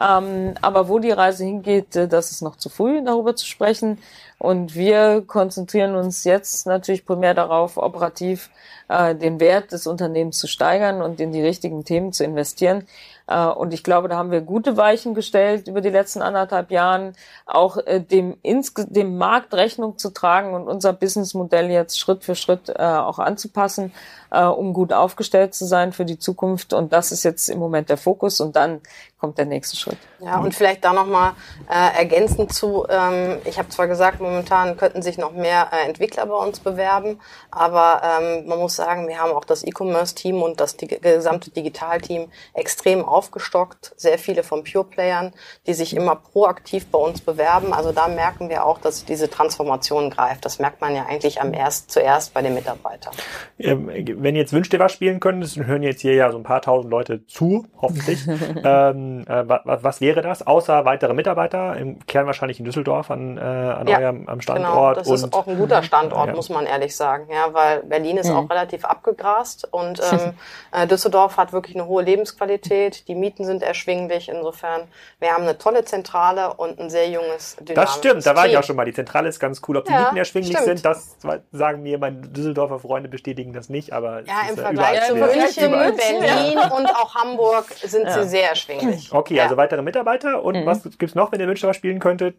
Ähm, 0.00 0.54
aber 0.62 0.88
wo 0.88 0.98
die 0.98 1.10
Reise 1.10 1.44
hingeht, 1.44 1.94
äh, 1.94 2.08
das 2.08 2.30
ist 2.30 2.42
noch 2.42 2.56
zu 2.56 2.68
früh, 2.68 3.04
darüber 3.04 3.36
zu 3.36 3.46
sprechen. 3.46 3.98
Und 4.40 4.74
wir 4.74 5.22
konzentrieren 5.26 5.94
uns 5.94 6.24
jetzt 6.24 6.66
natürlich 6.66 7.04
primär 7.04 7.34
darauf, 7.34 7.76
operativ 7.76 8.48
äh, 8.88 9.14
den 9.14 9.38
Wert 9.38 9.70
des 9.70 9.86
Unternehmens 9.86 10.38
zu 10.38 10.46
steigern 10.46 11.02
und 11.02 11.20
in 11.20 11.30
die 11.30 11.42
richtigen 11.42 11.84
Themen 11.84 12.14
zu 12.14 12.24
investieren. 12.24 12.86
Äh, 13.26 13.44
und 13.44 13.74
ich 13.74 13.84
glaube, 13.84 14.08
da 14.08 14.16
haben 14.16 14.30
wir 14.30 14.40
gute 14.40 14.78
Weichen 14.78 15.14
gestellt 15.14 15.68
über 15.68 15.82
die 15.82 15.90
letzten 15.90 16.22
anderthalb 16.22 16.70
Jahren, 16.70 17.12
auch 17.44 17.76
äh, 17.76 18.00
dem, 18.00 18.38
ins, 18.40 18.72
dem 18.74 19.18
Markt 19.18 19.52
Rechnung 19.52 19.98
zu 19.98 20.08
tragen 20.08 20.54
und 20.54 20.68
unser 20.68 20.94
Businessmodell 20.94 21.70
jetzt 21.70 22.00
Schritt 22.00 22.24
für 22.24 22.34
Schritt 22.34 22.70
äh, 22.70 22.82
auch 22.82 23.18
anzupassen, 23.18 23.92
um 24.32 24.74
gut 24.74 24.92
aufgestellt 24.92 25.54
zu 25.54 25.66
sein 25.66 25.92
für 25.92 26.04
die 26.04 26.16
Zukunft. 26.16 26.72
Und 26.72 26.92
das 26.92 27.10
ist 27.10 27.24
jetzt 27.24 27.48
im 27.48 27.58
Moment 27.58 27.88
der 27.88 27.96
Fokus. 27.96 28.38
Und 28.38 28.54
dann 28.54 28.80
kommt 29.20 29.36
der 29.38 29.44
nächste 29.44 29.76
Schritt. 29.76 29.98
Ja, 30.20 30.38
und 30.38 30.54
vielleicht 30.54 30.84
da 30.84 30.92
nochmal 30.92 31.32
äh, 31.68 31.98
ergänzend 31.98 32.54
zu, 32.54 32.86
ähm, 32.88 33.38
ich 33.44 33.58
habe 33.58 33.68
zwar 33.68 33.86
gesagt, 33.86 34.20
momentan 34.30 34.76
könnten 34.76 35.02
sich 35.02 35.18
noch 35.18 35.32
mehr 35.32 35.68
äh, 35.72 35.86
Entwickler 35.86 36.26
bei 36.26 36.36
uns 36.36 36.60
bewerben, 36.60 37.20
aber 37.50 38.02
ähm, 38.04 38.46
man 38.46 38.58
muss 38.58 38.76
sagen, 38.76 39.08
wir 39.08 39.18
haben 39.18 39.32
auch 39.32 39.44
das 39.44 39.64
E-Commerce-Team 39.64 40.42
und 40.42 40.60
das 40.60 40.76
die, 40.76 40.86
gesamte 40.86 41.50
Digital-Team 41.50 42.28
extrem 42.54 43.04
aufgestockt, 43.04 43.92
sehr 43.96 44.18
viele 44.18 44.42
von 44.42 44.64
Pure-Playern, 44.64 45.32
die 45.66 45.74
sich 45.74 45.94
immer 45.94 46.16
proaktiv 46.16 46.86
bei 46.86 46.98
uns 46.98 47.20
bewerben. 47.20 47.72
Also 47.72 47.92
da 47.92 48.08
merken 48.08 48.48
wir 48.48 48.64
auch, 48.64 48.78
dass 48.78 49.04
diese 49.04 49.28
Transformation 49.28 50.10
greift. 50.10 50.44
Das 50.44 50.58
merkt 50.58 50.80
man 50.80 50.94
ja 50.94 51.06
eigentlich 51.06 51.40
am 51.40 51.52
erst 51.52 51.90
zuerst 51.90 52.32
bei 52.34 52.42
den 52.42 52.54
Mitarbeitern. 52.54 53.14
Ähm, 53.58 53.88
wenn 53.88 54.34
ihr 54.34 54.42
jetzt 54.42 54.52
Wünscht 54.52 54.72
ihr 54.72 54.78
was 54.78 54.92
spielen 54.92 55.20
könntest, 55.20 55.56
dann 55.56 55.66
hören 55.66 55.82
jetzt 55.82 56.00
hier 56.00 56.14
ja 56.14 56.30
so 56.30 56.38
ein 56.38 56.42
paar 56.42 56.62
tausend 56.62 56.90
Leute 56.90 57.26
zu, 57.26 57.66
hoffentlich. 57.80 58.26
ähm, 58.64 59.24
äh, 59.26 59.48
was, 59.48 59.82
was 59.82 60.00
wäre 60.00 60.22
das, 60.22 60.46
außer 60.46 60.84
weitere 60.84 61.14
Mitarbeiter? 61.14 61.76
Im 61.76 61.98
Kern 62.06 62.26
wahrscheinlich 62.26 62.58
in 62.58 62.64
Düsseldorf 62.64 63.10
an, 63.10 63.36
äh, 63.36 63.40
an 63.40 63.86
ja, 63.86 63.98
eurem 63.98 64.19
am 64.26 64.40
Standort. 64.40 64.72
Genau, 64.72 64.94
das 64.94 65.08
ist 65.08 65.32
auch 65.32 65.46
ein 65.46 65.58
guter 65.58 65.82
Standort, 65.82 66.28
ja. 66.28 66.34
muss 66.34 66.48
man 66.48 66.66
ehrlich 66.66 66.96
sagen. 66.96 67.28
Ja, 67.32 67.52
weil 67.52 67.82
Berlin 67.82 68.16
ist 68.16 68.28
mhm. 68.28 68.36
auch 68.36 68.50
relativ 68.50 68.84
abgegrast 68.84 69.68
und 69.70 70.00
ähm, 70.12 70.32
äh, 70.72 70.86
Düsseldorf 70.86 71.36
hat 71.36 71.52
wirklich 71.52 71.76
eine 71.76 71.86
hohe 71.86 72.02
Lebensqualität. 72.02 73.08
Die 73.08 73.14
Mieten 73.14 73.44
sind 73.44 73.62
erschwinglich. 73.62 74.28
Insofern, 74.28 74.82
wir 75.18 75.32
haben 75.32 75.44
eine 75.44 75.58
tolle 75.58 75.84
Zentrale 75.84 76.54
und 76.54 76.78
ein 76.78 76.90
sehr 76.90 77.08
junges, 77.08 77.56
dynamisches 77.56 77.74
Das 77.74 77.96
stimmt, 77.96 78.26
da 78.26 78.36
war 78.36 78.46
ich 78.46 78.56
auch 78.56 78.64
schon 78.64 78.76
mal. 78.76 78.84
Die 78.84 78.94
Zentrale 78.94 79.28
ist 79.28 79.40
ganz 79.40 79.60
cool. 79.68 79.76
Ob 79.76 79.84
die 79.84 79.92
ja, 79.92 80.00
Mieten 80.00 80.16
erschwinglich 80.16 80.56
stimmt. 80.56 80.78
sind, 80.78 80.84
das 80.84 81.16
sagen 81.52 81.82
mir 81.82 81.98
meine 81.98 82.16
Düsseldorfer 82.16 82.78
Freunde 82.78 83.08
bestätigen 83.08 83.52
das 83.52 83.68
nicht. 83.68 83.92
Aber 83.92 84.22
ja, 84.22 84.48
im 84.48 84.56
Vergleich 84.56 85.06
zu 85.06 85.14
München, 85.14 85.70
Berlin 85.70 86.58
und 86.76 86.86
auch 86.86 87.14
Hamburg 87.14 87.66
sind 87.82 88.10
sie 88.10 88.28
sehr 88.28 88.50
erschwinglich. 88.50 89.12
Okay, 89.12 89.34
ja. 89.34 89.44
also 89.44 89.56
weitere 89.56 89.82
Mitarbeiter. 89.82 90.42
Und 90.42 90.56
mhm. 90.56 90.66
was 90.66 90.82
gibt's 90.98 91.14
noch, 91.14 91.32
wenn 91.32 91.40
ihr 91.40 91.46
Münster 91.46 91.72
spielen 91.74 91.98
könntet? 91.98 92.36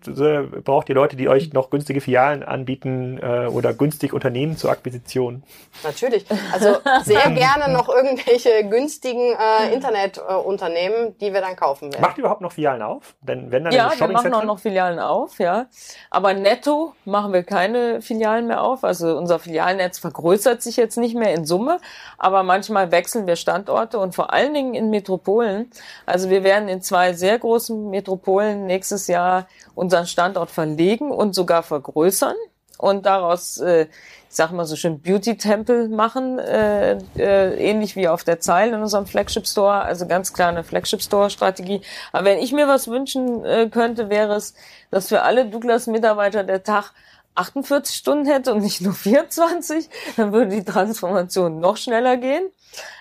Braucht 0.63 0.89
ihr 0.89 0.95
Leute, 0.95 1.15
die 1.15 1.29
euch 1.29 1.53
noch 1.53 1.69
günstige 1.71 1.99
Filialen 1.99 2.43
anbieten 2.43 3.19
äh, 3.21 3.47
oder 3.47 3.73
günstig 3.73 4.13
Unternehmen 4.13 4.57
zur 4.57 4.71
Akquisition? 4.71 5.43
Natürlich. 5.83 6.25
Also 6.53 6.77
sehr 7.03 7.29
gerne 7.31 7.73
noch 7.73 7.89
irgendwelche 7.89 8.69
günstigen 8.69 9.33
äh, 9.33 9.73
Internetunternehmen, 9.73 11.07
äh, 11.07 11.11
die 11.19 11.33
wir 11.33 11.41
dann 11.41 11.55
kaufen 11.55 11.91
werden. 11.91 12.01
Macht 12.01 12.17
ihr 12.17 12.21
überhaupt 12.21 12.41
noch 12.41 12.51
Filialen 12.51 12.83
auf? 12.83 13.15
Denn 13.21 13.51
wenn 13.51 13.63
dann 13.63 13.73
ja, 13.73 13.91
wir 13.97 14.07
machen 14.07 14.33
auch 14.33 14.43
noch 14.43 14.59
Filialen 14.59 14.99
auf, 14.99 15.39
ja. 15.39 15.65
Aber 16.11 16.33
netto 16.35 16.93
machen 17.05 17.33
wir 17.33 17.43
keine 17.43 18.01
Filialen 18.01 18.47
mehr 18.47 18.61
auf. 18.61 18.83
Also 18.83 19.17
unser 19.17 19.39
Filialnetz 19.39 19.97
vergrößert 19.97 20.61
sich 20.61 20.77
jetzt 20.77 20.97
nicht 20.97 21.15
mehr 21.15 21.33
in 21.33 21.45
Summe, 21.45 21.79
aber 22.19 22.43
manchmal 22.43 22.91
wechseln 22.91 23.25
wir 23.25 23.35
Standorte 23.35 23.97
und 23.97 24.13
vor 24.13 24.31
allen 24.31 24.53
Dingen 24.53 24.75
in 24.75 24.91
Metropolen. 24.91 25.71
Also 26.05 26.29
wir 26.29 26.43
werden 26.43 26.51
werden 26.51 26.67
in 26.67 26.81
zwei 26.81 27.13
sehr 27.13 27.39
großen 27.39 27.89
Metropolen 27.89 28.65
nächstes 28.65 29.07
Jahr 29.07 29.47
unseren 29.73 30.05
Standort 30.05 30.51
verlegen 30.51 31.09
und 31.09 31.33
sogar 31.33 31.60
vergrößern 31.63 32.35
und 32.81 33.05
daraus, 33.05 33.57
äh, 33.59 33.83
ich 33.83 34.35
sag 34.35 34.51
mal 34.51 34.65
so 34.65 34.75
schön, 34.75 35.01
Beauty-Tempel 35.01 35.89
machen, 35.89 36.39
äh, 36.39 36.97
äh, 37.15 37.69
ähnlich 37.69 37.95
wie 37.95 38.07
auf 38.07 38.23
der 38.23 38.39
Zeil 38.39 38.73
in 38.73 38.81
unserem 38.81 39.05
Flagship-Store, 39.05 39.81
also 39.81 40.07
ganz 40.07 40.33
klar 40.33 40.49
eine 40.49 40.63
Flagship-Store-Strategie. 40.63 41.81
Aber 42.11 42.25
wenn 42.25 42.39
ich 42.39 42.53
mir 42.53 42.67
was 42.67 42.87
wünschen 42.87 43.45
äh, 43.45 43.69
könnte, 43.69 44.09
wäre 44.09 44.33
es, 44.33 44.55
dass 44.89 45.09
für 45.09 45.21
alle 45.21 45.45
Douglas-Mitarbeiter 45.45 46.43
der 46.43 46.63
Tag 46.63 46.91
48 47.35 47.95
Stunden 47.95 48.25
hätte 48.25 48.53
und 48.53 48.61
nicht 48.61 48.81
nur 48.81 48.93
24, 48.93 49.89
dann 50.17 50.31
würde 50.31 50.51
die 50.51 50.63
Transformation 50.63 51.59
noch 51.59 51.77
schneller 51.77 52.17
gehen. 52.17 52.43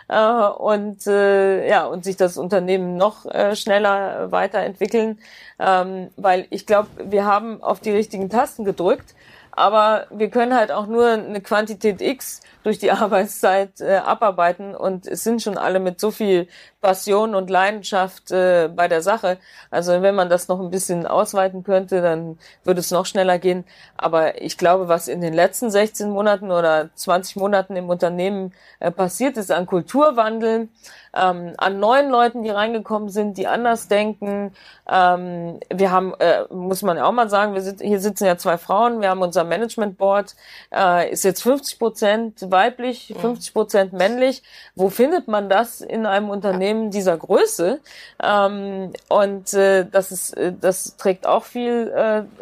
Äh, 0.08 0.48
und 0.58 1.06
äh, 1.06 1.68
ja 1.68 1.86
und 1.86 2.04
sich 2.04 2.16
das 2.16 2.36
Unternehmen 2.36 2.96
noch 2.96 3.26
äh, 3.26 3.54
schneller 3.54 4.32
weiterentwickeln, 4.32 5.20
ähm, 5.60 6.10
weil 6.16 6.48
ich 6.50 6.66
glaube, 6.66 6.88
wir 7.04 7.24
haben 7.24 7.62
auf 7.62 7.78
die 7.78 7.92
richtigen 7.92 8.28
Tasten 8.28 8.64
gedrückt, 8.64 9.14
aber 9.52 10.06
wir 10.10 10.28
können 10.30 10.54
halt 10.54 10.72
auch 10.72 10.88
nur 10.88 11.10
eine 11.10 11.40
Quantität 11.40 12.00
X 12.00 12.40
durch 12.64 12.78
die 12.78 12.90
Arbeitszeit 12.90 13.80
äh, 13.80 13.96
abarbeiten 13.98 14.74
und 14.74 15.06
es 15.06 15.22
sind 15.22 15.42
schon 15.42 15.56
alle 15.56 15.78
mit 15.78 16.00
so 16.00 16.10
viel 16.10 16.48
Passion 16.80 17.34
und 17.34 17.50
Leidenschaft 17.50 18.30
äh, 18.30 18.68
bei 18.74 18.88
der 18.88 19.02
Sache. 19.02 19.38
Also 19.70 20.00
wenn 20.00 20.14
man 20.14 20.30
das 20.30 20.48
noch 20.48 20.60
ein 20.60 20.70
bisschen 20.70 21.06
ausweiten 21.06 21.62
könnte, 21.62 22.00
dann 22.00 22.38
würde 22.64 22.80
es 22.80 22.90
noch 22.90 23.04
schneller 23.04 23.38
gehen. 23.38 23.64
Aber 23.98 24.40
ich 24.40 24.56
glaube, 24.56 24.88
was 24.88 25.06
in 25.06 25.20
den 25.20 25.34
letzten 25.34 25.70
16 25.70 26.10
Monaten 26.10 26.50
oder 26.50 26.88
20 26.94 27.36
Monaten 27.36 27.76
im 27.76 27.90
Unternehmen 27.90 28.54
äh, 28.78 28.90
passiert 28.90 29.36
ist 29.36 29.52
an 29.52 29.66
Kulturwandel, 29.66 30.68
ähm, 31.14 31.52
an 31.58 31.80
neuen 31.80 32.08
Leuten, 32.08 32.42
die 32.42 32.50
reingekommen 32.50 33.10
sind, 33.10 33.36
die 33.36 33.46
anders 33.46 33.88
denken. 33.88 34.54
Ähm, 34.88 35.60
wir 35.68 35.90
haben, 35.90 36.14
äh, 36.18 36.44
muss 36.50 36.82
man 36.82 36.96
ja 36.96 37.04
auch 37.04 37.12
mal 37.12 37.28
sagen, 37.28 37.52
wir 37.52 37.60
sind, 37.60 37.82
hier 37.82 38.00
sitzen 38.00 38.24
ja 38.24 38.38
zwei 38.38 38.56
Frauen, 38.56 39.02
wir 39.02 39.10
haben 39.10 39.20
unser 39.20 39.44
Management 39.44 39.98
Board, 39.98 40.34
äh, 40.74 41.10
ist 41.10 41.24
jetzt 41.24 41.42
50 41.42 41.78
Prozent 41.78 42.50
weiblich, 42.50 43.14
50 43.20 43.52
Prozent 43.52 43.92
männlich. 43.92 44.42
Wo 44.74 44.88
findet 44.88 45.28
man 45.28 45.50
das 45.50 45.80
in 45.82 46.06
einem 46.06 46.30
Unternehmen? 46.30 46.69
Unternehmen 46.70 46.90
dieser 46.90 47.16
Größe. 47.16 47.80
Ähm, 48.22 48.92
und 49.08 49.54
äh, 49.54 49.86
das 49.90 50.12
ist, 50.12 50.36
äh, 50.36 50.52
das 50.58 50.96
trägt 50.96 51.26
auch 51.26 51.44
viel 51.44 51.88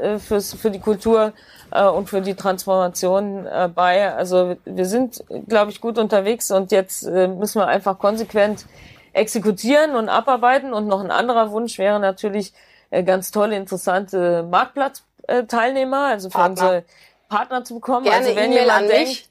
äh, 0.01 0.19
fürs, 0.19 0.55
für 0.55 0.71
die 0.71 0.81
Kultur 0.81 1.33
äh, 1.71 1.85
und 1.85 2.09
für 2.09 2.21
die 2.21 2.35
Transformation 2.35 3.47
äh, 3.47 3.69
bei. 3.75 4.15
Also 4.15 4.57
wir 4.65 4.87
sind, 4.87 5.25
glaube 5.49 5.71
ich, 5.71 5.81
gut 5.81 5.99
unterwegs 5.99 6.51
und 6.51 6.73
jetzt 6.73 7.05
äh, 7.05 7.29
müssen 7.29 7.61
wir 7.61 7.67
einfach 7.67 7.99
konsequent 7.99 8.67
exekutieren 9.13 9.97
und 9.97 10.09
abarbeiten. 10.09 10.73
Und 10.73 10.87
noch 10.87 11.01
ein 11.01 11.11
anderer 11.11 11.51
Wunsch 11.51 11.79
wäre 11.79 11.99
natürlich 12.01 12.53
äh, 12.91 13.03
ganz 13.03 13.31
tolle, 13.31 13.57
interessante 13.57 14.45
Marktplatzteilnehmer, 14.51 16.07
also 16.07 16.31
für 16.31 16.39
Partner. 16.39 16.51
unsere 16.51 16.85
Partner 17.29 17.63
zu 17.65 17.75
bekommen. 17.75 18.05
Gerne 18.05 18.19
also 18.27 18.37
wenn 18.37 18.53
E-Mail 18.53 18.61
jemand 18.61 18.79
an 18.83 18.89
denkt, 18.89 19.09
mich. 19.09 19.29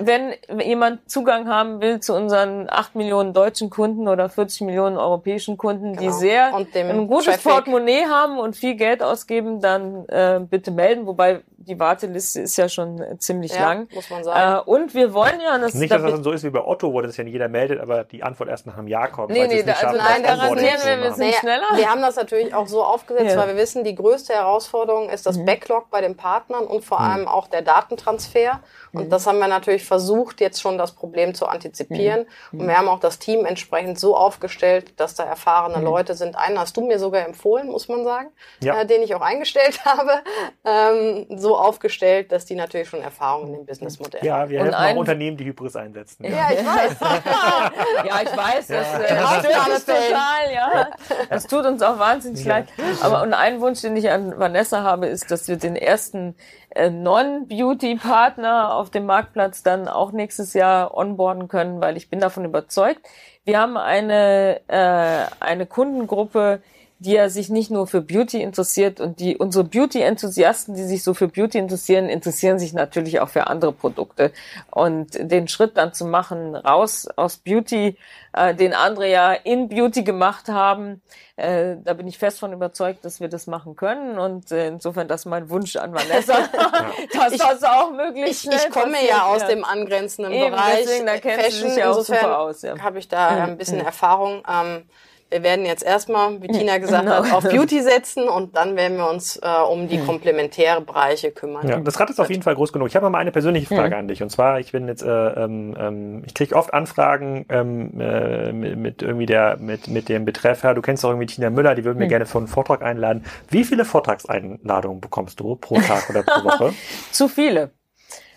wenn 0.00 0.60
jemand 0.60 1.10
Zugang 1.10 1.48
haben 1.48 1.80
will 1.80 2.00
zu 2.00 2.14
unseren 2.14 2.68
8 2.70 2.94
Millionen 2.94 3.32
deutschen 3.32 3.68
Kunden 3.70 4.06
oder 4.08 4.28
40 4.28 4.62
Millionen 4.62 4.96
europäischen 4.96 5.56
Kunden, 5.56 5.92
die 5.94 6.06
Genau. 6.06 6.12
sehr 6.12 6.54
Und 6.54 6.74
dem 6.74 6.88
ein 6.90 7.06
gutes 7.08 7.26
Traffic. 7.26 7.42
Portemonnaie 7.52 8.04
haben 8.06 8.38
und 8.38 8.56
viel 8.56 8.76
Geld 8.76 9.02
ausgeben, 9.02 9.60
dann 9.60 10.06
äh, 10.08 10.40
bitte 10.40 10.70
melden. 10.70 11.06
Wobei 11.06 11.42
die 11.64 11.78
Warteliste 11.78 12.40
ist 12.40 12.56
ja 12.56 12.68
schon 12.68 13.00
ziemlich 13.20 13.54
Ja, 13.54 13.60
lang. 13.68 13.88
muss 13.94 14.10
man 14.10 14.24
sagen. 14.24 14.66
Äh, 14.66 14.70
und 14.70 14.94
wir 14.94 15.14
wollen 15.14 15.40
ja, 15.40 15.54
und 15.54 15.60
das 15.62 15.74
Nicht, 15.74 15.92
da 15.92 15.96
dass 15.96 16.02
das 16.06 16.12
dann 16.14 16.24
so 16.24 16.32
ist 16.32 16.42
wie 16.42 16.50
bei 16.50 16.64
Otto, 16.64 16.92
wo 16.92 17.00
das 17.02 17.16
ja 17.16 17.22
nicht 17.22 17.34
jeder 17.34 17.48
meldet, 17.48 17.80
aber 17.80 18.02
die 18.02 18.24
Antwort 18.24 18.48
erst 18.48 18.66
nach 18.66 18.76
einem 18.76 18.88
Jahr 18.88 19.08
kommt. 19.08 19.30
Nee, 19.30 19.46
nee, 19.46 19.62
da- 19.62 19.74
also 19.74 19.96
nein, 19.96 20.22
garantieren 20.24 20.80
wir, 20.84 21.02
wir 21.04 21.12
sind- 21.12 21.34
schneller? 21.34 21.66
Wir 21.76 21.88
haben 21.88 22.00
das 22.02 22.16
natürlich 22.16 22.52
auch 22.52 22.66
so 22.66 22.82
aufgesetzt, 22.82 23.34
Ja. 23.34 23.40
weil 23.40 23.48
wir 23.48 23.56
wissen, 23.56 23.84
die 23.84 23.94
größte 23.94 24.32
Herausforderung 24.32 25.08
ist 25.08 25.24
das 25.24 25.44
Backlog 25.44 25.88
bei 25.90 26.00
den 26.00 26.16
Partnern 26.16 26.64
und 26.66 26.84
vor 26.84 27.00
allem 27.00 27.28
auch 27.32 27.46
der 27.48 27.62
Datentransfer. 27.62 28.60
Und 28.92 29.10
das 29.10 29.26
haben 29.26 29.38
wir 29.38 29.48
natürlich 29.48 29.84
versucht, 29.84 30.40
jetzt 30.40 30.60
schon 30.60 30.76
das 30.78 30.92
Problem 30.92 31.34
zu 31.34 31.46
antizipieren. 31.46 32.26
Und 32.52 32.66
wir 32.68 32.76
haben 32.76 32.88
auch 32.88 33.00
das 33.00 33.18
Team 33.18 33.44
entsprechend 33.46 33.98
so 33.98 34.16
aufgestellt, 34.16 35.00
dass 35.00 35.14
da 35.14 35.24
erfahrene 35.24 35.82
Leute 35.82 36.14
sind. 36.14 36.36
Einen 36.36 36.58
hast 36.58 36.76
du 36.76 36.82
mir 36.86 36.98
sogar 36.98 37.24
empfohlen, 37.26 37.68
muss 37.70 37.88
man 37.88 38.04
sagen, 38.04 38.28
Ja. 38.60 38.80
äh, 38.80 38.86
den 38.86 39.02
ich 39.02 39.14
auch 39.14 39.22
eingestellt 39.22 39.80
habe, 39.84 40.20
ähm, 40.64 41.26
so 41.38 41.56
aufgestellt, 41.56 42.32
dass 42.32 42.44
die 42.44 42.54
natürlich 42.54 42.88
schon 42.88 43.00
Erfahrung 43.02 43.46
in 43.48 43.52
dem 43.54 43.66
Businessmodell 43.66 44.24
Ja, 44.24 44.38
haben. 44.38 44.50
wir 44.50 44.60
Und 44.60 44.66
helfen 44.66 44.78
ein- 44.80 44.96
auch 44.96 45.00
Unternehmen, 45.00 45.36
die 45.36 45.44
Hybris 45.46 45.74
einsetzen. 45.76 46.24
Ja, 46.24 46.50
ich 46.52 46.64
weiß. 46.66 46.96
ja, 48.06 48.20
ich 48.22 48.36
weiß, 48.36 48.66
das, 48.68 48.94
äh, 48.94 49.08
das 49.08 49.36
uns 49.36 49.46
Ausnahmefällen. 49.46 50.10
total, 50.12 50.52
ja. 50.54 50.88
Das 51.30 51.46
tut 51.46 51.64
uns 51.64 51.82
auch 51.82 51.98
wahnsinnig 51.98 52.44
Ja. 52.44 52.58
leid. 52.58 52.68
Aber 53.02 53.22
und 53.22 53.32
ein 53.34 53.60
Wunsch, 53.60 53.80
den 53.80 53.96
ich 53.96 54.10
an 54.10 54.38
Vanessa 54.38 54.82
habe, 54.82 55.06
ist, 55.06 55.30
dass 55.30 55.48
wir 55.48 55.56
den 55.56 55.76
ersten 55.76 56.36
äh, 56.74 56.88
Non-Beauty-Partner 57.22 58.74
auf 58.74 58.90
dem 58.90 59.06
Marktplatz 59.06 59.62
dann 59.62 59.88
auch 59.88 60.12
nächstes 60.12 60.54
Jahr 60.54 60.96
onboarden 60.96 61.48
können, 61.48 61.80
weil 61.80 61.96
ich 61.96 62.10
bin 62.10 62.20
davon 62.20 62.44
überzeugt. 62.44 63.00
Wir 63.44 63.60
haben 63.60 63.76
eine, 63.76 64.60
äh, 64.68 65.26
eine 65.40 65.66
Kundengruppe, 65.66 66.62
die 67.04 67.12
ja 67.14 67.28
sich 67.28 67.48
nicht 67.48 67.70
nur 67.70 67.86
für 67.86 68.00
Beauty 68.00 68.40
interessiert 68.42 69.00
und 69.00 69.18
die 69.18 69.36
unsere 69.36 69.64
Beauty-Enthusiasten, 69.64 70.74
die 70.74 70.84
sich 70.84 71.02
so 71.02 71.14
für 71.14 71.26
Beauty 71.28 71.58
interessieren, 71.58 72.08
interessieren 72.08 72.58
sich 72.58 72.72
natürlich 72.72 73.18
auch 73.20 73.28
für 73.28 73.48
andere 73.48 73.72
Produkte. 73.72 74.30
Und 74.70 75.14
den 75.18 75.48
Schritt 75.48 75.76
dann 75.76 75.92
zu 75.94 76.04
machen, 76.06 76.54
raus 76.54 77.08
aus 77.16 77.38
Beauty, 77.38 77.96
äh, 78.34 78.54
den 78.54 78.72
andere 78.72 79.10
ja 79.10 79.32
in 79.32 79.68
Beauty 79.68 80.04
gemacht 80.04 80.48
haben, 80.48 81.02
äh, 81.36 81.74
da 81.82 81.94
bin 81.94 82.06
ich 82.06 82.18
fest 82.18 82.38
von 82.38 82.52
überzeugt, 82.52 83.04
dass 83.04 83.18
wir 83.20 83.28
das 83.28 83.46
machen 83.48 83.74
können. 83.74 84.18
Und 84.18 84.52
äh, 84.52 84.68
insofern 84.68 85.08
das 85.08 85.22
ist 85.22 85.26
mein 85.26 85.50
Wunsch 85.50 85.74
an 85.76 85.92
Vanessa, 85.92 86.34
dass 87.14 87.32
Ich- 87.32 87.38
das 87.40 87.64
auch 87.64 87.90
möglichst 87.90 88.44
Ich, 88.44 88.50
ich 88.50 88.60
schnell 88.60 88.70
komme 88.70 88.92
passiert, 88.92 89.10
ja 89.10 89.24
aus 89.26 89.46
dem 89.46 89.64
angrenzenden 89.64 90.32
Eben, 90.32 90.50
Bereich. 90.52 90.84
deswegen, 90.84 91.06
da 91.06 91.18
kennst 91.18 91.38
du 91.38 91.42
Fashion. 91.50 91.68
dich 91.68 91.76
ja 91.78 91.90
auch 91.90 92.00
super 92.00 92.38
aus, 92.38 92.62
ja. 92.62 92.78
habe 92.80 92.98
ich 92.98 93.08
da 93.08 93.28
ein 93.28 93.58
bisschen 93.58 93.80
Erfahrung. 93.84 94.42
Ähm, 94.48 94.84
wir 95.32 95.42
werden 95.42 95.64
jetzt 95.64 95.82
erstmal, 95.82 96.40
wie 96.42 96.48
Tina 96.48 96.78
gesagt 96.78 97.04
Genau. 97.04 97.24
hat, 97.24 97.32
auf 97.32 97.44
Beauty 97.50 97.80
setzen 97.80 98.28
und 98.28 98.54
dann 98.56 98.76
werden 98.76 98.98
wir 98.98 99.08
uns 99.08 99.36
äh, 99.42 99.48
um 99.70 99.88
die 99.88 99.98
komplementäre 99.98 100.80
Bereiche 100.82 101.30
kümmern. 101.30 101.66
Ja, 101.66 101.80
das 101.80 101.98
Rad 101.98 102.10
ist 102.10 102.20
auf 102.20 102.30
jeden 102.30 102.42
Fall 102.42 102.54
groß 102.54 102.72
genug. 102.72 102.88
Ich 102.88 102.96
habe 102.96 103.08
mal 103.10 103.18
eine 103.18 103.32
persönliche 103.32 103.66
Frage 103.74 103.96
an 103.96 104.08
dich. 104.08 104.22
Und 104.22 104.30
zwar, 104.30 104.60
ich 104.60 104.72
bin 104.72 104.86
jetzt, 104.88 105.02
äh, 105.02 105.08
ähm, 105.08 105.74
ähm, 105.78 106.22
ich 106.26 106.34
kriege 106.34 106.54
oft 106.54 106.72
Anfragen 106.74 107.46
ähm, 107.48 107.98
äh, 108.00 108.52
mit, 108.52 108.76
mit 108.76 109.02
irgendwie 109.02 109.26
der, 109.26 109.56
mit, 109.58 109.88
mit 109.88 110.08
dem 110.08 110.24
Betreff, 110.24 110.62
ja, 110.62 110.74
du 110.74 110.82
kennst 110.82 111.02
doch 111.02 111.08
irgendwie 111.08 111.26
Tina 111.26 111.50
Müller, 111.50 111.74
die 111.74 111.84
würden 111.84 111.98
mir 111.98 112.08
gerne 112.08 112.26
für 112.26 112.38
einen 112.38 112.46
Vortrag 112.46 112.82
einladen. 112.82 113.24
Wie 113.48 113.64
viele 113.64 113.84
Vortragseinladungen 113.84 115.00
bekommst 115.00 115.40
du 115.40 115.56
pro 115.56 115.80
Tag 115.80 116.10
oder 116.10 116.22
pro 116.22 116.44
Woche? 116.44 116.74
zu 117.10 117.28
viele. 117.28 117.70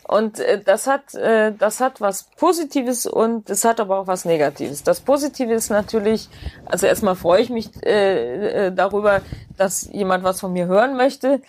Und 0.08 0.40
äh, 0.40 0.62
das 0.64 0.86
hat 0.86 1.16
äh, 1.16 1.52
das 1.58 1.80
hat 1.80 2.00
was 2.00 2.24
Positives 2.38 3.08
und 3.08 3.50
es 3.50 3.66
hat 3.66 3.80
aber 3.80 4.00
auch 4.00 4.08
was 4.08 4.24
Negatives. 4.24 4.84
Das 4.84 5.02
Positive 5.02 5.52
ist 5.54 5.70
natürlich, 5.70 6.30
also 6.66 6.86
erstmal 6.86 7.16
freue 7.16 7.42
ich 7.42 7.50
mich 7.50 7.70
äh, 7.84 8.68
äh, 8.68 8.72
darüber, 8.72 9.22
dass 9.58 9.90
jemand 9.92 10.24
was 10.24 10.40
von 10.40 10.54
mir 10.54 10.68
hören 10.68 10.96
möchte. 10.96 11.42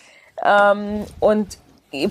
Ähm, 0.43 1.05
und 1.19 1.57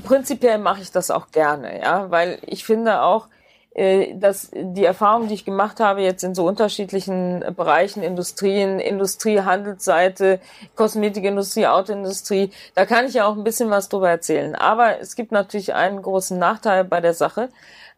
prinzipiell 0.05 0.59
mache 0.59 0.82
ich 0.82 0.92
das 0.92 1.11
auch 1.11 1.30
gerne, 1.32 1.80
ja, 1.80 2.11
weil 2.11 2.38
ich 2.47 2.64
finde 2.64 3.03
auch, 3.03 3.28
dass 3.77 4.51
die 4.55 4.85
Erfahrung, 4.85 5.29
die 5.29 5.35
ich 5.35 5.45
gemacht 5.45 5.81
habe 5.81 6.01
jetzt 6.01 6.24
in 6.24 6.35
so 6.35 6.47
unterschiedlichen 6.47 7.45
Bereichen, 7.55 8.03
Industrien, 8.03 8.81
Industrie, 8.81 9.41
Handelsseite, 9.41 10.41
Kosmetikindustrie, 10.77 11.66
Autoindustrie, 11.66 12.51
da 12.74 12.87
kann 12.87 13.05
ich 13.05 13.14
ja 13.14 13.27
auch 13.27 13.37
ein 13.37 13.45
bisschen 13.45 13.68
was 13.68 13.91
drüber 13.91 14.09
erzählen. 14.09 14.55
Aber 14.55 14.99
es 15.01 15.14
gibt 15.14 15.31
natürlich 15.31 15.74
einen 15.74 16.01
großen 16.01 16.39
Nachteil 16.39 16.85
bei 16.85 17.03
der 17.03 17.12
Sache. 17.12 17.51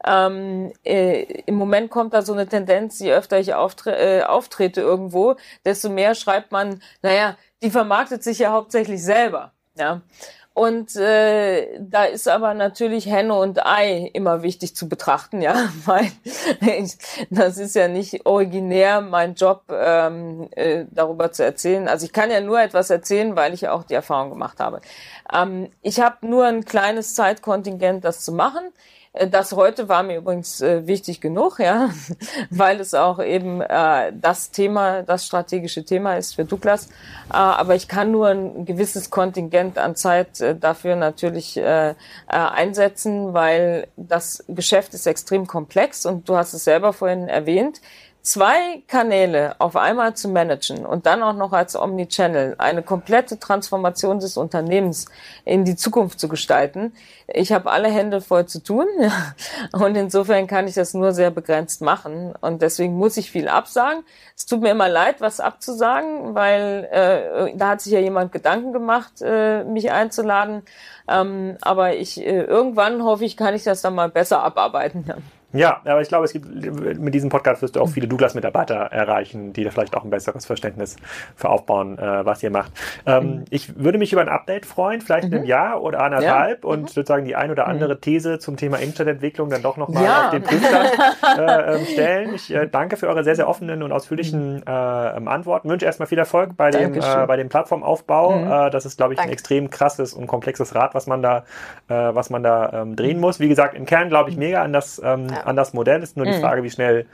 Ähm, 0.05 0.73
äh, 0.85 1.23
Im 1.47 1.55
Moment 1.55 1.91
kommt 1.91 2.13
da 2.13 2.23
so 2.23 2.33
eine 2.33 2.49
Tendenz, 2.49 2.99
je 2.99 3.13
öfter 3.13 3.39
ich 3.39 3.55
auftre 3.55 3.97
äh, 3.97 4.23
auftrete 4.25 4.81
irgendwo, 4.81 5.37
desto 5.65 5.91
mehr 5.91 6.17
schreibt 6.17 6.51
man, 6.51 6.83
naja, 7.03 7.37
die 7.63 7.71
vermarktet 7.71 8.25
sich 8.25 8.41
ja 8.41 8.51
hauptsächlich 8.51 9.03
selber. 9.03 9.53
Ja. 9.77 10.03
Und 10.59 10.97
äh, 10.97 11.79
da 11.79 12.03
ist 12.03 12.27
aber 12.27 12.53
natürlich 12.53 13.07
Henne 13.07 13.33
und 13.33 13.65
Ei 13.65 14.11
immer 14.13 14.43
wichtig 14.43 14.75
zu 14.75 14.89
betrachten, 14.89 15.41
ja, 15.41 15.55
weil 15.85 16.11
ich, 16.61 16.97
das 17.31 17.59
ist 17.59 17.77
ja 17.77 17.87
nicht 17.87 18.27
originär 18.27 19.01
mein 19.01 19.35
Job, 19.35 19.63
ähm, 19.71 20.49
äh, 20.57 20.87
darüber 20.91 21.31
zu 21.31 21.45
erzählen. 21.45 21.87
Also 21.87 22.07
ich 22.07 22.13
kann 22.13 22.33
ja 22.33 22.41
nur 22.41 22.61
etwas 22.61 22.91
erzählen, 22.91 23.37
weil 23.37 23.55
ich 23.55 23.61
ja 23.61 23.73
auch 23.73 23.85
die 23.85 23.95
Erfahrung 23.95 24.31
gemacht 24.31 24.59
habe. 24.59 24.81
Ähm, 25.33 25.71
ich 25.83 26.01
habe 26.01 26.27
nur 26.27 26.47
ein 26.47 26.65
kleines 26.65 27.15
Zeitkontingent, 27.15 28.05
das 28.05 28.25
zu 28.25 28.33
machen. 28.33 28.73
Äh, 29.13 29.29
Das 29.29 29.53
heute 29.53 29.89
war 29.89 30.03
mir 30.03 30.19
übrigens 30.19 30.61
äh, 30.61 30.87
wichtig 30.87 31.21
genug, 31.21 31.59
ja, 31.59 31.91
weil 32.51 32.81
es 32.81 32.95
auch 32.95 33.23
eben 33.23 33.61
äh, 33.61 34.13
das 34.15 34.51
Thema, 34.51 35.03
das 35.03 35.27
strategische 35.27 35.85
Thema 35.85 36.17
ist 36.17 36.35
für 36.35 36.45
Douglas. 36.45 36.89
Aber 37.29 37.75
ich 37.75 37.89
kann 37.89 38.11
nur 38.11 38.29
ein 38.29 38.65
gewisses 38.65 39.11
Kontingent 39.11 39.79
an 39.79 39.97
Zeit 39.97 40.43
dafür 40.61 40.97
natürlich 40.97 41.61
einsetzen, 42.27 43.35
weil 43.35 43.89
das 43.97 44.45
Geschäft 44.49 44.95
ist 44.95 45.07
extrem 45.07 45.47
komplex 45.47 46.07
und 46.07 46.29
du 46.29 46.37
hast 46.37 46.55
es 46.55 46.65
selber 46.65 46.93
vorhin 46.93 47.29
erwähnt 47.29 47.81
zwei 48.29 48.83
Kanäle 48.89 49.57
auf 49.59 49.75
einmal 49.75 50.15
zu 50.15 50.29
managen 50.29 50.85
und 50.85 51.07
dann 51.07 51.23
auch 51.23 51.33
noch 51.33 51.55
als 51.55 51.75
Omnichannel 51.75 52.57
eine 52.59 52.83
komplette 52.83 53.39
Transformation 53.39 54.21
des 54.21 54.37
Unternehmens 54.37 55.07
in 55.47 55.65
die 55.65 55.77
Zukunft 55.77 56.21
zu 56.21 56.29
gestalten. 56.29 56.93
Ich 57.27 57.53
habe 57.53 57.71
alle 57.71 57.89
Hände 57.89 58.21
voll 58.21 58.45
zu 58.45 58.63
tun 58.63 58.87
und 59.73 59.97
insofern 59.97 60.47
kann 60.47 60.69
ich 60.69 60.75
das 60.75 60.93
nur 60.93 61.13
sehr 61.13 61.31
begrenzt 61.31 61.81
machen 61.81 62.35
und 62.43 62.61
deswegen 62.61 62.99
muss 62.99 63.17
ich 63.17 63.31
viel 63.31 63.49
absagen. 63.49 64.05
Es 64.37 64.45
tut 64.45 64.61
mir 64.61 64.73
immer 64.73 64.91
leid, 64.91 65.23
was 65.23 65.41
abzusagen, 65.41 66.35
weil 66.35 66.87
äh, 66.93 67.57
da 67.57 67.71
hat 67.71 67.81
sich 67.81 67.95
ja 67.95 67.99
jemand 67.99 68.33
Gedanken 68.33 68.75
gemacht, 68.75 69.23
äh, 69.23 69.65
mich 69.65 69.91
einzuladen. 69.91 70.65
Ähm, 71.09 71.57
aber 71.63 71.97
ich 71.97 72.21
äh, 72.21 72.43
irgendwann 72.43 73.03
hoffe 73.03 73.25
ich, 73.25 73.39
kann 73.39 73.55
ich 73.55 73.65
das 73.65 73.81
dann 73.81 73.95
mal 73.95 74.11
besser 74.11 74.43
abarbeiten. 74.43 75.15
Ja. 75.53 75.81
Ja, 75.85 75.93
aber 75.93 76.03
ich 76.03 76.09
glaube, 76.09 76.25
es 76.27 76.33
gibt 76.33 76.47
mit 77.01 77.15
diesem 77.15 77.31
Podcast 77.31 77.63
wirst 77.63 77.77
du 77.77 77.81
auch 77.81 77.89
viele 77.89 78.07
Douglas-Mitarbeiter 78.07 78.75
erreichen, 78.75 79.53
die 79.55 79.65
da 79.65 79.71
vielleicht 79.71 79.97
auch 79.97 80.05
ein 80.05 80.11
besseres 80.11 80.45
Verständnis 80.45 80.97
für 81.37 81.49
aufbauen, 81.49 81.99
äh, 81.99 82.25
was 82.27 82.43
ihr 82.43 82.51
macht. 82.51 82.73
Ähm, 83.07 83.45
Ich 83.51 83.79
würde 83.83 83.97
mich 83.99 84.13
über 84.13 84.21
ein 84.21 84.29
Update 84.29 84.67
freuen, 84.67 85.01
vielleicht 85.01 85.25
in 85.29 85.35
einem 85.35 85.45
Jahr 85.45 85.81
oder 85.83 86.01
anderthalb 86.03 86.65
und 86.65 86.91
sozusagen 86.91 87.25
die 87.25 87.35
ein 87.37 87.51
oder 87.51 87.67
andere 87.67 87.99
These 88.01 88.39
zum 88.39 88.57
Thema 88.57 88.77
Internetentwicklung 88.79 89.49
dann 89.49 89.63
doch 89.63 89.77
nochmal 89.79 90.05
Ja. 90.05 90.25
auf 90.27 90.31
den 90.33 90.43
Prüfstand 90.43 90.91
äh, 91.39 91.75
ähm, 91.77 91.87
stellen. 91.87 92.35
Ich 92.35 92.55
äh, 92.55 92.67
danke 92.69 92.97
für 92.97 93.09
eure 93.09 93.25
sehr, 93.25 93.37
sehr 93.37 93.49
offenen 93.49 93.83
und 93.83 93.91
ausführlichen 93.93 94.63
äh, 94.67 95.17
ähm, 95.17 95.29
Antworten. 95.29 95.69
Wünsche 95.71 95.87
erstmal 95.87 96.09
viel 96.09 96.19
Erfolg 96.19 96.57
bei 96.57 96.71
dem, 96.71 96.93
äh, 96.95 97.27
bei 97.27 97.37
dem 97.37 97.49
Plattformaufbau. 97.49 98.67
Äh, 98.67 98.71
das 98.71 98.85
ist, 98.85 98.97
glaube 98.99 99.15
ich, 99.15 99.19
ein 99.19 99.23
Danke. 99.25 99.33
extrem 99.33 99.71
krasses 99.71 100.13
und 100.13 100.27
komplexes 100.27 100.75
Rad, 100.75 100.95
was 100.95 101.07
man 101.07 101.23
da, 101.23 101.45
äh, 101.89 101.95
was 101.95 102.29
man 102.31 102.43
da 102.43 102.83
ähm, 102.83 102.97
drehen 102.97 103.19
muss. 103.19 103.41
Wie 103.41 103.49
gesagt, 103.49 103.75
im 103.75 103.87
Kern 103.87 104.09
glaube 104.11 104.31
ich 104.31 104.37
mega 104.37 104.63
an 104.63 104.73
das, 104.73 105.01
ähm, 105.03 105.27
ja. 105.39 105.47
anderes 105.47 105.73
Modell. 105.73 106.03
Ist 106.03 106.17
nur 106.17 106.27
die 106.27 106.33
mhm. 106.33 106.41
Frage, 106.41 106.63
wie 106.63 106.71
schnell 106.71 107.07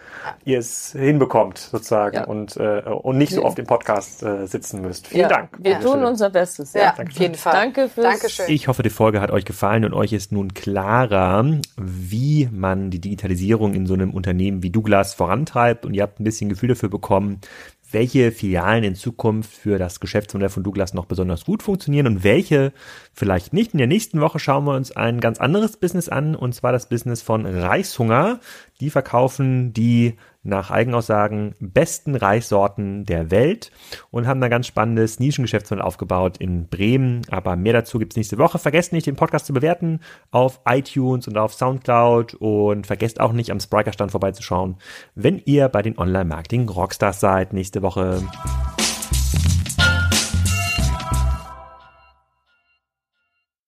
ihr 0.45 0.59
es 0.59 0.93
hinbekommt, 0.93 1.59
sozusagen, 1.59 2.17
ja. 2.17 2.25
und, 2.25 2.57
äh, 2.57 2.81
und 2.81 3.19
nicht 3.19 3.33
so 3.33 3.45
oft 3.45 3.59
im 3.59 3.67
Podcast 3.67 4.23
äh, 4.23 4.47
sitzen 4.47 4.83
müsst. 4.83 5.09
Vielen 5.09 5.29
Dank. 5.29 5.51
Wir 5.59 5.81
tun 5.81 6.05
unser 6.05 6.31
Bestes. 6.31 6.73
Ja, 6.73 6.95
auf 6.95 7.11
jeden 7.13 7.35
Fall. 7.35 7.53
Danke 7.53 7.89
fürs 7.89 8.07
Dankeschön. 8.07 8.47
Ich 8.49 8.69
hoffe, 8.69 8.83
die 8.83 8.91
Folge 8.91 9.21
hat 9.21 9.31
euch 9.31 9.45
gefallen 9.45 9.85
und 9.85 9.95
euch 9.95 10.13
ist 10.13 10.33
nun 10.33 10.55
klarer, 10.55 11.45
wie 11.77 12.49
man 12.53 12.91
die 12.91 13.01
Digitalisierung 13.01 13.75
in 13.75 13.87
so 13.87 13.95
einem 13.95 14.11
Unternehmen 14.13 14.63
wie 14.63 14.71
Douglas 14.71 15.15
vorantreibt 15.15 15.85
und 15.85 15.95
ihr 15.95 16.03
habt 16.03 16.21
ein 16.21 16.25
bisschen 16.25 16.49
Gefühl 16.49 16.71
dafür 16.71 16.89
bekommen, 16.89 17.41
welche 17.95 18.33
Filialen 18.33 18.85
in 18.85 18.95
Zukunft 18.95 19.51
für 19.51 19.79
das 19.79 20.01
Geschäftsmodell 20.01 20.51
von 20.51 20.63
Douglas 20.63 20.93
noch 20.93 21.07
besonders 21.07 21.45
gut 21.45 21.63
funktionieren 21.63 22.07
und 22.07 22.25
welche 22.25 22.73
vielleicht 23.15 23.55
nicht. 23.55 23.73
In 23.73 23.79
der 23.79 23.87
nächsten 23.87 24.21
Woche 24.21 24.39
schauen 24.39 24.65
wir 24.67 24.75
uns 24.75 24.93
ein 24.93 25.21
ganz 25.21 25.41
anderes 25.41 25.79
Business 25.79 26.11
an, 26.11 26.35
und 26.35 26.55
zwar 26.55 26.73
das 26.73 26.89
Business 26.89 27.23
von 27.23 27.47
Reishunger. 27.47 28.41
Die 28.81 28.91
verkaufen 28.91 29.73
die 29.73 30.17
nach 30.45 30.71
Eigenaussagen 30.71 31.55
besten 31.59 32.15
Reissorten 32.15 33.05
der 33.05 33.31
Welt 33.31 33.73
und 34.11 34.27
haben 34.27 34.43
ein 34.43 34.51
ganz 34.51 34.67
spannendes 34.67 35.19
Nischengeschäftsmodell 35.19 35.85
aufgebaut 35.85 36.37
in 36.39 36.69
Bremen. 36.69 37.23
Aber 37.31 37.57
mehr 37.57 37.73
dazu 37.73 37.99
gibt's 37.99 38.17
nächste 38.17 38.39
Woche. 38.39 38.59
Vergesst 38.59 38.93
nicht, 38.93 39.07
den 39.07 39.17
Podcast 39.17 39.47
zu 39.47 39.53
bewerten 39.53 40.01
auf 40.31 40.61
iTunes 40.67 41.27
und 41.27 41.37
auf 41.39 41.55
Soundcloud 41.55 42.35
und 42.35 42.87
vergesst 42.87 43.21
auch 43.21 43.33
nicht, 43.33 43.51
am 43.51 43.61
Spriker-Stand 43.61 44.11
vorbeizuschauen, 44.11 44.77
wenn 45.15 45.41
ihr 45.45 45.69
bei 45.69 45.83
den 45.83 45.99
Online-Marketing-Rockstars 45.99 47.21
seid 47.21 47.53
nächste 47.53 47.83
Woche. 47.83 48.23